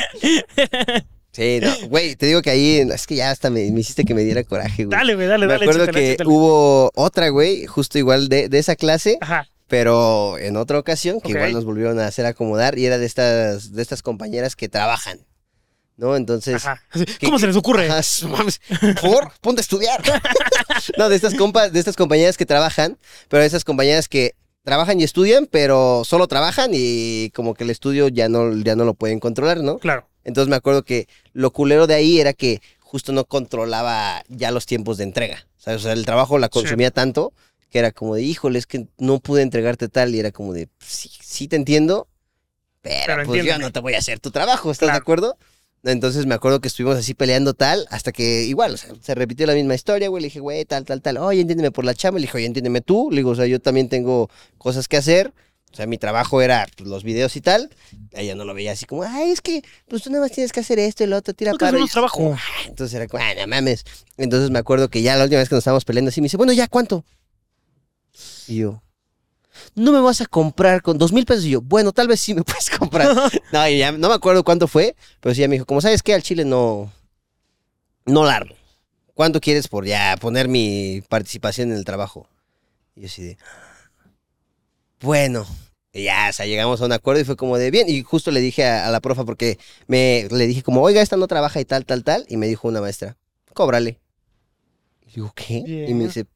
Sí, 1.33 1.59
no, 1.61 1.89
güey, 1.89 2.15
te 2.15 2.27
digo 2.27 2.41
que 2.43 2.51
ahí, 2.51 2.77
es 2.93 3.07
que 3.09 3.17
ya 3.17 3.31
hasta 3.33 3.51
me, 3.51 3.69
me 3.73 3.81
hiciste 3.81 4.05
que 4.05 4.15
me 4.15 4.23
diera 4.23 4.45
coraje, 4.45 4.85
güey. 4.85 4.97
Dale, 4.97 5.17
güey, 5.17 5.27
dale, 5.27 5.47
me 5.47 5.53
dale. 5.53 5.65
acuerdo 5.65 5.83
échatela, 5.85 6.17
que 6.17 6.23
hubo 6.25 6.93
otra, 6.95 7.29
güey, 7.31 7.67
justo 7.67 7.99
igual 7.99 8.29
de, 8.29 8.49
de 8.49 8.59
esa 8.61 8.77
clase, 8.77 9.19
Ajá. 9.21 9.49
Pero 9.75 10.39
en 10.39 10.57
otra 10.57 10.79
ocasión, 10.79 11.20
que 11.20 11.33
igual 11.33 11.53
nos 11.53 11.64
volvieron 11.64 11.99
a 11.99 12.07
hacer 12.07 12.27
acomodar, 12.27 12.79
y 12.79 12.87
era 12.87 12.97
de 12.97 13.07
estas, 13.07 13.72
de 13.72 13.83
estas 13.83 14.03
compañeras 14.03 14.55
que 14.55 14.68
trabajan, 14.68 15.18
¿no? 15.97 16.14
Entonces, 16.14 16.64
Ajá. 16.64 16.81
¿Cómo 17.25 17.41
se 17.41 17.49
les 17.49 17.57
ocurre? 17.57 17.89
Ajá, 17.91 18.01
su- 18.05 18.29
mames, 18.29 18.61
por, 19.03 19.33
ponte 19.41 19.59
a 19.61 19.62
estudiar. 19.62 20.01
no, 20.97 21.09
de 21.09 21.16
estas 21.16 21.35
compas, 21.35 21.72
de 21.72 21.81
estas 21.81 21.97
compañeras 21.97 22.37
que 22.37 22.47
trabajan, 22.47 22.99
pero 23.29 23.41
de 23.41 23.49
esas 23.49 23.64
compañeras 23.64 24.09
que 24.09 24.37
trabajan 24.62 25.01
y 25.01 25.03
estudian, 25.03 25.47
pero 25.51 26.03
solo 26.05 26.29
trabajan 26.29 26.70
y 26.72 27.31
como 27.35 27.55
que 27.55 27.64
el 27.64 27.70
estudio 27.70 28.07
ya 28.07 28.29
no, 28.29 28.53
ya 28.62 28.77
no 28.77 28.85
lo 28.85 28.95
pueden 28.95 29.18
controlar, 29.18 29.59
¿no? 29.59 29.79
Claro. 29.79 30.09
Entonces 30.22 30.49
me 30.49 30.55
acuerdo 30.57 30.85
que 30.85 31.09
lo 31.33 31.51
culero 31.51 31.89
de 31.89 31.95
ahí 31.95 32.20
era 32.20 32.33
que 32.33 32.62
justo 32.79 33.11
no 33.11 33.25
controlaba 33.25 34.22
ya 34.29 34.53
los 34.53 34.66
tiempos 34.66 34.99
de 34.99 35.05
entrega. 35.05 35.49
¿sabes? 35.57 35.81
O 35.81 35.83
sea, 35.85 35.95
el 35.95 36.05
trabajo 36.07 36.39
la 36.39 36.47
Sí. 36.47 36.51
consumía 36.61 36.93
tanto 36.93 37.33
que 37.75 37.81
era 37.81 37.91
como 37.91 38.14
de, 38.14 38.22
híjole, 38.22 38.57
es 38.61 38.68
que 38.68 38.87
no 38.99 39.18
pude 39.18 39.43
entregarte 39.43 39.89
tal. 39.89 40.14
Y 40.14 40.20
era 40.20 40.31
como 40.31 40.53
de, 40.53 40.68
sí, 40.79 41.11
sí 41.20 41.49
te 41.49 41.57
entiendo, 41.57 42.07
pero, 42.83 43.03
Pero 43.07 43.16
pues 43.25 43.27
yo 43.27 43.35
entiéndeme. 43.41 43.64
no 43.64 43.72
te 43.72 43.81
voy 43.81 43.95
a 43.95 43.99
hacer 43.99 44.20
tu 44.20 44.31
trabajo, 44.31 44.70
¿estás 44.70 44.87
de 44.87 44.91
Claro. 44.93 45.03
acuerdo? 45.03 45.37
Entonces 45.83 46.25
me 46.25 46.37
acuerdo 46.37 46.61
que 46.61 46.68
estuvimos 46.68 46.97
así 46.97 47.14
peleando 47.14 47.53
tal, 47.53 47.85
hasta 47.91 48.12
que 48.12 48.45
igual, 48.45 48.75
o 48.75 48.77
sea, 48.77 48.93
se 49.03 49.16
repitió 49.16 49.45
la 49.49 49.55
misma 49.55 49.75
historia, 49.75 50.07
güey. 50.09 50.20
Le 50.22 50.27
dije, 50.29 50.39
güey, 50.39 50.64
tal, 50.64 50.85
tal, 50.85 51.03
tal. 51.03 51.16
Oye, 51.16 51.41
entiéndeme 51.41 51.72
por 51.72 51.85
la 51.85 51.95
chamba. 51.97 52.20
Le 52.20 52.27
dije, 52.27 52.37
oye, 52.39 52.47
entiéndeme 52.47 52.81
tú. 52.81 53.09
Le 53.11 53.16
digo, 53.16 53.31
o 53.31 53.35
sea, 53.35 53.47
yo 53.47 53.59
también 53.61 53.89
tengo 53.89 54.31
cosas 54.57 54.87
que 54.87 54.97
hacer. 54.97 55.33
O 55.72 55.77
sea, 55.77 55.87
mi 55.89 55.99
trabajo 55.99 56.41
era 56.41 56.68
pues, 56.77 56.89
los 56.89 57.03
videos 57.03 57.35
y 57.35 57.41
tal. 57.41 57.70
Ella 58.12 58.37
no 58.37 58.45
lo 58.45 58.55
veía 58.55 58.70
así 58.70 58.87
como, 58.87 59.03
ay, 59.03 59.33
es 59.33 59.41
que 59.41 59.62
pues 59.89 60.05
tú 60.05 60.11
nada 60.11 60.22
más 60.22 60.31
tienes 60.31 60.53
que 60.53 60.61
hacer 60.61 60.79
esto 60.79 61.03
y 61.03 61.09
lo 61.09 61.16
otro, 61.16 61.35
tira 61.35 61.51
no 61.51 61.57
Y 61.57 61.59
trabajo. 61.59 62.35
"Ah", 62.39 62.41
Entonces 62.68 62.95
era 62.95 63.09
como, 63.09 63.20
ah, 63.25 63.35
no 63.37 63.49
mames. 63.49 63.83
Entonces 64.16 64.51
me 64.51 64.61
acuerdo 64.61 64.89
que 64.89 65.03
ya 65.03 65.16
la 65.16 65.25
última 65.25 65.41
vez 65.41 65.49
que 65.49 65.57
nos 65.57 65.62
estábamos 65.62 65.85
peleando 65.85 66.11
así, 66.11 66.20
me 66.20 66.27
dice, 66.27 66.37
bueno, 66.37 66.53
ya, 66.53 66.68
¿cuánto? 66.68 67.05
Y 68.49 68.57
yo, 68.57 68.82
no 69.74 69.92
me 69.92 70.01
vas 70.01 70.20
a 70.20 70.26
comprar 70.26 70.82
con 70.82 70.99
dos 70.99 71.12
mil 71.12 71.24
pesos. 71.24 71.45
Y 71.45 71.51
yo, 71.51 71.61
bueno, 71.61 71.92
tal 71.92 72.09
vez 72.09 72.20
sí 72.20 72.34
me 72.34 72.42
puedes 72.45 72.70
comprar. 72.70 73.14
no, 73.53 73.68
y 73.68 73.78
ya 73.78 73.92
no 73.92 74.09
me 74.09 74.14
acuerdo 74.14 74.45
cuánto 74.45 74.68
fue, 74.68 74.97
pero 75.20 75.34
sí 75.34 75.40
ya 75.40 75.49
me 75.49 75.55
dijo, 75.55 75.66
como 75.66 75.80
sabes 75.80 76.03
que 76.03 76.14
al 76.14 76.22
chile 76.22 76.45
no, 76.45 76.92
no 78.07 78.24
largo. 78.24 78.55
¿Cuánto 79.14 79.40
quieres 79.40 79.68
por 79.68 79.86
ya 79.86 80.16
poner 80.20 80.49
mi 80.49 81.03
participación 81.09 81.70
en 81.70 81.76
el 81.76 81.84
trabajo? 81.84 82.28
Y 82.97 83.03
yo 83.03 83.07
así 83.07 83.22
de, 83.22 83.38
bueno, 85.01 85.47
y 85.92 86.05
ya, 86.05 86.28
o 86.30 86.32
sea, 86.32 86.47
llegamos 86.47 86.80
a 86.80 86.86
un 86.86 86.92
acuerdo 86.92 87.20
y 87.20 87.24
fue 87.24 87.36
como 87.36 87.57
de 87.57 87.70
bien. 87.70 87.88
Y 87.88 88.03
justo 88.03 88.32
le 88.32 88.40
dije 88.40 88.64
a, 88.64 88.88
a 88.88 88.90
la 88.90 89.01
profa 89.01 89.24
porque 89.24 89.59
me 89.86 90.26
le 90.30 90.47
dije 90.49 90.64
como, 90.64 90.82
oiga, 90.82 91.01
esta 91.01 91.16
no 91.16 91.28
trabaja 91.28 91.61
y 91.61 91.64
tal, 91.64 91.86
tal, 91.86 92.03
tal. 92.03 92.26
Y 92.28 92.36
me 92.36 92.49
dijo 92.49 92.66
una 92.66 92.80
maestra, 92.80 93.16
cóbrale. 93.53 94.01
Y 95.07 95.12
digo, 95.14 95.32
¿qué? 95.36 95.59
Y 95.88 95.95
me 95.95 96.07
dice, 96.07 96.26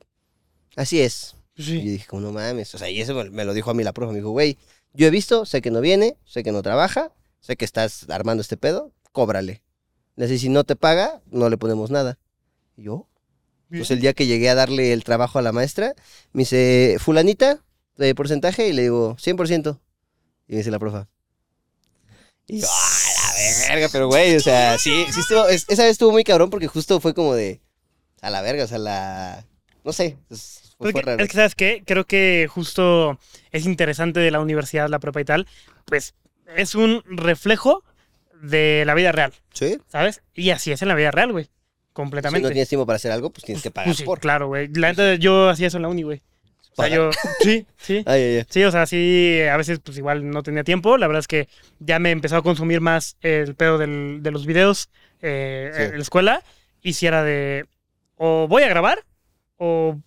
así 0.77 1.01
es. 1.01 1.35
Y 1.59 1.85
yo 1.85 1.91
dije, 1.93 2.07
como, 2.07 2.23
no 2.23 2.33
mames. 2.33 2.75
O 2.75 2.79
sea, 2.79 2.89
y 2.91 3.01
eso 3.01 3.15
me, 3.15 3.31
me 3.31 3.45
lo 3.45 3.53
dijo 3.55 3.71
a 3.71 3.75
mí 3.75 3.83
la 3.83 3.93
profa. 3.93 4.13
Me 4.13 4.19
dijo, 4.19 4.31
güey, 4.31 4.59
yo 4.95 5.07
he 5.07 5.11
visto, 5.11 5.45
sé 5.45 5.61
que 5.61 5.71
no 5.71 5.81
viene, 5.81 6.17
sé 6.25 6.43
que 6.43 6.53
no 6.53 6.63
trabaja, 6.63 7.13
sé 7.41 7.57
que 7.57 7.65
estás 7.65 8.09
armando 8.11 8.41
este 8.41 8.57
pedo, 8.57 8.93
cóbrale. 9.13 9.63
Le 10.17 10.27
dice, 10.27 10.39
si 10.41 10.49
no 10.49 10.65
te 10.65 10.77
paga, 10.77 11.21
no 11.31 11.49
le 11.51 11.57
ponemos 11.59 11.91
nada. 11.91 12.19
Y 12.77 12.85
yo, 12.85 13.07
pues 13.71 13.91
el 13.91 14.01
día 14.01 14.15
que 14.15 14.27
llegué 14.27 14.49
a 14.51 14.55
darle 14.55 14.93
el 14.93 15.05
trabajo 15.05 15.39
a 15.39 15.43
la 15.43 15.53
maestra, 15.53 15.95
me 16.33 16.43
dice, 16.43 16.97
fulanita, 17.01 17.63
de 17.97 18.15
porcentaje, 18.15 18.69
y 18.69 18.73
le 18.73 18.83
digo, 18.83 19.17
100%. 19.19 19.79
Y 20.49 20.53
me 20.53 20.59
dice 20.59 20.71
la 20.71 20.79
profa. 20.79 21.09
Y 22.47 22.61
yo, 22.61 22.67
¡ah, 22.71 22.99
la 23.69 23.75
verga! 23.75 23.89
Pero, 23.93 24.07
güey, 24.09 24.37
o 24.37 24.41
sea, 24.41 24.79
sí, 24.79 25.05
sí 25.13 25.21
estuvo, 25.21 25.47
es- 25.49 25.67
esa 25.69 25.83
vez 25.83 25.93
estuvo 25.93 26.13
muy 26.13 26.25
cabrón 26.25 26.49
porque 26.51 26.67
justo 26.67 26.99
fue 27.01 27.13
como 27.15 27.35
de, 27.35 27.61
a 28.23 28.31
la 28.31 28.41
verga, 28.43 28.65
o 28.65 28.67
sea, 28.67 28.79
la, 28.79 29.45
no 29.85 29.93
sé, 29.93 30.17
es- 30.31 30.68
fue, 30.79 30.93
Porque, 30.93 31.03
fue 31.05 31.13
raro. 31.13 31.23
es 31.23 31.29
que, 31.31 31.37
¿sabes 31.37 31.55
qué? 31.55 31.83
Creo 31.87 32.05
que 32.05 32.47
justo 32.51 33.19
es 33.51 33.67
interesante 33.67 34.21
de 34.21 34.31
la 34.31 34.41
universidad, 34.41 34.89
la 34.89 34.99
prepa 35.01 35.21
y 35.21 35.25
tal, 35.25 35.47
pues 35.85 36.15
es 36.57 36.75
un 36.75 37.03
reflejo 37.07 37.85
de 38.41 38.85
la 38.87 38.95
vida 38.95 39.11
real, 39.13 39.33
¿Sí? 39.53 39.79
¿sabes? 39.89 40.23
Y 40.35 40.51
así 40.51 40.71
es 40.73 40.81
en 40.83 40.89
la 40.89 40.95
vida 40.95 41.11
real, 41.11 41.33
güey. 41.33 41.45
Si 41.45 41.51
Completamente. 41.93 42.47
no 42.49 42.53
tienes 42.53 42.69
tiempo 42.69 42.87
para 42.87 42.97
hacer 42.97 43.11
algo, 43.11 43.31
pues 43.31 43.45
tienes 43.45 43.61
que 43.63 43.73
pagar 43.73 43.89
Pues 43.89 43.97
sí, 43.99 44.05
por. 44.05 44.21
claro, 44.21 44.47
güey. 44.47 44.69
La 44.75 44.91
neta, 44.91 45.17
yo 45.17 45.49
hacía 45.49 45.67
eso 45.67 45.79
en 45.79 45.83
la 45.83 45.89
uni, 45.89 46.05
güey. 46.05 46.19
O 46.71 46.75
sea, 46.77 46.85
Pagar. 46.85 46.97
yo... 46.97 47.11
Sí, 47.41 47.67
sí. 47.77 47.95
Ay, 48.07 48.23
ay, 48.23 48.37
ay. 48.37 48.47
Sí, 48.49 48.63
o 48.63 48.71
sea, 48.71 48.87
sí, 48.87 49.41
a 49.51 49.57
veces 49.57 49.81
pues 49.81 49.99
igual 49.99 50.31
no 50.31 50.45
tenía 50.45 50.63
tiempo. 50.63 50.97
La 50.97 51.09
verdad 51.09 51.19
es 51.19 51.27
que 51.27 51.49
ya 51.81 51.99
me 51.99 52.13
empezó 52.13 52.37
a 52.37 52.43
consumir 52.43 52.81
más 52.81 53.17
el 53.21 53.57
pedo 53.57 53.79
del- 53.79 54.21
de 54.23 54.31
los 54.31 54.47
videos 54.47 54.89
eh, 55.21 55.73
Sí. 55.75 55.83
en 55.83 55.97
la 55.97 56.03
escuela. 56.03 56.43
Y 56.81 56.93
si 56.93 57.09
era 57.09 57.25
de 57.25 57.67
o 58.15 58.47
voy 58.47 58.63
a 58.63 58.69
grabar 58.69 59.05
o, 59.57 59.99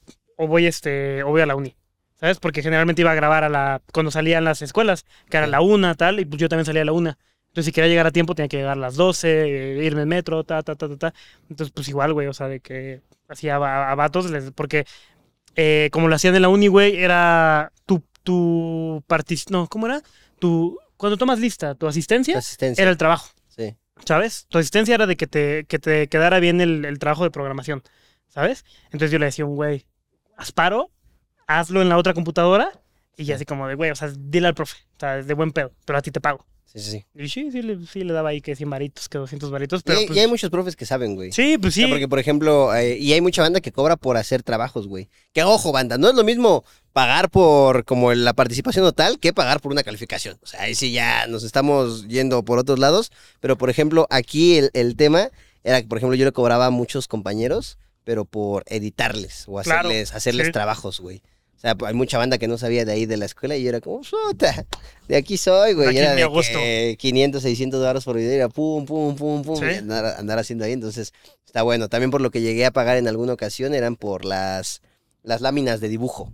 o 0.43 0.47
voy 0.47 0.65
este 0.67 1.23
o 1.23 1.27
voy 1.29 1.41
a 1.41 1.45
la 1.45 1.55
uni. 1.55 1.75
¿Sabes? 2.19 2.37
Porque 2.39 2.61
generalmente 2.61 3.01
iba 3.01 3.11
a 3.11 3.15
grabar 3.15 3.43
a 3.43 3.49
la 3.49 3.81
cuando 3.93 4.11
salían 4.11 4.43
las 4.43 4.61
escuelas, 4.61 5.05
que 5.29 5.37
era 5.37 5.47
la 5.47 5.61
una, 5.61 5.95
tal, 5.95 6.19
y 6.19 6.25
pues 6.25 6.39
yo 6.39 6.49
también 6.49 6.65
salía 6.65 6.83
a 6.83 6.85
la 6.85 6.91
una. 6.91 7.17
Entonces, 7.47 7.65
si 7.65 7.71
quería 7.71 7.89
llegar 7.89 8.05
a 8.07 8.11
tiempo, 8.11 8.35
tenía 8.35 8.47
que 8.47 8.57
llegar 8.57 8.77
a 8.77 8.79
las 8.79 8.95
12, 8.95 9.79
eh, 9.81 9.83
irme 9.85 10.03
en 10.03 10.07
metro, 10.07 10.43
ta, 10.43 10.61
ta, 10.61 10.75
ta, 10.75 10.87
ta, 10.87 10.97
ta. 10.97 11.13
Entonces, 11.49 11.73
pues 11.73 11.87
igual, 11.89 12.13
güey, 12.13 12.27
o 12.27 12.33
sea, 12.33 12.47
de 12.47 12.59
que 12.59 13.01
hacía 13.27 13.55
a, 13.55 13.91
a 13.91 13.95
vatos, 13.95 14.29
les- 14.29 14.51
porque 14.51 14.85
eh, 15.55 15.89
como 15.91 16.07
lo 16.07 16.15
hacían 16.15 16.35
en 16.35 16.43
la 16.43 16.49
uni, 16.49 16.67
güey, 16.67 16.95
era 17.03 17.71
tu, 17.85 18.03
tu 18.23 19.03
partic- 19.07 19.49
No, 19.49 19.67
¿cómo 19.67 19.87
era? 19.87 20.01
Tu, 20.39 20.77
cuando 20.97 21.17
tomas 21.17 21.39
lista, 21.39 21.75
tu 21.75 21.87
asistencia 21.87 22.37
Asistencia. 22.37 22.81
era 22.81 22.91
el 22.91 22.97
trabajo, 22.97 23.29
Sí. 23.49 23.75
¿sabes? 24.05 24.45
Tu 24.49 24.57
asistencia 24.59 24.93
era 24.95 25.07
de 25.07 25.17
que 25.17 25.27
te, 25.27 25.65
que 25.65 25.79
te 25.79 26.07
quedara 26.07 26.39
bien 26.39 26.61
el, 26.61 26.85
el 26.85 26.99
trabajo 26.99 27.23
de 27.23 27.31
programación, 27.31 27.81
¿sabes? 28.29 28.63
Entonces 28.85 29.11
yo 29.11 29.19
le 29.19 29.25
decía 29.25 29.43
a 29.43 29.47
un 29.47 29.55
güey, 29.55 29.85
haz 30.37 30.51
paro, 30.51 30.89
hazlo 31.47 31.81
en 31.81 31.89
la 31.89 31.97
otra 31.97 32.13
computadora 32.13 32.71
y 33.17 33.25
ya 33.25 33.35
así 33.35 33.45
como 33.45 33.67
de, 33.67 33.75
güey, 33.75 33.91
o 33.91 33.95
sea, 33.95 34.11
dile 34.17 34.47
al 34.47 34.55
profe, 34.55 34.77
o 34.97 34.99
sea, 34.99 35.21
de 35.21 35.33
buen 35.33 35.51
pedo, 35.51 35.71
pero 35.85 35.99
a 35.99 36.01
ti 36.01 36.11
te 36.11 36.21
pago. 36.21 36.45
Sí, 36.65 36.79
sí, 36.79 36.91
sí. 36.91 37.05
Y 37.15 37.27
sí, 37.27 37.51
sí, 37.51 37.61
le, 37.61 37.85
sí 37.85 38.01
le 38.05 38.13
daba 38.13 38.29
ahí 38.29 38.39
que 38.39 38.55
100 38.55 38.69
varitos, 38.69 39.09
que 39.09 39.17
200 39.17 39.51
varitos, 39.51 39.81
Y, 39.81 39.83
pero 39.83 39.99
hay- 39.99 40.07
pues, 40.07 40.15
y 40.17 40.21
hay 40.21 40.27
muchos 40.27 40.49
profes 40.49 40.77
que 40.77 40.85
saben, 40.85 41.15
güey. 41.15 41.33
Sí, 41.33 41.57
pues 41.57 41.73
O 41.73 41.75
sea, 41.75 41.85
sí. 41.85 41.91
porque, 41.91 42.07
por 42.07 42.17
ejemplo, 42.17 42.73
eh, 42.73 42.97
y 42.97 43.11
hay 43.11 43.19
mucha 43.19 43.41
banda 43.41 43.59
que 43.59 43.73
cobra 43.73 43.97
por 43.97 44.15
hacer 44.15 44.41
trabajos, 44.41 44.87
güey. 44.87 45.09
Que 45.33 45.43
ojo, 45.43 45.73
banda, 45.73 45.97
no 45.97 46.07
es 46.07 46.15
lo 46.15 46.23
mismo 46.23 46.63
pagar 46.93 47.29
por 47.29 47.83
como 47.83 48.13
la 48.13 48.31
participación 48.33 48.85
total 48.85 49.19
que 49.19 49.33
pagar 49.33 49.59
por 49.59 49.73
una 49.73 49.83
calificación. 49.83 50.37
O 50.41 50.45
sea, 50.45 50.61
ahí 50.61 50.73
sí 50.73 50.93
ya 50.93 51.27
nos 51.27 51.43
estamos 51.43 52.07
yendo 52.07 52.41
por 52.45 52.57
otros 52.57 52.79
lados. 52.79 53.11
Pero, 53.41 53.57
por 53.57 53.69
ejemplo, 53.69 54.07
aquí 54.09 54.55
el, 54.57 54.69
el 54.73 54.95
tema 54.95 55.29
era 55.65 55.81
que, 55.81 55.89
por 55.89 55.97
ejemplo, 55.97 56.15
yo 56.15 56.23
le 56.23 56.31
cobraba 56.31 56.67
a 56.67 56.69
muchos 56.69 57.09
compañeros, 57.09 57.79
pero 58.03 58.25
por 58.25 58.63
editarles 58.67 59.45
o 59.47 59.61
Claro, 59.61 59.89
hacerles, 59.89 60.13
hacerles 60.13 60.45
sí. 60.47 60.51
trabajos, 60.53 60.99
güey. 60.99 61.21
O 61.57 61.59
sea, 61.61 61.75
hay 61.85 61.93
mucha 61.93 62.17
banda 62.17 62.39
que 62.39 62.47
no 62.47 62.57
sabía 62.57 62.85
de 62.85 62.91
ahí 62.91 63.05
de 63.05 63.17
la 63.17 63.25
escuela 63.25 63.55
y 63.55 63.61
yo 63.61 63.69
era 63.69 63.81
como, 63.81 64.01
puta, 64.01 64.65
de 65.07 65.15
aquí 65.15 65.37
soy, 65.37 65.73
güey. 65.73 65.89
Aquí 65.89 65.97
Y 65.97 65.99
era 65.99 66.15
de 66.15 66.27
que 66.51 66.95
500, 66.99 67.43
600 67.43 67.79
dólares 67.79 68.03
por 68.03 68.15
video, 68.17 68.31
y 68.31 68.35
era 68.35 68.49
pum, 68.49 68.83
pum, 68.85 69.15
pum, 69.15 69.43
pum, 69.43 69.55
Sí. 69.57 69.65
y 69.65 69.75
andar, 69.75 70.05
andar 70.17 70.39
haciendo 70.39 70.65
ahí. 70.65 70.71
Entonces, 70.71 71.13
está 71.45 71.61
bueno. 71.61 71.87
También 71.87 72.09
por 72.09 72.19
lo 72.21 72.31
que 72.31 72.41
llegué 72.41 72.65
a 72.65 72.71
pagar 72.71 72.97
en 72.97 73.07
alguna 73.07 73.33
ocasión 73.33 73.75
eran 73.75 73.95
por 73.95 74.25
las, 74.25 74.81
las 75.21 75.41
láminas 75.41 75.79
de 75.81 75.89
dibujo. 75.89 76.33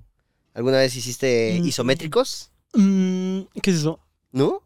¿Alguna 0.53 0.78
vez 0.78 0.95
hiciste 0.95 1.59
Mm. 1.61 1.68
isométricos? 1.68 2.51
Mm, 2.74 3.41
¿Qué 3.61 3.72
es 3.72 3.78
eso? 3.80 3.99
¿No? 4.32 4.63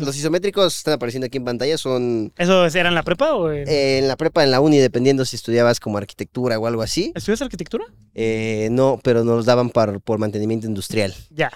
Los 0.00 0.16
isométricos 0.16 0.76
están 0.76 0.94
apareciendo 0.94 1.26
aquí 1.26 1.38
en 1.38 1.44
pantalla, 1.44 1.78
son 1.78 2.32
¿Eso 2.36 2.66
era 2.66 2.88
en 2.88 2.94
la 2.94 3.02
prepa 3.02 3.34
o 3.34 3.50
en... 3.50 3.68
eh, 3.68 3.98
en 3.98 4.08
la 4.08 4.16
prepa, 4.16 4.44
en 4.44 4.50
la 4.50 4.60
uni, 4.60 4.78
dependiendo 4.78 5.24
si 5.24 5.36
estudiabas 5.36 5.80
como 5.80 5.98
arquitectura 5.98 6.58
o 6.58 6.66
algo 6.66 6.82
así. 6.82 7.12
¿Estudias 7.14 7.42
arquitectura? 7.42 7.84
Eh, 8.14 8.68
no, 8.70 9.00
pero 9.02 9.24
nos 9.24 9.36
los 9.36 9.46
daban 9.46 9.70
por, 9.70 10.00
por 10.00 10.18
mantenimiento 10.18 10.66
industrial. 10.66 11.14
Ya. 11.30 11.50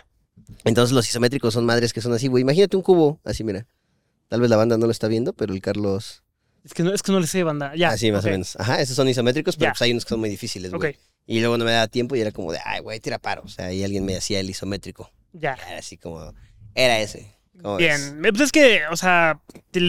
Entonces 0.64 0.92
los 0.94 1.08
isométricos 1.08 1.54
son 1.54 1.64
madres 1.66 1.92
que 1.92 2.00
son 2.00 2.12
así, 2.12 2.28
güey. 2.28 2.42
Imagínate 2.42 2.76
un 2.76 2.82
cubo, 2.82 3.20
así 3.24 3.44
mira. 3.44 3.66
Tal 4.28 4.40
vez 4.40 4.50
la 4.50 4.56
banda 4.56 4.78
no 4.78 4.86
lo 4.86 4.92
está 4.92 5.06
viendo, 5.08 5.32
pero 5.32 5.52
el 5.52 5.60
Carlos... 5.60 6.22
Es 6.64 6.72
que 6.72 6.82
no, 6.82 6.94
es 6.94 7.02
que 7.02 7.12
no 7.12 7.20
le 7.20 7.26
sé, 7.26 7.42
banda. 7.42 7.74
Ya. 7.76 7.90
así 7.90 8.10
más 8.10 8.24
o 8.24 8.28
menos. 8.28 8.56
Ajá, 8.58 8.80
esos 8.80 8.96
son 8.96 9.06
isométricos, 9.06 9.56
pero 9.56 9.72
pues 9.72 9.82
hay 9.82 9.90
unos 9.92 10.04
que 10.06 10.08
son 10.08 10.20
muy 10.20 10.30
difíciles, 10.30 10.72
güey. 10.72 10.96
Y 11.26 11.40
luego 11.40 11.58
no 11.58 11.64
me 11.66 11.72
daba 11.72 11.88
tiempo 11.88 12.16
y 12.16 12.20
era 12.22 12.32
como 12.32 12.52
de, 12.52 12.58
ay, 12.64 12.80
güey, 12.80 13.00
tira 13.00 13.18
paro. 13.18 13.42
O 13.44 13.48
sea, 13.48 13.70
y 13.72 13.84
alguien 13.84 14.04
me 14.06 14.16
hacía 14.16 14.40
el 14.40 14.48
isométrico. 14.48 15.10
ya. 15.32 15.58
Era 15.68 15.78
así 15.78 15.98
como, 15.98 16.32
era 16.74 17.00
ese. 17.00 17.33
Bien. 17.78 18.20
Pues 18.20 18.40
es 18.42 18.52
que, 18.52 18.82
o 18.90 18.96
sea, 18.96 19.40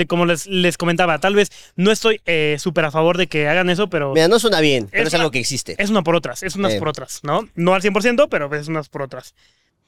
como 0.08 0.26
les, 0.26 0.48
les 0.48 0.78
comentaba, 0.78 1.20
tal 1.20 1.36
vez 1.36 1.50
no 1.76 1.92
estoy 1.92 2.22
eh, 2.26 2.56
súper 2.60 2.86
a 2.86 2.92
favor 2.92 3.18
de 3.18 3.28
que 3.28 3.48
hagan 3.48 3.70
eso, 3.70 3.90
pero 3.90 4.14
Mira, 4.14 4.28
no 4.28 4.40
suena 4.40 4.62
bien, 4.62 4.88
pero 4.92 5.04
Es 5.04 5.08
es, 5.10 5.14
algo 5.16 5.28
una- 5.28 5.32
que 5.34 5.40
existe. 5.40 5.76
es 5.78 5.90
una 5.90 6.02
por 6.04 6.16
otras, 6.16 6.42
es 6.44 6.56
unas 6.56 6.74
Eh. 6.74 6.80
por 6.80 6.88
otras, 6.88 7.20
¿no? 7.24 7.48
No 7.56 7.74
al 7.74 7.82
100%, 7.82 8.28
pero 8.30 8.54
es 8.56 8.68
unas 8.68 8.88
por 8.90 9.02
otras. 9.02 9.34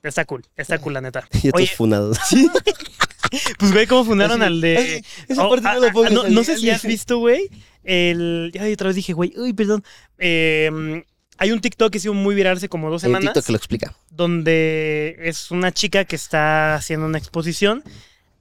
Está 0.03 0.25
cool, 0.25 0.43
está 0.57 0.79
cool, 0.79 0.93
la 0.93 1.01
neta. 1.01 1.27
Y 1.43 1.49
otros 1.49 1.53
Oye, 1.53 1.67
funados. 1.67 2.17
pues 3.59 3.71
güey, 3.71 3.87
¿cómo 3.87 4.05
fundaron 4.05 4.41
al 4.41 4.61
de... 4.61 5.03
esa 5.27 5.45
Oh, 5.45 5.49
parte 5.49 5.67
ah, 5.67 5.75
no 5.75 5.81
la 5.81 6.07
ah, 6.07 6.09
no, 6.11 6.29
no 6.29 6.43
sé 6.43 6.57
si 6.57 6.69
has 6.69 6.83
visto, 6.83 7.17
güey, 7.19 7.49
el... 7.83 8.51
Ya 8.53 8.63
otra 8.71 8.87
vez 8.87 8.95
dije, 8.95 9.13
güey, 9.13 9.33
uy, 9.37 9.53
perdón. 9.53 9.83
Eh, 10.17 11.03
hay 11.37 11.51
un 11.51 11.61
TikTok 11.61 11.91
que 11.91 11.97
hizo 11.99 12.13
muy 12.13 12.35
viral 12.35 12.57
hace 12.57 12.69
como 12.69 12.89
dos 12.89 13.03
Hay 13.03 13.09
un 13.09 13.15
semanas. 13.17 13.33
TikTok 13.33 13.45
que 13.45 13.51
lo 13.51 13.57
explica. 13.57 13.95
donde 14.09 15.15
es 15.21 15.51
una 15.51 15.71
chica 15.71 16.05
que 16.05 16.15
está 16.15 16.75
haciendo 16.75 17.05
una 17.05 17.17
exposición. 17.17 17.83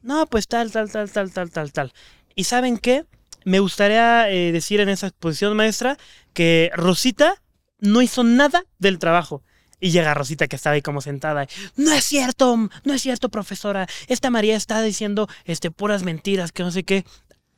No, 0.03 0.27
pues 0.27 0.47
tal, 0.47 0.71
tal, 0.73 0.91
tal, 0.91 1.11
tal, 1.11 1.31
tal, 1.33 1.51
tal, 1.51 1.73
tal. 1.73 1.93
¿Y 2.35 2.45
saben 2.45 2.79
qué? 2.79 3.05
Me 3.45 3.59
gustaría 3.61 4.31
eh, 4.31 4.53
decir 4.53 4.81
en 4.81 4.89
esa 4.89 5.07
exposición 5.09 5.57
maestra 5.57 5.97
que 6.33 6.71
Rosita 6.75 7.43
no 7.81 8.03
hizo 8.03 8.25
nada 8.25 8.65
del 8.79 8.99
trabajo. 8.99 9.43
Y 9.79 9.91
llega 9.91 10.15
Rosita 10.15 10.47
que 10.49 10.57
estaba 10.57 10.75
ahí 10.75 10.83
como 10.83 11.01
sentada. 11.01 11.47
No 11.77 11.93
es 11.93 12.05
cierto, 12.05 12.57
no 12.85 12.95
es 12.95 13.03
cierto, 13.03 13.29
profesora. 13.29 13.87
Esta 14.09 14.31
María 14.31 14.57
está 14.57 14.81
diciendo 14.83 15.29
este, 15.45 15.71
puras 15.71 16.03
mentiras, 16.03 16.51
que 16.53 16.63
no 16.63 16.71
sé 16.71 16.83
qué. 16.85 17.05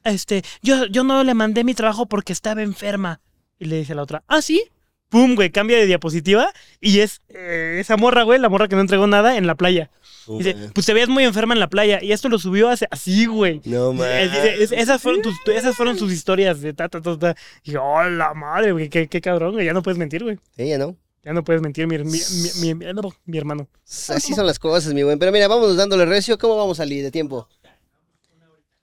Este, 0.05 0.43
yo, 0.63 0.87
yo 0.87 1.05
no 1.05 1.23
le 1.23 1.35
mandé 1.35 1.65
mi 1.65 1.75
trabajo 1.75 2.07
porque 2.07 2.33
estaba 2.33 2.63
enferma. 2.63 3.21
Y 3.59 3.67
le 3.67 3.77
dice 3.77 3.95
la 3.95 4.03
otra, 4.03 4.25
¿ah, 4.27 4.43
sí? 4.43 4.65
Pum, 5.09 5.35
güey, 5.37 5.51
cambia 5.51 5.79
de 5.79 5.87
diapositiva 5.87 6.53
y 6.81 7.01
es 7.01 7.23
eh, 7.31 7.79
esa 7.81 7.97
morra, 7.97 8.25
güey, 8.25 8.39
la 8.39 8.49
morra 8.49 8.69
que 8.69 8.75
no 8.77 8.83
entregó 8.83 9.07
nada 9.07 9.37
en 9.37 9.47
la 9.47 9.55
playa. 9.55 9.91
Dice, 10.27 10.55
pues 10.75 10.85
te 10.85 10.93
veías 10.93 11.09
muy 11.09 11.25
enferma 11.25 11.55
en 11.55 11.61
la 11.61 11.71
playa 11.71 12.03
y 12.03 12.13
esto 12.13 12.29
lo 12.29 12.39
subió 12.39 12.69
hace 12.69 12.87
así, 12.91 13.25
güey. 13.25 13.63
No 13.65 13.93
Eh, 13.93 13.95
mames. 13.95 14.61
es- 14.61 14.73
esas, 14.73 15.01
fueron 15.01 15.23
tus, 15.23 15.35
esas 15.47 15.75
fueron 15.75 15.97
sus 15.99 16.13
historias 16.13 16.61
de 16.61 16.75
ta, 16.75 16.91
ta, 16.91 17.01
ta, 17.01 17.19
ta. 17.19 17.35
Y 17.65 17.73
yo, 17.73 17.83
oh, 17.83 18.03
la 18.05 18.35
madre, 18.35 18.73
güey, 18.73 18.91
qué, 18.91 19.09
qué 19.09 19.23
cabrón, 19.23 19.53
güey, 19.55 19.65
ya 19.65 19.73
no 19.73 19.83
puedes 19.83 19.97
mentir, 19.99 20.23
güey. 20.25 20.39
Ella 20.59 20.77
no. 20.77 20.95
Ya 21.25 21.33
no 21.33 21.43
puedes 21.45 21.61
mentir, 21.63 21.87
mi, 21.87 21.99
mi, 21.99 22.19
mi, 22.61 22.75
mi- 22.75 22.93
no, 22.93 23.03
mi 23.25 23.39
hermano. 23.39 23.69
Así 24.09 24.35
son 24.35 24.47
las 24.47 24.59
cosas, 24.59 24.93
mi 24.95 25.03
buen. 25.03 25.19
Pero 25.19 25.33
mira, 25.33 25.49
vámonos 25.49 25.77
dándole 25.77 26.05
recio. 26.07 26.39
¿Cómo 26.39 26.57
vamos 26.57 26.79
a 26.79 26.85
salir 26.85 27.03
de 27.03 27.11
tiempo? 27.11 27.49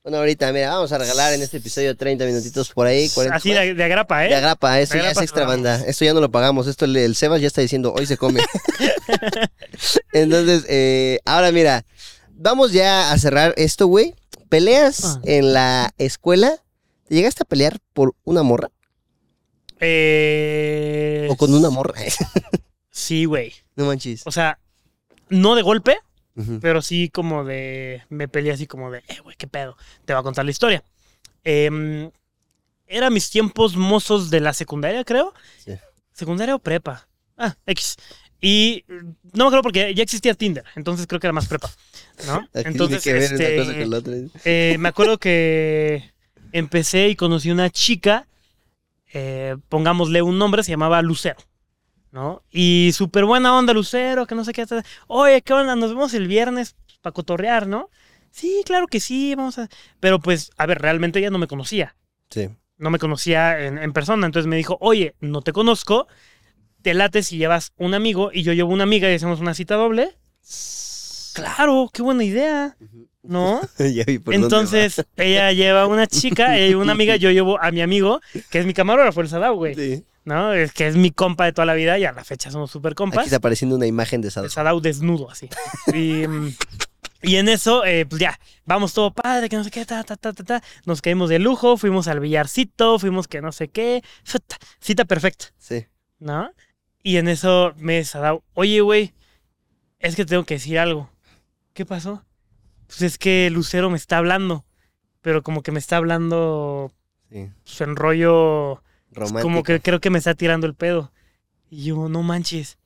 Una 0.06 0.20
horita, 0.20 0.54
mira, 0.54 0.70
vamos 0.70 0.92
a 0.92 1.00
regalar 1.00 1.34
en 1.34 1.42
este 1.42 1.58
episodio 1.58 1.98
30 1.98 2.26
minutitos 2.26 2.72
por 2.72 2.86
ahí. 2.86 3.10
40, 3.10 3.36
Así 3.38 3.52
de, 3.52 3.74
de 3.74 3.84
agrapa, 3.84 4.24
¿eh? 4.24 4.30
De 4.30 4.36
agrapa, 4.36 4.80
eso 4.80 4.94
De 4.94 5.02
ya 5.02 5.10
es 5.10 5.18
extra 5.18 5.46
banda. 5.46 5.84
Esto 5.88 6.06
ya 6.06 6.14
no 6.14 6.22
lo 6.22 6.30
pagamos. 6.30 6.68
Esto 6.68 6.86
el, 6.86 6.96
el 6.96 7.16
Sebas 7.16 7.42
ya 7.42 7.48
está 7.48 7.62
diciendo, 7.62 7.92
hoy 7.92 8.06
se 8.06 8.16
come. 8.16 8.40
Entonces, 10.14 10.64
eh, 10.70 11.20
ahora 11.26 11.52
mira, 11.52 11.86
vamos 12.30 12.72
ya 12.72 13.12
a 13.12 13.18
cerrar 13.18 13.56
esto, 13.58 13.88
güey. 13.88 14.14
Peleas 14.48 15.04
Ah. 15.04 15.22
en 15.24 15.54
la 15.54 15.92
escuela. 15.98 16.56
¿Te 17.08 17.16
llegaste 17.16 17.42
a 17.42 17.46
pelear 17.46 17.80
por 17.94 18.14
una 18.24 18.44
morra? 18.44 18.70
Eh, 19.80 21.28
¿O 21.32 21.36
con 21.36 21.52
una 21.54 21.72
morra? 21.72 21.96
Sí, 22.92 23.26
güey. 23.26 23.54
no 23.76 23.86
manches. 23.88 24.22
O 24.26 24.32
sea, 24.32 24.58
no 25.30 25.56
de 25.56 25.64
golpe, 25.64 25.98
Pero 26.60 26.82
sí 26.82 27.10
como 27.10 27.46
de. 27.46 28.04
Me 28.10 28.28
peleé 28.28 28.52
así 28.52 28.68
como 28.68 28.92
de, 28.92 29.00
eh, 29.08 29.20
güey, 29.24 29.38
qué 29.38 29.48
pedo. 29.48 29.78
Te 30.04 30.14
voy 30.14 30.20
a 30.20 30.24
contar 30.24 30.44
la 30.44 30.52
historia. 30.52 30.84
Em, 31.44 32.12
era 32.88 33.10
mis 33.10 33.30
tiempos 33.30 33.76
mozos 33.78 34.30
de 34.30 34.42
la 34.42 34.54
secundaria, 34.54 35.04
creo. 35.06 35.34
Sí. 35.58 35.74
Secundaria 36.12 36.56
o 36.56 36.60
prepa. 36.60 37.08
Ah, 37.38 37.56
X. 37.66 37.96
Y 38.42 38.84
no 38.88 39.46
me 39.46 39.48
acuerdo 39.48 39.64
porque 39.64 39.94
ya 39.96 40.04
existía 40.04 40.34
Tinder, 40.34 40.64
entonces 40.76 41.08
creo 41.08 41.20
que 41.20 41.28
era 41.28 41.34
más 41.34 41.48
prepa. 41.48 41.72
¿No? 42.28 42.48
Entonces, 42.54 43.04
que 43.04 43.18
este, 43.18 43.56
una 43.56 43.64
cosa 43.66 43.80
con 43.80 43.90
la 43.90 43.98
otra. 43.98 44.14
eh, 44.46 44.76
me 44.80 44.90
acuerdo 44.90 45.18
que 45.18 46.12
empecé 46.52 47.10
y 47.10 47.16
conocí 47.16 47.50
una 47.50 47.70
chica, 47.70 48.28
eh, 49.14 49.56
pongámosle 49.70 50.22
un 50.22 50.38
nombre, 50.38 50.64
se 50.64 50.72
llamaba 50.72 51.02
Lucero, 51.02 51.38
¿no? 52.16 52.44
Y 52.50 52.92
súper 52.94 53.26
buena 53.26 53.56
onda 53.58 53.74
Lucero, 53.74 54.26
que 54.26 54.36
no 54.36 54.46
sé 54.46 54.54
qué. 54.54 54.66
Oye, 55.08 55.42
¿qué 55.42 55.52
onda? 55.54 55.76
Nos 55.76 55.90
vemos 55.90 56.14
el 56.14 56.30
viernes 56.30 56.78
para 57.02 57.14
cotorrear, 57.14 57.68
¿no? 57.68 57.90
Sí, 58.32 58.64
claro 58.66 58.88
que 58.88 59.02
sí, 59.02 59.36
vamos 59.36 59.60
a... 59.60 59.68
Pero 60.00 60.20
pues, 60.22 60.50
a 60.56 60.66
ver, 60.66 60.80
realmente 60.82 61.20
ella 61.20 61.30
no 61.30 61.38
me 61.40 61.48
conocía, 61.48 61.98
Sí. 62.30 62.50
no 62.78 62.90
me 62.90 63.00
conocía 63.00 63.66
en, 63.66 63.78
en 63.78 63.92
persona, 63.92 64.26
entonces 64.26 64.48
me 64.48 64.56
dijo, 64.56 64.78
oye, 64.80 65.14
no 65.20 65.42
te 65.42 65.52
conozco, 65.52 66.08
te 66.82 66.94
late 66.94 67.22
si 67.22 67.38
llevas 67.38 67.74
un 67.76 67.94
amigo 67.94 68.32
y 68.34 68.44
yo 68.44 68.54
llevo 68.54 68.72
una 68.72 68.84
amiga 68.84 69.12
y 69.12 69.16
hacemos 69.16 69.42
una 69.42 69.54
cita 69.54 69.76
doble. 69.76 70.18
Claro, 71.34 71.90
qué 71.94 72.02
buena 72.02 72.24
idea, 72.24 72.78
¿no? 73.28 73.62
ya 73.80 74.04
vi 74.06 74.20
por 74.20 74.34
dónde 74.34 74.46
Entonces, 74.46 75.06
ella 75.16 75.52
lleva 75.52 75.88
una 75.88 76.08
chica, 76.08 76.56
ella 76.58 76.68
lleva 76.68 76.82
una 76.82 76.92
amiga, 76.94 77.16
yo 77.16 77.32
llevo 77.32 77.62
a 77.62 77.72
mi 77.72 77.82
amigo, 77.82 78.22
que 78.50 78.60
es 78.60 78.66
mi 78.66 78.74
camarógrafo, 78.74 79.22
el 79.22 79.30
Sadao, 79.30 79.56
güey. 79.56 79.76
Sí. 79.76 80.04
¿No? 80.24 80.54
Es 80.54 80.72
que 80.72 80.88
es 80.88 80.96
mi 80.96 81.12
compa 81.12 81.46
de 81.46 81.54
toda 81.54 81.68
la 81.68 81.76
vida 81.76 82.00
y 82.00 82.06
a 82.06 82.12
la 82.12 82.24
fecha 82.24 82.50
somos 82.50 82.72
súper 82.72 82.94
Aquí 82.94 82.98
compas. 82.98 83.26
está 83.26 83.38
apareciendo 83.38 83.76
una 83.76 83.86
imagen 83.86 84.22
de 84.22 84.32
Sadao. 84.32 84.50
Sadao 84.50 84.80
desnudo, 84.82 85.30
así. 85.30 85.50
Y, 85.94 86.24
y 87.22 87.36
en 87.36 87.48
eso, 87.48 87.86
eh, 87.86 88.08
pues 88.08 88.20
ya, 88.20 88.40
vamos 88.66 88.94
todo 88.94 89.14
padre, 89.14 89.50
que 89.50 89.56
no 89.56 89.64
sé 89.64 89.70
qué, 89.70 89.86
ta, 89.86 90.04
ta, 90.04 90.16
ta, 90.16 90.34
ta, 90.34 90.44
ta. 90.44 90.64
Nos 90.86 91.02
caímos 91.04 91.30
de 91.30 91.38
lujo, 91.38 91.78
fuimos 91.78 92.08
al 92.08 92.20
billarcito, 92.20 92.98
fuimos 92.98 93.28
que 93.28 93.42
no 93.42 93.52
sé 93.52 93.68
qué. 93.68 94.04
Cita 94.82 95.06
perfecta, 95.06 95.46
Sí. 95.60 95.86
¿no? 96.18 96.50
Y 97.04 97.18
en 97.18 97.28
eso 97.28 97.74
me 97.78 98.04
Sadao, 98.04 98.44
oye, 98.56 98.82
güey, 98.82 99.14
es 100.00 100.16
que 100.16 100.26
tengo 100.26 100.44
que 100.44 100.56
decir 100.56 100.80
algo. 100.80 101.08
¿Qué 101.74 101.86
pasó? 101.86 102.24
Pues 102.88 103.02
es 103.02 103.18
que 103.18 103.50
Lucero 103.50 103.90
me 103.90 103.98
está 103.98 104.18
hablando, 104.18 104.66
pero 105.22 105.44
como 105.44 105.62
que 105.64 105.72
me 105.72 105.80
está 105.80 105.98
hablando 105.98 106.92
Sí. 107.32 107.50
pues, 107.64 107.82
en 107.82 107.96
rollo, 107.96 108.82
Romántico. 109.12 109.42
como 109.42 109.64
que 109.64 109.80
creo 109.82 110.00
que 110.00 110.10
me 110.10 110.18
está 110.20 110.36
tirando 110.36 110.68
el 110.68 110.76
pedo. 110.76 111.12
Y 111.70 111.86
yo, 111.86 112.08
no 112.10 112.22
manches. 112.24 112.78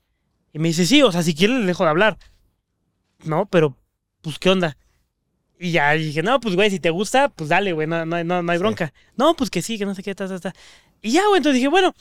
Y 0.52 0.58
me 0.58 0.68
dice, 0.68 0.86
sí, 0.86 1.02
o 1.02 1.12
sea, 1.12 1.22
si 1.22 1.34
quieres 1.34 1.58
le 1.58 1.66
dejo 1.66 1.84
de 1.84 1.90
hablar. 1.90 2.18
No, 3.24 3.46
pero, 3.46 3.76
pues, 4.22 4.38
¿qué 4.38 4.50
onda? 4.50 4.76
Y 5.58 5.72
ya 5.72 5.92
dije, 5.92 6.22
no, 6.22 6.40
pues, 6.40 6.54
güey, 6.56 6.70
si 6.70 6.80
te 6.80 6.88
gusta, 6.90 7.28
pues 7.28 7.50
dale, 7.50 7.72
güey, 7.72 7.86
no, 7.86 8.06
no, 8.06 8.16
hay- 8.16 8.24
no, 8.24 8.42
no 8.42 8.50
hay 8.50 8.58
Sí. 8.58 8.62
bronca. 8.62 8.92
No, 9.16 9.34
pues 9.36 9.50
que 9.50 9.60
sí, 9.60 9.78
que 9.78 9.84
no 9.84 9.94
sé 9.94 10.02
qué, 10.02 10.14
ta, 10.14 10.26
ta, 10.26 10.40
ta. 10.40 10.54
Y 11.02 11.12
ya, 11.12 11.20
güey, 11.28 11.36
entonces 11.38 11.56
dije, 11.56 11.68
bueno, 11.68 11.94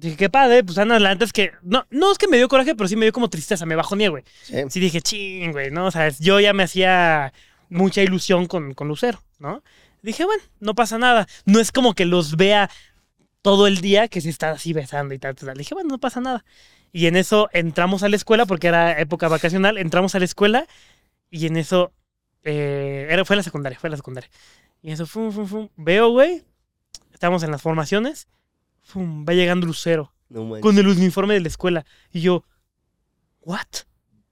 dije, 0.00 0.16
qué 0.16 0.30
padre, 0.30 0.62
pues 0.64 0.78
anda 0.78 0.96
adelante, 0.96 1.24
es 1.24 1.32
que, 1.32 1.52
no, 1.62 1.86
no 1.90 2.12
es 2.12 2.18
que 2.18 2.28
me 2.28 2.36
dio 2.36 2.48
coraje, 2.48 2.74
pero 2.74 2.88
sí 2.88 2.96
me 2.96 3.06
dio 3.06 3.12
como 3.12 3.30
tristeza, 3.30 3.66
me 3.66 3.76
bajoneé, 3.76 4.08
güey. 4.08 4.24
Sí. 4.42 4.56
Sí 4.68 4.80
dije, 4.80 5.00
ching, 5.00 5.52
güey, 5.52 5.70
¿no? 5.70 5.86
O 5.86 5.90
sea, 5.90 6.08
yo 6.08 6.40
ya 6.40 6.52
me 6.52 6.62
hacía 6.62 7.32
mucha 7.68 8.02
ilusión 8.02 8.46
con, 8.46 8.74
con 8.74 8.88
Lucero, 8.88 9.22
¿no? 9.38 9.62
Dije, 10.02 10.24
bueno, 10.24 10.42
no 10.60 10.74
pasa 10.74 10.98
nada. 10.98 11.26
No 11.44 11.58
es 11.58 11.72
como 11.72 11.94
que 11.94 12.04
los 12.04 12.36
vea 12.36 12.70
todo 13.42 13.66
el 13.66 13.80
día 13.80 14.08
que 14.08 14.20
se 14.20 14.28
está 14.28 14.50
así 14.50 14.72
besando 14.72 15.14
y 15.14 15.18
tal, 15.18 15.34
tal, 15.34 15.46
tal. 15.48 15.58
Dije, 15.58 15.74
bueno, 15.74 15.88
no 15.88 15.98
pasa 15.98 16.20
nada. 16.20 16.44
Y 16.92 17.06
en 17.06 17.16
eso 17.16 17.48
entramos 17.52 18.02
a 18.02 18.08
la 18.08 18.16
escuela, 18.16 18.46
porque 18.46 18.68
era 18.68 19.00
época 19.00 19.28
vacacional, 19.28 19.78
entramos 19.78 20.14
a 20.14 20.18
la 20.18 20.24
escuela 20.24 20.66
y 21.30 21.46
en 21.46 21.56
eso, 21.56 21.92
eh, 22.44 23.06
era, 23.10 23.24
fue 23.24 23.36
la 23.36 23.42
secundaria, 23.42 23.78
fue 23.78 23.90
la 23.90 23.96
secundaria. 23.96 24.30
Y 24.82 24.88
en 24.88 24.94
eso, 24.94 25.06
fum, 25.06 25.32
fum, 25.32 25.46
fum, 25.46 25.68
veo, 25.76 26.10
güey, 26.10 26.44
estamos 27.12 27.42
en 27.42 27.50
las 27.50 27.62
formaciones, 27.62 28.28
fum, 28.86 29.26
va 29.28 29.34
llegando 29.34 29.66
Lucero 29.66 30.12
No 30.28 30.60
con 30.60 30.78
el 30.78 30.86
uniforme 30.86 31.34
de 31.34 31.40
la 31.40 31.48
escuela. 31.48 31.84
Y 32.12 32.20
yo, 32.20 32.44
¿what? 33.40 33.66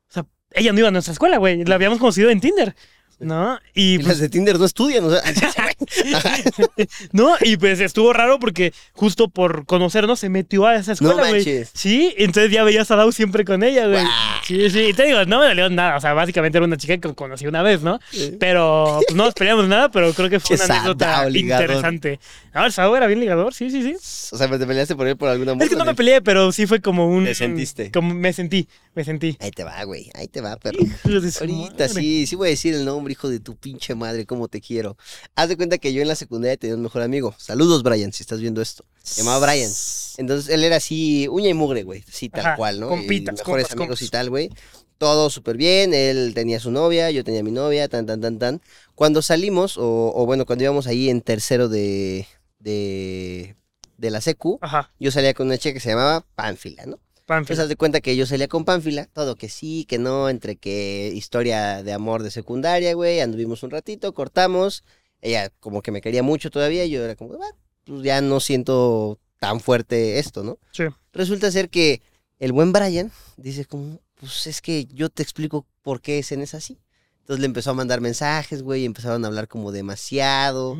O 0.08 0.12
sea, 0.12 0.26
ella 0.52 0.72
no 0.72 0.78
iba 0.78 0.88
a 0.88 0.92
nuestra 0.92 1.12
escuela, 1.12 1.38
güey. 1.38 1.64
La 1.64 1.74
habíamos 1.74 1.98
conocido 1.98 2.30
en 2.30 2.40
Tinder. 2.40 2.74
¿No? 3.18 3.58
Y 3.74 3.94
Y 3.94 3.98
pues, 3.98 4.08
las 4.08 4.18
de 4.20 4.28
Tinder 4.28 4.58
no 4.58 4.64
estudian, 4.64 5.04
o 5.04 5.10
sea. 5.10 5.22
no, 7.12 7.34
y 7.40 7.56
pues 7.56 7.80
estuvo 7.80 8.12
raro 8.12 8.38
porque 8.38 8.72
justo 8.92 9.28
por 9.28 9.66
conocernos 9.66 10.20
se 10.20 10.28
metió 10.28 10.66
a 10.66 10.76
esa 10.76 10.92
escuela, 10.92 11.28
güey. 11.28 11.32
manches. 11.32 11.70
sí, 11.74 12.14
entonces 12.16 12.52
ya 12.52 12.64
veías 12.64 12.90
a 12.90 12.96
Dau 12.96 13.12
siempre 13.12 13.44
con 13.44 13.62
ella, 13.62 13.86
güey. 13.86 14.04
Sí, 14.44 14.70
sí, 14.70 14.80
y 14.90 14.92
te 14.92 15.04
digo, 15.04 15.24
no 15.24 15.40
me 15.40 15.46
dolió 15.46 15.70
nada, 15.70 15.96
o 15.96 16.00
sea, 16.00 16.12
básicamente 16.12 16.58
era 16.58 16.66
una 16.66 16.76
chica 16.76 16.98
que 16.98 17.14
conocí 17.14 17.46
una 17.46 17.62
vez, 17.62 17.82
¿no? 17.82 17.98
Pero 18.38 19.00
pues, 19.06 19.16
no 19.16 19.24
nos 19.24 19.34
peleamos 19.34 19.68
nada, 19.68 19.90
pero 19.90 20.12
creo 20.12 20.28
que 20.28 20.40
fue 20.40 20.56
una 20.56 20.64
anécdota 20.66 21.14
Sadao, 21.16 21.30
interesante. 21.30 22.20
No, 22.54 22.64
el 22.66 22.72
Sadao 22.72 22.96
era 22.96 23.06
bien 23.06 23.20
ligador, 23.20 23.54
sí, 23.54 23.70
sí, 23.70 23.82
sí. 23.82 23.94
O 24.32 24.38
sea, 24.38 24.48
te 24.48 24.66
peleaste 24.66 24.94
por 24.94 25.06
él 25.06 25.16
por 25.16 25.28
alguna 25.28 25.52
Es 25.60 25.68
que 25.68 25.76
no 25.76 25.84
me 25.84 25.94
peleé, 25.94 26.20
pero 26.22 26.52
sí 26.52 26.66
fue 26.66 26.80
como 26.80 27.08
un... 27.08 27.24
Te 27.24 27.34
sentiste. 27.34 27.90
Como 27.90 28.14
me 28.14 28.32
sentí, 28.32 28.68
me 28.94 29.04
sentí. 29.04 29.36
Ahí 29.40 29.50
te 29.50 29.64
va, 29.64 29.82
güey. 29.84 30.10
Ahí 30.14 30.28
te 30.28 30.40
va, 30.40 30.56
perro. 30.56 30.78
Ahorita 31.04 31.88
madre. 31.88 31.88
sí, 31.88 32.26
sí 32.26 32.36
voy 32.36 32.48
a 32.48 32.50
decir 32.50 32.74
el 32.74 32.84
nombre, 32.84 33.12
hijo 33.12 33.28
de 33.28 33.40
tu 33.40 33.56
pinche 33.56 33.94
madre, 33.94 34.26
cómo 34.26 34.48
te 34.48 34.60
quiero. 34.60 34.96
Haz 35.34 35.48
de 35.48 35.56
cuenta 35.56 35.63
que 35.78 35.92
yo 35.92 36.02
en 36.02 36.08
la 36.08 36.14
secundaria 36.16 36.56
tenía 36.56 36.76
un 36.76 36.82
mejor 36.82 37.02
amigo. 37.02 37.34
Saludos, 37.38 37.82
Brian, 37.82 38.12
si 38.12 38.22
estás 38.22 38.40
viendo 38.40 38.60
esto. 38.62 38.84
Se 39.02 39.22
llamaba 39.22 39.46
Brian. 39.46 39.70
Entonces 40.16 40.52
él 40.52 40.64
era 40.64 40.76
así, 40.76 41.26
uña 41.28 41.48
y 41.48 41.54
mugre, 41.54 41.82
güey. 41.82 42.04
Sí, 42.10 42.28
tal 42.28 42.46
Ajá, 42.46 42.56
cual, 42.56 42.80
¿no? 42.80 42.88
compitas, 42.88 43.34
y 43.34 43.38
mejores 43.38 43.66
compas, 43.68 43.72
amigos 43.80 43.98
compas. 43.98 44.08
y 44.08 44.10
tal, 44.10 44.30
güey. 44.30 44.50
Todo 44.98 45.28
súper 45.30 45.56
bien. 45.56 45.92
Él 45.94 46.32
tenía 46.34 46.60
su 46.60 46.70
novia, 46.70 47.10
yo 47.10 47.24
tenía 47.24 47.42
mi 47.42 47.50
novia, 47.50 47.88
tan, 47.88 48.06
tan, 48.06 48.20
tan, 48.20 48.38
tan. 48.38 48.62
Cuando 48.94 49.22
salimos, 49.22 49.76
o, 49.76 50.12
o 50.14 50.26
bueno, 50.26 50.46
cuando 50.46 50.64
íbamos 50.64 50.86
ahí 50.86 51.10
en 51.10 51.20
tercero 51.20 51.68
de, 51.68 52.26
de, 52.58 53.56
de 53.98 54.10
la 54.10 54.20
secu, 54.20 54.58
Ajá, 54.60 54.92
yo 54.98 55.10
salía 55.10 55.34
con 55.34 55.46
una 55.48 55.58
chica 55.58 55.74
que 55.74 55.80
se 55.80 55.90
llamaba 55.90 56.24
Pánfila, 56.34 56.86
¿no? 56.86 56.98
Pues 57.26 57.58
haz 57.58 57.70
de 57.70 57.76
cuenta 57.76 58.02
que 58.02 58.16
yo 58.16 58.26
salía 58.26 58.48
con 58.48 58.66
Pánfila, 58.66 59.06
todo 59.06 59.34
que 59.34 59.48
sí, 59.48 59.86
que 59.88 59.98
no, 59.98 60.28
entre 60.28 60.56
que 60.56 61.10
historia 61.14 61.82
de 61.82 61.94
amor 61.94 62.22
de 62.22 62.30
secundaria, 62.30 62.92
güey, 62.92 63.20
anduvimos 63.20 63.62
un 63.62 63.70
ratito, 63.70 64.12
cortamos, 64.12 64.84
ella 65.24 65.50
como 65.60 65.82
que 65.82 65.90
me 65.90 66.00
quería 66.00 66.22
mucho 66.22 66.50
todavía, 66.50 66.84
y 66.84 66.90
yo 66.90 67.02
era 67.04 67.16
como, 67.16 67.34
"Ah, 67.34 67.56
pues 67.84 68.02
ya 68.02 68.20
no 68.20 68.38
siento 68.40 69.18
tan 69.40 69.60
fuerte 69.60 70.18
esto, 70.18 70.42
¿no? 70.44 70.58
Sí. 70.72 70.84
Resulta 71.12 71.50
ser 71.50 71.68
que 71.68 72.00
el 72.38 72.52
buen 72.52 72.72
Brian 72.72 73.10
dice 73.36 73.64
como, 73.64 74.00
pues 74.14 74.46
es 74.46 74.60
que 74.60 74.86
yo 74.86 75.08
te 75.10 75.22
explico 75.22 75.66
por 75.82 76.00
qué 76.00 76.22
Zen 76.22 76.40
es 76.40 76.54
así. 76.54 76.78
Entonces 77.20 77.40
le 77.40 77.46
empezó 77.46 77.70
a 77.70 77.74
mandar 77.74 78.00
mensajes, 78.00 78.62
güey, 78.62 78.82
y 78.82 78.84
empezaron 78.84 79.24
a 79.24 79.28
hablar 79.28 79.48
como 79.48 79.72
demasiado. 79.72 80.76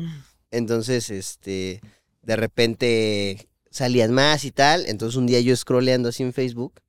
Entonces, 0.51 1.09
este, 1.09 1.81
de 2.21 2.35
repente 2.35 3.49
salían 3.71 4.13
más 4.13 4.45
y 4.45 4.51
tal. 4.51 4.85
Entonces 4.85 5.15
un 5.15 5.25
día 5.27 5.39
yo 5.39 5.55
scrolleando 5.55 6.09
así 6.09 6.23
en 6.23 6.33
Facebook, 6.33 6.81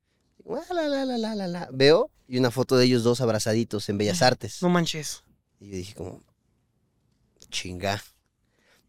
ah, 0.49 0.73
la, 0.73 0.87
la, 0.87 1.05
la, 1.05 1.17
la, 1.17 1.35
la, 1.35 1.47
la, 1.47 1.69
veo 1.71 2.11
y 2.27 2.37
una 2.37 2.51
foto 2.51 2.77
de 2.77 2.85
ellos 2.85 3.03
dos 3.03 3.21
abrazaditos 3.21 3.89
en 3.89 3.97
Bellas 3.97 4.21
Artes. 4.21 4.61
No 4.61 4.69
manches. 4.69 5.23
Y 5.59 5.69
yo 5.69 5.75
dije 5.77 5.93
como, 5.95 6.23
chinga. 7.49 8.03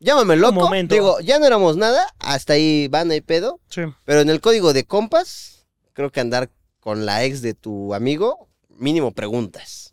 Llámame 0.00 0.36
loco. 0.36 0.54
momento. 0.54 0.94
Digo, 0.94 1.20
ya 1.20 1.38
no 1.38 1.46
éramos 1.46 1.76
nada, 1.76 2.06
hasta 2.18 2.52
ahí 2.52 2.88
van, 2.88 3.10
hay 3.10 3.20
pedo. 3.20 3.60
Sí. 3.68 3.82
Pero 4.04 4.20
en 4.20 4.30
el 4.30 4.40
código 4.40 4.72
de 4.72 4.84
compas, 4.84 5.66
creo 5.92 6.10
que 6.10 6.20
andar 6.20 6.50
con 6.80 7.04
la 7.06 7.24
ex 7.24 7.42
de 7.42 7.54
tu 7.54 7.94
amigo, 7.94 8.48
mínimo 8.68 9.12
preguntas. 9.12 9.92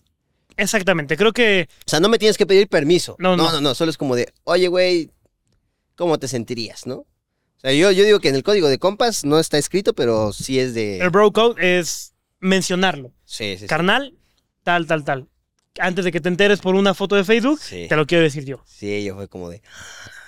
Exactamente, 0.57 1.17
creo 1.17 1.33
que 1.33 1.67
O 1.85 1.89
sea, 1.89 1.99
no 1.99 2.07
me 2.07 2.17
tienes 2.17 2.37
que 2.37 2.45
pedir 2.45 2.69
permiso. 2.69 3.15
No, 3.19 3.35
no, 3.35 3.43
no. 3.45 3.51
no, 3.53 3.61
no, 3.61 3.75
solo 3.75 3.91
es 3.91 3.97
como 3.97 4.15
de, 4.15 4.31
oye, 4.43 4.67
güey, 4.67 5.11
¿cómo 5.95 6.17
te 6.17 6.27
sentirías, 6.27 6.85
no? 6.85 6.97
O 6.97 7.59
sea, 7.59 7.73
yo, 7.73 7.91
yo 7.91 8.05
digo 8.05 8.19
que 8.19 8.29
en 8.29 8.35
el 8.35 8.43
código 8.43 8.69
de 8.69 8.79
compas 8.79 9.25
no 9.25 9.39
está 9.39 9.57
escrito, 9.57 9.93
pero 9.93 10.31
sí 10.31 10.59
es 10.59 10.73
de... 10.73 10.99
el 10.99 11.09
bro 11.09 11.31
code 11.33 11.79
es 11.79 12.13
mencionarlo. 12.39 13.11
Sí, 13.25 13.55
sí, 13.55 13.61
sí. 13.61 13.67
Carnal, 13.67 14.17
tal, 14.63 14.87
tal, 14.87 15.03
tal. 15.03 15.27
Antes 15.79 16.05
de 16.05 16.11
que 16.11 16.21
te 16.21 16.29
enteres 16.29 16.59
por 16.59 16.75
una 16.75 16.93
foto 16.93 17.15
de 17.15 17.23
Facebook, 17.23 17.59
Sí, 17.61 17.87
te 17.89 17.95
lo 17.95 18.05
quiero 18.05 18.23
decir 18.23 18.45
yo. 18.45 18.63
sí, 18.65 19.03
yo 19.03 19.15
fue 19.15 19.27
como 19.27 19.49
de... 19.49 19.61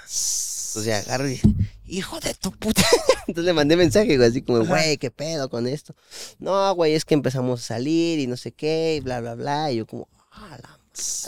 Entonces 0.08 1.06
agarro 1.08 1.30
y... 1.30 1.41
Hijo 1.88 2.20
de 2.20 2.34
tu 2.34 2.52
puta. 2.52 2.84
Entonces 3.28 3.45
le 3.45 3.54
mandé 3.54 3.78
mensaje, 3.78 4.18
güey, 4.18 4.30
así 4.30 4.41
como, 4.41 4.66
güey, 4.66 4.98
¿qué 4.98 5.10
pedo 5.10 5.50
con 5.50 5.68
esto? 5.68 5.95
No, 6.39 6.76
güey, 6.76 6.93
es 6.93 7.06
que 7.06 7.14
empezamos 7.14 7.62
a 7.62 7.66
salir 7.66 8.20
y 8.20 8.28
no 8.28 8.38
sé 8.38 8.52
qué, 8.52 8.95
y 8.98 9.00
bla, 9.00 9.22
bla, 9.22 9.36
bla. 9.36 9.72
Y 9.72 9.78
yo 9.78 9.86
como, 9.88 10.08
ah, 10.32 10.58
la 10.62 10.78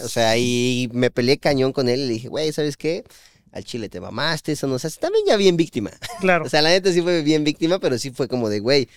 O 0.04 0.10
sea, 0.10 0.38
y 0.38 0.90
me 0.94 1.10
peleé 1.12 1.38
cañón 1.38 1.72
con 1.72 1.88
él 1.90 2.02
y 2.02 2.08
le 2.08 2.14
dije, 2.14 2.28
güey, 2.28 2.52
¿sabes 2.52 2.76
qué? 2.78 3.06
Al 3.52 3.64
chile 3.64 3.90
te 3.90 4.00
mamaste, 4.02 4.52
eso 4.52 4.68
no 4.68 4.78
se 4.78 4.88
hace. 4.88 5.00
También 5.00 5.26
ya 5.26 5.38
bien 5.38 5.56
víctima. 5.58 5.92
Claro. 6.20 6.46
O 6.46 6.50
sea, 6.50 6.62
la 6.62 6.70
neta 6.70 6.92
sí 6.92 7.02
fue 7.02 7.22
bien 7.24 7.44
víctima, 7.46 7.80
pero 7.80 7.98
sí 7.98 8.12
fue 8.12 8.28
como 8.28 8.50
de, 8.50 8.60
güey, 8.60 8.90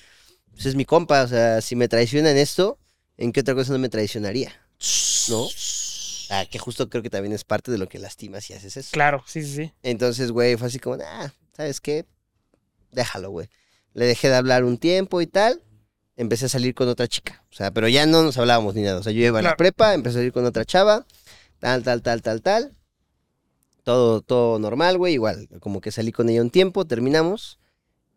pues 0.52 0.66
es 0.66 0.74
mi 0.74 0.84
compa. 0.84 1.22
O 1.22 1.28
sea, 1.28 1.60
si 1.60 1.76
me 1.76 1.88
traiciona 1.88 2.30
en 2.32 2.36
esto, 2.38 2.78
¿en 3.16 3.32
qué 3.32 3.40
otra 3.40 3.54
cosa 3.54 3.72
no 3.72 3.78
me 3.78 3.88
traicionaría? 3.88 4.52
¿No? 5.28 5.48
Ah, 6.30 6.46
que 6.50 6.58
justo 6.58 6.88
creo 6.88 7.02
que 7.02 7.10
también 7.10 7.32
es 7.34 7.44
parte 7.44 7.70
de 7.70 7.78
lo 7.78 7.88
que 7.88 7.98
lastimas 7.98 8.44
si 8.44 8.54
haces 8.54 8.76
eso. 8.76 8.88
claro, 8.92 9.22
sí, 9.26 9.42
sí, 9.42 9.54
sí. 9.54 9.72
Entonces, 9.82 10.30
güey, 10.32 10.56
fue 10.56 10.68
así 10.68 10.78
como, 10.78 10.96
ah, 11.04 11.32
¿sabes 11.56 11.80
qué? 11.80 12.06
Déjalo, 12.90 13.30
güey. 13.30 13.48
Le 13.94 14.06
dejé 14.06 14.28
de 14.28 14.36
hablar 14.36 14.64
un 14.64 14.78
tiempo 14.78 15.20
y 15.20 15.26
tal. 15.26 15.62
Empecé 16.16 16.46
a 16.46 16.48
salir 16.48 16.74
con 16.74 16.88
otra 16.88 17.06
chica. 17.08 17.44
O 17.50 17.54
sea, 17.54 17.70
pero 17.70 17.88
ya 17.88 18.06
no 18.06 18.22
nos 18.22 18.38
hablábamos 18.38 18.74
ni 18.74 18.82
nada. 18.82 18.98
O 18.98 19.02
sea, 19.02 19.12
yo 19.12 19.20
iba 19.20 19.38
a 19.38 19.42
la 19.42 19.48
Claro. 19.50 19.56
prepa, 19.58 19.92
empecé 19.94 20.16
a 20.16 20.20
salir 20.20 20.32
con 20.32 20.44
otra 20.46 20.64
chava. 20.64 21.06
Tal, 21.58 21.82
tal, 21.82 22.02
tal, 22.02 22.22
tal, 22.22 22.40
tal. 22.42 22.76
Todo, 23.82 24.20
todo 24.22 24.58
normal, 24.58 24.96
güey. 24.98 25.14
Igual, 25.14 25.48
como 25.60 25.80
que 25.80 25.90
salí 25.92 26.12
con 26.12 26.28
ella 26.28 26.40
un 26.40 26.50
tiempo, 26.50 26.84
terminamos. 26.86 27.58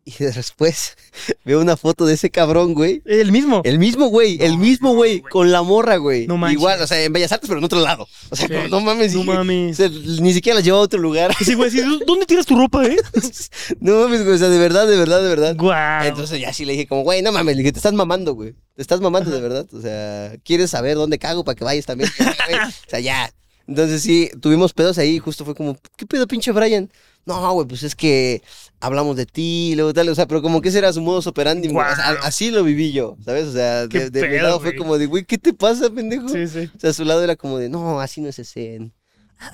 Y 0.08 0.12
después 0.24 0.96
veo 1.44 1.60
una 1.60 1.76
foto 1.76 2.06
de 2.06 2.14
ese 2.14 2.30
cabrón, 2.30 2.74
güey. 2.74 3.02
El 3.04 3.32
mismo. 3.32 3.60
El 3.64 3.80
mismo 3.80 4.06
güey, 4.06 4.38
el 4.40 4.56
mismo 4.56 4.94
güey, 4.94 5.20
con 5.20 5.50
la 5.50 5.62
morra, 5.62 5.96
güey. 5.96 6.28
No 6.28 6.36
manches. 6.36 6.60
Igual, 6.60 6.80
o 6.80 6.86
sea, 6.86 7.02
en 7.02 7.12
Bellas 7.12 7.32
Artes, 7.32 7.48
pero 7.48 7.58
en 7.58 7.64
otro 7.64 7.80
lado. 7.80 8.06
O 8.30 8.36
sea, 8.36 8.46
Sí. 8.46 8.54
como, 8.54 8.68
no 8.68 8.80
mames. 8.82 9.14
No 9.14 9.22
y- 9.22 9.26
mames. 9.26 9.80
o 9.80 9.88
sea, 9.88 9.88
ni 10.22 10.32
siquiera 10.32 10.54
la 10.60 10.64
llevó 10.64 10.78
a 10.78 10.82
otro 10.82 11.00
lugar. 11.00 11.34
Sí, 11.44 11.54
güey, 11.54 11.72
sí, 11.72 11.80
¿dónde 12.06 12.24
tiras 12.24 12.46
tu 12.46 12.56
ropa, 12.56 12.86
eh? 12.86 12.96
No 13.80 14.00
mames, 14.02 14.22
güey, 14.22 14.36
o 14.36 14.38
sea, 14.38 14.48
de 14.48 14.58
verdad, 14.58 14.86
de 14.86 14.96
verdad, 14.96 15.20
de 15.22 15.28
verdad. 15.28 15.56
Guau. 15.56 16.04
Entonces 16.06 16.40
ya 16.40 16.52
sí 16.52 16.64
le 16.64 16.72
dije 16.74 16.86
como, 16.86 17.02
güey, 17.02 17.20
no 17.22 17.32
mames, 17.32 17.56
le 17.56 17.62
dije, 17.62 17.72
te 17.72 17.80
estás 17.80 17.92
mamando, 17.92 18.34
güey. 18.34 18.54
Te 18.76 18.82
estás 18.82 19.00
mamando 19.00 19.30
de 19.32 19.40
verdad. 19.40 19.66
O 19.72 19.80
sea, 19.80 20.36
¿quieres 20.44 20.70
saber 20.70 20.94
dónde 20.94 21.18
cago 21.18 21.42
para 21.42 21.56
que 21.56 21.64
vayas 21.64 21.84
también? 21.84 22.10
Güey, 22.16 22.58
o 22.60 22.70
sea, 22.90 23.00
ya. 23.00 23.32
Entonces 23.66 24.02
sí, 24.02 24.30
tuvimos 24.40 24.72
pedos 24.72 24.96
ahí 24.98 25.16
y 25.16 25.18
justo 25.18 25.44
fue 25.44 25.56
como, 25.56 25.76
¿qué 25.96 26.06
pedo, 26.06 26.28
pinche 26.28 26.52
Brian? 26.52 26.88
No, 27.26 27.52
güey, 27.52 27.66
pues 27.66 27.82
es 27.82 27.96
que 27.96 28.40
hablamos 28.78 29.16
de 29.16 29.26
ti, 29.26 29.74
luego 29.74 29.92
tal, 29.92 30.08
o 30.08 30.14
sea, 30.14 30.28
pero 30.28 30.42
como 30.42 30.60
que 30.60 30.68
ese 30.68 30.78
era 30.78 30.92
su 30.92 31.00
modus 31.00 31.26
operandi. 31.26 31.68
güey. 31.68 31.84
O 31.84 31.96
sea, 31.96 32.12
Guau. 32.12 32.24
así 32.24 32.52
lo 32.52 32.62
viví 32.62 32.92
yo, 32.92 33.16
¿sabes? 33.24 33.46
O 33.46 33.52
sea, 33.52 33.88
de, 33.88 34.28
mi 34.28 34.38
lado 34.38 34.60
fue 34.60 34.76
como 34.76 34.96
de, 34.96 35.06
güey, 35.06 35.24
¿qué 35.24 35.36
te 35.36 35.52
pasa, 35.52 35.90
pendejo? 35.90 36.28
Sí, 36.28 36.46
sí. 36.46 36.70
O 36.74 36.78
sea, 36.78 36.90
a 36.90 36.92
su 36.92 37.04
lado 37.04 37.24
era 37.24 37.34
como 37.34 37.58
de, 37.58 37.68
no, 37.68 38.00
así 38.00 38.20
no 38.20 38.28
es 38.28 38.38
ese. 38.38 38.92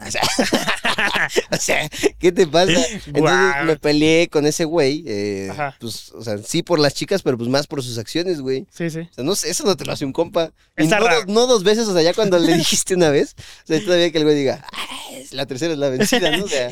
O 0.07 0.11
sea, 0.11 0.23
o 1.51 1.57
sea, 1.57 1.89
¿qué 2.19 2.31
te 2.33 2.47
pasa? 2.47 2.73
Entonces 3.07 3.65
me 3.65 3.77
peleé 3.77 4.29
con 4.29 4.47
ese 4.47 4.65
güey. 4.65 5.03
eh, 5.07 5.53
pues, 5.81 6.11
o 6.13 6.23
sea, 6.23 6.39
sí 6.39 6.63
por 6.63 6.79
las 6.79 6.95
chicas, 6.95 7.23
pero 7.23 7.37
pues 7.37 7.51
más 7.51 7.67
por 7.67 7.83
sus 7.83 7.99
acciones, 7.99 8.41
güey. 8.41 8.67
Sí, 8.71 8.91
sí. 8.91 9.01
O 9.01 9.15
sea, 9.15 9.25
no 9.25 9.33
eso 9.33 9.65
no 9.65 9.77
te 9.77 9.85
lo 9.85 9.93
hace 9.93 10.05
un 10.05 10.13
compa. 10.13 10.53
Y 10.79 10.87
no, 10.87 10.99
raro. 11.01 11.25
no 11.27 11.47
dos 11.47 11.65
veces, 11.65 11.89
o 11.89 11.93
sea, 11.93 12.03
ya 12.03 12.15
cuando 12.15 12.39
le 12.39 12.55
dijiste 12.57 12.95
una 12.95 13.11
vez, 13.11 13.35
o 13.65 13.67
sea, 13.67 13.85
todavía 13.85 14.11
que 14.13 14.19
el 14.19 14.25
güey 14.25 14.37
diga, 14.37 14.65
"Ah, 14.73 14.87
la 15.33 15.47
tercera 15.47 15.73
es 15.73 15.79
la 15.79 15.89
vencida, 15.89 16.37
¿no? 16.37 16.45
O 16.45 16.49
sea, 16.49 16.71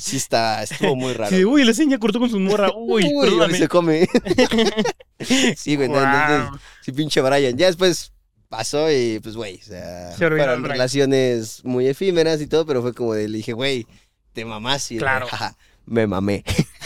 sí 0.00 0.16
está, 0.16 0.62
estuvo 0.62 0.96
muy 0.96 1.12
raro. 1.12 1.34
Sí, 1.36 1.44
uy, 1.44 1.64
la 1.64 1.74
seña 1.74 1.98
cortó 1.98 2.18
con 2.18 2.30
su 2.30 2.40
morra. 2.40 2.70
Uy, 2.76 3.04
Uy, 3.04 3.20
perdóname. 3.24 3.58
se 3.58 3.68
come. 3.68 4.08
sí, 5.56 5.76
güey, 5.76 5.88
no, 5.88 5.98
entonces, 6.02 6.60
sí, 6.82 6.92
pinche 6.92 7.20
Brian. 7.20 7.56
Ya 7.56 7.66
después 7.66 8.12
pasó 8.48 8.90
y 8.90 9.20
pues, 9.20 9.36
güey, 9.36 9.58
o 9.60 9.62
sea, 9.64 10.12
Se 10.12 10.28
fueron 10.28 10.64
relaciones 10.64 11.64
muy 11.64 11.86
efímeras 11.86 12.40
y 12.40 12.46
todo, 12.46 12.66
pero 12.66 12.82
fue 12.82 12.94
como 12.94 13.14
de, 13.14 13.28
le 13.28 13.38
dije, 13.38 13.52
güey, 13.52 13.86
te 14.32 14.44
mamás 14.44 14.90
y 14.90 14.94
el 14.96 15.00
Claro. 15.00 15.26
güey, 15.26 15.30
"Jaja, 15.38 15.56
me 15.86 16.06
mamé. 16.06 16.44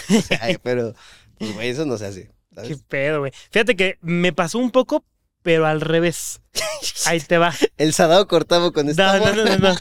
Pero, 0.63 0.95
pues, 1.39 1.55
güey, 1.55 1.69
eso 1.71 1.85
no 1.85 1.97
se 1.99 2.07
hace. 2.07 2.31
¿sabes? 2.55 2.69
Qué 2.71 2.77
pedo, 2.89 3.21
güey. 3.21 3.33
Fíjate 3.51 3.77
que 3.77 3.99
me 4.01 4.33
pasó 4.33 4.59
un 4.59 4.71
poco, 4.71 5.05
pero 5.43 5.67
al 5.67 5.81
revés. 5.81 6.41
Ahí 7.07 7.19
te 7.21 7.39
va. 7.39 7.53
El 7.79 7.93
Sadao 7.95 8.29
cortaba 8.29 8.71
con 8.73 8.89
esta 8.89 9.19
No, 9.19 9.35
no, 9.35 9.45
no, 9.45 9.57
no. 9.59 9.75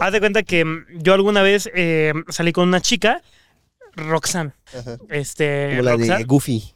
Haz 0.00 0.12
de 0.12 0.20
cuenta 0.20 0.42
que 0.42 0.64
yo 0.94 1.12
alguna 1.14 1.42
vez 1.42 1.68
eh, 1.74 2.12
salí 2.30 2.52
con 2.52 2.66
una 2.68 2.80
chica, 2.80 3.22
Roxanne. 3.94 4.52
Ajá. 4.76 4.96
Este. 5.10 5.70
Como 5.76 5.82
la 5.82 5.96
de. 5.96 6.24
Goofy. 6.24 6.74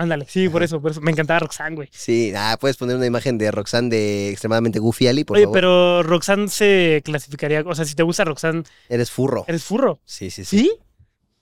Ándale, 0.00 0.24
sí, 0.26 0.48
por 0.48 0.62
eso, 0.62 0.80
por 0.80 0.92
eso. 0.92 1.00
Me 1.02 1.10
encantaba 1.10 1.40
Roxanne, 1.40 1.76
güey. 1.76 1.88
Sí, 1.92 2.32
ah, 2.34 2.56
puedes 2.58 2.78
poner 2.78 2.96
una 2.96 3.04
imagen 3.04 3.36
de 3.36 3.50
Roxanne 3.50 3.90
de 3.90 4.30
extremadamente 4.30 4.78
Goofy 4.78 5.08
Ali, 5.08 5.24
por 5.24 5.36
Oye, 5.36 5.44
favor. 5.44 5.54
pero 5.54 6.02
Roxanne 6.02 6.48
se 6.48 7.02
clasificaría. 7.04 7.60
O 7.66 7.74
sea, 7.74 7.84
si 7.84 7.94
te 7.94 8.02
gusta 8.02 8.24
Roxanne, 8.24 8.62
Eres 8.88 9.10
furro. 9.10 9.44
¿eres 9.46 9.62
furro? 9.62 10.00
Sí, 10.06 10.30
sí, 10.30 10.46
sí. 10.46 10.58
¿Sí? 10.60 10.72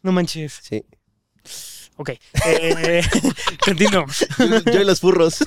No 0.03 0.11
manches. 0.11 0.59
Sí. 0.61 0.85
Ok. 2.01 2.11
Eh, 2.47 3.03
continuo. 3.65 4.07
Yo, 4.39 4.73
yo 4.73 4.81
y 4.81 4.85
los 4.85 4.99
furros. 5.01 5.39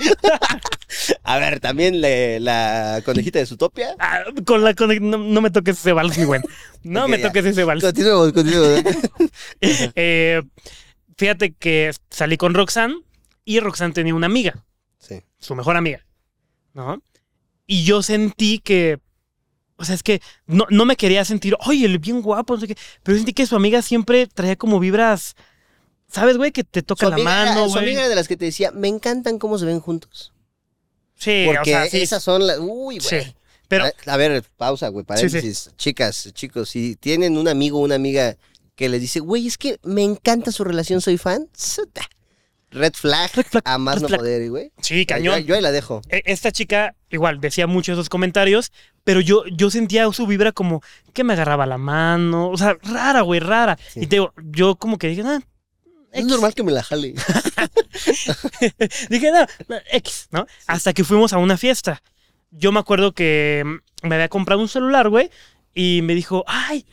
A 1.24 1.38
ver, 1.38 1.60
también 1.60 2.00
le- 2.02 2.40
la 2.40 3.02
conejita 3.06 3.40
de 3.40 3.46
Zootopia. 3.46 3.96
Ah, 4.00 4.20
con 4.46 4.64
la 4.64 4.74
con- 4.74 5.10
no, 5.10 5.18
no 5.18 5.42
me 5.42 5.50
toques 5.52 5.78
ese 5.80 5.92
vals, 5.94 6.18
mi 6.18 6.26
buen. 6.26 6.44
No 6.84 7.08
me 7.08 7.20
ya. 7.20 7.28
toques 7.28 7.46
ese 7.46 7.64
vals. 7.64 7.84
Continuemos, 7.84 8.32
continuemos. 8.34 8.84
Eh, 9.62 10.42
fíjate 11.22 11.54
que 11.54 11.92
salí 12.10 12.36
con 12.36 12.56
Roxanne 12.56 12.96
y 13.46 13.60
Roxanne 13.60 13.94
tenía 13.94 14.16
una 14.16 14.26
amiga, 14.26 14.66
Sí. 14.98 15.22
su 15.38 15.54
mejor 15.56 15.78
amiga, 15.78 16.04
¿no? 16.74 17.00
Y 17.68 17.84
yo 17.84 18.02
sentí 18.02 18.58
que, 18.58 18.98
o 19.76 19.86
sea, 19.86 19.94
es 19.94 20.02
que 20.02 20.20
no, 20.48 20.66
no 20.72 20.84
me 20.86 20.96
quería 20.96 21.24
sentir, 21.24 21.56
oye, 21.68 21.86
el 21.86 22.00
bien 22.00 22.22
guapo, 22.24 22.56
no 22.56 22.60
sé 22.62 22.68
qué, 22.68 22.76
pero 23.04 23.16
sentí 23.18 23.34
que 23.34 23.46
su 23.46 23.56
amiga 23.56 23.84
siempre 23.84 24.26
traía 24.26 24.56
como 24.56 24.80
vibras, 24.80 25.36
¿sabes, 26.08 26.38
güey? 26.38 26.52
Que 26.52 26.64
te 26.64 26.82
toca 26.82 27.06
Su 27.06 27.12
la 27.12 27.18
mano, 27.20 27.66
su 27.68 27.74
güey. 27.74 27.84
amiga 27.86 28.00
era 28.02 28.10
de 28.10 28.16
las 28.16 28.28
que 28.28 28.36
te 28.36 28.46
decía, 28.46 28.72
me 28.72 28.88
encantan 28.88 29.38
cómo 29.38 29.60
se 29.60 29.66
ven 29.66 29.80
juntos. 29.80 30.34
Sí, 31.16 31.44
Porque 31.46 31.60
o 31.76 31.78
sea, 31.82 31.88
sí, 31.88 32.02
esas 32.02 32.24
son 32.24 32.48
las... 32.48 32.58
Uy, 32.60 33.00
sí. 33.00 33.16
güey. 33.18 33.36
Pero, 33.68 33.86
a, 33.86 33.92
a 34.14 34.18
ver, 34.18 34.44
pausa, 34.58 34.88
güey, 34.90 35.04
Sí, 35.04 35.14
sí. 35.16 35.30
paréntesis. 35.30 35.72
Chicas, 35.78 36.32
chicos, 36.34 36.68
si 36.70 36.96
tienen 36.96 37.38
un 37.38 37.48
amigo 37.48 37.78
o 37.80 37.84
una 37.84 37.96
amiga 37.96 38.36
que 38.82 38.90
les 38.90 39.00
dice, 39.02 39.20
güey, 39.20 39.46
es 39.48 39.58
que 39.60 39.80
me 39.84 40.04
encanta 40.04 40.52
su 40.52 40.64
relación, 40.64 41.02
soy 41.02 41.18
fan. 41.18 41.48
Red 42.72 42.94
flag, 42.94 43.30
Red 43.36 43.46
flag, 43.46 43.64
a 43.66 43.78
más 43.78 44.02
no 44.02 44.08
flag. 44.08 44.20
poder, 44.22 44.50
güey. 44.50 44.72
sí, 44.82 45.06
cañón. 45.06 45.40
yo 45.44 45.54
ahí 45.56 45.62
la 45.62 45.72
dejo. 45.72 46.02
E- 46.10 46.24
Esta 46.26 46.52
chica, 46.52 46.96
igual, 47.12 47.40
decía 47.42 47.68
mucho 47.68 47.92
esos 47.94 48.10
comentarios, 48.10 48.72
pero 49.04 49.20
yo, 49.22 49.44
yo 49.56 49.70
sentía 49.70 50.12
su 50.14 50.26
vibra 50.26 50.52
como 50.52 50.82
que 51.14 51.24
me 51.24 51.34
agarraba 51.34 51.66
la 51.66 51.78
mano, 51.78 52.50
o 52.50 52.58
sea, 52.58 52.76
rara, 52.82 53.22
güey, 53.22 53.40
rara. 53.40 53.78
Sí. 53.94 54.00
Y 54.02 54.08
te 54.08 54.16
digo, 54.16 54.34
yo 54.52 54.76
como 54.78 54.98
que 54.98 55.10
dije, 55.10 55.22
ah, 55.26 55.42
Es 56.12 56.26
normal 56.26 56.56
que 56.56 56.64
me 56.64 56.72
la 56.72 56.82
jale. 56.82 57.14
Dije, 59.10 59.32
no, 59.32 59.46
no, 59.68 59.76
X, 59.92 60.28
¿no? 60.32 60.46
Hasta 60.68 60.94
que 60.94 61.04
fuimos 61.04 61.34
a 61.34 61.38
una 61.38 61.58
fiesta. 61.58 62.02
Yo 62.52 62.72
me 62.72 62.80
acuerdo 62.80 63.12
que 63.14 63.64
mm, 63.66 64.08
me 64.08 64.16
había 64.16 64.30
comprado 64.30 64.62
un 64.62 64.68
celular, 64.70 65.10
güey, 65.10 65.30
y 65.74 66.02
me 66.04 66.16
dijo, 66.16 66.44
ay, 66.48 66.86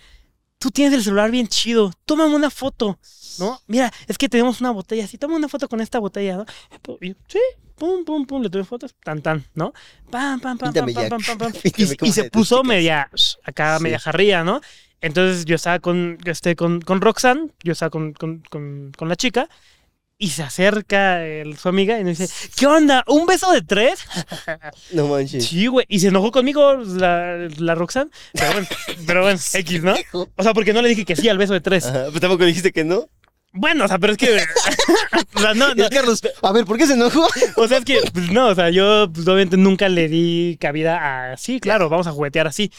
tú 0.58 0.70
tienes 0.70 0.94
el 0.94 1.02
celular 1.04 1.30
bien 1.30 1.46
chido, 1.48 1.92
tómame 2.04 2.34
una 2.34 2.50
foto, 2.50 2.98
¿no? 3.38 3.60
Mira, 3.66 3.92
es 4.06 4.18
que 4.18 4.28
tenemos 4.28 4.60
una 4.60 4.70
botella 4.72 5.04
así, 5.04 5.18
toma 5.18 5.36
una 5.36 5.48
foto 5.48 5.68
con 5.68 5.80
esta 5.80 5.98
botella, 5.98 6.38
¿no? 6.38 6.46
Y 7.00 7.14
sí, 7.28 7.38
pum, 7.76 8.04
pum, 8.04 8.26
pum, 8.26 8.42
le 8.42 8.50
tomé 8.50 8.64
fotos, 8.64 8.94
tan, 9.04 9.22
tan, 9.22 9.44
¿no? 9.54 9.72
Pam, 10.10 10.40
pam, 10.40 10.58
pam, 10.58 10.72
pam, 10.72 10.72
Píntame, 10.74 10.92
pam, 10.92 11.08
pam, 11.08 11.22
pam, 11.22 11.38
pam. 11.38 11.52
Píntame 11.62 11.96
Y, 12.02 12.08
y 12.08 12.12
se 12.12 12.30
puso 12.30 12.64
media, 12.64 13.08
acá 13.44 13.76
Sí. 13.78 13.82
media 13.84 13.98
jarría, 13.98 14.42
¿no? 14.44 14.60
Entonces 15.00 15.44
yo 15.44 15.54
estaba 15.54 15.78
con, 15.78 16.18
yo 16.24 16.32
esté 16.32 16.56
con, 16.56 16.80
con 16.80 17.00
Roxanne, 17.00 17.50
yo 17.62 17.72
estaba 17.72 17.90
con, 17.90 18.12
con, 18.14 18.42
con, 18.50 18.90
con 18.96 19.08
la 19.08 19.14
chica, 19.14 19.48
y 20.18 20.30
se 20.30 20.42
acerca 20.42 21.24
el- 21.24 21.56
su 21.56 21.68
amiga 21.68 21.98
y 21.98 22.04
me 22.04 22.10
dice, 22.10 22.28
¿qué 22.56 22.66
onda? 22.66 23.04
¿Un 23.06 23.24
beso 23.26 23.52
de 23.52 23.62
tres? 23.62 24.00
No 24.92 25.06
manches. 25.06 25.46
Sí, 25.46 25.66
güey. 25.68 25.86
Y 25.88 26.00
se 26.00 26.08
enojó 26.08 26.32
conmigo 26.32 26.74
la, 26.74 27.48
la 27.58 27.74
Roxanne. 27.74 28.10
Pero 28.32 28.52
bueno, 28.52 28.68
pero 29.06 29.22
bueno, 29.22 29.38
X, 29.52 29.82
¿no? 29.82 29.94
O 30.34 30.42
sea, 30.42 30.54
porque 30.54 30.72
no 30.72 30.82
le 30.82 30.88
dije 30.88 31.04
que 31.04 31.14
sí 31.16 31.28
al 31.28 31.38
beso 31.38 31.52
de 31.52 31.60
tres. 31.60 31.86
Ajá, 31.86 32.06
pero 32.08 32.20
tampoco 32.20 32.44
dijiste 32.44 32.72
que 32.72 32.84
no. 32.84 33.08
Bueno, 33.52 33.84
o 33.84 33.88
sea, 33.88 33.98
pero 33.98 34.12
es 34.12 34.18
que... 34.18 34.36
o 35.34 35.40
sea, 35.40 35.54
no, 35.54 35.74
no, 35.74 35.88
Carlos, 35.88 36.20
a 36.42 36.52
ver, 36.52 36.64
¿por 36.64 36.76
qué 36.78 36.86
se 36.86 36.94
enojó? 36.94 37.26
o 37.56 37.68
sea, 37.68 37.78
es 37.78 37.84
que, 37.84 37.98
pues, 38.12 38.30
no, 38.30 38.48
o 38.48 38.54
sea, 38.54 38.70
yo 38.70 39.10
pues, 39.12 39.26
obviamente 39.26 39.56
nunca 39.56 39.88
le 39.88 40.08
di 40.08 40.58
cabida 40.60 41.32
a, 41.32 41.36
sí, 41.36 41.60
claro, 41.60 41.88
vamos 41.88 42.06
a 42.06 42.12
juguetear 42.12 42.46
así. 42.46 42.70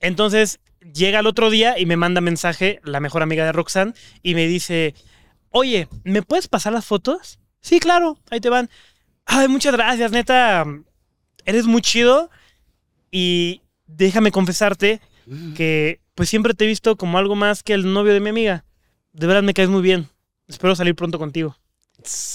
Entonces, 0.00 0.58
llega 0.94 1.20
el 1.20 1.26
otro 1.26 1.50
día 1.50 1.78
y 1.78 1.86
me 1.86 1.96
manda 1.96 2.20
mensaje 2.20 2.80
la 2.84 3.00
mejor 3.00 3.22
amiga 3.22 3.44
de 3.44 3.52
Roxanne 3.52 3.92
y 4.22 4.34
me 4.34 4.46
dice, 4.46 4.94
oye, 5.50 5.88
¿me 6.04 6.22
puedes 6.22 6.48
pasar 6.48 6.72
las 6.72 6.84
fotos? 6.84 7.38
Sí, 7.60 7.80
claro, 7.80 8.18
ahí 8.30 8.40
te 8.40 8.48
van. 8.48 8.70
Ay, 9.24 9.48
muchas 9.48 9.72
gracias, 9.72 10.12
neta, 10.12 10.64
eres 11.44 11.66
muy 11.66 11.82
chido 11.82 12.30
y 13.10 13.62
déjame 13.86 14.30
confesarte 14.30 15.00
que 15.56 16.00
pues 16.14 16.28
siempre 16.28 16.54
te 16.54 16.64
he 16.64 16.68
visto 16.68 16.96
como 16.96 17.18
algo 17.18 17.34
más 17.34 17.62
que 17.62 17.72
el 17.74 17.92
novio 17.92 18.12
de 18.12 18.20
mi 18.20 18.28
amiga. 18.28 18.64
De 19.12 19.26
verdad 19.26 19.42
me 19.42 19.54
caes 19.54 19.68
muy 19.68 19.82
bien. 19.82 20.08
Espero 20.46 20.76
salir 20.76 20.94
pronto 20.94 21.18
contigo. 21.18 21.56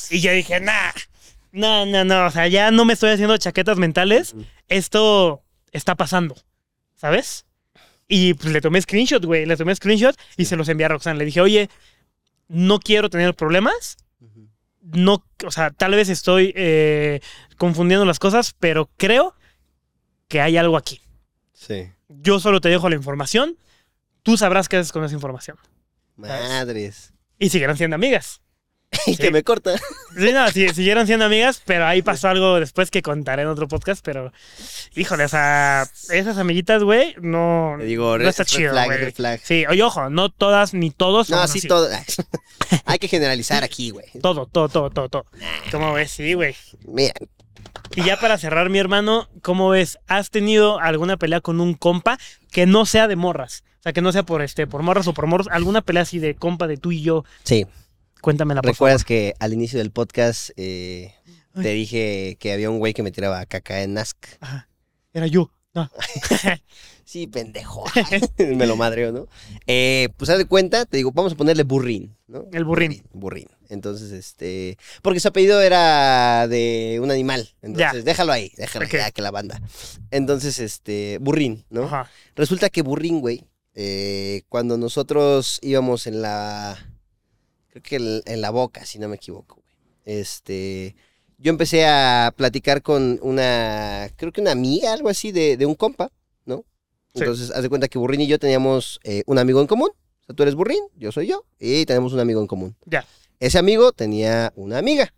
Y 0.10 0.20
yo 0.20 0.32
dije, 0.32 0.60
nah, 0.60 0.92
no, 1.52 1.86
no, 1.86 2.04
no, 2.04 2.26
o 2.26 2.32
sea, 2.32 2.48
ya 2.48 2.72
no 2.72 2.86
me 2.86 2.94
estoy 2.94 3.12
haciendo 3.12 3.38
chaquetas 3.38 3.78
mentales. 3.78 4.36
Esto 4.68 5.44
está 5.72 5.96
pasando, 5.96 6.36
¿sabes? 6.96 7.46
Y 8.08 8.34
pues 8.34 8.52
le 8.52 8.60
tomé 8.60 8.82
screenshot, 8.82 9.24
güey, 9.24 9.46
le 9.46 9.56
tomé 9.56 9.74
screenshot 9.74 10.16
y 10.36 10.46
se 10.46 10.58
los 10.58 10.68
envié 10.68 10.86
a 10.86 10.90
Roxanne. 10.90 11.20
Le 11.20 11.26
dije, 11.26 11.40
oye, 11.40 11.70
no 12.52 12.80
quiero 12.80 13.10
tener 13.10 13.34
problemas. 13.34 13.98
No, 14.82 15.24
o 15.46 15.52
sea, 15.52 15.70
tal 15.72 15.92
vez 15.92 16.10
estoy 16.10 16.54
eh, 16.56 17.22
confundiendo 17.58 18.04
las 18.04 18.20
cosas, 18.20 18.56
pero 18.60 18.90
creo 18.98 19.36
que 20.28 20.42
hay 20.42 20.58
algo 20.58 20.76
aquí. 20.76 21.02
Sí. 21.54 21.92
Yo 22.10 22.40
solo 22.40 22.60
te 22.62 22.70
dejo 22.70 22.90
la 22.90 22.96
información. 22.96 23.58
Tú 24.24 24.38
sabrás 24.38 24.68
qué 24.68 24.78
haces 24.78 24.92
con 24.92 25.04
esa 25.04 25.14
información. 25.14 25.58
Madres. 26.16 27.14
Y 27.38 27.50
siguieron 27.50 27.78
siendo 27.78 27.96
amigas. 27.96 28.42
Y 29.08 29.18
que 29.18 29.32
me 29.32 29.44
corta. 29.44 29.78
Sí, 30.18 30.32
no, 30.34 30.50
sí, 30.52 30.68
siguieron 30.74 31.08
siendo 31.08 31.26
amigas, 31.26 31.62
pero 31.66 31.86
ahí 31.86 32.02
pasó 32.02 32.30
algo 32.30 32.60
después 32.60 32.92
que 32.92 33.02
contaré 33.02 33.44
en 33.44 33.48
otro 33.48 33.68
podcast, 33.68 34.04
pero 34.04 34.32
híjole, 34.96 35.26
o 35.26 35.30
sea, 35.30 35.88
esas 36.10 36.38
amiguitas, 36.38 36.84
güey, 36.84 37.16
no, 37.22 37.76
Te 37.80 37.86
digo, 37.86 38.18
no 38.18 38.30
está 38.30 38.46
chido, 38.46 38.74
güey. 38.74 39.14
Sí, 39.44 39.66
oye, 39.68 39.84
ojo, 39.84 40.10
no 40.10 40.30
todas 40.30 40.74
ni 40.74 40.92
todos 40.92 41.30
No, 41.30 41.48
sí, 41.48 41.68
todo. 41.68 41.90
Hay 42.86 43.00
que 43.00 43.08
generalizar 43.08 43.64
aquí, 43.64 43.90
güey. 43.92 44.06
Todo, 44.22 44.46
todo, 44.46 44.70
todo, 44.70 44.90
todo, 44.90 45.10
todo. 45.10 45.26
¿Cómo 45.72 45.94
ves? 45.94 46.12
Sí, 46.12 46.34
güey. 46.34 46.56
Mira, 46.86 47.14
Y 47.96 48.04
ya 48.04 48.20
para 48.20 48.38
cerrar, 48.38 48.70
mi 48.70 48.80
hermano, 48.80 49.30
¿cómo 49.42 49.70
ves? 49.70 50.00
¿Has 50.08 50.30
tenido 50.30 50.80
alguna 50.80 51.18
pelea 51.18 51.42
con 51.42 51.62
un 51.62 51.74
compa 51.74 52.18
que 52.52 52.66
no 52.66 52.86
sea 52.86 53.08
de 53.08 53.16
morras? 53.16 53.64
O 53.80 53.84
sea, 53.84 53.94
que 53.94 54.02
no 54.02 54.12
sea 54.12 54.24
por 54.24 54.44
este, 54.44 54.68
por 54.68 54.84
morras 54.84 55.08
o 55.08 55.14
por 55.14 55.26
morros. 55.26 55.48
¿Alguna 55.50 55.82
pelea 55.82 56.04
así 56.04 56.20
de 56.20 56.36
compa 56.36 56.68
de 56.68 56.78
tú 56.78 56.92
y 56.92 57.02
yo? 57.02 57.24
sí. 57.44 57.66
Cuéntamela, 58.22 58.62
por 58.62 58.72
¿Recuerdas 58.72 59.04
que 59.04 59.34
al 59.40 59.54
inicio 59.54 59.80
del 59.80 59.92
podcast 59.92 60.52
eh, 60.56 61.14
te 61.54 61.70
dije 61.70 62.38
que 62.40 62.54
había 62.54 62.70
un 62.70 62.80
güey 62.80 62.94
que 62.94 63.04
me 63.04 63.12
tiraba 63.12 63.46
caca 63.46 63.82
en 63.82 63.94
Nask? 63.94 64.18
favor. 64.26 64.38
Ajá. 64.42 64.70
Era 65.14 65.28
yo. 65.28 65.52
No. 65.74 65.90
Sí, 67.04 67.28
pendejo. 67.28 67.84
me 68.38 68.66
lo 68.66 68.78
madreo, 68.78 69.12
¿no? 69.12 69.28
Eh, 69.68 70.08
pues 70.16 70.30
haz 70.30 70.38
de 70.38 70.46
cuenta, 70.46 70.86
te 70.86 70.96
digo, 70.96 71.12
vamos 71.12 71.34
a 71.34 71.36
ponerle 71.36 71.64
burrín, 71.64 72.16
¿no? 72.28 72.46
El 72.54 72.64
burrín. 72.64 73.04
Burrín. 73.12 73.48
Entonces, 73.68 74.12
este. 74.14 74.78
Porque 75.02 75.20
su 75.20 75.28
apellido 75.28 75.62
era 75.62 76.48
de 76.48 77.00
un 77.04 77.12
animal. 77.12 77.50
Entonces, 77.62 77.92
Ya. 77.94 78.02
déjalo 78.02 78.32
ahí, 78.32 78.54
déjalo 78.56 78.86
Ok. 78.86 78.94
ya 78.94 79.12
que 79.12 79.22
la 79.22 79.32
banda. 79.32 79.62
Entonces, 80.10 80.60
este. 80.60 81.18
Burrín, 81.20 81.66
¿no? 81.70 81.84
Ajá. 81.84 82.10
Resulta 82.38 82.70
que 82.70 82.82
Burrín, 82.82 83.20
güey, 83.20 83.44
eh, 83.76 84.44
cuando 84.48 84.78
nosotros 84.78 85.60
íbamos 85.62 86.08
en 86.08 86.22
la. 86.22 86.78
Creo 87.72 87.82
que 87.82 87.96
en, 87.96 88.22
en 88.26 88.42
la 88.42 88.52
boca, 88.52 88.86
si 88.86 89.00
no 89.00 89.08
me 89.08 89.16
equivoco, 89.16 89.56
güey. 89.56 90.20
Este. 90.20 90.96
Yo 91.38 91.50
empecé 91.50 91.88
a 91.88 92.34
platicar 92.36 92.84
con 92.84 93.18
una. 93.24 94.10
Creo 94.16 94.32
que 94.32 94.42
una 94.42 94.52
amiga, 94.52 94.94
algo 94.94 95.10
así, 95.10 95.32
de, 95.32 95.58
de 95.58 95.66
un 95.66 95.74
compa, 95.74 96.12
¿no? 96.46 96.66
Sí. 97.14 97.22
Entonces, 97.22 97.50
haz 97.52 97.64
de 97.64 97.70
cuenta 97.70 97.88
que 97.88 97.98
Burrín 97.98 98.22
y 98.22 98.28
yo 98.28 98.38
teníamos 98.38 99.00
eh, 99.04 99.24
un 99.26 99.40
amigo 99.40 99.60
en 99.60 99.68
común. 99.68 99.90
O 99.90 100.26
sea, 100.26 100.36
tú 100.36 100.44
eres 100.44 100.54
Burrín, 100.54 100.84
yo 100.96 101.12
soy 101.12 101.28
yo, 101.28 101.46
y 101.60 101.86
tenemos 101.86 102.14
un 102.14 102.20
amigo 102.20 102.42
en 102.42 102.48
común. 102.48 102.76
Ya. 102.86 103.06
Ese 103.40 103.58
amigo 103.58 103.92
tenía 103.92 104.54
una 104.56 104.78
amiga. 104.78 105.14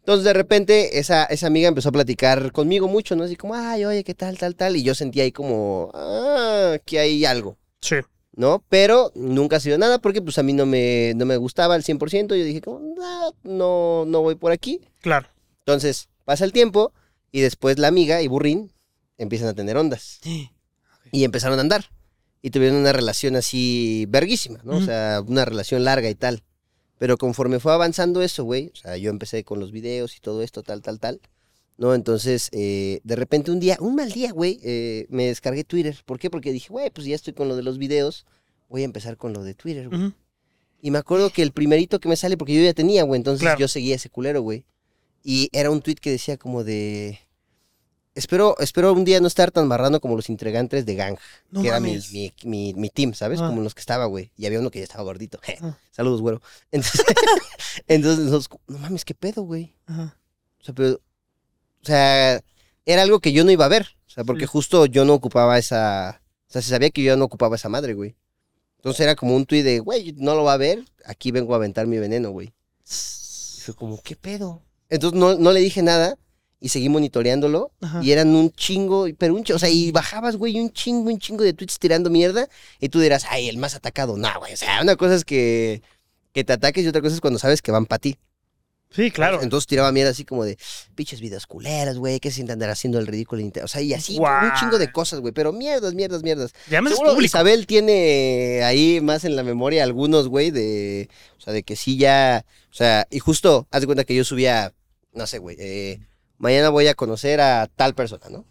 Entonces, 0.00 0.24
de 0.24 0.32
repente, 0.32 0.98
esa, 1.00 1.24
esa 1.24 1.48
amiga 1.48 1.68
empezó 1.68 1.88
a 1.88 1.92
platicar 1.92 2.52
conmigo 2.52 2.86
mucho, 2.86 3.16
¿no? 3.16 3.24
Así 3.24 3.34
como, 3.36 3.54
ay, 3.54 3.84
oye, 3.84 4.04
¿qué 4.04 4.14
tal, 4.14 4.38
tal, 4.38 4.54
tal? 4.54 4.76
Y 4.76 4.82
yo 4.82 4.94
sentía 4.94 5.24
ahí 5.24 5.32
como, 5.32 5.90
ah, 5.92 6.78
que 6.84 6.98
hay 6.98 7.24
algo, 7.24 7.58
Sí. 7.80 7.96
¿No? 8.38 8.64
Pero 8.68 9.10
nunca 9.16 9.56
ha 9.56 9.60
sido 9.60 9.78
nada 9.78 9.98
porque, 9.98 10.22
pues, 10.22 10.38
a 10.38 10.44
mí 10.44 10.52
no 10.52 10.64
me, 10.64 11.12
no 11.16 11.26
me 11.26 11.36
gustaba 11.36 11.74
al 11.74 11.82
100%. 11.82 12.36
Yo 12.36 12.44
dije, 12.44 12.60
como, 12.60 12.94
"Ah, 13.02 13.30
no, 13.42 14.04
no 14.06 14.22
voy 14.22 14.36
por 14.36 14.52
aquí. 14.52 14.80
Claro. 15.00 15.26
Entonces, 15.58 16.08
pasa 16.24 16.44
el 16.44 16.52
tiempo 16.52 16.92
y 17.32 17.40
después 17.40 17.78
la 17.80 17.88
amiga 17.88 18.22
y 18.22 18.28
Burrín 18.28 18.72
empiezan 19.18 19.48
a 19.48 19.54
tener 19.54 19.76
ondas. 19.76 20.20
Y 21.10 21.24
empezaron 21.24 21.58
a 21.58 21.62
andar. 21.62 21.86
Y 22.42 22.50
tuvieron 22.50 22.76
una 22.76 22.92
relación 22.92 23.34
así 23.34 24.04
verguísima, 24.10 24.60
¿no? 24.62 24.76
O 24.76 24.82
sea, 24.82 25.22
una 25.26 25.46
relación 25.46 25.82
larga 25.82 26.10
y 26.10 26.14
tal. 26.14 26.42
Pero 26.98 27.16
conforme 27.16 27.60
fue 27.60 27.72
avanzando 27.72 28.20
eso, 28.20 28.44
güey, 28.44 28.70
o 28.74 28.76
sea, 28.76 28.98
yo 28.98 29.08
empecé 29.08 29.42
con 29.42 29.58
los 29.58 29.72
videos 29.72 30.16
y 30.18 30.20
todo 30.20 30.42
esto, 30.42 30.62
tal, 30.62 30.82
tal, 30.82 31.00
tal. 31.00 31.22
¿No? 31.78 31.94
Entonces, 31.94 32.48
eh, 32.52 33.00
de 33.04 33.16
repente 33.16 33.50
un 33.50 33.60
día, 33.60 33.78
un 33.80 33.94
mal 33.94 34.10
día, 34.12 34.32
güey, 34.32 34.58
eh, 34.64 35.06
me 35.08 35.26
descargué 35.26 35.64
Twitter. 35.64 35.96
¿Por 36.04 36.18
qué? 36.18 36.28
Porque 36.28 36.52
dije, 36.52 36.68
güey, 36.68 36.90
pues 36.90 37.06
ya 37.06 37.14
estoy 37.14 37.32
con 37.32 37.48
lo 37.48 37.54
de 37.56 37.62
los 37.62 37.78
videos, 37.78 38.26
voy 38.68 38.82
a 38.82 38.84
empezar 38.84 39.16
con 39.16 39.32
lo 39.32 39.44
de 39.44 39.54
Twitter, 39.54 39.88
güey. 39.88 40.12
Y 40.82 40.90
me 40.90 40.98
acuerdo 40.98 41.30
que 41.30 41.42
el 41.42 41.52
primerito 41.52 41.98
que 42.00 42.08
me 42.08 42.16
sale, 42.16 42.36
porque 42.36 42.54
yo 42.54 42.62
ya 42.62 42.74
tenía, 42.74 43.04
güey, 43.04 43.18
entonces 43.18 43.42
Claro. 43.42 43.58
yo 43.58 43.68
seguía 43.68 43.94
ese 43.96 44.10
culero, 44.10 44.42
güey. 44.42 44.64
Y 45.22 45.48
era 45.52 45.70
un 45.70 45.80
tweet 45.80 45.96
que 45.96 46.10
decía 46.10 46.36
como 46.36 46.64
de... 46.64 47.20
Espero, 48.14 48.56
espero 48.58 48.92
un 48.92 49.04
día 49.04 49.20
no 49.20 49.28
estar 49.28 49.52
tan 49.52 49.68
marrano 49.68 50.00
como 50.00 50.16
los 50.16 50.28
integrantes 50.28 50.84
de 50.84 50.96
Gang, 50.96 51.16
No 51.50 51.62
que 51.62 51.68
era 51.68 51.78
mi, 51.78 51.98
mi, 52.12 52.32
mi, 52.44 52.74
mi 52.74 52.90
team, 52.90 53.14
¿sabes? 53.14 53.40
Ah. 53.40 53.46
Como 53.48 53.62
los 53.62 53.74
que 53.76 53.80
estaba, 53.80 54.06
güey. 54.06 54.32
Y 54.36 54.46
había 54.46 54.58
uno 54.58 54.72
que 54.72 54.80
ya 54.80 54.84
estaba 54.84 55.04
gordito. 55.04 55.38
Ah. 55.62 55.78
Saludos, 55.92 56.20
güero. 56.20 56.42
Entonces, 56.72 57.04
entonces 57.86 58.48
no 58.66 58.78
mames, 58.78 59.04
qué 59.04 59.14
pedo, 59.14 59.42
güey. 59.42 59.76
Ajá. 59.86 60.16
O 60.60 60.64
sea, 60.64 60.74
pero, 60.74 61.00
sea, 61.88 62.40
era 62.86 63.02
algo 63.02 63.20
que 63.20 63.32
yo 63.32 63.44
no 63.44 63.50
iba 63.50 63.64
a 63.64 63.68
ver. 63.68 63.88
O 64.06 64.10
sea, 64.10 64.24
porque 64.24 64.44
Sí. 64.44 64.50
justo 64.52 64.86
yo 64.86 65.04
no 65.04 65.14
ocupaba 65.14 65.58
esa. 65.58 66.22
O 66.48 66.52
sea, 66.52 66.62
se 66.62 66.70
sabía 66.70 66.90
que 66.90 67.02
yo 67.02 67.16
no 67.16 67.24
ocupaba 67.26 67.56
esa 67.56 67.68
madre, 67.68 67.94
güey. 67.94 68.14
Entonces 68.78 69.00
era 69.00 69.16
como 69.16 69.34
un 69.34 69.44
tuit 69.44 69.64
de, 69.64 69.80
güey, 69.80 70.14
no 70.16 70.34
lo 70.36 70.44
va 70.44 70.52
a 70.54 70.56
ver, 70.56 70.84
aquí 71.04 71.30
vengo 71.32 71.52
a 71.52 71.56
aventar 71.56 71.86
mi 71.86 71.98
veneno, 71.98 72.30
güey. 72.30 72.52
Y 72.86 73.60
fue 73.60 73.74
como, 73.74 74.00
¿qué 74.02 74.16
pedo? 74.16 74.62
Entonces 74.88 75.18
no, 75.18 75.34
no 75.34 75.52
le 75.52 75.60
dije 75.60 75.82
nada 75.82 76.16
y 76.60 76.68
seguí 76.70 76.88
monitoreándolo. 76.88 77.72
Ajá. 77.80 78.00
Y 78.02 78.12
eran 78.12 78.34
un 78.34 78.50
chingo, 78.52 79.06
pero 79.18 79.34
un 79.34 79.44
chingo, 79.44 79.56
o 79.56 79.60
sea, 79.60 79.68
y 79.68 79.90
bajabas, 79.92 80.36
güey, 80.36 80.58
un 80.60 80.70
chingo, 80.72 81.10
un 81.10 81.18
chingo 81.18 81.44
de 81.44 81.52
tweets 81.52 81.78
tirando 81.78 82.08
mierda. 82.08 82.48
Y 82.80 82.88
tú 82.88 83.00
dirás, 83.00 83.26
ay, 83.28 83.48
el 83.48 83.58
más 83.58 83.74
atacado. 83.74 84.16
No, 84.16 84.28
güey, 84.38 84.54
o 84.54 84.56
sea, 84.56 84.80
una 84.80 84.96
cosa 84.96 85.14
es 85.16 85.24
que, 85.24 85.82
que 86.32 86.44
te 86.44 86.52
ataques 86.52 86.84
y 86.84 86.88
otra 86.88 87.02
cosa 87.02 87.14
es 87.14 87.20
cuando 87.20 87.38
sabes 87.38 87.60
que 87.62 87.72
van 87.72 87.84
para 87.86 87.98
ti. 87.98 88.16
Sí, 88.90 89.10
claro. 89.10 89.42
Entonces 89.42 89.66
tiraba 89.66 89.92
mierda 89.92 90.12
así 90.12 90.24
como 90.24 90.44
de 90.44 90.58
pinches 90.94 91.20
videos 91.20 91.46
culeras, 91.46 91.98
güey, 91.98 92.20
que 92.20 92.30
se 92.30 92.36
sienten 92.36 92.54
andar 92.54 92.70
haciendo 92.70 92.98
el 92.98 93.06
ridículo. 93.06 93.42
O 93.62 93.68
sea, 93.68 93.82
y 93.82 93.92
así, 93.92 94.18
un 94.18 94.52
chingo 94.58 94.78
de 94.78 94.90
cosas, 94.90 95.20
güey, 95.20 95.32
pero 95.32 95.52
mierdas, 95.52 95.94
mierdas, 95.94 96.22
mierdas. 96.22 96.52
Ya 96.70 96.80
me 96.80 96.90
Seguro 96.90 97.10
público. 97.10 97.26
Isabel 97.26 97.66
tiene 97.66 98.62
ahí 98.64 99.00
más 99.02 99.24
en 99.24 99.36
la 99.36 99.42
memoria 99.42 99.84
algunos, 99.84 100.28
güey, 100.28 100.50
de, 100.50 101.08
o 101.36 101.40
sea, 101.40 101.52
de 101.52 101.62
que 101.62 101.76
sí 101.76 101.98
ya, 101.98 102.46
o 102.70 102.74
sea, 102.74 103.06
y 103.10 103.18
justo, 103.18 103.68
haz 103.70 103.82
de 103.82 103.86
cuenta 103.86 104.04
que 104.04 104.14
yo 104.14 104.24
subía, 104.24 104.72
no 105.12 105.26
sé, 105.26 105.38
güey, 105.38 105.56
eh, 105.60 106.00
mañana 106.38 106.70
voy 106.70 106.86
a 106.86 106.94
conocer 106.94 107.40
a 107.40 107.66
tal 107.66 107.94
persona, 107.94 108.26
¿no? 108.30 108.46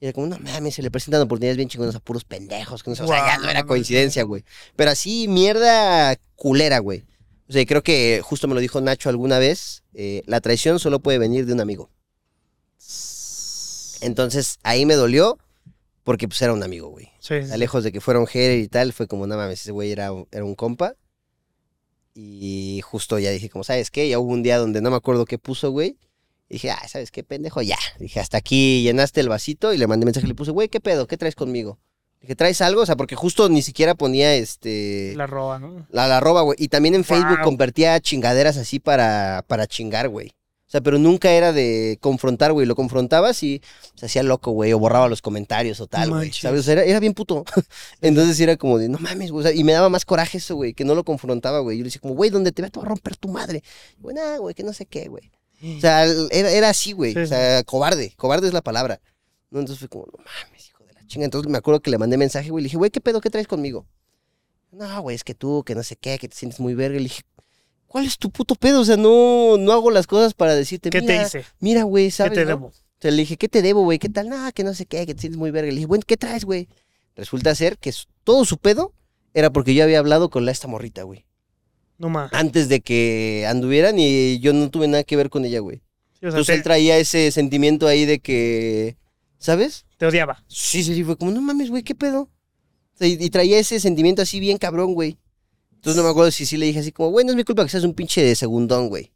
Y 0.00 0.06
era 0.06 0.12
como, 0.12 0.26
no 0.26 0.38
mames, 0.38 0.74
se 0.74 0.82
le 0.82 0.90
presentan 0.90 1.22
oportunidades 1.22 1.56
bien 1.56 1.68
chingonas 1.68 1.94
a 1.94 2.00
puros 2.00 2.24
pendejos, 2.24 2.82
que 2.82 2.90
no 2.90 2.96
sé, 2.96 3.04
o 3.04 3.08
sea, 3.08 3.26
ya 3.26 3.38
no 3.38 3.48
era 3.48 3.64
coincidencia, 3.64 4.24
güey. 4.24 4.44
Pero 4.76 4.90
así, 4.90 5.28
mierda 5.28 6.16
culera, 6.36 6.78
güey. 6.80 7.04
O 7.48 7.52
sea, 7.52 7.64
creo 7.64 7.82
que 7.82 8.20
justo 8.22 8.46
me 8.48 8.54
lo 8.54 8.60
dijo 8.60 8.80
Nacho 8.80 9.08
alguna 9.08 9.38
vez, 9.38 9.82
eh, 9.94 10.22
la 10.26 10.40
traición 10.40 10.78
solo 10.78 11.00
puede 11.00 11.18
venir 11.18 11.46
de 11.46 11.54
un 11.54 11.60
amigo. 11.60 11.90
Entonces, 14.00 14.58
ahí 14.62 14.86
me 14.86 14.94
dolió, 14.94 15.38
porque 16.04 16.28
pues 16.28 16.40
era 16.42 16.52
un 16.52 16.62
amigo, 16.62 16.88
güey. 16.88 17.08
Sí, 17.20 17.56
lejos 17.56 17.84
de 17.84 17.92
que 17.92 18.00
fuera 18.00 18.20
un 18.20 18.26
hater 18.26 18.58
y 18.58 18.68
tal, 18.68 18.92
fue 18.92 19.06
como, 19.06 19.26
no 19.26 19.36
mames, 19.36 19.60
ese 19.62 19.72
güey 19.72 19.90
era, 19.90 20.12
un- 20.12 20.28
era 20.30 20.44
un 20.44 20.54
compa. 20.54 20.94
Y 22.14 22.80
justo 22.84 23.18
ya 23.18 23.30
dije, 23.30 23.48
como, 23.48 23.64
¿sabes 23.64 23.90
qué? 23.90 24.08
Ya 24.08 24.18
hubo 24.18 24.32
un 24.32 24.42
día 24.42 24.58
donde 24.58 24.80
no 24.80 24.90
me 24.90 24.96
acuerdo 24.96 25.24
qué 25.24 25.38
puso, 25.38 25.70
güey. 25.70 25.96
Y 26.48 26.54
dije, 26.54 26.70
ah, 26.70 26.86
¿sabes 26.88 27.10
qué, 27.10 27.22
pendejo? 27.24 27.62
Ya. 27.62 27.76
Dije, 27.98 28.20
hasta 28.20 28.38
aquí 28.38 28.82
llenaste 28.82 29.20
el 29.20 29.28
vasito 29.28 29.72
y 29.72 29.78
le 29.78 29.86
mandé 29.86 30.04
mensaje 30.06 30.26
y 30.26 30.28
le 30.28 30.34
puse, 30.34 30.50
güey, 30.50 30.68
¿qué 30.68 30.80
pedo? 30.80 31.06
¿Qué 31.06 31.16
traes 31.16 31.34
conmigo? 31.34 31.78
Dije, 32.20 32.34
¿traes 32.34 32.60
algo? 32.60 32.82
O 32.82 32.86
sea, 32.86 32.96
porque 32.96 33.14
justo 33.14 33.48
ni 33.48 33.62
siquiera 33.62 33.94
ponía 33.94 34.34
este... 34.34 35.14
La 35.16 35.26
roba, 35.26 35.58
¿no? 35.58 35.86
La, 35.90 36.08
la 36.08 36.16
arroba, 36.18 36.42
güey. 36.42 36.56
Y 36.60 36.68
también 36.68 36.94
en 36.94 37.04
Facebook 37.04 37.36
Wow. 37.36 37.44
compartía 37.44 37.98
chingaderas 38.00 38.56
así 38.56 38.80
para, 38.80 39.44
para 39.46 39.66
chingar, 39.66 40.08
güey. 40.08 40.28
O 40.28 40.70
sea, 40.70 40.82
pero 40.82 40.98
nunca 40.98 41.30
era 41.30 41.52
de 41.54 41.96
confrontar, 42.02 42.52
güey. 42.52 42.66
Lo 42.66 42.74
confrontabas 42.74 43.42
y 43.42 43.62
se 43.94 44.04
hacía 44.04 44.22
loco, 44.22 44.50
güey. 44.50 44.72
O 44.74 44.78
borraba 44.78 45.08
los 45.08 45.22
comentarios 45.22 45.80
o 45.80 45.86
tal, 45.86 46.10
güey. 46.10 46.30
¿Sabes? 46.32 46.60
O 46.60 46.62
sea, 46.64 46.72
era, 46.74 46.82
era 46.84 47.00
bien 47.00 47.14
puto. 47.14 47.44
Entonces 48.02 48.38
era 48.40 48.56
como 48.58 48.76
de, 48.76 48.88
no 48.90 48.98
mames, 48.98 49.30
güey. 49.30 49.46
O 49.46 49.48
sea, 49.48 49.56
y 49.58 49.64
me 49.64 49.72
daba 49.72 49.88
más 49.88 50.04
coraje 50.04 50.36
eso, 50.36 50.56
güey, 50.56 50.74
que 50.74 50.84
no 50.84 50.94
lo 50.94 51.04
confrontaba, 51.04 51.60
güey. 51.60 51.78
Yo 51.78 51.84
le 51.84 51.86
decía 51.88 52.02
como, 52.02 52.14
güey, 52.14 52.28
donde 52.28 52.52
te 52.52 52.62
te 52.62 52.70
voy 52.78 52.84
a 52.84 52.88
romper 52.90 53.16
tu 53.16 53.28
madre. 53.28 53.62
Y, 53.98 54.02
Güey, 54.02 54.14
nah, 54.16 54.36
güey, 54.36 54.54
que 54.54 54.62
no 54.62 54.74
sé 54.74 54.84
qué, 54.84 55.08
güey. 55.08 55.30
O 55.78 55.80
sea, 55.80 56.04
era, 56.04 56.50
era 56.50 56.68
así, 56.68 56.92
güey. 56.92 57.14
Sí, 57.14 57.20
o 57.20 57.26
sea, 57.26 57.62
cobarde. 57.64 58.12
Cobarde 58.16 58.48
es 58.48 58.52
la 58.52 58.60
palabra. 58.60 59.00
¿No? 59.50 59.60
Entonces 59.60 59.78
fue 59.78 59.88
como, 59.88 60.04
no 60.06 60.18
mames, 60.18 60.57
chinga. 61.08 61.24
Entonces 61.24 61.50
me 61.50 61.58
acuerdo 61.58 61.80
que 61.80 61.90
le 61.90 61.98
mandé 61.98 62.16
mensaje, 62.16 62.50
güey. 62.50 62.62
Le 62.62 62.66
dije, 62.66 62.76
güey, 62.76 62.90
¿qué 62.90 63.00
pedo? 63.00 63.20
¿Qué 63.20 63.30
traes 63.30 63.48
conmigo? 63.48 63.86
No, 64.70 65.00
güey, 65.02 65.16
es 65.16 65.24
que 65.24 65.34
tú, 65.34 65.64
que 65.64 65.74
no 65.74 65.82
sé 65.82 65.96
qué, 65.96 66.18
que 66.18 66.28
te 66.28 66.36
sientes 66.36 66.60
muy 66.60 66.74
verga. 66.74 66.96
Le 66.98 67.04
dije, 67.04 67.22
¿cuál 67.86 68.04
es 68.06 68.18
tu 68.18 68.30
puto 68.30 68.54
pedo? 68.54 68.80
O 68.80 68.84
sea, 68.84 68.96
no, 68.96 69.56
no 69.58 69.72
hago 69.72 69.90
las 69.90 70.06
cosas 70.06 70.34
para 70.34 70.54
decirte, 70.54 70.90
¿Qué 70.90 71.00
mira, 71.00 71.22
te 71.22 71.38
hice? 71.40 71.46
mira, 71.58 71.82
güey, 71.82 72.06
¿Qué 72.06 72.10
¿sabes? 72.12 72.34
te 72.34 72.42
no? 72.42 72.46
debo? 72.46 72.66
O 72.66 73.00
sea, 73.00 73.10
le 73.10 73.18
dije, 73.18 73.36
¿qué 73.36 73.48
te 73.48 73.62
debo, 73.62 73.82
güey? 73.82 73.98
¿Qué 73.98 74.08
tal? 74.08 74.28
Nada, 74.28 74.52
que 74.52 74.64
no 74.64 74.74
sé 74.74 74.86
qué, 74.86 75.06
que 75.06 75.14
te 75.14 75.20
sientes 75.20 75.38
muy 75.38 75.50
verga. 75.50 75.70
Le 75.70 75.76
dije, 75.76 75.86
bueno, 75.86 76.04
¿qué 76.06 76.16
traes, 76.16 76.44
güey? 76.44 76.68
Resulta 77.16 77.54
ser 77.54 77.78
que 77.78 77.92
todo 78.24 78.44
su 78.44 78.58
pedo 78.58 78.92
era 79.34 79.50
porque 79.50 79.74
yo 79.74 79.84
había 79.84 79.98
hablado 80.00 80.30
con 80.30 80.44
la 80.44 80.52
esta 80.52 80.68
morrita, 80.68 81.02
güey. 81.04 81.24
No 81.96 82.08
más. 82.08 82.32
Antes 82.32 82.68
de 82.68 82.80
que 82.80 83.44
anduvieran 83.48 83.96
y 83.98 84.38
yo 84.40 84.52
no 84.52 84.70
tuve 84.70 84.86
nada 84.88 85.04
que 85.04 85.16
ver 85.16 85.30
con 85.30 85.44
ella, 85.44 85.60
güey. 85.60 85.78
Sí, 86.12 86.26
o 86.26 86.30
sea, 86.30 86.38
Entonces 86.38 86.54
él 86.56 86.60
te, 86.60 86.64
traía 86.64 86.98
ese 86.98 87.30
sentimiento 87.30 87.86
ahí 87.86 88.04
de 88.04 88.20
que, 88.20 88.96
¿sabes? 89.38 89.84
Te 89.98 90.06
odiaba. 90.06 90.42
Sí, 90.48 90.82
sí, 90.82 90.94
sí, 90.94 91.04
fue 91.04 91.18
como, 91.18 91.30
no 91.30 91.42
mames, 91.42 91.68
güey, 91.68 91.82
¿qué 91.82 91.94
pedo? 91.94 92.30
Y, 93.00 93.30
traía 93.30 93.58
ese 93.58 93.78
sentimiento 93.78 94.22
así 94.22 94.40
bien 94.40 94.58
cabrón, 94.58 94.94
güey. 94.94 95.18
Entonces 95.74 95.96
no 95.96 96.02
me 96.02 96.10
acuerdo 96.10 96.30
si 96.30 96.46
sí 96.46 96.56
le 96.56 96.66
dije 96.66 96.80
así 96.80 96.90
como, 96.90 97.10
güey, 97.10 97.24
no 97.24 97.32
es 97.32 97.36
mi 97.36 97.44
culpa 97.44 97.62
que 97.62 97.70
seas 97.70 97.84
un 97.84 97.94
pinche 97.94 98.22
de 98.22 98.34
segundón, 98.34 98.88
güey. 98.88 99.12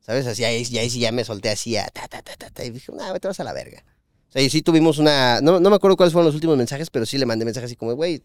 ¿Sabes? 0.00 0.26
Así, 0.26 0.44
ahí, 0.44 0.64
sí 0.64 0.98
ya 0.98 1.12
me 1.12 1.24
solté 1.24 1.48
así 1.48 1.76
a 1.76 1.86
ta, 1.86 2.08
ta, 2.08 2.22
ta, 2.22 2.34
ta, 2.36 2.64
y 2.64 2.70
dije, 2.70 2.92
no, 2.92 3.06
güey, 3.08 3.20
te 3.20 3.28
vas 3.28 3.38
a 3.40 3.44
la 3.44 3.52
verga. 3.52 3.84
O 3.86 4.28
O 4.28 4.32
sea, 4.32 4.42
y 4.42 4.50
sí 4.50 4.60
tuvimos 4.62 4.98
una. 4.98 5.40
No, 5.40 5.60
no 5.60 5.70
me 5.70 5.76
acuerdo 5.76 5.96
cuáles 5.96 6.12
fueron 6.12 6.26
los 6.26 6.34
últimos 6.34 6.56
mensajes, 6.56 6.90
pero 6.90 7.06
sí 7.06 7.16
le 7.18 7.24
mandé 7.24 7.44
mensajes 7.44 7.68
así 7.68 7.76
como, 7.76 7.94
güey, 7.94 8.22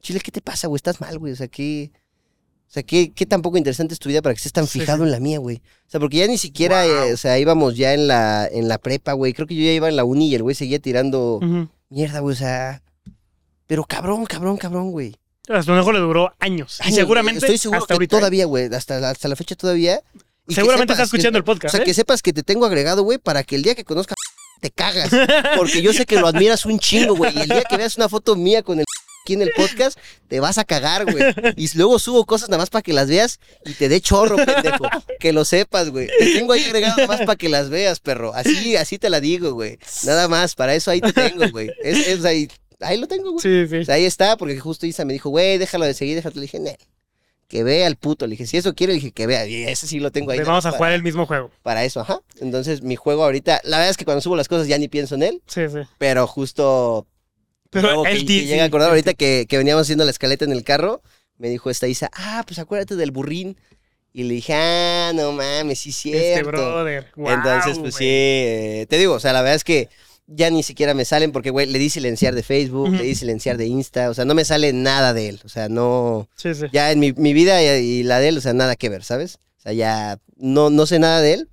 Chile, 0.00 0.20
¿qué 0.20 0.30
te 0.30 0.40
pasa, 0.40 0.68
güey? 0.68 0.76
Estás 0.76 1.00
mal, 1.00 1.18
güey. 1.18 1.32
O 1.32 1.36
sea, 1.36 1.48
¿qué. 1.48 1.90
O 2.68 2.70
sea, 2.70 2.82
¿qué, 2.82 3.12
qué 3.14 3.24
tan 3.24 3.40
poco 3.40 3.56
interesante 3.56 3.94
es 3.94 3.98
tu 4.00 4.10
vida 4.10 4.20
para 4.20 4.34
que 4.34 4.38
estés 4.38 4.52
tan 4.52 4.66
Sí, 4.66 4.80
fijado 4.80 5.02
en 5.04 5.10
la 5.10 5.20
mía, 5.20 5.38
güey? 5.38 5.56
O 5.86 5.90
sea, 5.90 5.98
porque 6.00 6.18
ya 6.18 6.26
ni 6.26 6.36
siquiera, 6.36 6.84
Wow. 6.84 6.92
eh, 7.04 7.12
o 7.14 7.16
sea, 7.16 7.38
íbamos 7.38 7.76
ya 7.76 7.94
en 7.94 8.06
la, 8.08 8.46
en 8.50 8.68
la 8.68 8.76
prepa, 8.76 9.14
güey. 9.14 9.32
Creo 9.32 9.46
que 9.46 9.54
yo 9.54 9.62
ya 9.64 9.72
iba 9.72 9.88
en 9.88 9.96
la 9.96 10.04
uni 10.04 10.28
y 10.28 10.34
el 10.34 10.42
güey 10.42 10.54
seguía 10.54 10.78
tirando 10.78 11.40
mierda, 11.88 12.20
güey. 12.20 12.34
O 12.34 12.38
sea, 12.38 12.82
pero 13.66 13.84
cabrón, 13.84 14.26
cabrón, 14.26 14.56
cabrón, 14.58 14.90
güey. 14.90 15.16
A 15.48 15.62
su 15.62 15.70
mejor 15.72 15.94
le 15.94 16.00
duró 16.00 16.30
años. 16.40 16.78
Años, 16.82 16.92
y 16.92 16.94
seguramente 16.96 17.38
Estoy 17.38 17.56
seguro 17.56 17.78
hasta 17.80 17.88
que 17.88 17.94
ahorita. 17.94 18.16
¿eh? 18.16 18.20
todavía, 18.20 18.44
güey. 18.44 18.66
Hasta, 18.74 19.00
la- 19.00 19.10
hasta 19.10 19.28
la 19.28 19.36
fecha 19.36 19.54
todavía. 19.56 20.02
y 20.46 20.54
Seguramente 20.54 20.92
está 20.92 21.04
sepas 21.06 21.10
que- 21.10 21.16
escuchando 21.16 21.38
el 21.38 21.44
podcast. 21.44 21.74
O 21.74 21.76
sea, 21.76 21.82
¿eh? 21.82 21.86
que 21.86 21.94
sepas 21.94 22.20
que 22.20 22.34
te 22.34 22.42
tengo 22.42 22.66
agregado, 22.66 23.02
güey, 23.02 23.16
para 23.16 23.42
que 23.44 23.56
el 23.56 23.62
día 23.62 23.74
que 23.74 23.84
conozca 23.84 24.14
te 24.60 24.70
cagas. 24.70 25.08
Porque 25.56 25.80
yo 25.80 25.94
sé 25.94 26.04
que 26.04 26.20
lo 26.20 26.26
admiras 26.26 26.66
un 26.66 26.78
chingo, 26.78 27.16
güey. 27.16 27.34
Y 27.34 27.40
el 27.40 27.48
día 27.48 27.62
que 27.64 27.78
veas 27.78 27.96
una 27.96 28.10
foto 28.10 28.36
mía 28.36 28.62
con 28.62 28.78
el 28.78 28.84
aquí 29.28 29.34
en 29.34 29.42
el 29.42 29.52
podcast, 29.54 29.98
te 30.28 30.40
vas 30.40 30.56
a 30.56 30.64
cagar, 30.64 31.04
güey. 31.04 31.22
Y 31.56 31.68
luego 31.76 31.98
subo 31.98 32.24
cosas 32.24 32.48
nada 32.48 32.62
más 32.62 32.70
para 32.70 32.80
que 32.82 32.94
las 32.94 33.08
veas 33.08 33.40
y 33.66 33.74
te 33.74 33.90
dé 33.90 34.00
chorro, 34.00 34.36
pendejo. 34.36 34.88
Que 35.20 35.34
lo 35.34 35.44
sepas, 35.44 35.90
güey. 35.90 36.06
Te 36.18 36.32
tengo 36.32 36.54
ahí 36.54 36.64
agregado 36.64 36.96
nada 36.96 37.08
más 37.08 37.20
para 37.20 37.36
que 37.36 37.50
las 37.50 37.68
veas, 37.68 38.00
perro. 38.00 38.32
Así, 38.34 38.74
así 38.76 38.98
te 38.98 39.10
la 39.10 39.20
digo, 39.20 39.52
güey. 39.52 39.78
Nada 40.04 40.28
más, 40.28 40.54
para 40.54 40.74
eso 40.74 40.90
ahí 40.90 41.02
te 41.02 41.12
tengo, 41.12 41.46
güey. 41.50 41.70
Es, 41.82 42.06
es 42.06 42.24
ahí, 42.24 42.48
ahí 42.80 42.96
lo 42.96 43.06
tengo, 43.06 43.32
güey. 43.32 43.42
Sí, 43.42 43.68
sí. 43.68 43.78
O 43.80 43.84
sea, 43.84 43.96
ahí 43.96 44.06
está, 44.06 44.38
porque 44.38 44.58
justo 44.58 44.86
Isa 44.86 45.04
me 45.04 45.12
dijo, 45.12 45.28
güey, 45.28 45.58
déjalo 45.58 45.84
de 45.84 45.92
seguir, 45.92 46.14
déjalo. 46.16 46.36
Le 46.36 46.42
dije, 46.42 46.58
"Nel, 46.60 46.76
que 47.48 47.64
vea 47.64 47.86
el 47.86 47.96
puto. 47.96 48.26
Le 48.26 48.30
dije, 48.30 48.46
si 48.46 48.56
eso 48.56 48.74
quiere, 48.74 48.94
le 48.94 49.00
dije, 49.00 49.12
que 49.12 49.26
vea. 49.26 49.46
Y 49.46 49.64
ese 49.64 49.86
sí 49.86 50.00
lo 50.00 50.10
tengo 50.10 50.30
ahí. 50.30 50.38
Nada 50.38 50.50
vamos 50.52 50.66
a 50.66 50.70
jugar 50.72 50.92
el 50.92 51.02
mismo 51.02 51.26
juego. 51.26 51.50
para 51.62 51.84
eso, 51.84 52.00
ajá. 52.00 52.20
Entonces, 52.40 52.80
mi 52.82 52.96
juego 52.96 53.24
ahorita, 53.24 53.60
la 53.64 53.76
verdad 53.76 53.90
es 53.90 53.96
que 53.98 54.04
cuando 54.06 54.20
subo 54.22 54.36
las 54.36 54.48
cosas 54.48 54.68
ya 54.68 54.78
ni 54.78 54.88
pienso 54.88 55.16
en 55.16 55.22
él, 55.22 55.42
Sí, 55.46 55.62
sí. 55.68 55.80
pero 55.98 56.26
justo 56.26 57.06
Pero 57.70 57.88
luego 57.88 58.06
él 58.06 58.18
que, 58.20 58.24
di- 58.24 58.40
que 58.40 58.46
llega 58.46 58.62
a 58.62 58.66
acordar 58.66 58.88
ahorita 58.90 59.14
que, 59.14 59.46
que 59.48 59.58
veníamos 59.58 59.82
haciendo 59.82 60.04
la 60.04 60.10
escaleta 60.10 60.44
en 60.44 60.52
el 60.52 60.64
carro, 60.64 61.02
me 61.36 61.48
dijo 61.48 61.70
esta 61.70 61.86
Isa, 61.88 62.10
ah, 62.14 62.42
pues 62.46 62.58
acuérdate 62.58 62.96
del 62.96 63.10
burrín. 63.10 63.56
Y 64.12 64.24
le 64.24 64.34
dije, 64.34 64.54
ah, 64.54 65.12
no 65.14 65.32
mames, 65.32 65.78
sí, 65.80 65.90
Este 65.90 66.34
cierto. 66.34 66.50
brother. 66.50 67.10
Guau, 67.14 67.34
Entonces, 67.34 67.78
pues 67.78 67.94
sí, 67.94 68.04
eh, 68.08 68.86
te 68.88 68.96
digo, 68.98 69.14
o 69.14 69.20
sea, 69.20 69.32
la 69.32 69.42
verdad 69.42 69.56
es 69.56 69.64
que 69.64 69.88
ya 70.26 70.50
ni 70.50 70.62
siquiera 70.62 70.94
me 70.94 71.04
salen 71.04 71.30
porque, 71.30 71.50
güey, 71.50 71.66
le 71.66 71.78
di 71.78 71.88
silenciar 71.90 72.34
de 72.34 72.42
Facebook, 72.42 72.90
le 72.90 73.02
di 73.04 73.14
silenciar 73.14 73.56
de 73.58 73.66
Insta, 73.66 74.10
o 74.10 74.14
sea, 74.14 74.24
no 74.24 74.34
me 74.34 74.44
sale 74.44 74.72
nada 74.72 75.12
de 75.14 75.28
él, 75.28 75.40
o 75.44 75.48
sea, 75.48 75.68
no, 75.68 76.28
Sí, 76.36 76.54
sí. 76.54 76.66
ya 76.72 76.90
en 76.90 77.00
mi, 77.00 77.12
mi 77.12 77.32
vida 77.32 77.62
y, 77.62 77.66
y 77.84 78.02
la 78.02 78.18
de 78.18 78.28
él, 78.28 78.38
o 78.38 78.40
sea, 78.40 78.52
nada 78.54 78.76
que 78.76 78.88
ver, 78.88 79.04
¿sabes? 79.04 79.38
O 79.58 79.60
sea, 79.60 79.72
ya 79.72 80.18
no, 80.36 80.68
no 80.70 80.86
sé 80.86 80.98
nada 80.98 81.20
de 81.20 81.34
él, 81.34 81.48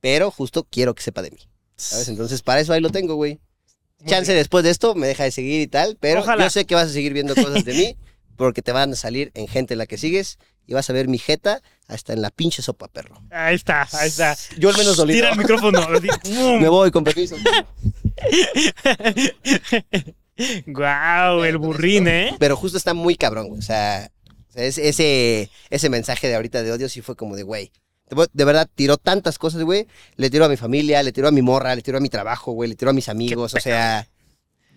pero 0.00 0.30
justo 0.30 0.66
quiero 0.68 0.94
que 0.94 1.02
sepa 1.02 1.22
de 1.22 1.30
mí, 1.30 1.38
¿sabes? 1.76 2.08
Entonces, 2.08 2.42
para 2.42 2.60
eso 2.60 2.72
ahí 2.72 2.80
lo 2.80 2.90
tengo, 2.90 3.14
güey. 3.14 3.38
Chance 4.06 4.32
después 4.34 4.64
de 4.64 4.70
esto 4.70 4.94
me 4.94 5.06
deja 5.06 5.24
de 5.24 5.30
seguir 5.30 5.60
y 5.60 5.66
tal, 5.66 5.96
pero 6.00 6.20
Ojalá. 6.20 6.44
yo 6.44 6.50
sé 6.50 6.64
que 6.64 6.74
vas 6.74 6.88
a 6.88 6.92
seguir 6.92 7.12
viendo 7.12 7.34
cosas 7.34 7.64
de 7.64 7.74
mí 7.74 7.96
porque 8.36 8.62
te 8.62 8.72
van 8.72 8.92
a 8.92 8.96
salir 8.96 9.30
en 9.34 9.48
gente 9.48 9.74
en 9.74 9.78
la 9.78 9.86
que 9.86 9.98
sigues 9.98 10.38
y 10.66 10.74
vas 10.74 10.88
a 10.88 10.92
ver 10.92 11.08
mi 11.08 11.18
jeta 11.18 11.60
hasta 11.88 12.12
en 12.12 12.22
la 12.22 12.30
pinche 12.30 12.62
sopa, 12.62 12.88
perro. 12.88 13.20
Ahí 13.30 13.56
está, 13.56 13.86
ahí 13.92 14.08
está. 14.08 14.36
Yo 14.58 14.70
al 14.70 14.76
menos 14.76 14.96
dolido. 14.96 15.16
Tira 15.18 15.30
el 15.32 15.38
micrófono. 15.38 15.86
Me 16.60 16.68
voy 16.68 16.90
con 16.90 17.04
permiso. 17.04 17.36
Guau, 20.66 21.44
el 21.44 21.58
burrín, 21.58 22.08
¿eh? 22.08 22.34
Pero 22.38 22.56
justo 22.56 22.78
está 22.78 22.94
muy 22.94 23.16
cabrón, 23.16 23.48
güey. 23.48 23.58
O 23.58 23.62
sea, 23.62 24.10
es- 24.54 24.78
ese, 24.78 25.50
ese 25.70 25.88
mensaje 25.90 26.28
de 26.28 26.36
ahorita 26.36 26.62
de 26.62 26.72
odio 26.72 26.88
sí 26.88 27.00
fue 27.02 27.16
como 27.16 27.36
de, 27.36 27.42
güey. 27.42 27.70
De 28.32 28.44
verdad, 28.44 28.68
tiró 28.74 28.96
tantas 28.96 29.38
cosas, 29.38 29.62
güey. 29.62 29.86
Le 30.16 30.30
tiró 30.30 30.44
a 30.44 30.48
mi 30.48 30.56
familia, 30.56 31.02
le 31.02 31.12
tiró 31.12 31.28
a 31.28 31.30
mi 31.32 31.42
morra, 31.42 31.74
le 31.74 31.82
tiró 31.82 31.98
a 31.98 32.00
mi 32.00 32.08
trabajo, 32.08 32.52
güey. 32.52 32.68
Le 32.70 32.76
tiró 32.76 32.90
a 32.90 32.94
mis 32.94 33.08
amigos. 33.08 33.54
O 33.54 33.60
sea, 33.60 34.06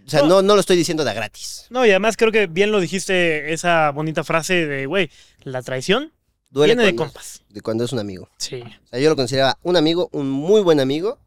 o 0.06 0.10
sea 0.10 0.22
No. 0.22 0.28
no, 0.28 0.42
no 0.42 0.54
lo 0.56 0.60
estoy 0.60 0.78
diciendo 0.78 1.04
de 1.04 1.14
gratis. 1.14 1.66
No, 1.70 1.86
y 1.86 1.90
además 1.90 2.18
creo 2.18 2.32
que 2.32 2.48
bien 2.48 2.72
lo 2.72 2.80
dijiste 2.80 3.54
esa 3.54 3.92
bonita 3.92 4.24
frase 4.24 4.66
de, 4.66 4.86
güey, 4.86 5.10
la 5.44 5.62
traición 5.62 6.12
Duele 6.50 6.76
viene 6.76 6.92
de 6.92 6.96
compas. 6.96 7.42
de 7.50 7.62
cuando 7.62 7.84
es 7.84 7.92
un 7.92 8.00
amigo. 8.00 8.30
Sí. 8.38 8.62
O 8.62 8.88
sea, 8.88 9.00
yo 9.00 9.10
lo 9.10 9.16
consideraba 9.16 9.58
un 9.64 9.76
amigo, 9.76 10.10
un 10.14 10.30
muy 10.30 10.62
buen 10.62 10.80
amigo. 10.80 11.20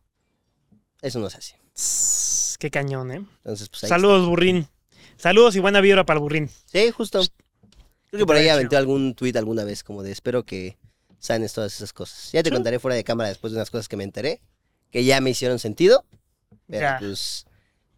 Eso 1.03 1.19
no 1.19 1.27
hace. 1.27 1.57
Tss, 1.75 2.57
Qué 2.59 2.71
cañón, 2.71 3.13
¿eh? 3.13 3.25
Entonces, 3.45 3.69
pues 3.69 3.85
ahí 3.85 3.89
Saludos, 3.89 4.27
burrín. 4.27 4.67
Saludos 5.17 5.55
y 5.57 5.61
buena 5.61 5.81
vibra 5.81 6.05
para 6.05 6.19
el 6.19 6.23
burrín. 6.23 6.45
está. 6.45 6.79
Sí, 6.79 6.91
justo. 6.91 7.21
Creo 8.11 8.21
que 8.21 8.27
por 8.27 8.37
ahí 8.37 8.49
aventé 8.49 8.77
algún 8.77 9.15
tweet 9.15 9.35
alguna 9.37 9.65
vez 9.65 9.85
como 9.85 10.03
de 10.03 10.13
espero 10.13 10.45
que 10.45 10.77
sanes 11.19 11.53
todas 11.53 11.75
esas 11.75 11.93
cosas. 11.93 12.31
Ya 12.33 12.43
te 12.43 12.51
Sí. 12.51 12.55
contaré 12.55 12.79
fuera 12.79 12.95
de 12.95 13.05
cámara 13.05 13.29
después 13.29 13.53
de 13.53 13.59
unas 13.59 13.71
cosas 13.71 13.89
que 13.89 13.97
me 13.97 14.05
enteré, 14.05 14.41
que 14.91 15.05
ya 15.05 15.21
me 15.21 15.31
hicieron 15.31 15.59
sentido. 15.59 16.05
Pero 16.67 16.81
Ya. 16.83 16.97
pues. 16.99 17.47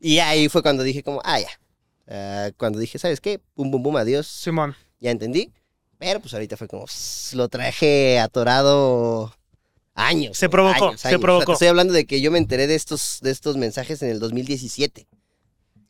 Y 0.01 0.19
ahí 0.19 0.49
fue 0.49 0.63
cuando 0.63 0.83
dije 0.83 1.03
como, 1.03 1.21
ah, 1.25 1.41
ya. 1.41 1.49
Ah, 2.09 2.51
cuando 2.57 2.79
dije, 2.79 2.99
¿sabes 2.99 3.21
qué? 3.21 3.39
Pum, 3.55 3.71
pum, 3.71 3.83
pum, 3.83 3.97
adiós. 3.97 4.27
Simón. 4.27 4.75
Ya 5.01 5.11
entendí. 5.11 5.53
Pero 5.99 6.21
pues 6.21 6.33
ahorita 6.33 6.57
fue 6.57 6.67
como, 6.67 6.87
"Sss, 6.87 7.35
lo 7.35 7.49
traje 7.49 8.19
atorado 8.19 9.35
años. 9.95 10.39
Se 10.39 10.49
provocó, 10.49 10.89
años, 10.89 11.01
se 11.01 11.09
años. 11.09 11.19
O 11.19 11.21
sea, 11.21 11.27
provocó. 11.27 11.53
estoy 11.53 11.69
hablando 11.69 11.93
de 11.93 12.07
que 12.07 12.21
yo 12.23 12.31
me 12.31 12.39
enteré 12.39 12.67
de 12.67 12.75
estos, 12.75 13.19
de 13.21 13.31
estos 13.31 13.57
mensajes 13.59 14.03
en 14.03 14.09
el 14.09 14.19
2017. 14.19 15.07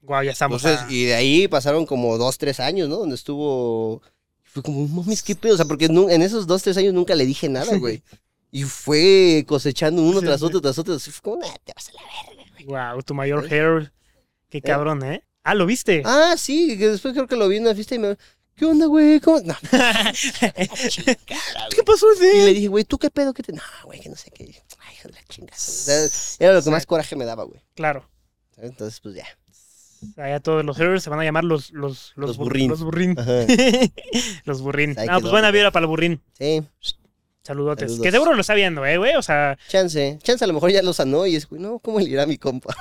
Guau, 0.03 0.25
ya 0.25 0.33
estamos. 0.33 0.65
Entonces, 0.65 0.87
a- 0.89 0.93
y 0.93 1.05
de 1.05 1.15
ahí 1.15 1.47
pasaron 1.49 1.87
como 1.87 2.19
dos, 2.19 2.39
tres 2.39 2.59
años, 2.59 2.89
¿no? 2.89 2.97
Donde 2.97 3.15
estuvo. 3.15 4.03
Fue 4.53 4.63
como, 4.63 4.87
mames, 4.89 5.23
qué 5.23 5.35
pedo. 5.35 5.55
O 5.55 5.57
sea, 5.57 5.67
porque 5.67 5.87
en 5.87 6.23
esos 6.23 6.47
dos, 6.47 6.63
tres 6.63 6.77
años 6.77 6.95
nunca 6.95 7.15
le 7.15 7.27
dije 7.27 7.49
nada, 7.49 7.77
güey. 7.77 8.03
Y 8.53 8.65
fue 8.65 9.45
cosechando 9.47 10.03
uno 10.03 10.19
Sí, 10.19 10.27
tras 10.27 10.43
otro, 10.43 10.61
tras 10.61 10.77
otro. 10.77 10.95
Así 10.95 11.13
fue 11.13 11.23
como, 11.23 11.37
nah, 11.37 11.55
te 11.63 11.73
vas 11.73 11.89
a 11.89 11.93
la 11.93 12.03
verga. 12.03 12.45
Guau, 12.65 13.01
tu 13.03 13.15
mayor 13.15 13.47
hair. 13.49 13.93
Qué 14.49 14.61
cabrón, 14.61 15.05
¿eh? 15.05 15.23
Ah, 15.45 15.55
¿lo 15.55 15.67
viste? 15.67 16.03
Ah, 16.05 16.35
sí, 16.37 16.77
que 16.77 16.89
después 16.89 17.15
creo 17.15 17.29
que 17.29 17.37
lo 17.37 17.47
vi 17.49 17.59
en 17.59 17.63
una 17.63 17.77
fiesta 17.77 17.95
y 17.95 18.01
me. 18.01 18.19
¿Qué 18.57 18.67
onda, 18.67 18.87
güey? 18.87 19.21
¿Cómo? 19.21 19.41
No. 19.41 19.57
¿Qué 19.71 21.83
pasó, 21.87 22.07
Y 22.21 22.45
le 22.45 22.55
dije, 22.55 22.69
güey, 22.69 22.85
¿tú 22.85 22.99
qué 22.99 23.09
pedo? 23.09 23.33
¿Qué 23.33 23.43
te.? 23.43 23.53
No, 23.53 23.63
güey, 23.85 24.01
que 24.01 24.11
no 24.11 24.17
sé 24.17 24.31
qué. 24.31 24.45
Ay, 24.81 24.97
la 25.05 25.23
chingada. 25.29 25.57
O 25.57 25.61
sea, 25.61 26.09
era 26.39 26.55
lo 26.55 26.63
que 26.63 26.71
más 26.71 26.85
coraje 26.85 27.17
me 27.17 27.25
daba, 27.25 27.45
güey. 27.45 27.61
Claro. 27.75 28.07
Entonces, 28.59 29.01
pues 29.01 29.15
ya. 29.15 29.27
Allá 30.17 30.41
todos 30.41 30.65
los 30.65 30.77
haters 30.77 31.03
se 31.03 31.11
van 31.11 31.21
a 31.21 31.25
llamar 31.25 31.45
los 31.45 31.71
los 31.73 32.13
Los 32.17 32.39
bur- 32.39 32.45
burrín. 32.45 32.71
Los 32.71 32.83
burrín. 32.83 33.17
Los 34.45 34.61
burrín. 34.63 34.93
Ah, 34.99 35.05
pues 35.07 35.19
quedó. 35.23 35.31
buena 35.31 35.51
vibra 35.51 35.71
para 35.71 35.85
el 35.85 35.89
burrín. 35.89 36.21
Sí, 36.39 36.63
Saludotes. 37.43 37.91
Saludos. 37.91 38.03
Que 38.05 38.11
seguro 38.13 38.35
lo 38.35 38.41
está 38.43 38.55
viendo, 38.55 38.85
eh, 38.85 38.99
güey. 38.99 39.17
O 39.17 39.23
sea, 39.23 39.59
chance. 39.69 40.19
Chance 40.23 40.45
a 40.45 40.47
lo 40.47 40.53
mejor 40.55 40.71
ya 40.71 40.83
lo 40.83 40.93
sanó 40.93 41.27
y 41.27 41.37
es, 41.37 41.49
güey, 41.49 41.61
no, 41.61 41.79
¿cómo 41.79 41.99
le 41.99 42.09
irá 42.11 42.23
a 42.25 42.27
mi 42.27 42.37
compa? 42.39 42.75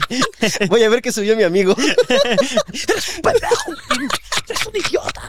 Voy 0.68 0.82
a 0.84 0.88
ver 0.88 1.02
que 1.02 1.12
subió 1.12 1.36
mi 1.36 1.42
amigo. 1.42 1.74
¡Pendejo! 3.22 3.72
¡Eres 4.48 4.66
un 4.66 4.76
idiota! 4.76 5.28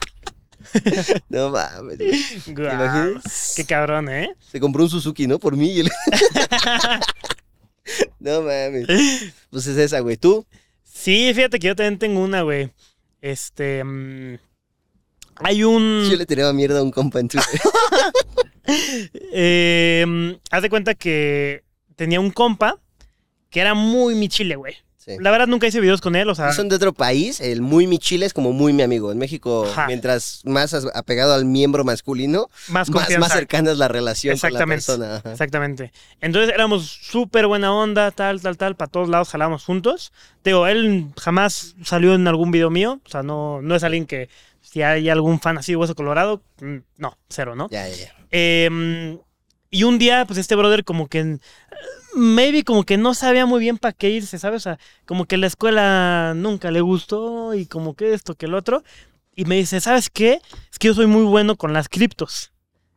No 1.29 1.49
mames. 1.49 2.47
imaginas? 2.47 3.53
qué 3.55 3.65
cabrón, 3.65 4.07
¿eh? 4.09 4.35
Se 4.39 4.59
compró 4.59 4.83
un 4.83 4.89
Suzuki, 4.89 5.25
¿no? 5.27 5.39
Por 5.39 5.57
mí. 5.57 5.71
y 5.71 5.79
él- 5.81 5.91
no 8.19 8.41
mames. 8.43 8.85
Pues 9.49 9.65
es 9.67 9.77
esa, 9.77 9.99
güey. 10.01 10.17
¿Tú? 10.17 10.45
Sí, 10.99 11.31
fíjate 11.33 11.59
que 11.59 11.67
yo 11.67 11.77
también 11.77 11.97
tengo 11.97 12.19
una, 12.19 12.41
güey. 12.41 12.71
Este. 13.21 13.81
mm, 13.85 14.37
hay 15.35 15.63
un. 15.63 16.05
Yo 16.11 16.17
le 16.17 16.25
tiraba 16.25 16.51
mierda 16.51 16.79
a 16.79 16.83
un 16.83 16.91
compa 16.91 17.21
en 17.21 17.29
Twitter. 17.29 17.61
eh, 19.31 20.03
mm, 20.05 20.31
haz 20.51 20.61
de 20.61 20.69
cuenta 20.69 20.95
que 20.95 21.63
tenía 21.95 22.19
un 22.19 22.31
compa 22.31 22.81
que 23.49 23.61
era 23.61 23.73
muy 23.75 24.13
mi 24.13 24.27
chile, 24.27 24.57
güey. 24.57 24.75
Sí. 24.99 25.13
La 25.19 25.31
verdad 25.31 25.47
nunca 25.47 25.65
hice 25.65 25.79
videos 25.79 26.01
con 26.01 26.15
él, 26.17 26.29
o 26.29 26.35
sea. 26.35 26.51
Son 26.51 26.67
de 26.67 26.75
otro 26.75 26.93
país, 26.93 27.39
el 27.39 27.61
muy 27.61 27.87
mi 27.87 27.99
chile 27.99 28.25
es 28.25 28.33
como 28.33 28.51
muy 28.51 28.73
mi 28.73 28.83
amigo. 28.83 29.13
En 29.13 29.17
México, 29.17 29.65
Ajá. 29.65 29.87
mientras 29.87 30.41
más 30.43 30.73
apegado 30.93 31.33
al 31.33 31.45
miembro 31.45 31.85
masculino, 31.85 32.49
Más 32.67 32.89
más, 32.89 33.09
más 33.17 33.31
cercana 33.31 33.71
es 33.71 33.77
la 33.77 33.87
relación 33.87 34.37
con 34.37 34.51
la 34.51 34.59
Exactamente. 34.59 34.75
persona. 34.85 35.15
Ajá. 35.15 35.31
Exactamente. 35.31 35.93
Entonces 36.19 36.53
éramos 36.53 36.85
súper 36.85 37.47
buena 37.47 37.73
onda, 37.73 38.11
tal, 38.11 38.41
tal, 38.41 38.57
tal, 38.57 38.75
para 38.75 38.91
todos 38.91 39.07
lados 39.07 39.29
jalábamos 39.29 39.63
juntos. 39.63 40.11
Te 40.41 40.49
Digo, 40.49 40.67
él 40.67 41.07
jamás 41.17 41.75
salió 41.83 42.13
en 42.13 42.27
algún 42.27 42.51
video 42.51 42.69
mío, 42.69 42.99
o 43.05 43.09
sea, 43.09 43.23
no, 43.23 43.61
no 43.61 43.75
es 43.75 43.83
alguien 43.83 44.05
que 44.05 44.29
si 44.61 44.81
hay 44.81 45.09
algún 45.09 45.39
fan 45.39 45.57
así 45.57 45.71
de 45.71 45.77
Hueso 45.77 45.95
Colorado, 45.95 46.41
mm, 46.61 46.75
no, 46.97 47.17
cero, 47.29 47.55
¿no? 47.55 47.69
Ya, 47.71 47.87
ya, 47.87 47.95
ya. 47.95 48.15
Eh, 48.31 49.17
y 49.71 49.83
un 49.83 49.97
día, 49.97 50.25
pues 50.25 50.37
este 50.39 50.55
brother 50.55 50.83
como 50.83 51.07
que, 51.07 51.37
maybe 52.15 52.63
como 52.63 52.83
que 52.83 52.97
no 52.97 53.13
sabía 53.13 53.45
muy 53.45 53.59
bien 53.59 53.77
para 53.77 53.93
qué 53.93 54.09
irse, 54.09 54.39
¿sabes? 54.39 54.61
O 54.61 54.63
sea, 54.63 54.79
como 55.05 55.25
que 55.25 55.37
la 55.37 55.47
escuela 55.47 56.33
nunca 56.35 56.71
le 56.71 56.81
gustó 56.81 57.53
y 57.53 57.65
como 57.65 57.95
que 57.95 58.13
esto, 58.13 58.35
que 58.35 58.45
el 58.45 58.53
otro. 58.53 58.83
Y 59.35 59.45
me 59.45 59.55
dice, 59.55 59.79
¿sabes 59.79 60.09
qué? 60.09 60.41
Es 60.71 60.79
que 60.79 60.87
yo 60.87 60.93
soy 60.93 61.07
muy 61.07 61.23
bueno 61.23 61.55
con 61.55 61.73
las 61.73 61.87
criptos. 61.87 62.51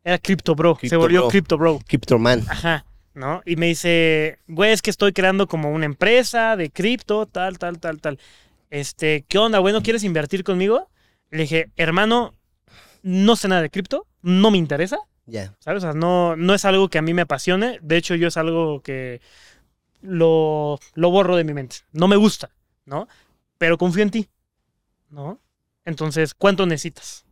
Era 0.05 0.18
Crypto 0.18 0.55
Bro, 0.55 0.74
se 0.74 0.80
Crypto 0.80 0.98
volvió 0.98 1.20
Bro. 1.20 1.28
Crypto 1.30 1.59
Bro. 1.59 1.80
Cryptoman. 1.86 2.44
Ajá, 2.48 2.84
¿no? 3.14 3.40
Y 3.47 3.56
me 3.56 3.66
dice, 3.66 4.39
güey, 4.48 4.72
es 4.72 4.82
que 4.82 4.90
estoy 4.90 5.12
creando 5.12 5.47
como 5.47 5.70
una 5.70 5.86
empresa 5.86 6.56
de 6.56 6.70
cripto, 6.70 7.26
tal, 7.26 7.59
tal, 7.59 7.78
tal, 7.78 8.01
tal. 8.01 8.18
Este, 8.70 9.24
¿qué 9.28 9.39
onda, 9.39 9.59
güey? 9.59 9.72
¿No 9.72 9.82
quieres 9.82 10.02
invertir 10.02 10.43
conmigo? 10.43 10.89
Le 11.30 11.43
dije, 11.43 11.70
hermano, 11.76 12.34
no 13.02 13.36
sé 13.36 13.48
nada 13.48 13.62
de 13.62 13.70
cripto, 13.70 14.06
no 14.22 14.51
me 14.51 14.59
interesa, 14.59 14.98
¿sabes? 15.60 15.82
O 15.84 15.86
sea, 15.86 15.92
no, 15.92 16.36
no 16.36 16.54
es 16.54 16.64
algo 16.64 16.88
que 16.88 16.98
a 16.98 17.02
mí 17.02 17.14
me 17.14 17.22
apasione. 17.22 17.78
De 17.82 17.96
hecho, 17.96 18.14
yo 18.14 18.28
es 18.28 18.36
algo 18.36 18.80
que 18.82 19.20
lo, 20.00 20.78
lo 20.94 21.10
borro 21.10 21.36
de 21.36 21.44
mi 21.44 21.54
mente. 21.54 21.76
No 21.92 22.09
me 22.09 22.16
gusta, 22.16 22.50
¿no? 22.84 23.09
Pero 23.59 23.78
confío 23.78 24.02
en 24.02 24.10
ti, 24.10 24.28
¿no? 25.10 25.40
Entonces, 25.84 26.34
¿cuánto 26.34 26.66
necesitas? 26.66 27.24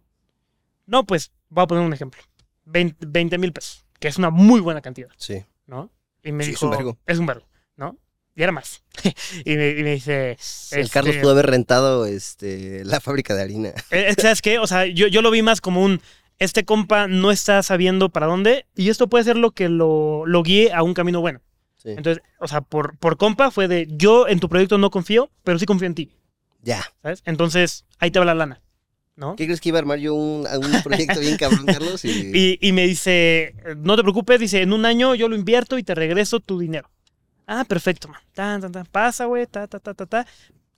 No, 0.86 1.04
pues, 1.04 1.32
voy 1.48 1.64
a 1.64 1.66
poner 1.66 1.84
un 1.84 1.92
ejemplo. 1.92 2.20
20 2.64 3.38
mil 3.38 3.52
pesos, 3.52 3.84
que 3.98 4.08
es 4.08 4.16
una 4.18 4.30
muy 4.30 4.60
buena 4.60 4.80
cantidad, 4.80 5.08
Sí. 5.16 5.44
¿no? 5.66 5.90
Y 6.22 6.30
me 6.32 6.44
Sí, 6.44 6.52
es 6.52 6.62
un 6.62 6.70
vergo. 6.70 6.98
es 7.06 7.18
un 7.18 7.26
vergo, 7.26 7.46
¿no? 7.76 7.96
Y 8.36 8.42
era 8.42 8.52
más. 8.52 8.82
y, 9.44 9.56
me, 9.56 9.70
y 9.70 9.82
me 9.82 9.92
dice, 9.94 10.36
El 10.70 10.88
Carlos 10.90 11.10
Este- 11.14 11.22
pudo 11.22 11.32
haber 11.32 11.46
rentado 11.46 12.06
este, 12.06 12.84
la 12.84 13.00
fábrica 13.00 13.34
de 13.34 13.42
harina. 13.42 13.72
Eh, 13.90 14.12
que, 14.14 14.22
¿Sabes 14.22 14.40
qué? 14.42 14.58
O 14.60 14.66
sea, 14.68 14.86
yo, 14.86 15.08
yo 15.08 15.20
lo 15.22 15.30
vi 15.32 15.42
más 15.42 15.60
como 15.60 15.82
un. 15.82 16.00
Este 16.40 16.64
compa 16.64 17.06
no 17.06 17.30
está 17.30 17.62
sabiendo 17.62 18.08
para 18.08 18.26
dónde. 18.26 18.66
Y 18.74 18.88
esto 18.88 19.08
puede 19.08 19.22
ser 19.24 19.36
lo 19.36 19.52
que 19.52 19.68
lo, 19.68 20.26
lo 20.26 20.42
guíe 20.42 20.72
a 20.72 20.82
un 20.82 20.94
camino 20.94 21.20
bueno. 21.20 21.40
Sí. 21.76 21.90
Entonces, 21.90 22.22
o 22.40 22.48
sea, 22.48 22.62
por, 22.62 22.98
por 22.98 23.16
compa 23.16 23.50
fue 23.50 23.68
de. 23.68 23.86
Yo 23.90 24.26
en 24.26 24.40
tu 24.40 24.48
proyecto 24.48 24.76
no 24.78 24.90
confío, 24.90 25.30
pero 25.44 25.58
sí 25.58 25.66
confío 25.66 25.86
en 25.86 25.94
ti. 25.94 26.10
Ya. 26.62 26.82
¿Sabes? 27.02 27.22
Entonces, 27.24 27.84
ahí 27.98 28.10
te 28.10 28.18
va 28.18 28.24
la 28.24 28.34
lana. 28.34 28.60
¿No? 29.16 29.36
¿Qué 29.36 29.44
crees 29.44 29.60
que 29.60 29.68
iba 29.68 29.78
a 29.78 29.80
armar 29.80 29.98
yo 29.98 30.14
un, 30.14 30.46
un 30.46 30.82
proyecto 30.82 31.20
bien 31.20 31.36
cabrón, 31.36 31.66
Carlos? 31.66 32.04
Y, 32.06 32.08
Y, 32.34 32.58
y 32.66 32.72
me 32.72 32.86
dice, 32.86 33.54
no 33.76 33.94
te 33.96 34.02
preocupes, 34.02 34.40
dice, 34.40 34.62
en 34.62 34.72
un 34.72 34.86
año 34.86 35.14
yo 35.14 35.28
lo 35.28 35.36
invierto 35.36 35.76
y 35.76 35.82
te 35.82 35.94
regreso 35.94 36.40
tu 36.40 36.58
dinero. 36.58 36.90
Ah, 37.46 37.64
perfecto, 37.64 38.08
man. 38.08 38.20
Tan, 38.32 38.60
tan, 38.62 38.72
tan. 38.72 38.86
Pasa, 38.86 39.26
güey, 39.26 39.46
ta, 39.46 39.66
ta, 39.66 39.78
ta, 39.78 39.92
ta, 39.92 40.06
ta. 40.06 40.26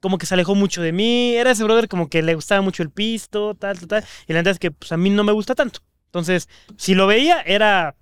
Como 0.03 0.19
que 0.19 0.27
se 0.27 0.35
alejó 0.35 0.55
mucho 0.55 0.83
de 0.83 0.93
mí. 0.93 1.35
Era 1.35 1.53
ese 1.53 1.65
brother 1.65 1.89
como 1.89 2.11
que 2.11 2.21
le 2.21 2.35
gustaba 2.35 2.61
mucho 2.61 2.83
el 2.83 2.91
pisto, 2.91 3.55
tal, 3.55 3.79
tal, 3.79 3.89
tal. 3.89 4.05
Y 4.27 4.35
la 4.35 4.41
verdad 4.41 4.53
es 4.53 4.59
que 4.59 4.71
pues, 4.71 4.93
a 4.93 4.99
mí 4.99 5.09
no 5.09 5.25
me 5.25 5.33
gusta 5.33 5.55
tanto. 5.55 5.81
Entonces, 6.07 6.51
si 6.77 6.95
lo 6.95 7.07
veía, 7.07 7.41
era 7.41 7.97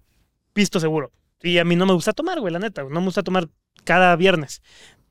pisto 0.52 0.80
seguro. 0.80 1.12
Y 1.40 1.58
a 1.58 1.64
mí 1.64 1.76
no 1.76 1.86
me 1.86 1.92
gusta 1.92 2.12
tomar, 2.12 2.40
güey, 2.40 2.52
la 2.52 2.58
neta. 2.58 2.82
No 2.82 3.00
me 3.00 3.06
gusta 3.06 3.22
tomar 3.22 3.48
cada 3.84 4.16
viernes. 4.16 4.62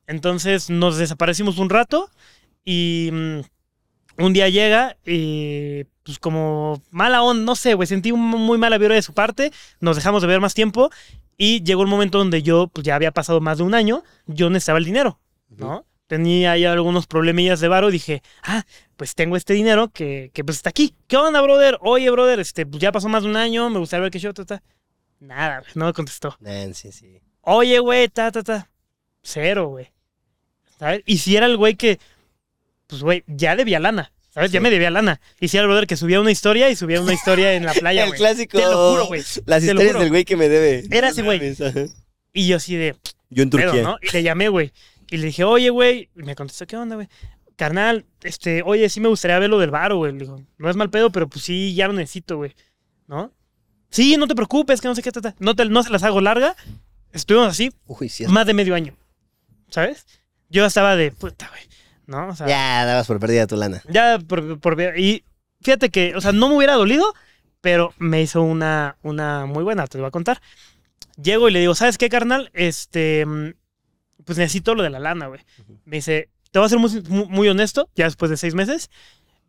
Entonces 0.10 0.72
nos 0.72 0.98
desaparecimos 0.98 1.60
un 1.60 1.70
rato 1.70 2.10
y 2.66 3.10
mm, 3.12 3.40
un 4.18 4.34
día 4.34 4.50
llega 4.50 4.98
y 5.06 5.84
pues 6.04 6.18
como 6.18 6.82
mala 6.90 7.22
onda, 7.22 7.44
no 7.44 7.56
sé, 7.56 7.76
güey, 7.76 7.88
sentí 7.88 8.12
un 8.12 8.20
muy 8.20 8.58
mala 8.58 8.80
vibra 8.80 8.96
de 8.96 9.04
su 9.04 9.14
parte, 9.14 9.52
nos 9.80 9.96
dejamos 9.96 10.24
de 10.24 10.28
ver 10.28 10.42
más 10.42 10.56
tiempo 10.56 10.90
y 11.38 11.64
llegó 11.64 11.84
un 11.84 11.90
momento 11.90 12.18
donde 12.18 12.42
yo 12.42 12.68
pues 12.68 12.86
ya 12.86 12.96
había 12.96 13.12
pasado 13.12 13.40
más 13.40 13.60
de 13.60 13.64
un 13.64 13.76
año, 13.76 14.04
yo 14.26 14.50
necesitaba 14.50 14.80
el 14.80 14.86
dinero, 14.86 15.20
¿no? 15.50 15.86
Tenía 16.10 16.54
ahí 16.54 16.66
algunos 16.66 17.06
problemillas 17.06 17.60
de 17.60 17.68
varo 17.68 17.92
dije, 17.92 18.24
ah, 18.42 18.64
pues 18.98 19.14
tengo 19.14 19.38
este 19.38 19.54
dinero 19.54 19.90
que, 19.90 20.32
que 20.34 20.44
pues 20.44 20.58
está 20.58 20.72
aquí. 20.72 20.96
¿Qué 21.08 21.18
onda, 21.18 21.40
brother? 21.40 21.78
Oye, 21.82 22.10
brother, 22.10 22.40
este, 22.40 22.66
pues 22.66 22.82
ya 22.82 22.92
pasó 22.92 23.08
más 23.10 23.22
de 23.22 23.30
un 23.30 23.36
año, 23.38 23.70
me 23.70 23.78
gustaría 23.78 24.02
ver 24.02 24.12
qué 24.12 24.18
show, 24.18 24.34
ta, 24.34 24.44
ta. 24.44 24.64
Nada, 25.20 25.62
no 25.76 25.86
me 25.86 25.94
contestó. 25.94 26.36
Nancy, 26.40 26.92
sí. 26.92 27.22
Oye, 27.42 27.78
güey, 27.78 28.08
ta, 28.10 28.32
ta, 28.32 28.42
ta. 28.42 28.72
Cero, 29.22 29.68
güey. 29.68 29.92
¿Sabes? 30.80 31.04
Y 31.06 31.20
si 31.20 31.36
era 31.38 31.46
el 31.46 31.58
güey 31.58 31.76
que, 31.76 32.00
pues, 32.88 33.04
güey, 33.04 33.24
ya 33.28 33.56
debía 33.56 33.80
lana. 33.80 34.12
¿Sabes? 34.32 34.52
Ya 34.52 34.60
Sí. 34.60 34.64
me 34.64 34.72
debía 34.72 34.90
lana. 34.90 35.22
Y 35.40 35.50
si 35.50 35.58
era 35.58 35.66
el 35.66 35.68
brother 35.68 35.86
que 35.86 35.96
subía 35.96 36.20
una 36.20 36.32
historia 36.32 36.72
y 36.72 36.76
subía 36.76 37.02
una 37.02 37.14
historia 37.14 37.54
en 37.54 37.66
la 37.66 37.74
playa, 37.74 38.04
El 38.06 38.10
güey. 38.10 38.20
clásico. 38.20 38.58
Te 38.58 38.64
lo 38.66 38.92
juro, 38.94 39.06
güey. 39.06 39.22
Las 39.46 39.62
Te 39.62 39.68
historias 39.68 40.00
del 40.00 40.10
güey 40.10 40.26
que 40.26 40.36
me 40.38 40.50
debe. 40.50 40.86
Era 40.90 41.10
ese 41.10 41.22
güey. 41.22 41.56
Y 42.34 42.48
yo 42.48 42.58
así 42.58 42.76
de, 42.78 42.96
Yo 43.30 43.44
en 43.44 43.52
Turquía. 43.52 43.84
¿no? 43.84 43.98
Y 44.02 44.12
le 44.12 44.24
llamé, 44.24 44.50
güey. 44.50 44.72
Y 45.12 45.18
le 45.18 45.28
dije, 45.28 45.44
oye, 45.44 45.70
güey. 45.70 46.10
Y 46.16 46.24
me 46.24 46.36
contestó, 46.36 46.66
¿qué 46.68 46.78
onda, 46.78 46.96
güey? 46.96 47.08
Carnal, 47.56 48.06
este, 48.22 48.62
oye, 48.64 48.88
sí 48.90 49.00
me 49.00 49.10
gustaría 49.10 49.38
ver 49.40 49.50
lo 49.50 49.60
del 49.60 49.72
varo, 49.72 49.98
güey. 49.98 50.14
Le 50.14 50.20
digo, 50.20 50.42
no 50.58 50.70
es 50.70 50.76
mal 50.76 50.90
pedo, 50.90 51.12
pero 51.12 51.28
pues 51.28 51.44
sí, 51.44 51.74
ya 51.76 51.88
lo 51.88 51.94
necesito, 51.94 52.38
güey. 52.38 52.56
¿No? 53.08 53.34
Sí, 53.90 54.16
no 54.18 54.28
te 54.28 54.36
preocupes, 54.36 54.80
que 54.82 54.88
no 54.88 54.96
sé 54.96 55.02
qué, 55.02 55.12
ta, 55.12 55.20
ta. 55.22 55.36
No, 55.40 55.56
te, 55.56 55.66
no 55.66 55.84
se 55.84 55.90
las 55.90 56.04
hago 56.04 56.22
larga. 56.22 56.56
Estuvimos 57.12 57.48
así 57.50 57.72
Uy, 57.88 58.08
sí. 58.08 58.26
más 58.28 58.46
de 58.46 58.54
medio 58.54 58.76
año. 58.76 58.96
¿Sabes? 59.70 60.06
Yo 60.50 60.66
estaba 60.66 60.96
de 60.96 61.12
puta, 61.12 61.50
güey. 61.50 61.62
¿No? 62.06 62.30
O 62.30 62.36
sea, 62.36 62.48
ya, 62.48 62.54
Ya 62.82 62.86
dabas 62.86 63.08
por 63.08 63.20
perdida 63.20 63.46
tu 63.48 63.56
lana. 63.56 63.82
por, 64.28 64.60
por 64.60 64.76
ver- 64.76 64.98
Y 65.00 65.24
fíjate 65.62 65.90
que, 65.90 66.16
o 66.16 66.22
sea, 66.22 66.32
no 66.32 66.50
me 66.50 66.56
hubiera 66.56 66.74
dolido, 66.74 67.14
pero 67.62 67.94
me 67.98 68.22
hizo 68.22 68.42
una, 68.42 68.96
una 69.04 69.46
muy 69.46 69.64
buena, 69.64 69.86
te 69.88 69.98
lo 69.98 70.04
voy 70.04 70.08
a 70.10 70.12
contar. 70.12 70.42
Llego 71.22 71.50
y 71.50 71.52
le 71.52 71.60
digo, 71.60 71.76
¿sabes 71.76 71.98
qué, 71.98 72.10
carnal? 72.10 72.50
Este, 72.54 73.26
mm, 73.26 73.50
pues 74.26 74.38
necesito 74.38 74.76
lo 74.76 74.84
de 74.84 74.90
la 74.90 75.00
lana, 75.00 75.28
güey. 75.28 75.42
Me 75.86 75.98
dice, 75.98 76.30
te 76.52 76.60
voy 76.60 76.66
a 76.66 76.70
ser 76.70 76.80
muy, 76.80 77.02
muy- 77.28 77.50
honesto, 77.50 77.90
ya 77.96 78.06
después 78.06 78.30
de 78.32 78.38
seis 78.38 78.56
meses, 78.56 78.90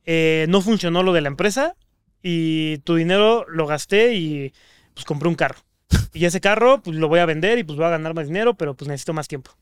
eh, 0.04 0.46
no 0.48 0.60
funcionó 0.62 1.02
lo 1.02 1.12
de 1.12 1.20
la 1.20 1.28
empresa 1.28 1.74
y 2.22 2.78
tu 2.78 2.94
dinero 2.96 3.44
lo 3.48 3.66
gasté 3.66 4.14
y 4.14 4.52
pues 4.94 5.04
compré 5.04 5.28
un 5.28 5.34
carro. 5.34 5.58
Y 6.12 6.24
ese 6.24 6.40
carro, 6.40 6.82
pues 6.82 6.96
lo 6.96 7.08
voy 7.08 7.20
a 7.20 7.26
vender 7.26 7.58
y 7.58 7.64
pues 7.64 7.76
voy 7.76 7.86
a 7.86 7.90
ganar 7.90 8.14
más 8.14 8.26
dinero, 8.26 8.54
pero 8.54 8.74
pues 8.74 8.88
necesito 8.88 9.12
más 9.12 9.28
tiempo. 9.28 9.52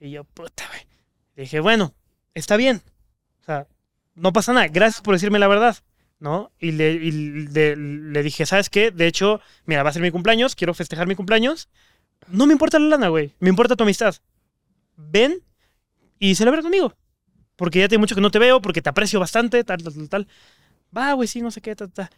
Y 0.00 0.10
yo, 0.10 0.24
puta, 0.24 0.64
güey. 0.68 0.82
Dije, 1.36 1.60
bueno, 1.60 1.94
está 2.34 2.56
bien. 2.56 2.82
O 3.40 3.44
sea, 3.44 3.66
no 4.14 4.32
pasa 4.32 4.52
nada. 4.52 4.68
Gracias 4.68 5.00
por 5.02 5.14
decirme 5.14 5.38
la 5.38 5.48
verdad. 5.48 5.76
¿No? 6.18 6.50
Y 6.58 6.72
le, 6.72 6.92
y 6.92 7.10
le- 7.10 7.76
le 7.76 8.22
dije, 8.22 8.46
¿sabes 8.46 8.70
qué? 8.70 8.90
De 8.90 9.06
hecho, 9.06 9.40
mira, 9.66 9.82
va 9.82 9.90
a 9.90 9.92
ser 9.92 10.00
mi 10.00 10.10
cumpleaños, 10.10 10.54
quiero 10.56 10.72
festejar 10.72 11.06
mi 11.06 11.14
cumpleaños. 11.14 11.68
No 12.28 12.46
me 12.46 12.52
importa 12.54 12.78
la 12.78 12.86
lana, 12.88 13.08
güey. 13.08 13.34
Me 13.38 13.50
importa 13.50 13.76
tu 13.76 13.82
amistad. 13.84 14.14
Ven 14.96 15.42
y 16.18 16.34
celebra 16.34 16.62
conmigo. 16.62 16.94
Porque 17.56 17.78
ya 17.80 17.88
tiene 17.88 18.00
mucho 18.00 18.14
que 18.14 18.20
no 18.20 18.30
te 18.30 18.38
veo, 18.38 18.60
porque 18.60 18.82
te 18.82 18.90
aprecio 18.90 19.18
bastante, 19.20 19.64
tal, 19.64 19.82
tal, 19.82 19.94
tal, 19.94 20.08
tal. 20.08 20.28
Va, 20.96 21.12
güey, 21.14 21.26
sí, 21.28 21.40
no 21.40 21.50
sé 21.50 21.60
qué, 21.60 21.74
tal, 21.74 21.90
tal. 21.90 22.10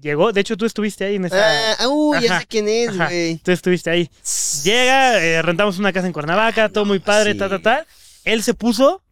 Llegó, 0.00 0.32
de 0.32 0.40
hecho, 0.40 0.56
tú 0.56 0.64
estuviste 0.64 1.04
ahí 1.04 1.16
en 1.16 1.24
esa. 1.26 1.74
Ah, 1.78 1.88
uy, 1.88 2.22
ya 2.22 2.40
sé 2.40 2.46
quién 2.46 2.68
es, 2.68 2.96
güey. 2.96 3.36
Tú 3.38 3.50
estuviste 3.50 3.90
ahí. 3.90 4.10
Llega, 4.64 5.22
eh, 5.22 5.42
rentamos 5.42 5.78
una 5.78 5.92
casa 5.92 6.06
en 6.06 6.12
Cuernavaca, 6.12 6.68
todo 6.68 6.84
muy 6.84 6.98
padre, 6.98 7.32
sí. 7.32 7.38
ta, 7.38 7.48
ta, 7.48 7.60
ta. 7.60 7.86
Él 8.24 8.42
se 8.42 8.54
puso, 8.54 9.02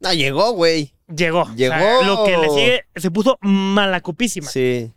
No, 0.00 0.12
llegó, 0.12 0.52
güey. 0.52 0.92
llegó. 1.14 1.42
O 1.42 1.46
sea, 1.46 1.54
Llegó. 1.56 2.02
lo 2.04 2.24
que 2.24 2.36
le 2.36 2.48
sigue, 2.50 2.84
se 2.96 3.10
puso 3.10 3.38
malacopísima. 3.42 4.48
Sí. 4.50 4.92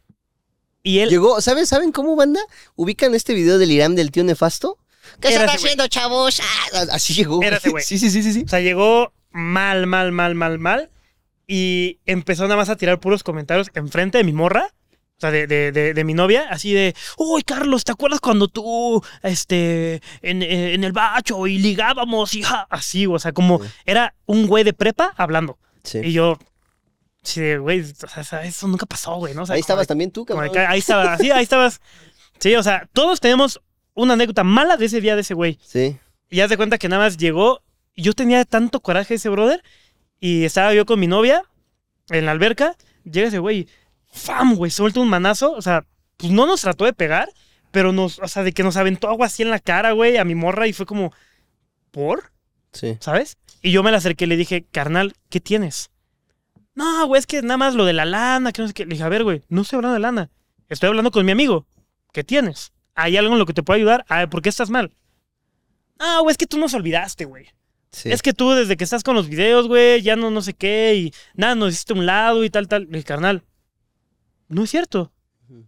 Y 0.84 1.00
él, 1.00 1.10
Llegó, 1.10 1.42
¿sabes? 1.42 1.68
¿Saben 1.70 1.92
cómo, 1.92 2.16
banda? 2.16 2.40
¿Ubican 2.76 3.14
este 3.16 3.34
video 3.34 3.58
del 3.58 3.72
Irán 3.72 3.96
del 3.96 4.12
tío 4.12 4.24
nefasto? 4.24 4.78
¿Qué 5.20 5.30
ese 5.30 5.38
güey. 5.44 5.50
haciendo, 5.56 5.88
chavos? 5.88 6.42
Ah, 6.74 6.86
así 6.92 7.14
llegó. 7.14 7.42
Era 7.44 7.58
ese 7.58 7.70
güey. 7.72 7.84
Sí, 7.84 7.98
sí, 7.98 8.10
sí, 8.10 8.24
sí, 8.24 8.34
sí. 8.34 8.44
o 8.46 8.48
sea, 8.48 8.60
llegó 8.60 9.14
mal, 9.32 9.88
mal, 9.88 10.12
mal, 10.12 10.36
mal, 10.36 10.60
mal. 10.60 10.90
Y 11.48 12.00
empezó 12.06 12.44
nada 12.44 12.58
más 12.58 12.70
a 12.70 12.76
tirar 12.76 13.00
puros 13.00 13.24
comentarios 13.24 13.70
enfrente 13.74 14.18
de 14.18 14.24
mi 14.24 14.34
morra. 14.34 14.74
O 15.18 15.20
sea, 15.20 15.32
de, 15.32 15.48
de, 15.48 15.72
de, 15.72 15.96
de 15.96 16.04
mi 16.04 16.14
novia, 16.14 16.46
así 16.52 16.74
de, 16.74 16.94
uy, 17.18 17.42
Carlos, 17.42 17.84
¿te 17.84 17.92
acuerdas 17.92 18.20
cuando 18.20 18.48
tú, 18.50 19.04
este, 19.24 20.00
en, 20.22 20.44
en 20.44 20.84
el 20.84 20.92
bacho 20.92 21.48
y 21.48 21.58
ligábamos 21.58 22.36
y 22.36 22.44
ja? 22.44 22.68
así, 22.70 23.08
o 23.08 23.18
sea, 23.18 23.32
como 23.32 23.58
Sí. 23.64 23.70
era 23.88 24.14
un 24.28 24.46
güey 24.46 24.64
de 24.64 24.74
prepa 24.74 25.16
hablando. 25.18 25.58
Sí. 25.84 26.02
Y 26.04 26.12
yo, 26.12 26.38
sí, 27.24 27.56
güey, 27.56 27.82
o 27.82 28.24
sea, 28.24 28.44
eso 28.44 28.68
nunca 28.68 28.86
pasó, 28.86 29.16
güey, 29.16 29.34
¿no? 29.34 29.42
O 29.42 29.46
sea, 29.48 29.56
Ahí 29.56 29.62
estabas 29.62 29.84
de- 29.84 29.88
también 29.88 30.12
tú, 30.12 30.24
cabrón. 30.24 30.56
ahí 30.68 30.78
estabas, 30.78 31.20
sí, 31.20 31.32
ahí 31.32 31.42
estabas. 31.42 31.82
Sí, 32.38 32.54
o 32.56 32.62
sea, 32.62 32.88
todos 32.94 33.20
tenemos 33.20 33.60
una 33.98 34.14
anécdota 34.14 34.44
mala 34.44 34.78
de 34.78 34.86
ese 34.86 35.02
día 35.02 35.15
de 35.15 35.22
ese 35.22 35.34
güey. 35.34 35.60
Sí. 35.61 35.98
Y 36.30 36.41
haz 36.41 36.49
de 36.49 36.57
cuenta 36.57 36.78
que 36.78 36.88
nada 36.88 37.03
más 37.03 37.18
llegó. 37.18 37.61
Yo 37.95 38.14
tenía 38.14 38.45
tanto 38.45 38.80
coraje 38.80 39.15
ese 39.15 39.30
brother. 39.30 39.64
Y 40.19 40.45
estaba 40.45 40.74
yo 40.74 40.86
con 40.86 40.99
mi 40.99 41.07
novia 41.07 41.44
en 42.10 42.26
la 42.26 42.32
alberca. 42.32 42.76
Llega 43.03 43.28
ese 43.28 43.40
güey. 43.40 43.68
¡Fam, 44.11 44.56
güey! 44.56 44.72
Suelta 44.72 44.99
un 44.99 45.10
manazo. 45.10 45.52
O 45.53 45.61
sea, 45.61 45.86
pues 46.15 46.32
no 46.32 46.45
nos 46.45 46.61
trató 46.61 46.86
de 46.86 46.94
pegar. 46.94 47.30
Pero 47.72 47.91
nos, 47.91 48.19
o 48.19 48.28
sea, 48.28 48.44
de 48.44 48.53
que 48.53 48.64
nos 48.64 48.78
aventó 48.78 49.10
agua 49.10 49.26
así 49.26 49.41
en 49.44 49.49
la 49.49 49.60
cara, 49.60 49.91
güey, 49.94 50.18
a 50.18 50.26
mi 50.26 50.36
morra. 50.36 50.68
Y 50.68 50.74
fue 50.74 50.86
como, 50.86 51.11
¿por? 51.91 52.32
Sí. 52.72 52.98
¿Sabes? 52.99 53.38
Y 53.64 53.72
yo 53.72 53.82
me 53.82 53.91
la 53.91 53.98
acerqué 53.98 54.26
y 54.26 54.28
le 54.28 54.38
dije, 54.38 54.65
carnal, 54.72 55.15
¿qué 55.30 55.41
tienes? 55.41 55.90
No, 56.76 57.07
güey, 57.07 57.18
es 57.18 57.26
que 57.26 57.41
nada 57.41 57.57
más 57.57 57.74
lo 57.74 57.86
de 57.86 57.94
la 57.94 58.06
lana, 58.06 58.52
que 58.52 58.61
no 58.61 58.68
sé 58.68 58.74
qué. 58.76 58.86
Le 58.86 58.91
dije, 58.91 59.03
a 59.03 59.10
ver, 59.10 59.24
güey, 59.24 59.41
no 59.49 59.64
estoy 59.64 59.78
hablando 59.78 59.95
de 59.95 59.99
lana. 60.02 60.30
Estoy 60.69 60.90
hablando 60.90 61.10
con 61.10 61.26
mi 61.26 61.32
amigo. 61.32 61.65
¿Qué 62.14 62.24
tienes? 62.24 62.72
¿Hay 62.98 63.15
algo 63.15 63.34
en 63.34 63.40
lo 63.40 63.45
que 63.45 63.53
te 63.53 63.64
pueda 63.64 63.78
ayudar? 63.78 64.06
A 64.10 64.18
ver, 64.18 64.30
¿por 64.30 64.41
qué 64.41 64.49
estás 64.49 64.69
mal? 64.69 64.91
No, 65.99 66.24
güey, 66.24 66.32
es 66.32 66.38
que 66.38 66.48
tú 66.48 66.57
nos 66.57 66.74
olvidaste, 66.74 67.26
güey. 67.26 67.45
sí. 67.91 68.11
Es 68.11 68.22
que 68.22 68.34
tú 68.34 68.52
desde 68.52 68.76
que 68.76 68.84
estás 68.84 69.03
con 69.03 69.15
los 69.15 69.30
videos, 69.30 69.68
güey, 69.68 70.02
ya 70.02 70.15
no 70.15 70.32
no 70.32 70.41
sé 70.41 70.53
qué 70.53 70.95
y 70.95 71.14
nada, 71.36 71.56
nos 71.56 71.74
hiciste 71.74 71.94
un 71.94 72.06
lado 72.06 72.44
y 72.44 72.49
tal, 72.49 72.68
tal. 72.68 72.88
Dije, 72.90 73.03
carnal, 73.03 73.44
no 74.49 74.64
es 74.64 74.69
cierto. 74.72 75.14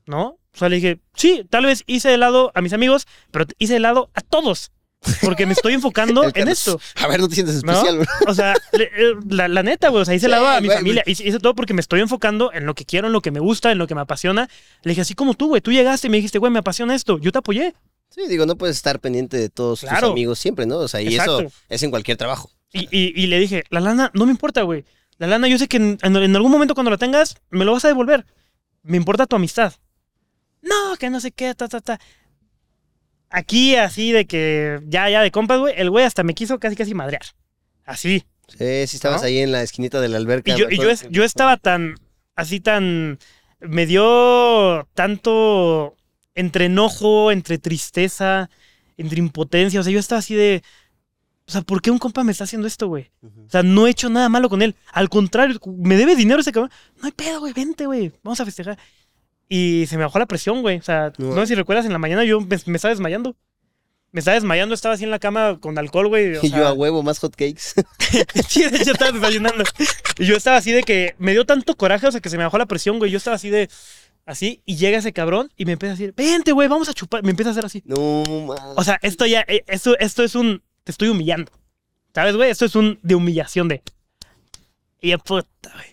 ¿no? 0.05 0.39
O 0.53 0.57
sea, 0.57 0.69
le 0.69 0.77
dije, 0.77 0.99
sí, 1.13 1.45
tal 1.49 1.65
vez 1.65 1.83
hice 1.87 2.09
de 2.09 2.17
lado 2.17 2.51
a 2.55 2.61
mis 2.61 2.73
amigos, 2.73 3.07
pero 3.31 3.45
hice 3.59 3.73
de 3.73 3.79
lado 3.79 4.09
a 4.13 4.21
todos. 4.21 4.71
Porque 5.21 5.45
me 5.45 5.53
estoy 5.53 5.73
enfocando 5.73 6.23
en 6.35 6.47
esto. 6.49 6.79
A 6.95 7.07
ver, 7.07 7.19
no 7.21 7.29
te 7.29 7.35
sientes 7.35 7.63
¿No? 7.63 7.71
especial, 7.71 7.95
güey. 7.97 8.07
O 8.27 8.33
sea, 8.33 8.53
eh, 8.73 9.13
la, 9.29 9.47
la 9.47 9.63
neta, 9.63 9.89
güey. 9.89 10.01
O 10.01 10.05
sea, 10.05 10.13
hice 10.13 10.25
Sí, 10.27 10.31
lado 10.31 10.47
a 10.47 10.59
mi 10.61 10.67
güey, 10.67 10.77
familia. 10.77 11.03
Hice, 11.05 11.27
hice 11.27 11.39
todo 11.39 11.55
porque 11.55 11.73
me 11.73 11.81
estoy 11.81 12.01
enfocando 12.01 12.51
en 12.53 12.65
lo 12.65 12.75
que 12.75 12.85
quiero, 12.85 13.07
en 13.07 13.13
lo 13.13 13.21
que 13.21 13.31
me 13.31 13.39
gusta, 13.39 13.71
en 13.71 13.77
lo 13.77 13.87
que 13.87 13.95
me 13.95 14.01
apasiona. 14.01 14.49
Le 14.83 14.89
dije, 14.91 15.01
así 15.01 15.13
como 15.13 15.33
tú, 15.35 15.47
güey. 15.47 15.61
Tú 15.61 15.71
llegaste 15.71 16.07
y 16.07 16.09
me 16.09 16.17
dijiste, 16.17 16.37
güey, 16.39 16.51
me 16.51 16.59
apasiona 16.59 16.95
esto. 16.95 17.17
Yo 17.17 17.31
te 17.31 17.37
apoyé. 17.39 17.73
Sí, 18.09 18.21
digo, 18.27 18.45
no 18.45 18.57
puedes 18.57 18.75
estar 18.75 18.99
pendiente 18.99 19.37
de 19.37 19.49
todos 19.49 19.81
Claro. 19.81 19.99
tus 20.07 20.11
amigos 20.11 20.39
siempre, 20.39 20.65
¿no? 20.65 20.77
O 20.77 20.87
sea, 20.87 21.01
y 21.01 21.07
Exacto. 21.07 21.41
eso 21.41 21.51
es 21.69 21.83
en 21.83 21.91
cualquier 21.91 22.17
trabajo. 22.17 22.51
Y, 22.73 22.81
y- 22.91 23.13
y 23.15 23.27
le 23.27 23.39
dije, 23.39 23.63
la 23.69 23.79
lana 23.79 24.11
no 24.13 24.25
me 24.25 24.31
importa, 24.31 24.63
güey. 24.63 24.83
La 25.17 25.27
lana 25.27 25.47
yo 25.47 25.57
sé 25.57 25.67
que 25.67 25.77
en- 25.77 25.97
en 26.01 26.35
algún 26.35 26.51
momento 26.51 26.73
cuando 26.73 26.91
la 26.91 26.97
tengas, 26.97 27.35
me 27.51 27.65
lo 27.65 27.71
vas 27.73 27.85
a 27.85 27.87
devolver. 27.87 28.25
Me 28.83 28.97
importa 28.97 29.25
tu 29.27 29.35
amistad. 29.35 29.73
No, 30.61 30.97
que 30.97 31.09
no 31.09 31.19
sé 31.21 31.31
qué, 31.31 31.53
ta, 31.55 31.67
ta, 31.67 31.79
ta. 31.81 31.99
Aquí 33.29 33.75
así 33.75 34.11
de 34.11 34.25
que 34.25 34.79
ya, 34.87 35.09
ya 35.09 35.21
de 35.21 35.31
compas, 35.31 35.59
güey, 35.59 35.73
el 35.77 35.89
güey 35.89 36.05
hasta 36.05 36.23
me 36.23 36.33
quiso 36.33 36.59
casi, 36.59 36.75
casi 36.75 36.93
madrear. 36.93 37.21
Así. 37.85 38.23
Sí, 38.47 38.87
sí 38.87 38.95
estabas 38.97 39.21
¿No? 39.21 39.27
ahí 39.27 39.39
en 39.39 39.51
la 39.51 39.61
esquinita 39.61 40.01
de 40.01 40.09
la 40.09 40.17
alberca. 40.17 40.51
Y 40.51 40.57
yo, 40.57 40.67
y 40.69 40.77
yo, 40.77 40.89
es- 40.89 41.07
estaba 41.11 41.57
tan, 41.57 41.95
así 42.35 42.59
tan, 42.59 43.19
me 43.59 43.85
dio 43.85 44.87
tanto 44.93 45.95
entre 46.35 46.65
enojo, 46.65 47.31
entre 47.31 47.57
tristeza, 47.57 48.49
entre 48.97 49.19
impotencia. 49.19 49.79
O 49.79 49.83
sea, 49.83 49.93
yo 49.93 49.99
estaba 49.99 50.19
así 50.19 50.33
de, 50.35 50.63
o 51.47 51.51
sea, 51.51 51.61
¿por 51.61 51.81
qué 51.81 51.91
un 51.91 51.99
compa 51.99 52.23
me 52.23 52.31
está 52.31 52.45
haciendo 52.45 52.67
esto, 52.67 52.87
güey? 52.87 53.11
O 53.23 53.49
sea, 53.49 53.61
no 53.63 53.85
he 53.87 53.91
hecho 53.91 54.09
nada 54.09 54.29
malo 54.29 54.49
con 54.49 54.61
él. 54.61 54.75
Al 54.91 55.09
contrario, 55.09 55.59
me 55.77 55.95
debe 55.97 56.15
dinero 56.15 56.41
ese 56.41 56.51
cabrón. 56.51 56.71
No 56.97 57.05
hay 57.05 57.11
pedo, 57.11 57.39
güey, 57.41 57.53
vente, 57.53 57.85
güey, 57.85 58.11
vamos 58.23 58.39
a 58.39 58.45
festejar. 58.45 58.77
Y 59.49 59.85
se 59.87 59.97
me 59.97 60.03
bajó 60.03 60.19
la 60.19 60.27
presión, 60.27 60.61
güey. 60.61 60.77
O 60.77 60.81
sea, 60.83 61.11
No. 61.17 61.33
no, 61.33 61.41
sé 61.41 61.47
si 61.47 61.55
recuerdas, 61.55 61.85
en 61.85 61.91
la 61.91 61.97
mañana 61.97 62.23
yo 62.23 62.39
me, 62.39 62.57
me 62.67 62.75
estaba 62.75 62.91
desmayando. 62.93 63.35
Me 64.11 64.19
estaba 64.19 64.35
desmayando, 64.35 64.73
estaba 64.73 64.95
así 64.95 65.03
en 65.03 65.11
la 65.11 65.19
cama 65.19 65.59
con 65.59 65.77
alcohol, 65.77 66.07
güey. 66.07 66.35
o 66.37 66.39
Y 66.43 66.49
sea, 66.49 66.59
yo 66.59 66.67
a 66.67 66.73
huevo, 66.73 67.03
más 67.03 67.19
hot 67.19 67.35
cakes. 67.35 67.73
Sí, 68.47 68.63
de 68.69 68.77
hecho 68.77 68.91
estaba 68.91 69.11
desayunando. 69.11 69.63
Y 70.19 70.25
yo 70.25 70.35
estaba 70.35 70.57
así 70.57 70.71
de 70.71 70.83
que 70.83 71.15
me 71.17 71.31
dio 71.31 71.45
tanto 71.45 71.75
coraje, 71.75 72.07
o 72.07 72.11
sea, 72.11 72.21
que 72.21 72.29
se 72.29 72.37
me 72.37 72.43
bajó 72.43 72.57
la 72.57 72.65
presión, 72.67 72.99
güey. 72.99 73.11
Yo 73.11 73.17
estaba 73.17 73.35
así 73.35 73.49
de. 73.49 73.69
Así, 74.25 74.61
y 74.65 74.75
llega 74.75 74.99
ese 74.99 75.11
cabrón 75.11 75.51
y 75.57 75.65
me 75.65 75.71
empieza 75.71 75.93
a 75.93 75.97
decir, 75.97 76.13
vente, 76.15 76.51
güey, 76.51 76.67
vamos 76.67 76.87
a 76.87 76.93
chupar. 76.93 77.23
Me 77.23 77.31
empieza 77.31 77.49
a 77.49 77.51
hacer 77.53 77.65
así. 77.65 77.81
no, 77.85 78.23
mames. 78.47 78.61
O 78.75 78.83
sea, 78.83 78.99
esto 79.01 79.25
ya, 79.25 79.43
eh, 79.47 79.63
esto, 79.67 79.97
esto 79.97 80.23
es 80.23 80.35
un. 80.35 80.61
Te 80.83 80.91
estoy 80.91 81.07
humillando. 81.09 81.51
¿Sabes, 82.13 82.35
güey? 82.35 82.51
Esto 82.51 82.65
es 82.65 82.75
un 82.75 82.99
de 83.01 83.15
humillación 83.15 83.67
de. 83.67 83.81
Y 85.01 85.09
yo, 85.09 85.17
puta, 85.19 85.71
güey. 85.73 85.87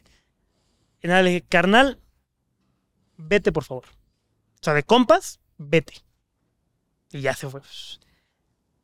Y 1.02 1.08
nada, 1.08 1.22
le 1.22 1.30
dije, 1.30 1.44
carnal, 1.48 1.98
vete, 3.16 3.52
por 3.52 3.64
favor. 3.64 3.84
O 3.86 4.62
sea, 4.64 4.74
de 4.74 4.82
compas, 4.82 5.40
vete. 5.58 5.94
Y 7.12 7.20
ya 7.20 7.34
se 7.34 7.48
fue. 7.48 7.60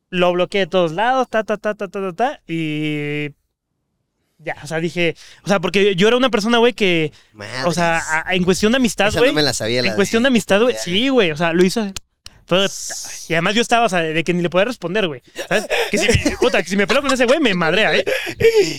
Lo 0.09 0.31
bloqueé 0.33 0.61
de 0.61 0.67
todos 0.67 0.91
lados, 0.91 1.27
ta, 1.29 1.43
ta, 1.43 1.57
ta, 1.57 1.73
ta, 1.73 1.87
ta, 1.87 2.01
ta, 2.01 2.13
ta. 2.13 2.41
Y. 2.47 3.29
Ya, 4.39 4.57
o 4.63 4.67
sea, 4.67 4.79
dije. 4.79 5.15
O 5.43 5.47
sea, 5.47 5.59
porque 5.59 5.95
yo 5.95 6.07
era 6.07 6.17
una 6.17 6.29
persona, 6.29 6.57
güey, 6.57 6.73
que. 6.73 7.11
O 7.65 7.71
sea, 7.71 7.93
Madres. 7.93 8.07
a- 8.09 8.29
a- 8.29 8.35
en 8.35 8.43
cuestión 8.43 8.71
de 8.73 8.77
amistad, 8.77 9.11
güey. 9.13 9.31
no 9.31 9.35
me 9.35 9.41
la 9.43 9.53
sabía. 9.53 9.81
la 9.81 9.89
En 9.89 9.95
cuestión 9.95 10.23
de 10.23 10.27
amistad, 10.27 10.61
güey. 10.61 10.75
Sí, 10.77 11.09
güey. 11.09 11.31
O 11.31 11.37
sea, 11.37 11.53
lo 11.53 11.63
hizo. 11.63 11.85
Y 13.29 13.33
además 13.33 13.55
yo 13.55 13.61
estaba, 13.61 13.85
o 13.85 13.89
sea, 13.89 14.01
de 14.01 14.23
que 14.23 14.33
ni 14.33 14.41
le 14.41 14.49
podía 14.49 14.65
responder, 14.65 15.07
güey. 15.07 15.21
¿Sabes? 15.47 15.65
Que 15.91 15.97
si, 15.97 16.07
me- 16.07 16.37
puta, 16.37 16.61
que 16.61 16.69
si 16.69 16.75
me 16.77 16.85
peleo 16.87 17.01
con 17.01 17.11
ese 17.11 17.25
güey, 17.25 17.39
me 17.39 17.53
madrea, 17.53 17.95
¿eh? 17.95 18.03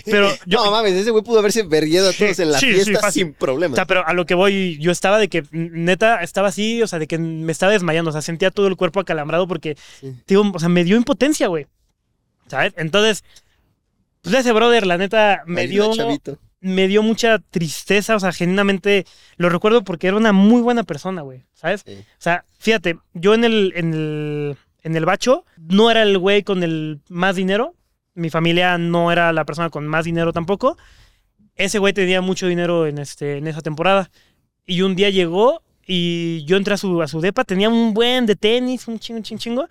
Pero 0.05 0.31
yo. 0.47 0.65
no 0.65 0.71
mames, 0.71 0.93
ese 0.95 1.11
güey 1.11 1.25
pudo 1.25 1.39
haberse 1.39 1.63
verguido 1.63 2.09
a 2.09 2.13
todos 2.13 2.39
en 2.39 2.53
la 2.53 2.59
sí, 2.59 2.67
sí, 2.69 2.73
fiesta 2.85 3.01
fácil. 3.01 3.25
sin 3.25 3.33
problema. 3.35 3.73
O 3.73 3.77
sea, 3.77 3.87
pero 3.87 4.07
a 4.07 4.13
lo 4.13 4.27
que 4.27 4.35
voy, 4.35 4.79
yo 4.79 4.91
estaba 4.91 5.19
de 5.19 5.29
que, 5.29 5.45
neta, 5.53 6.23
estaba 6.23 6.49
así, 6.49 6.83
o 6.83 6.87
sea, 6.87 6.99
de 6.99 7.07
que 7.07 7.19
me 7.19 7.53
estaba 7.53 7.73
desmayando, 7.73 8.11
o 8.11 8.13
sea, 8.13 8.23
sentía 8.23 8.51
todo 8.51 8.67
el 8.67 8.77
cuerpo 8.77 9.01
acalambrado 9.01 9.49
porque, 9.49 9.77
Sí. 10.01 10.13
tío, 10.27 10.43
o 10.53 10.59
sea, 10.59 10.69
me 10.69 10.85
dio 10.85 10.97
impotencia, 10.97 11.47
güey. 11.49 11.67
¿Sabes? 12.49 12.75
Entonces, 12.77 13.25
pues 14.23 14.35
ese 14.37 14.53
brother, 14.53 14.87
la 14.87 14.99
neta, 14.99 15.43
me 15.47 15.63
Ayuda, 15.63 15.85
dio, 15.87 15.95
chavito. 15.97 16.39
Me 16.65 16.89
dio 16.89 17.03
mucha 17.03 17.39
tristeza, 17.39 18.17
o 18.17 18.21
sea, 18.21 18.33
genuinamente 18.33 19.05
lo 19.37 19.51
recuerdo 19.51 19.85
porque 19.85 20.07
era 20.07 20.17
una 20.17 20.33
muy 20.33 20.63
buena 20.63 20.83
persona, 20.83 21.21
güey, 21.21 21.43
¿sabes? 21.53 21.83
Sí. 21.85 21.93
O 21.93 22.23
sea, 22.23 22.47
fíjate, 22.59 22.97
yo 23.13 23.35
en 23.35 23.45
el, 23.45 23.73
en 23.77 23.93
el, 23.93 24.57
en 24.83 24.97
el 24.97 25.05
bacho 25.05 25.45
no 25.59 25.91
era 25.91 26.03
el 26.03 26.17
güey 26.17 26.43
con 26.43 26.63
el 26.63 27.01
más 27.11 27.37
dinero, 27.37 27.75
mi 28.15 28.31
familia 28.31 28.79
no 28.79 29.13
era 29.13 29.31
la 29.35 29.45
persona 29.45 29.69
con 29.69 29.87
más 29.87 30.07
dinero 30.07 30.33
tampoco. 30.33 30.79
Ese 31.55 31.79
güey 31.79 31.93
tenía 31.93 32.23
mucho 32.23 32.47
dinero 32.47 32.87
en, 32.87 32.99
este, 32.99 33.37
en 33.37 33.47
esa 33.47 33.61
temporada. 33.61 34.11
Y 34.65 34.81
un 34.81 34.97
día 34.97 35.11
llegó 35.11 35.63
y 35.87 36.45
yo 36.47 36.57
entré 36.57 36.75
a 36.75 36.79
su, 36.79 37.03
a 37.03 37.09
su 37.09 37.21
depa, 37.21 37.45
tenía 37.45 37.69
un 37.69 37.93
buen 37.93 38.25
de 38.25 38.37
tenis, 38.37 38.89
un 38.89 38.99
chingo, 38.99 39.21
chingo, 39.21 39.39
chingo. 39.39 39.69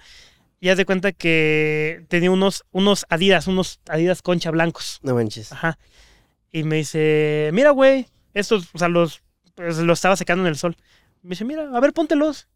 Y 0.60 0.70
haz 0.70 0.78
de 0.78 0.86
cuenta 0.86 1.12
que 1.12 2.06
tenía 2.08 2.30
unos, 2.30 2.64
unos 2.72 3.06
Adidas, 3.10 3.48
unos 3.48 3.80
Adidas 3.90 4.22
concha 4.22 4.52
blancos. 4.52 5.00
No 5.02 5.16
manches. 5.16 5.52
Ajá. 5.52 5.80
Y 6.54 6.64
me 6.64 6.76
dice, 6.78 7.50
mira, 7.52 7.72
güey, 7.72 8.06
estos, 8.36 8.70
o 8.74 8.78
sea, 8.78 8.88
los, 8.88 9.24
pues, 9.56 9.80
los 9.80 9.98
estaba 9.98 10.16
secando 10.16 10.44
en 10.44 10.50
el 10.50 10.56
sol. 10.56 10.78
Me 11.24 11.32
dice, 11.32 11.46
mira, 11.46 11.68
a 11.76 11.80
ver, 11.80 11.94
póntelos. 11.94 12.48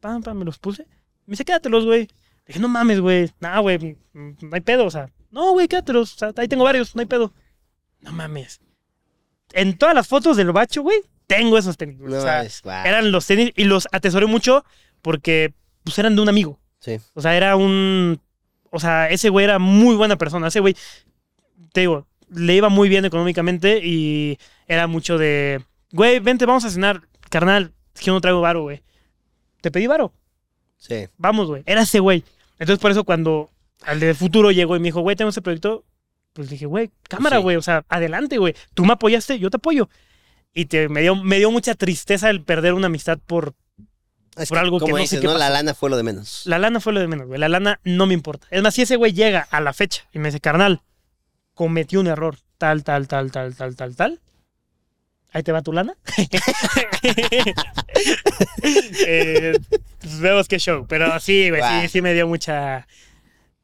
Pam, 0.00 0.22
pam, 0.22 0.38
me 0.38 0.44
los 0.46 0.58
puse. 0.58 0.84
Me 1.26 1.32
dice, 1.32 1.44
quédatelos, 1.44 1.84
güey. 1.84 2.04
Le 2.06 2.46
dije, 2.46 2.60
no 2.60 2.68
mames, 2.68 2.98
güey. 2.98 3.30
No, 3.38 3.60
güey, 3.60 3.98
no 4.14 4.34
hay 4.52 4.62
pedo, 4.62 4.86
o 4.86 4.90
sea. 4.90 5.10
No, 5.30 5.52
güey, 5.52 5.68
quédatelos. 5.68 6.14
O 6.14 6.18
sea, 6.18 6.32
ahí 6.34 6.48
tengo 6.48 6.64
varios, 6.64 6.96
no 6.96 7.00
hay 7.00 7.06
pedo. 7.06 7.34
No 8.00 8.10
mames. 8.10 8.62
En 9.52 9.76
todas 9.76 9.94
las 9.94 10.08
fotos 10.08 10.38
del 10.38 10.52
bacho, 10.52 10.80
güey, 10.80 11.02
tengo 11.26 11.58
esos 11.58 11.76
tenis. 11.76 11.98
No 11.98 12.16
o 12.16 12.20
sea, 12.22 12.38
mames, 12.38 12.62
eran 12.64 13.12
los 13.12 13.26
tenis 13.26 13.52
y 13.54 13.64
los 13.64 13.86
atesoré 13.92 14.24
mucho 14.24 14.64
porque, 15.02 15.52
pues, 15.84 15.98
eran 15.98 16.16
de 16.16 16.22
un 16.22 16.30
amigo. 16.30 16.58
Sí. 16.78 16.98
O 17.12 17.20
sea, 17.20 17.36
era 17.36 17.54
un. 17.56 18.18
O 18.70 18.80
sea, 18.80 19.10
ese 19.10 19.28
güey 19.28 19.44
era 19.44 19.58
muy 19.58 19.94
buena 19.94 20.16
persona. 20.16 20.48
Ese 20.48 20.60
güey, 20.60 20.74
te 21.74 21.80
digo, 21.80 22.06
le 22.28 22.54
iba 22.54 22.68
muy 22.68 22.88
bien 22.88 23.04
económicamente 23.04 23.80
y 23.84 24.38
era 24.66 24.86
mucho 24.86 25.18
de. 25.18 25.62
Güey, 25.92 26.18
vente, 26.20 26.46
vamos 26.46 26.64
a 26.64 26.70
cenar. 26.70 27.02
Carnal, 27.30 27.72
es 27.94 28.00
que 28.00 28.06
yo 28.06 28.12
no 28.12 28.20
traigo 28.20 28.40
varo, 28.40 28.62
güey. 28.62 28.82
Te 29.60 29.70
pedí 29.70 29.86
varo. 29.86 30.12
Sí. 30.78 31.06
Vamos, 31.16 31.48
güey. 31.48 31.62
Era 31.66 31.82
ese 31.82 31.98
güey. 32.00 32.22
Entonces, 32.58 32.80
por 32.80 32.90
eso, 32.90 33.04
cuando 33.04 33.50
al 33.82 34.00
de 34.00 34.14
futuro 34.14 34.50
llegó 34.50 34.76
y 34.76 34.80
me 34.80 34.88
dijo, 34.88 35.00
güey, 35.00 35.16
tengo 35.16 35.30
ese 35.30 35.42
proyecto, 35.42 35.84
pues 36.32 36.48
dije, 36.50 36.66
güey, 36.66 36.90
cámara, 37.08 37.36
Sí. 37.38 37.42
güey. 37.42 37.56
O 37.56 37.62
sea, 37.62 37.84
adelante, 37.88 38.38
güey. 38.38 38.54
Tú 38.74 38.84
me 38.84 38.92
apoyaste, 38.92 39.38
yo 39.38 39.50
te 39.50 39.56
apoyo. 39.56 39.88
Y 40.54 40.66
te, 40.66 40.88
me, 40.88 41.02
dio, 41.02 41.16
me 41.16 41.38
dio 41.38 41.50
mucha 41.50 41.74
tristeza 41.74 42.30
el 42.30 42.42
perder 42.42 42.74
una 42.74 42.86
amistad 42.86 43.18
por. 43.24 43.54
Es 44.36 44.50
Por 44.50 44.58
algo 44.58 44.78
que 44.78 44.92
no 44.92 45.06
sé 45.06 45.18
qué 45.18 45.26
¿no? 45.26 45.38
La 45.38 45.48
lana 45.48 45.72
fue 45.74 45.88
lo 45.88 45.96
de 45.96 46.02
menos. 46.02 46.42
La 46.44 46.58
lana 46.58 46.78
fue 46.78 46.92
lo 46.92 47.00
de 47.00 47.08
menos, 47.08 47.26
güey. 47.26 47.40
La 47.40 47.48
lana 47.48 47.80
no 47.84 48.06
me 48.06 48.12
importa. 48.12 48.46
Es 48.50 48.62
más, 48.62 48.74
si 48.74 48.82
ese 48.82 48.96
güey 48.96 49.12
llega 49.14 49.40
a 49.50 49.60
la 49.62 49.72
fecha 49.72 50.04
y 50.12 50.18
me 50.18 50.28
dice, 50.28 50.40
carnal, 50.40 50.82
cometió 51.56 51.98
un 52.00 52.06
error, 52.06 52.36
tal, 52.58 52.84
tal, 52.84 53.08
tal, 53.08 53.32
tal, 53.32 53.56
tal, 53.56 53.74
tal, 53.74 53.96
tal. 53.96 54.20
Ahí 55.32 55.42
te 55.42 55.50
va 55.52 55.62
tu 55.62 55.72
lana. 55.72 55.96
Eh, 59.08 59.56
pues 60.00 60.18
vemos 60.20 60.48
qué 60.48 60.58
show. 60.58 60.86
Pero 60.88 61.18
sí, 61.20 61.50
güey, 61.50 61.62
sí, 61.62 61.88
sí 61.88 62.02
me 62.02 62.14
dio 62.14 62.26
mucha 62.28 62.86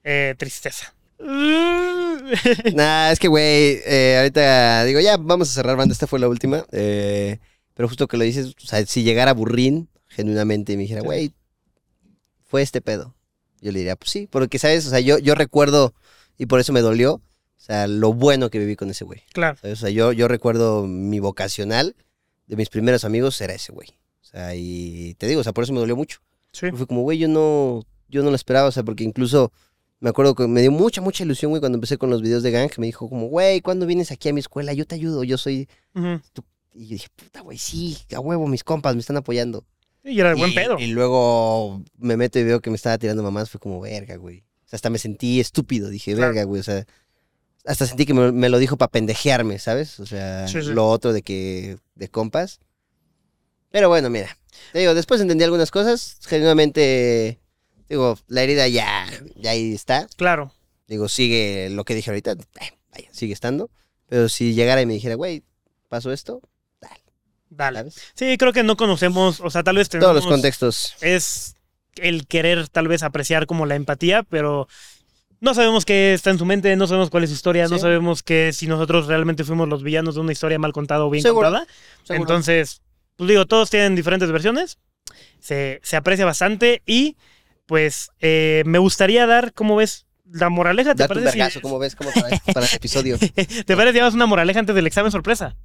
eh, 0.03 0.35
tristeza. 0.39 0.95
Nah, 2.75 3.11
es 3.11 3.19
que, 3.19 3.29
güey, 3.29 3.81
eh, 3.85 4.17
ahorita 4.19 4.85
digo, 4.85 5.01
ya 5.01 5.17
vamos 5.19 5.51
a 5.51 5.53
cerrar, 5.53 5.77
banda. 5.77 5.93
Esta 5.93 6.07
fue 6.07 6.19
la 6.19 6.29
última. 6.29 6.65
pero 6.71 7.89
justo 7.89 8.09
que 8.09 8.17
lo 8.17 8.25
dices, 8.25 8.55
o 8.63 8.67
sea, 8.67 8.85
si 8.87 9.03
llegara 9.03 9.35
Burrín 9.35 9.89
genuinamente 10.09 10.73
y 10.73 10.77
me 10.77 10.83
dijera, 10.83 11.03
güey, 11.03 11.35
fue 12.45 12.63
este 12.63 12.81
pedo. 12.81 13.15
Yo 13.61 13.71
le 13.73 13.81
diría, 13.81 13.97
pues 13.97 14.11
sí, 14.11 14.29
porque, 14.31 14.59
¿sabes? 14.59 14.87
O 14.87 14.91
sea, 14.91 15.01
yo, 15.01 15.19
yo 15.19 15.35
recuerdo, 15.35 15.95
y 16.39 16.47
por 16.47 16.61
eso 16.61 16.73
me 16.73 16.81
dolió, 16.81 17.21
o 17.63 17.65
sea, 17.65 17.87
lo 17.87 18.13
bueno 18.13 18.51
que 18.51 18.59
viví 18.59 18.75
con 18.75 18.91
ese 18.91 19.05
güey. 19.05 19.23
claro. 19.33 19.57
¿sabes? 19.61 19.79
O 19.79 19.81
sea, 19.83 19.91
yo, 19.91 20.11
yo 20.11 20.27
recuerdo 20.27 20.85
mi 20.89 21.21
vocacional 21.21 21.95
de 22.49 22.57
mis 22.57 22.69
primeros 22.69 23.05
amigos 23.05 23.41
era 23.41 23.55
ese 23.55 23.71
güey. 23.73 23.89
O 24.21 24.25
sea, 24.25 24.57
y 24.57 25.15
te 25.15 25.29
digo, 25.29 25.43
o 25.43 25.45
sea, 25.45 25.53
por 25.53 25.63
eso 25.63 25.73
me 25.73 25.79
dolió 25.79 25.95
mucho. 25.95 26.19
Sí. 26.51 26.67
Fue 26.73 26.89
como, 26.89 27.03
güey, 27.03 27.19
yo 27.19 27.29
no, 27.29 27.85
yo 28.09 28.25
no 28.25 28.31
lo 28.31 28.35
esperaba, 28.37 28.67
o 28.69 28.73
sea, 28.73 28.83
porque 28.83 29.05
incluso 29.05 29.53
me 30.01 30.11
acuerdo 30.11 30.35
que 30.35 30.49
me 30.49 30.61
dio 30.61 30.73
mucha, 30.73 31.01
mucha 31.01 31.23
ilusión, 31.23 31.51
güey, 31.53 31.61
cuando 31.61 31.77
empecé 31.77 31.99
con 31.99 32.11
los 32.11 32.21
videos 32.21 32.43
de 32.43 32.51
gang, 32.51 32.69
me 32.79 32.87
dijo 32.87 33.09
como, 33.09 33.27
güey, 33.29 33.61
¿cuándo 33.61 33.87
vienes 33.87 34.11
aquí 34.11 34.29
a 34.29 34.33
mi 34.33 34.41
escuela? 34.41 34.73
Yo 34.73 34.85
te 34.85 34.97
ayudo, 34.97 35.23
yo 35.23 35.39
soy... 35.39 35.69
Ujú. 35.95 36.21
Y 36.75 36.87
yo 36.89 36.93
dije, 36.95 37.09
puta, 37.15 37.43
güey, 37.43 37.59
sí, 37.59 37.97
a 38.13 38.19
huevo, 38.19 38.49
mis 38.49 38.65
compas 38.65 38.95
me 38.97 39.01
están 39.01 39.19
apoyando. 39.19 39.65
Y 40.03 40.19
era 40.19 40.31
de 40.31 40.35
buen 40.35 40.53
pedo. 40.53 40.79
Y 40.81 40.89
luego 40.89 41.81
me 41.97 42.17
meto 42.17 42.41
y 42.41 42.43
veo 42.43 42.61
que 42.61 42.71
me 42.71 42.77
estaba 42.77 42.99
tirando 42.99 43.23
mamás, 43.23 43.51
fue 43.51 43.61
como, 43.61 43.81
verga, 43.81 44.17
güey. 44.17 44.39
O 44.65 44.69
sea, 44.69 44.79
hasta 44.79 44.91
me 44.91 44.99
sentí 44.99 45.39
estúpido, 45.39 45.89
dije, 45.91 46.15
Claro. 46.17 46.33
verga, 46.33 46.43
güey, 46.45 46.61
o 46.61 46.65
sea... 46.65 46.85
Hasta 47.65 47.87
sentí 47.87 48.07
que 48.07 48.15
me, 48.15 48.33
me 48.33 48.49
lo 48.49 48.59
dijo 48.59 48.77
para 48.77 48.91
pendejearme, 48.91 49.59
¿sabes? 49.59 50.01
O 50.01 50.07
sea, 50.07 50.49
Sí, 50.49 50.63
sí. 50.63 50.69
lo 50.73 50.89
otro 50.89 51.13
de 51.13 51.23
que... 51.23 51.79
de 51.95 52.09
compas. 52.09 52.61
Pero 53.71 53.89
bueno, 53.89 54.11
mira. 54.11 54.37
Te 54.73 54.81
digo, 54.81 54.95
después 54.95 55.21
entendí 55.21 55.45
algunas 55.45 55.71
cosas. 55.71 56.19
Genuinamente, 56.27 57.41
digo, 57.89 58.19
la 58.27 58.43
herida 58.43 58.69
ya, 58.69 59.07
ya 59.37 59.51
ahí 59.53 59.73
está. 59.75 60.07
Claro. 60.17 60.53
Digo, 60.89 61.09
sigue 61.09 61.69
lo 61.71 61.85
que 61.85 61.95
dije 61.95 62.11
ahorita. 62.11 62.33
eh, 62.33 62.79
vaya, 62.93 63.09
sigue 63.13 63.33
estando. 63.33 63.71
Pero 64.09 64.29
si 64.29 64.53
llegara 64.55 64.83
y 64.83 64.87
me 64.87 64.93
dijera, 64.95 65.15
güey, 65.15 65.43
pasó 65.89 66.13
esto, 66.13 66.43
Dale. 67.49 67.79
¿sabes? 67.81 67.95
Sí, 68.15 68.37
creo 68.39 68.53
que 68.53 68.63
no 68.63 68.77
conocemos, 68.77 69.41
o 69.41 69.51
sea, 69.51 69.63
tal 69.63 69.77
vez 69.77 69.89
tenemos... 69.89 70.11
Todos 70.11 70.25
los 70.25 70.31
contextos. 70.33 70.95
es 71.03 71.55
el 71.97 72.27
querer 72.27 72.69
tal 72.69 72.89
vez 72.89 73.03
apreciar 73.03 73.47
como 73.47 73.67
la 73.67 73.75
empatía, 73.75 74.23
pero 74.23 74.69
no 75.43 75.55
sabemos 75.55 75.85
qué 75.85 76.15
está 76.15 76.31
en 76.31 76.39
su 76.39 76.47
mente, 76.47 76.75
no 76.77 76.87
sabemos 76.87 77.11
cuál 77.11 77.25
es 77.25 77.31
su 77.31 77.35
historia, 77.35 77.67
no 77.69 77.79
sabemos 77.79 78.23
que 78.23 78.53
si 78.53 78.67
nosotros 78.69 79.09
realmente 79.09 79.43
fuimos 79.45 79.69
los 79.69 79.83
villanos 79.83 80.15
de 80.15 80.21
una 80.23 80.33
historia 80.33 80.59
mal 80.59 80.73
contada 80.73 81.05
o 81.05 81.11
bien 81.11 81.23
Seguro, 81.23 81.49
contada. 81.49 81.67
seguro. 82.05 82.23
Entonces, 82.23 82.81
pues 83.17 83.29
digo, 83.29 83.45
todos 83.47 83.69
tienen 83.69 83.95
diferentes 83.97 84.31
versiones, 84.31 84.79
se, 85.41 85.81
se 85.83 85.97
aprecia 85.97 86.25
bastante 86.25 86.81
y 86.87 87.17
pues 87.67 88.11
eh, 88.21 88.63
me 88.67 88.79
gustaría 88.79 89.27
dar, 89.27 89.53
¿cómo 89.53 89.77
ves? 89.77 90.07
La 90.31 90.49
moraleja, 90.49 90.95
¿te 90.95 91.07
parece, 91.07 91.27
vergazo, 91.27 91.59
si, 91.59 91.61
¿cómo 91.61 91.79
ves? 91.79 91.95
¿Cómo 91.95 92.11
para, 92.13 92.39
para 92.55 92.65
el 92.67 92.75
episodio? 92.75 93.19
¿te 93.67 93.77
parece 93.77 93.99
damos 93.99 94.15
una 94.15 94.25
moraleja 94.27 94.61
antes 94.61 94.75
del 94.75 94.87
examen 94.87 95.13
sorpresa? 95.13 95.57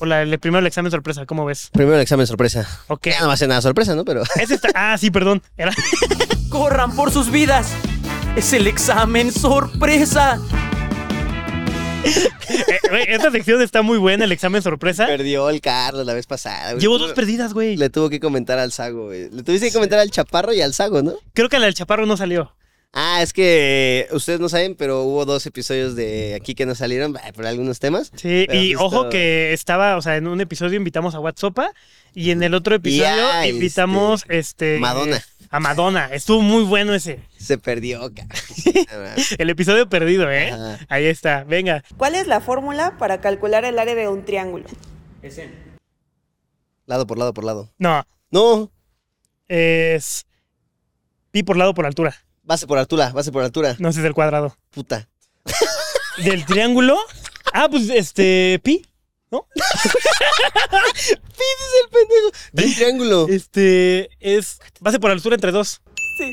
O 0.00 0.06
la, 0.06 0.22
el 0.22 0.38
primero 0.40 0.58
el 0.60 0.66
examen 0.66 0.90
sorpresa, 0.90 1.24
¿cómo 1.26 1.44
ves? 1.44 1.68
Primero 1.72 1.94
el 1.96 2.02
examen 2.02 2.26
sorpresa. 2.26 2.66
Ok. 2.88 3.08
Ya 3.10 3.20
no 3.20 3.28
va 3.28 3.34
a 3.34 3.36
ser 3.36 3.48
nada 3.48 3.60
sorpresa, 3.60 3.94
¿no? 3.94 4.04
Pero 4.04 4.22
está- 4.40 4.70
ah, 4.74 4.96
sí, 4.98 5.10
perdón. 5.12 5.40
Era- 5.56 5.72
corran 6.48 6.96
por 6.96 7.12
sus 7.12 7.30
vidas. 7.30 7.72
Es 8.38 8.52
el 8.52 8.66
examen 8.68 9.32
sorpresa. 9.32 10.40
Eh, 12.50 12.78
güey, 12.88 13.04
esta 13.08 13.30
sección 13.30 13.60
está 13.60 13.82
muy 13.82 13.98
buena, 13.98 14.24
el 14.24 14.32
examen 14.32 14.62
sorpresa. 14.62 15.06
Perdió 15.06 15.50
el 15.50 15.60
Carlos 15.60 16.06
la 16.06 16.14
vez 16.14 16.26
pasada. 16.26 16.70
güey. 16.72 16.80
Llevo 16.80 16.96
dos 16.96 17.12
perdidas, 17.12 17.52
güey. 17.52 17.76
Le 17.76 17.90
tuvo 17.90 18.08
que 18.08 18.18
comentar 18.20 18.58
al 18.58 18.72
Sago, 18.72 19.06
güey. 19.06 19.28
Le 19.30 19.42
tuviste 19.42 19.66
que 19.66 19.72
comentar 19.74 19.98
al 19.98 20.10
Chaparro 20.10 20.54
y 20.54 20.62
al 20.62 20.72
Sago, 20.72 21.02
¿no? 21.02 21.14
Creo 21.34 21.48
que 21.50 21.58
la 21.58 21.66
del 21.66 21.74
chaparro 21.74 22.06
no 22.06 22.16
salió. 22.16 22.54
Ah, 22.94 23.20
es 23.22 23.32
que 23.34 24.06
eh, 24.10 24.14
ustedes 24.14 24.40
no 24.40 24.48
saben, 24.48 24.74
pero 24.76 25.02
hubo 25.02 25.26
dos 25.26 25.44
episodios 25.44 25.94
de 25.94 26.34
aquí 26.34 26.54
que 26.54 26.64
no 26.64 26.74
salieron 26.74 27.14
eh, 27.16 27.32
por 27.34 27.46
algunos 27.46 27.78
temas. 27.80 28.10
Sí, 28.16 28.46
Pero 28.48 28.58
y 28.60 28.72
justo- 28.72 28.86
ojo 28.86 29.08
que 29.10 29.52
estaba, 29.52 29.96
o 29.98 30.02
sea, 30.02 30.16
en 30.16 30.26
un 30.26 30.40
episodio 30.40 30.76
invitamos 30.78 31.14
a 31.14 31.20
WhatsApp 31.20 31.58
y 32.14 32.30
en 32.30 32.42
el 32.42 32.54
otro 32.54 32.74
episodio 32.76 33.04
Ya, 33.04 33.46
invitamos 33.46 34.24
este 34.28 34.78
Madonna. 34.78 35.22
A 35.50 35.60
Madonna. 35.60 36.06
Estuvo 36.12 36.40
muy 36.42 36.64
bueno 36.64 36.94
ese. 36.94 37.20
Se 37.38 37.58
perdió. 37.58 38.10
El 39.38 39.50
episodio 39.50 39.88
perdido, 39.88 40.30
¿eh? 40.30 40.50
Ajá. 40.52 40.78
Ahí 40.88 41.06
está. 41.06 41.44
Venga. 41.44 41.82
¿Cuál 41.96 42.14
es 42.14 42.26
la 42.26 42.40
fórmula 42.40 42.96
para 42.98 43.20
calcular 43.20 43.64
el 43.64 43.78
área 43.78 43.94
de 43.94 44.08
un 44.08 44.24
triángulo? 44.24 44.66
lado 46.86 47.06
por 47.06 47.18
lado 47.18 47.34
por 47.34 47.44
lado. 47.44 47.70
No, 47.78 48.04
No, 48.30 48.70
es 49.48 50.26
pi 51.30 51.42
por 51.42 51.56
lado 51.56 51.74
por 51.74 51.86
altura. 51.86 52.14
base 52.42 52.66
por 52.66 52.78
altura, 52.78 53.10
base 53.12 53.30
por 53.32 53.42
altura. 53.44 53.76
No 53.78 53.88
ese 53.90 54.00
es 54.00 54.06
el 54.06 54.14
cuadrado. 54.14 54.56
Puta. 54.70 55.08
Del 56.24 56.44
triángulo. 56.46 56.98
Ah, 57.52 57.68
pues 57.70 57.88
este 57.90 58.60
pi. 58.62 58.84
el 61.10 61.18
pendejo. 61.90 62.30
De 62.52 62.64
un 62.64 62.74
triángulo. 62.74 63.26
Este 63.28 64.08
es 64.20 64.58
base 64.80 64.98
por 64.98 65.10
altura 65.10 65.34
entre 65.34 65.52
dos. 65.52 65.80
Sí. 66.18 66.32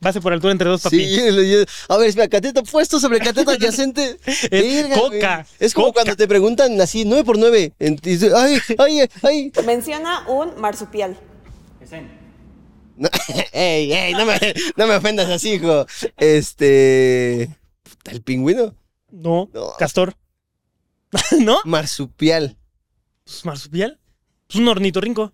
Base 0.00 0.20
por 0.20 0.32
altura 0.32 0.52
entre 0.52 0.68
dos, 0.68 0.80
papi. 0.82 0.96
Sí, 0.96 1.16
yo- 1.16 1.42
yo- 1.42 1.64
a 1.88 1.96
ver, 1.96 2.08
espera, 2.08 2.28
cateto 2.28 2.62
puesto 2.62 3.00
sobre 3.00 3.18
cateto 3.18 3.50
adyacente. 3.50 4.16
Verga, 4.50 4.96
güey. 4.96 5.20
coca, 5.20 5.46
Es 5.58 5.74
como 5.74 5.88
coca. 5.88 6.02
cuando 6.02 6.16
te 6.16 6.28
preguntan 6.28 6.80
así, 6.80 7.04
9 7.04 7.24
por 7.24 7.36
9. 7.38 7.72
Ay, 7.80 8.60
ay, 8.78 9.08
ay. 9.22 9.52
Menciona 9.66 10.24
un 10.28 10.60
marsupial. 10.60 11.18
No, 12.96 13.08
ey, 13.52 13.92
ey, 13.92 14.12
no 14.12 14.24
me, 14.26 14.38
no 14.76 14.86
me 14.86 14.94
ofendas 14.96 15.28
así, 15.30 15.52
hijo. 15.54 15.86
Este. 16.16 17.44
¿El 18.10 18.22
pingüino? 18.24 18.74
No, 19.10 19.48
No. 19.52 19.72
castor. 19.78 20.14
¿No? 21.40 21.58
Marsupial. 21.64 22.56
Pues 23.24 23.44
marsupial. 23.44 23.98
Pues 24.46 24.56
un 24.58 24.68
ornitorrinco. 24.68 25.32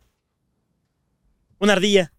Una 1.58 1.72
ardilla. 1.74 2.12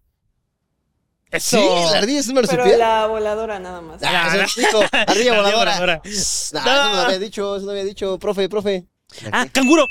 Eso. 1.30 1.58
Sí, 1.58 1.92
la 1.92 1.98
ardilla 1.98 2.20
es 2.20 2.28
un 2.28 2.34
Pero 2.36 2.46
marsupial. 2.46 2.78
la 2.78 3.06
voladora 3.06 3.58
nada 3.58 3.80
más. 3.80 4.02
Ah, 4.02 4.28
Ah, 4.32 4.44
eso 4.46 4.80
ardilla 4.80 4.88
La 4.92 5.02
ardilla 5.02 5.34
voladora. 5.36 5.58
voladora. 5.80 6.02
No, 6.04 6.10
eso 6.10 6.54
no 6.54 7.00
había 7.00 7.18
dicho, 7.18 7.56
eso 7.56 7.64
no 7.66 7.72
había 7.72 7.84
dicho, 7.84 8.18
profe, 8.18 8.48
profe. 8.48 8.86
Ah, 9.32 9.46
canguro. 9.52 9.86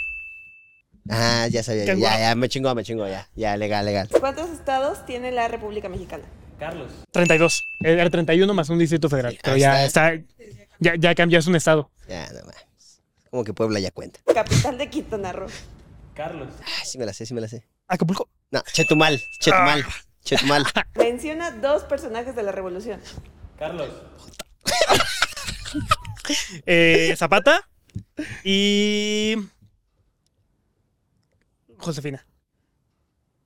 Ah, 1.10 1.48
ya 1.52 1.62
sabía, 1.62 1.82
Qué 1.86 1.92
ya, 1.92 1.96
guapo. 1.96 2.18
ya, 2.20 2.36
me 2.36 2.50
chingó, 2.50 2.74
me 2.74 2.84
chingó, 2.84 3.08
ya, 3.08 3.30
ya, 3.36 3.56
legal, 3.58 3.86
legal. 3.86 4.08
¿Cuántos 4.20 4.50
estados 4.50 5.06
tiene 5.06 5.32
la 5.32 5.48
República 5.48 5.88
Mexicana? 5.90 6.24
32. 7.12 7.64
Era 7.82 8.10
31 8.10 8.52
más 8.54 8.70
un 8.70 8.80
distrito 8.80 9.10
federal. 9.10 9.38
Pero 9.44 9.56
Ahí 9.56 9.62
ya 9.62 9.86
está. 9.86 10.14
Ya, 10.80 10.96
ya 10.98 11.14
cambió, 11.14 11.38
es 11.40 11.48
un 11.48 11.56
estado. 11.58 11.92
Ya, 12.08 12.26
no 12.32 12.40
mames. 12.40 12.56
Como 13.36 13.44
que 13.44 13.54
Puebla 13.54 13.82
ya 13.82 13.92
cuenta. 13.92 14.22
Capital 14.34 14.78
de 14.78 14.90
Quintana 14.90 15.34
Roo. 15.34 15.50
Ah, 16.18 16.86
sí 16.86 16.98
me 16.98 17.06
la 17.06 17.12
sé, 17.12 17.26
sí 17.26 17.34
me 17.34 17.42
la 17.42 17.50
sé. 17.50 17.68
Acapulco. 17.86 18.30
No, 18.50 18.64
Chetumal, 18.72 19.22
Chetumal, 19.40 19.84
Ah. 19.86 19.94
Chetumal. 20.24 20.66
Menciona 20.96 21.52
dos 21.52 21.84
personajes 21.84 22.34
de 22.34 22.44
la 22.44 22.54
Revolución. 22.54 23.02
Eh, 26.66 27.14
Zapata. 27.18 27.68
Y. 28.46 29.36
Josefina. 31.78 32.26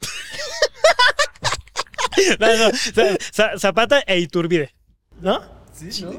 No, 2.39 2.47
no, 2.57 2.69
Za- 2.93 3.17
Za- 3.33 3.57
Zapata 3.57 4.03
e 4.05 4.19
Iturbide. 4.19 4.71
¿No? 5.19 5.41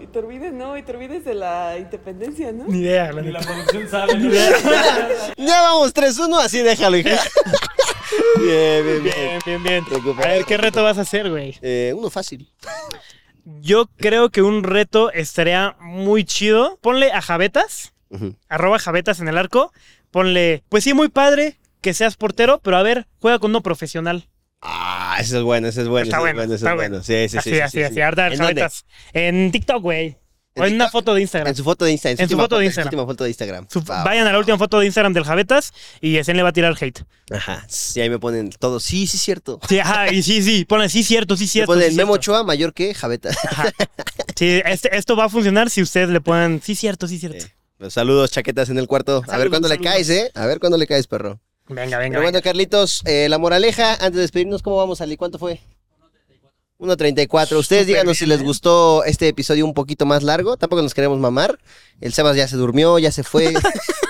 Iturbide 0.03 0.53
no, 0.53 0.77
Iturbide 0.77 1.19
es 1.19 1.25
de 1.25 1.35
la 1.35 1.77
independencia, 1.79 2.53
¿no? 2.53 2.65
Ni 2.65 2.81
idea. 2.81 3.13
la 3.13 3.23
neta. 3.23 3.41
ya 5.37 5.63
vamos, 5.63 5.95
3-1, 5.95 6.39
así 6.39 6.59
déjalo, 6.59 6.97
hija. 6.97 7.11
bien, 8.39 8.85
bien, 8.85 9.03
bien. 9.03 9.39
Bien, 9.45 9.63
bien, 9.63 9.85
bien. 9.85 10.19
A 10.19 10.29
ver, 10.29 10.45
¿qué 10.45 10.57
reto 10.57 10.83
vas 10.83 10.99
a 10.99 11.03
hacer, 11.03 11.29
güey? 11.29 11.59
Eh, 11.63 11.93
uno 11.97 12.11
fácil. 12.11 12.51
Yo 13.45 13.87
creo 13.97 14.31
que 14.31 14.43
un 14.43 14.63
reto 14.63 15.13
estaría 15.13 15.77
muy 15.81 16.25
chido. 16.25 16.79
Ponle 16.81 17.13
a 17.13 17.21
Javetas, 17.21 17.93
arroba 18.49 18.79
Javetas 18.79 19.21
en 19.21 19.29
el 19.29 19.39
arco. 19.39 19.73
Ponle, 20.11 20.63
pues 20.69 20.85
sí, 20.85 20.95
muy 20.95 21.09
padre 21.09 21.59
que 21.81 21.95
seas 21.95 22.17
portero, 22.17 22.61
pero 22.61 22.77
a 22.77 22.83
ver, 22.83 23.07
juega 23.21 23.39
con 23.39 23.51
uno 23.51 23.63
profesional. 23.63 24.29
Ah, 24.63 25.17
ese 25.21 25.39
es 25.39 25.43
bueno, 25.43 25.69
ese 25.69 25.83
es 25.83 25.89
bueno, 25.89 26.05
Está 26.05 26.17
ese 26.17 26.21
bueno, 26.21 26.37
bueno, 26.37 26.55
ese 26.55 26.55
está 26.57 26.71
es 26.71 26.77
bueno. 26.77 26.91
bueno. 26.91 27.05
Sí, 27.05 27.29
sí, 27.29 27.39
así, 27.39 27.51
sí. 27.51 27.57
sí, 27.57 27.61
así, 27.63 27.79
sí, 27.79 27.83
así, 27.85 27.95
sí. 27.95 28.01
Ardar 28.01 28.33
¿En 28.33 28.39
dónde? 28.39 28.61
Javetas. 28.61 28.85
En 29.13 29.53
TikTok, 29.53 29.83
güey. 29.83 30.17
O 30.57 30.65
¿En 30.65 30.71
en 30.71 30.75
una 30.75 30.91
foto 30.91 31.15
de 31.15 31.21
Instagram. 31.23 31.49
En 31.49 31.55
su 31.55 31.63
foto 31.65 31.85
de 31.85 31.93
Instagram. 31.93 32.23
En 32.25 32.29
su 32.29 32.37
foto 32.37 32.57
de 32.59 32.65
en 32.65 32.67
Instagram. 32.67 32.89
última 32.89 33.07
foto 33.07 33.25
de 33.25 33.31
Instagram. 33.31 33.67
Su- 33.71 33.83
vayan 33.83 34.27
a 34.27 34.33
la 34.33 34.39
última 34.39 34.59
foto 34.59 34.81
de 34.81 34.87
Instagram 34.87 35.13
del 35.15 35.25
Javetas 35.25 35.73
y 36.01 36.17
Esen 36.17 36.37
le 36.37 36.43
va 36.43 36.49
a 36.49 36.53
tirar 36.53 36.75
hate. 36.79 37.05
Ajá. 37.31 37.65
Sí, 37.69 38.01
ahí 38.01 38.11
me 38.11 38.19
ponen 38.19 38.51
todo. 38.51 38.81
Sí, 38.81 39.07
sí, 39.07 39.17
cierto. 39.17 39.61
Sí, 39.69 39.79
ajá, 39.79 40.13
y 40.13 40.23
sí, 40.25 40.43
sí, 40.43 40.65
ponle 40.65 40.89
sí, 40.89 41.05
cierto, 41.05 41.37
sí, 41.37 41.45
Me 41.45 41.49
cierto. 41.49 41.73
ponen 41.73 41.91
sí, 41.93 41.97
Memo. 41.97 42.15
Ochoa 42.15 42.43
mayor 42.43 42.75
que 42.75 42.93
Javeta. 42.95 43.31
Ajá. 43.31 43.71
Sí, 44.37 44.61
este- 44.65 44.97
esto 44.97 45.17
va 45.17 45.27
a 45.27 45.29
funcionar 45.29 45.69
si 45.71 45.83
ustedes 45.83 46.09
le 46.09 46.21
ponen 46.23 46.61
sí, 46.65 46.75
cierto, 46.75 47.07
sí, 47.07 47.19
cierto. 47.19 47.45
Los 47.79 47.93
saludos, 47.95 48.31
chaquetas 48.31 48.71
en 48.71 48.79
el 48.79 48.87
cuarto. 48.87 49.23
a 49.29 49.37
ver 49.39 49.51
cuándo 49.51 49.69
le 49.69 49.79
caes, 49.79 50.09
¿eh? 50.11 50.31
A 50.35 50.47
ver 50.47 50.59
cuándo 50.61 50.77
le 50.79 50.87
caes, 50.87 51.07
perro. 51.07 51.41
Venga, 51.71 51.99
venga. 51.99 52.15
Pero 52.15 52.23
bueno, 52.23 52.37
venga. 52.37 52.43
Carlitos, 52.43 53.03
eh, 53.07 53.29
la 53.29 53.39
moraleja, 53.39 53.93
antes 53.95 54.15
de 54.15 54.21
despedirnos, 54.23 54.63
¿cómo 54.63 54.77
vamos, 54.77 55.01
Ali? 55.01 55.17
¿Cuánto 55.17 55.39
fue? 55.39 55.61
1.34. 56.81 57.57
Ustedes 57.57 57.87
díganos 57.87 58.19
si 58.19 58.27
les 58.27 58.41
¿eh? 58.41 58.43
gustó 58.43 59.05
este 59.05 59.29
episodio 59.29 59.65
un 59.65 59.75
poquito 59.75 60.07
más 60.07 60.23
largo. 60.23 60.57
Tampoco 60.57 60.83
nos 60.83 60.95
queremos 60.95 61.19
mamar. 61.19 61.59
El 62.01 62.13
Sebas 62.13 62.37
ya 62.37 62.49
se 62.49 62.57
durmió, 62.57 62.99
ya 62.99 63.13
se 63.13 63.23
fue. 63.23 63.55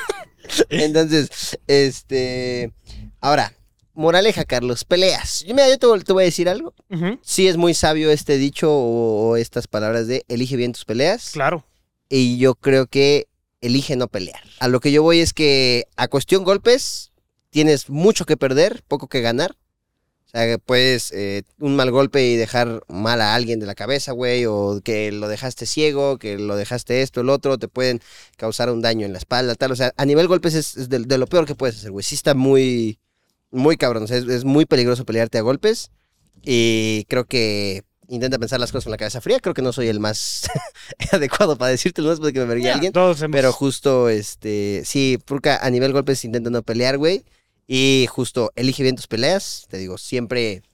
Entonces, 0.70 1.58
este. 1.66 2.72
Ahora, 3.20 3.52
moraleja, 3.92 4.44
Carlos, 4.44 4.84
peleas. 4.84 5.44
Yo, 5.46 5.54
mira, 5.54 5.68
yo 5.68 5.78
te, 5.78 6.04
te 6.04 6.12
voy 6.12 6.22
a 6.22 6.26
decir 6.26 6.48
algo. 6.48 6.74
Sí 7.22 7.48
es 7.48 7.56
muy 7.56 7.74
sabio 7.74 8.10
este 8.10 8.38
dicho 8.38 8.72
o, 8.72 9.30
o 9.30 9.36
estas 9.36 9.66
palabras 9.66 10.06
de 10.06 10.24
elige 10.28 10.56
bien 10.56 10.72
tus 10.72 10.84
peleas. 10.84 11.30
Claro. 11.32 11.64
Y 12.08 12.38
yo 12.38 12.54
creo 12.54 12.86
que 12.86 13.26
elige 13.60 13.96
no 13.96 14.08
pelear. 14.08 14.42
A 14.60 14.68
lo 14.68 14.80
que 14.80 14.92
yo 14.92 15.02
voy 15.02 15.20
es 15.20 15.32
que 15.32 15.86
a 15.96 16.08
cuestión 16.08 16.44
golpes 16.44 17.09
tienes 17.50 17.90
mucho 17.90 18.24
que 18.26 18.36
perder, 18.36 18.82
poco 18.88 19.08
que 19.08 19.20
ganar. 19.20 19.56
O 20.26 20.30
sea, 20.30 20.46
que 20.46 20.58
puedes 20.60 21.10
eh, 21.10 21.42
un 21.58 21.74
mal 21.74 21.90
golpe 21.90 22.24
y 22.24 22.36
dejar 22.36 22.84
mal 22.86 23.20
a 23.20 23.34
alguien 23.34 23.58
de 23.58 23.66
la 23.66 23.74
cabeza, 23.74 24.12
güey, 24.12 24.46
o 24.46 24.80
que 24.84 25.10
lo 25.10 25.26
dejaste 25.26 25.66
ciego, 25.66 26.18
que 26.18 26.38
lo 26.38 26.54
dejaste 26.54 27.02
esto, 27.02 27.20
el 27.22 27.30
otro, 27.30 27.58
te 27.58 27.66
pueden 27.66 28.00
causar 28.36 28.70
un 28.70 28.80
daño 28.80 29.04
en 29.06 29.12
la 29.12 29.18
espalda, 29.18 29.56
tal. 29.56 29.72
O 29.72 29.76
sea, 29.76 29.92
a 29.96 30.04
nivel 30.04 30.28
golpes 30.28 30.54
es, 30.54 30.76
es 30.76 30.88
de, 30.88 31.00
de 31.00 31.18
lo 31.18 31.26
peor 31.26 31.46
que 31.46 31.56
puedes 31.56 31.76
hacer, 31.78 31.90
güey. 31.90 32.04
Sí 32.04 32.14
está 32.14 32.34
muy, 32.34 33.00
muy 33.50 33.76
cabrón. 33.76 34.04
O 34.04 34.06
sea, 34.06 34.18
es, 34.18 34.24
es 34.28 34.44
muy 34.44 34.66
peligroso 34.66 35.04
pelearte 35.04 35.38
a 35.38 35.42
golpes. 35.42 35.90
Y 36.42 37.06
creo 37.08 37.24
que 37.24 37.82
intenta 38.06 38.38
pensar 38.38 38.60
las 38.60 38.70
cosas 38.70 38.84
con 38.84 38.92
la 38.92 38.96
cabeza 38.98 39.20
fría. 39.20 39.40
Creo 39.40 39.54
que 39.54 39.62
no 39.62 39.72
soy 39.72 39.88
el 39.88 39.98
más 39.98 40.48
adecuado 41.12 41.58
para 41.58 41.72
decírtelo, 41.72 42.06
no 42.06 42.14
es 42.14 42.20
porque 42.20 42.38
me 42.38 42.46
vergué 42.46 42.64
Ya, 42.66 42.74
alguien. 42.74 42.92
Todos 42.92 43.20
hemos- 43.22 43.34
Pero 43.36 43.52
justo, 43.52 44.08
este, 44.08 44.82
sí, 44.84 45.18
porque 45.24 45.50
a 45.50 45.68
nivel 45.70 45.92
golpes 45.92 46.24
intenta 46.24 46.50
no 46.50 46.62
pelear, 46.62 46.98
güey. 46.98 47.24
Y 47.72 48.08
justo, 48.08 48.50
elige 48.56 48.82
bien 48.82 48.96
tus 48.96 49.06
peleas. 49.06 49.66
Te 49.68 49.78
digo, 49.78 49.96
siempre, 49.96 50.64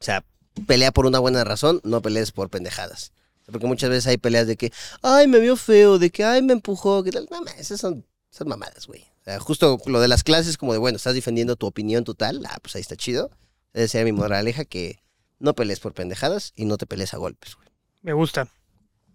o 0.00 0.04
sea, 0.04 0.24
pelea 0.66 0.90
por 0.90 1.06
una 1.06 1.20
buena 1.20 1.44
razón, 1.44 1.80
no 1.84 2.02
pelees 2.02 2.32
por 2.32 2.50
pendejadas. 2.50 3.12
Porque 3.46 3.68
muchas 3.68 3.90
veces 3.90 4.08
hay 4.08 4.16
peleas 4.16 4.48
de 4.48 4.56
que, 4.56 4.72
ay, 5.02 5.28
me 5.28 5.38
vio 5.38 5.54
feo, 5.54 6.00
de 6.00 6.10
que, 6.10 6.24
ay, 6.24 6.42
me 6.42 6.52
empujó, 6.52 7.04
que 7.04 7.12
tal. 7.12 7.28
No, 7.30 7.44
esas 7.56 7.80
son, 7.80 8.04
son 8.30 8.48
mamadas, 8.48 8.88
güey. 8.88 9.02
O 9.02 9.24
sea, 9.24 9.38
justo 9.38 9.78
lo 9.86 10.00
de 10.00 10.08
las 10.08 10.24
clases, 10.24 10.58
como 10.58 10.72
de, 10.72 10.80
bueno, 10.80 10.96
estás 10.96 11.14
defendiendo 11.14 11.54
tu 11.54 11.64
opinión 11.68 12.02
total, 12.02 12.44
ah, 12.50 12.58
pues 12.60 12.74
ahí 12.74 12.80
está 12.80 12.96
chido. 12.96 13.30
Esa 13.72 13.86
sería 13.86 14.06
mi 14.06 14.18
moraleja, 14.18 14.64
que 14.64 14.98
no 15.38 15.54
pelees 15.54 15.78
por 15.78 15.94
pendejadas 15.94 16.52
y 16.56 16.64
no 16.64 16.76
te 16.76 16.86
pelees 16.86 17.14
a 17.14 17.18
golpes, 17.18 17.54
güey. 17.54 17.68
Me 18.02 18.14
gusta. 18.14 18.48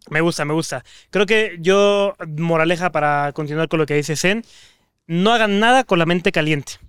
Me 0.09 0.21
gusta, 0.21 0.45
me 0.45 0.53
gusta. 0.53 0.85
Creo 1.09 1.25
que 1.25 1.57
yo, 1.59 2.15
moraleja 2.37 2.93
para 2.93 3.33
continuar 3.33 3.67
con 3.67 3.79
lo 3.79 3.85
que 3.85 3.95
dice 3.95 4.15
Zen, 4.15 4.45
no 5.07 5.33
hagan 5.33 5.59
nada 5.59 5.83
con 5.83 5.99
la 5.99 6.05
mente 6.05 6.31
caliente. 6.31 6.79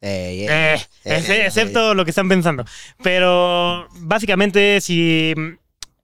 Ey, 0.00 0.46
Eh, 0.48 0.78
ey. 1.04 1.40
excepto 1.44 1.94
lo 1.94 2.04
que 2.04 2.10
están 2.10 2.28
pensando. 2.28 2.64
Pero 3.02 3.86
básicamente, 4.00 4.80
si. 4.80 5.34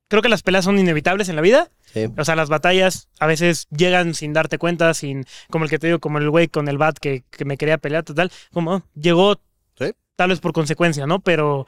Creo 0.08 0.22
que 0.22 0.28
las 0.28 0.42
peleas 0.42 0.64
son 0.64 0.78
inevitables 0.78 1.28
en 1.28 1.36
la 1.36 1.42
vida. 1.42 1.68
Sí. 1.92 2.06
O 2.16 2.24
sea, 2.24 2.36
las 2.36 2.48
batallas 2.48 3.08
a 3.18 3.26
veces 3.26 3.66
llegan 3.76 4.14
sin 4.14 4.32
darte 4.32 4.58
cuenta, 4.58 4.94
sin. 4.94 5.24
Como 5.50 5.64
el 5.64 5.70
que 5.70 5.78
te 5.78 5.88
digo, 5.88 5.98
como 5.98 6.18
el 6.18 6.30
güey 6.30 6.46
con 6.48 6.68
el 6.68 6.78
bat 6.78 6.96
que, 6.98 7.24
que 7.30 7.44
me 7.44 7.56
quería 7.56 7.78
pelear, 7.78 8.04
total. 8.04 8.30
Como 8.52 8.74
oh, 8.76 8.82
llegó 8.94 9.40
Sí. 9.78 9.92
tal 10.14 10.30
vez 10.30 10.40
por 10.40 10.52
consecuencia, 10.52 11.06
¿no? 11.06 11.18
Pero 11.20 11.66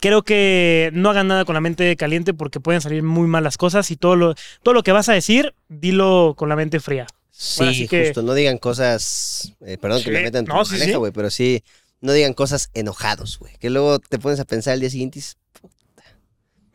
creo 0.00 0.22
que 0.22 0.90
no 0.92 1.08
hagan 1.10 1.28
nada 1.28 1.44
con 1.46 1.54
la 1.54 1.60
mente 1.62 1.96
caliente 1.96 2.34
porque 2.34 2.60
pueden 2.60 2.80
salir 2.82 3.02
muy 3.02 3.26
malas 3.26 3.56
cosas 3.56 3.90
y 3.90 3.96
todo 3.96 4.16
lo, 4.16 4.34
todo 4.62 4.74
lo 4.74 4.82
que 4.82 4.92
vas 4.92 5.08
a 5.08 5.14
decir, 5.14 5.54
dilo 5.68 6.34
con 6.36 6.48
la 6.50 6.56
mente 6.56 6.80
fría. 6.80 7.06
Sí, 7.36 7.74
sí 7.74 7.88
que- 7.88 8.06
justo, 8.06 8.22
no 8.22 8.32
digan 8.34 8.58
cosas, 8.58 9.52
eh, 9.66 9.76
perdón 9.76 10.02
que 10.04 10.10
me 10.12 10.22
metan 10.22 10.40
en 10.40 10.44
tu 10.46 10.52
no, 10.52 10.64
sí. 10.64 10.92
güey, 10.94 11.10
pero 11.12 11.30
sí, 11.30 11.64
no 12.00 12.12
digan 12.12 12.32
cosas 12.32 12.70
enojados, 12.74 13.38
güey, 13.40 13.56
que 13.58 13.70
luego 13.70 13.98
te 13.98 14.18
pones 14.20 14.38
a 14.38 14.44
pensar 14.44 14.74
al 14.74 14.80
día 14.80 14.90
siguiente 14.90 15.18
y 15.18 15.22
dices, 15.22 15.36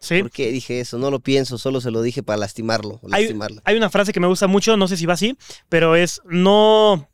Sí. 0.02 0.22
¿por 0.22 0.32
qué 0.32 0.52
dije 0.52 0.80
eso? 0.82 0.98
No 0.98 1.12
lo 1.12 1.20
pienso, 1.22 1.58
solo 1.58 1.80
se 1.82 1.92
lo 1.92 2.02
dije 2.02 2.24
para 2.24 2.38
lastimarlo, 2.38 3.00
Hay, 3.12 3.30
hay 3.66 3.76
una 3.78 3.90
frase 3.90 4.12
que 4.14 4.20
me 4.20 4.28
gusta 4.28 4.48
mucho, 4.48 4.76
no 4.78 4.88
sé 4.88 4.98
si 4.98 5.06
va 5.06 5.14
así, 5.14 5.38
pero 5.70 5.96
es 5.96 6.22
no, 6.26 7.10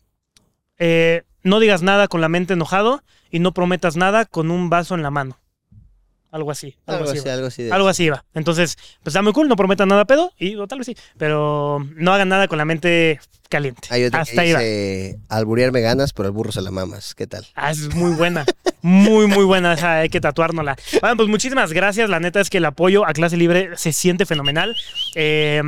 eh, 0.80 1.24
no 1.44 1.60
digas 1.60 1.82
nada 1.84 2.08
con 2.08 2.22
la 2.22 2.30
mente 2.30 2.54
enojado 2.54 3.04
y 3.32 3.40
no 3.40 3.54
prometas 3.54 3.96
nada 3.96 4.26
con 4.26 4.50
un 4.52 4.70
vaso 4.70 4.96
en 4.96 5.04
la 5.04 5.12
mano. 5.12 5.40
Algo 6.36 6.52
así. 6.52 6.76
Algo, 6.86 7.06
Algo 7.06 7.12
así. 7.20 7.30
algo 7.30 7.48
así. 7.48 7.64
de- 7.64 7.72
Algo 7.72 7.88
así 7.88 8.10
va. 8.10 8.26
Entonces, 8.34 8.76
pues 9.04 9.14
está 9.14 9.22
muy 9.22 9.32
cool, 9.32 9.48
no 9.48 9.56
prometan 9.56 9.88
nada 9.88 10.04
pedo, 10.04 10.34
y 10.38 10.56
o 10.58 10.68
tal 10.68 10.80
vez 10.80 10.86
sí, 10.88 10.98
pero 11.18 11.80
no 11.96 12.14
hagan 12.14 12.28
nada 12.28 12.50
con 12.50 12.58
la 12.58 12.66
mente 12.66 13.22
caliente. 13.48 13.88
Hay 13.90 14.04
otra 14.04 14.22
Hasta 14.22 14.34
que 14.34 14.40
ahí 14.42 14.52
va. 14.52 14.60
dice, 14.60 15.20
alburearme 15.30 15.80
ganas, 15.80 16.12
pero 16.12 16.28
al 16.28 16.34
burro 16.34 16.52
se 16.52 16.62
la 16.62 16.72
mamas. 16.72 17.16
¿Qué 17.16 17.26
tal? 17.26 17.48
Ah, 17.56 17.72
es 17.72 17.94
muy 17.96 18.12
buena. 18.16 18.44
Muy, 18.82 19.28
muy 19.28 19.46
buena 19.46 19.74
esa, 19.76 20.00
hay 20.00 20.10
que 20.10 20.20
tatuárnosla. 20.20 20.76
Bueno, 21.00 21.16
pues 21.16 21.30
muchísimas 21.30 21.72
gracias. 21.72 22.10
La 22.10 22.20
neta 22.20 22.42
es 22.42 22.50
que 22.50 22.58
el 22.58 22.66
apoyo 22.66 23.06
a 23.08 23.14
clase 23.14 23.38
libre 23.38 23.70
se 23.78 23.94
siente 23.94 24.26
fenomenal. 24.26 24.76
Eh, 25.16 25.62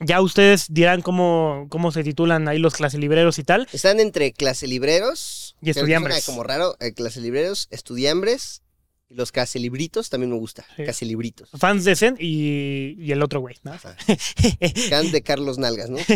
ya 0.00 0.20
ustedes 0.20 0.66
dirán 0.68 1.00
cómo, 1.00 1.66
cómo 1.70 1.92
se 1.92 2.02
titulan 2.02 2.48
ahí 2.48 2.58
los 2.58 2.74
clase 2.74 2.98
libreros 2.98 3.38
y 3.38 3.44
tal. 3.44 3.68
Están 3.72 4.00
entre 4.00 4.32
clase 4.32 4.66
libreros. 4.66 5.54
Y 5.62 5.70
estudiambres. 5.70 6.24
como 6.26 6.42
raro, 6.44 6.76
eh, 6.80 6.92
clase 6.92 7.20
libreros, 7.20 7.68
estudiambres. 7.70 8.62
Y 9.10 9.14
los 9.14 9.32
casi 9.32 9.58
libritos 9.58 10.10
también 10.10 10.30
me 10.30 10.36
gusta. 10.38 10.66
Sí. 10.76 10.84
Casi 10.84 11.04
libritos. 11.06 11.48
Fans 11.58 11.84
de 11.84 11.96
Zen 11.96 12.16
y, 12.20 12.94
y 12.98 13.12
el 13.12 13.22
otro 13.22 13.40
güey. 13.40 13.56
¿no? 13.62 13.72
Can 14.90 15.10
de 15.10 15.22
Carlos 15.22 15.56
Nalgas, 15.58 15.88
¿no? 15.88 15.96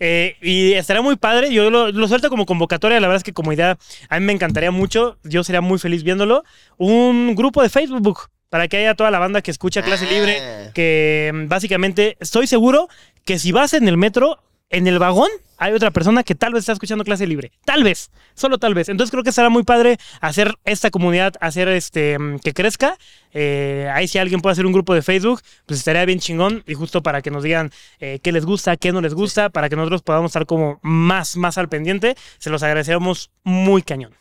Eh, 0.00 0.36
y 0.40 0.72
estará 0.72 1.02
muy 1.02 1.16
padre. 1.16 1.52
Yo 1.52 1.70
lo, 1.70 1.92
lo 1.92 2.08
suelto 2.08 2.30
como 2.30 2.46
convocatoria. 2.46 3.00
La 3.00 3.06
verdad 3.08 3.18
es 3.18 3.24
que 3.24 3.32
como 3.34 3.52
idea 3.52 3.76
a 4.08 4.18
mí 4.20 4.24
me 4.26 4.32
encantaría 4.32 4.70
mucho. 4.70 5.18
Yo 5.24 5.44
sería 5.44 5.60
muy 5.60 5.78
feliz 5.78 6.02
viéndolo. 6.04 6.42
Un 6.78 7.34
grupo 7.34 7.62
de 7.62 7.68
Facebook 7.68 8.18
para 8.48 8.68
que 8.68 8.78
haya 8.78 8.94
toda 8.94 9.10
la 9.10 9.18
banda 9.18 9.42
que 9.42 9.50
escucha 9.50 9.82
clase 9.82 10.06
Ah. 10.08 10.12
libre. 10.12 10.70
Que 10.74 11.30
mm, 11.34 11.48
básicamente 11.48 12.16
estoy 12.20 12.46
seguro 12.46 12.88
que 13.24 13.38
si 13.38 13.52
vas 13.52 13.74
en 13.74 13.88
el 13.88 13.96
metro, 13.96 14.38
en 14.70 14.86
el 14.86 14.98
vagón, 14.98 15.28
hay 15.58 15.72
otra 15.72 15.90
persona 15.90 16.22
que 16.22 16.34
tal 16.34 16.52
vez 16.52 16.60
está 16.60 16.72
escuchando 16.72 17.04
clase 17.04 17.26
libre. 17.26 17.52
Tal 17.64 17.82
vez, 17.82 18.10
solo 18.34 18.58
tal 18.58 18.74
vez. 18.74 18.88
Entonces 18.88 19.10
creo 19.10 19.22
que 19.22 19.32
será 19.32 19.48
muy 19.48 19.62
padre 19.62 19.98
hacer 20.20 20.54
esta 20.64 20.90
comunidad, 20.90 21.34
hacer 21.40 21.68
este 21.68 22.18
mm, 22.18 22.40
que 22.40 22.52
crezca. 22.52 22.98
Eh, 23.32 23.90
ahí 23.94 24.08
si 24.08 24.18
alguien 24.18 24.40
puede 24.40 24.52
hacer 24.52 24.66
un 24.66 24.72
grupo 24.72 24.94
de 24.94 25.02
Facebook, 25.02 25.40
pues 25.64 25.78
estaría 25.78 26.04
bien 26.04 26.18
chingón. 26.18 26.62
Y 26.66 26.74
justo 26.74 27.02
para 27.02 27.22
que 27.22 27.30
nos 27.30 27.42
digan 27.42 27.70
eh, 28.00 28.18
qué 28.22 28.32
les 28.32 28.44
gusta, 28.44 28.76
qué 28.76 28.92
no 28.92 29.00
les 29.00 29.14
gusta, 29.14 29.48
para 29.48 29.68
que 29.68 29.76
nosotros 29.76 30.02
podamos 30.02 30.30
estar 30.30 30.46
como 30.46 30.78
más, 30.82 31.36
más 31.36 31.56
al 31.58 31.68
pendiente. 31.68 32.16
Se 32.38 32.50
los 32.50 32.62
agradeceríamos 32.62 33.30
muy 33.44 33.82
cañón. 33.82 34.14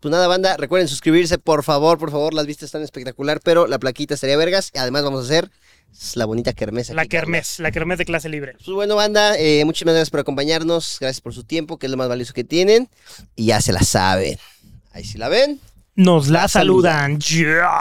Pues 0.00 0.12
nada, 0.12 0.28
banda, 0.28 0.56
recuerden 0.56 0.86
suscribirse, 0.86 1.38
por 1.38 1.64
favor, 1.64 1.98
por 1.98 2.12
favor. 2.12 2.34
Las 2.34 2.46
vistas 2.46 2.66
están 2.66 2.82
espectacular, 2.82 3.40
pero 3.42 3.66
la 3.66 3.80
plaquita 3.80 4.14
estaría 4.14 4.36
vergas. 4.36 4.70
Y 4.74 4.78
además 4.78 5.02
vamos 5.02 5.22
a 5.22 5.24
hacer 5.24 5.50
la 6.14 6.24
bonita 6.26 6.52
kermés. 6.52 6.90
La 6.90 7.02
aquí, 7.02 7.10
kermés, 7.10 7.58
la 7.58 7.70
kermés 7.72 7.98
de 7.98 8.04
clase 8.04 8.28
libre. 8.28 8.52
Pues 8.54 8.74
bueno, 8.74 8.96
banda, 8.96 9.36
eh, 9.38 9.64
muchísimas 9.64 9.94
gracias 9.94 10.10
por 10.10 10.20
acompañarnos. 10.20 10.98
Gracias 11.00 11.20
por 11.20 11.32
su 11.34 11.44
tiempo, 11.44 11.78
que 11.78 11.86
es 11.86 11.90
lo 11.90 11.96
más 11.96 12.08
valioso 12.08 12.32
que 12.34 12.44
tienen. 12.44 12.88
Y 13.34 13.46
ya 13.46 13.60
se 13.60 13.72
la 13.72 13.82
saben. 13.82 14.38
Ahí 14.92 15.04
sí 15.04 15.18
la 15.18 15.28
ven. 15.28 15.60
Nos 15.94 16.28
la 16.28 16.42
La 16.42 16.48
saludan. 16.48 17.18
Yeah. 17.20 17.80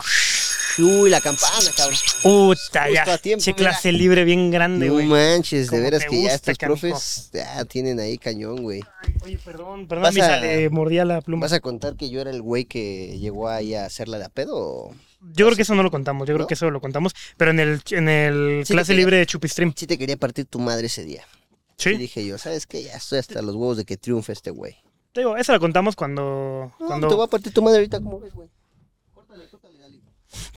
Uy, 0.77 1.09
la 1.09 1.21
campana, 1.21 1.69
cabrón. 1.75 1.97
Puta, 2.21 2.89
ya. 2.89 3.17
Tiempo, 3.17 3.43
Che, 3.43 3.53
mira. 3.53 3.69
clase 3.71 3.91
libre 3.93 4.25
bien 4.25 4.51
grande, 4.51 4.87
No 4.87 4.93
güey. 4.93 5.05
manches, 5.05 5.69
de 5.69 5.79
veras 5.79 6.03
que 6.05 6.23
ya 6.23 6.33
estos 6.33 6.57
profes 6.57 7.29
ya 7.33 7.63
tienen 7.65 7.99
ahí 7.99 8.17
cañón, 8.17 8.61
güey. 8.61 8.81
Oye, 9.23 9.37
perdón, 9.43 9.87
perdón, 9.87 10.13
Misa, 10.13 10.37
le 10.39 10.69
mordía 10.69 11.05
la 11.05 11.21
pluma. 11.21 11.45
¿Vas 11.45 11.53
a 11.53 11.61
contar 11.61 11.95
que 11.95 12.09
yo 12.09 12.19
era 12.19 12.29
el 12.29 12.41
güey 12.41 12.65
que 12.65 13.17
llegó 13.19 13.47
ahí 13.49 13.73
a 13.73 13.85
hacerla 13.85 14.17
de 14.17 14.25
a 14.25 14.29
pedo? 14.29 14.55
o- 14.57 14.95
Yo 15.33 15.45
creo 15.45 15.55
que 15.55 15.61
eso 15.63 15.75
no 15.75 15.83
lo 15.83 15.91
contamos, 15.91 16.27
yo 16.27 16.35
creo 16.35 16.47
que 16.47 16.53
eso 16.53 16.69
lo 16.71 16.79
contamos, 16.81 17.13
pero 17.37 17.51
en 17.51 17.59
el, 17.59 17.81
en 17.91 18.09
el 18.09 18.63
Sí, 18.65 18.73
clase 18.73 18.93
libre 18.93 19.17
de 19.17 19.25
Chupistream. 19.25 19.73
Sí 19.75 19.87
te 19.87 19.97
quería 19.97 20.17
partir 20.17 20.45
tu 20.45 20.59
madre 20.59 20.87
ese 20.87 21.03
día. 21.03 21.23
Y 21.77 21.81
Sí, 21.81 21.97
dije 21.97 22.25
yo, 22.25 22.37
¿sabes 22.37 22.67
qué? 22.67 22.83
Ya 22.83 22.93
estoy 22.93 23.19
hasta 23.19 23.41
los 23.41 23.55
huevos 23.55 23.77
de 23.77 23.85
que 23.85 23.97
triunfe 23.97 24.31
este 24.33 24.49
güey. 24.51 24.77
te 25.11 25.21
digo, 25.21 25.35
eso 25.37 25.51
lo 25.53 25.59
contamos 25.59 25.95
cuando... 25.95 26.71
No, 26.79 26.85
cuando... 26.87 27.07
te 27.07 27.15
voy 27.15 27.25
a 27.25 27.29
partir 27.29 27.53
tu 27.53 27.61
madre 27.61 27.77
ahorita, 27.79 27.99
¿cómo 27.99 28.19
ves, 28.19 28.33
güey? 28.33 28.49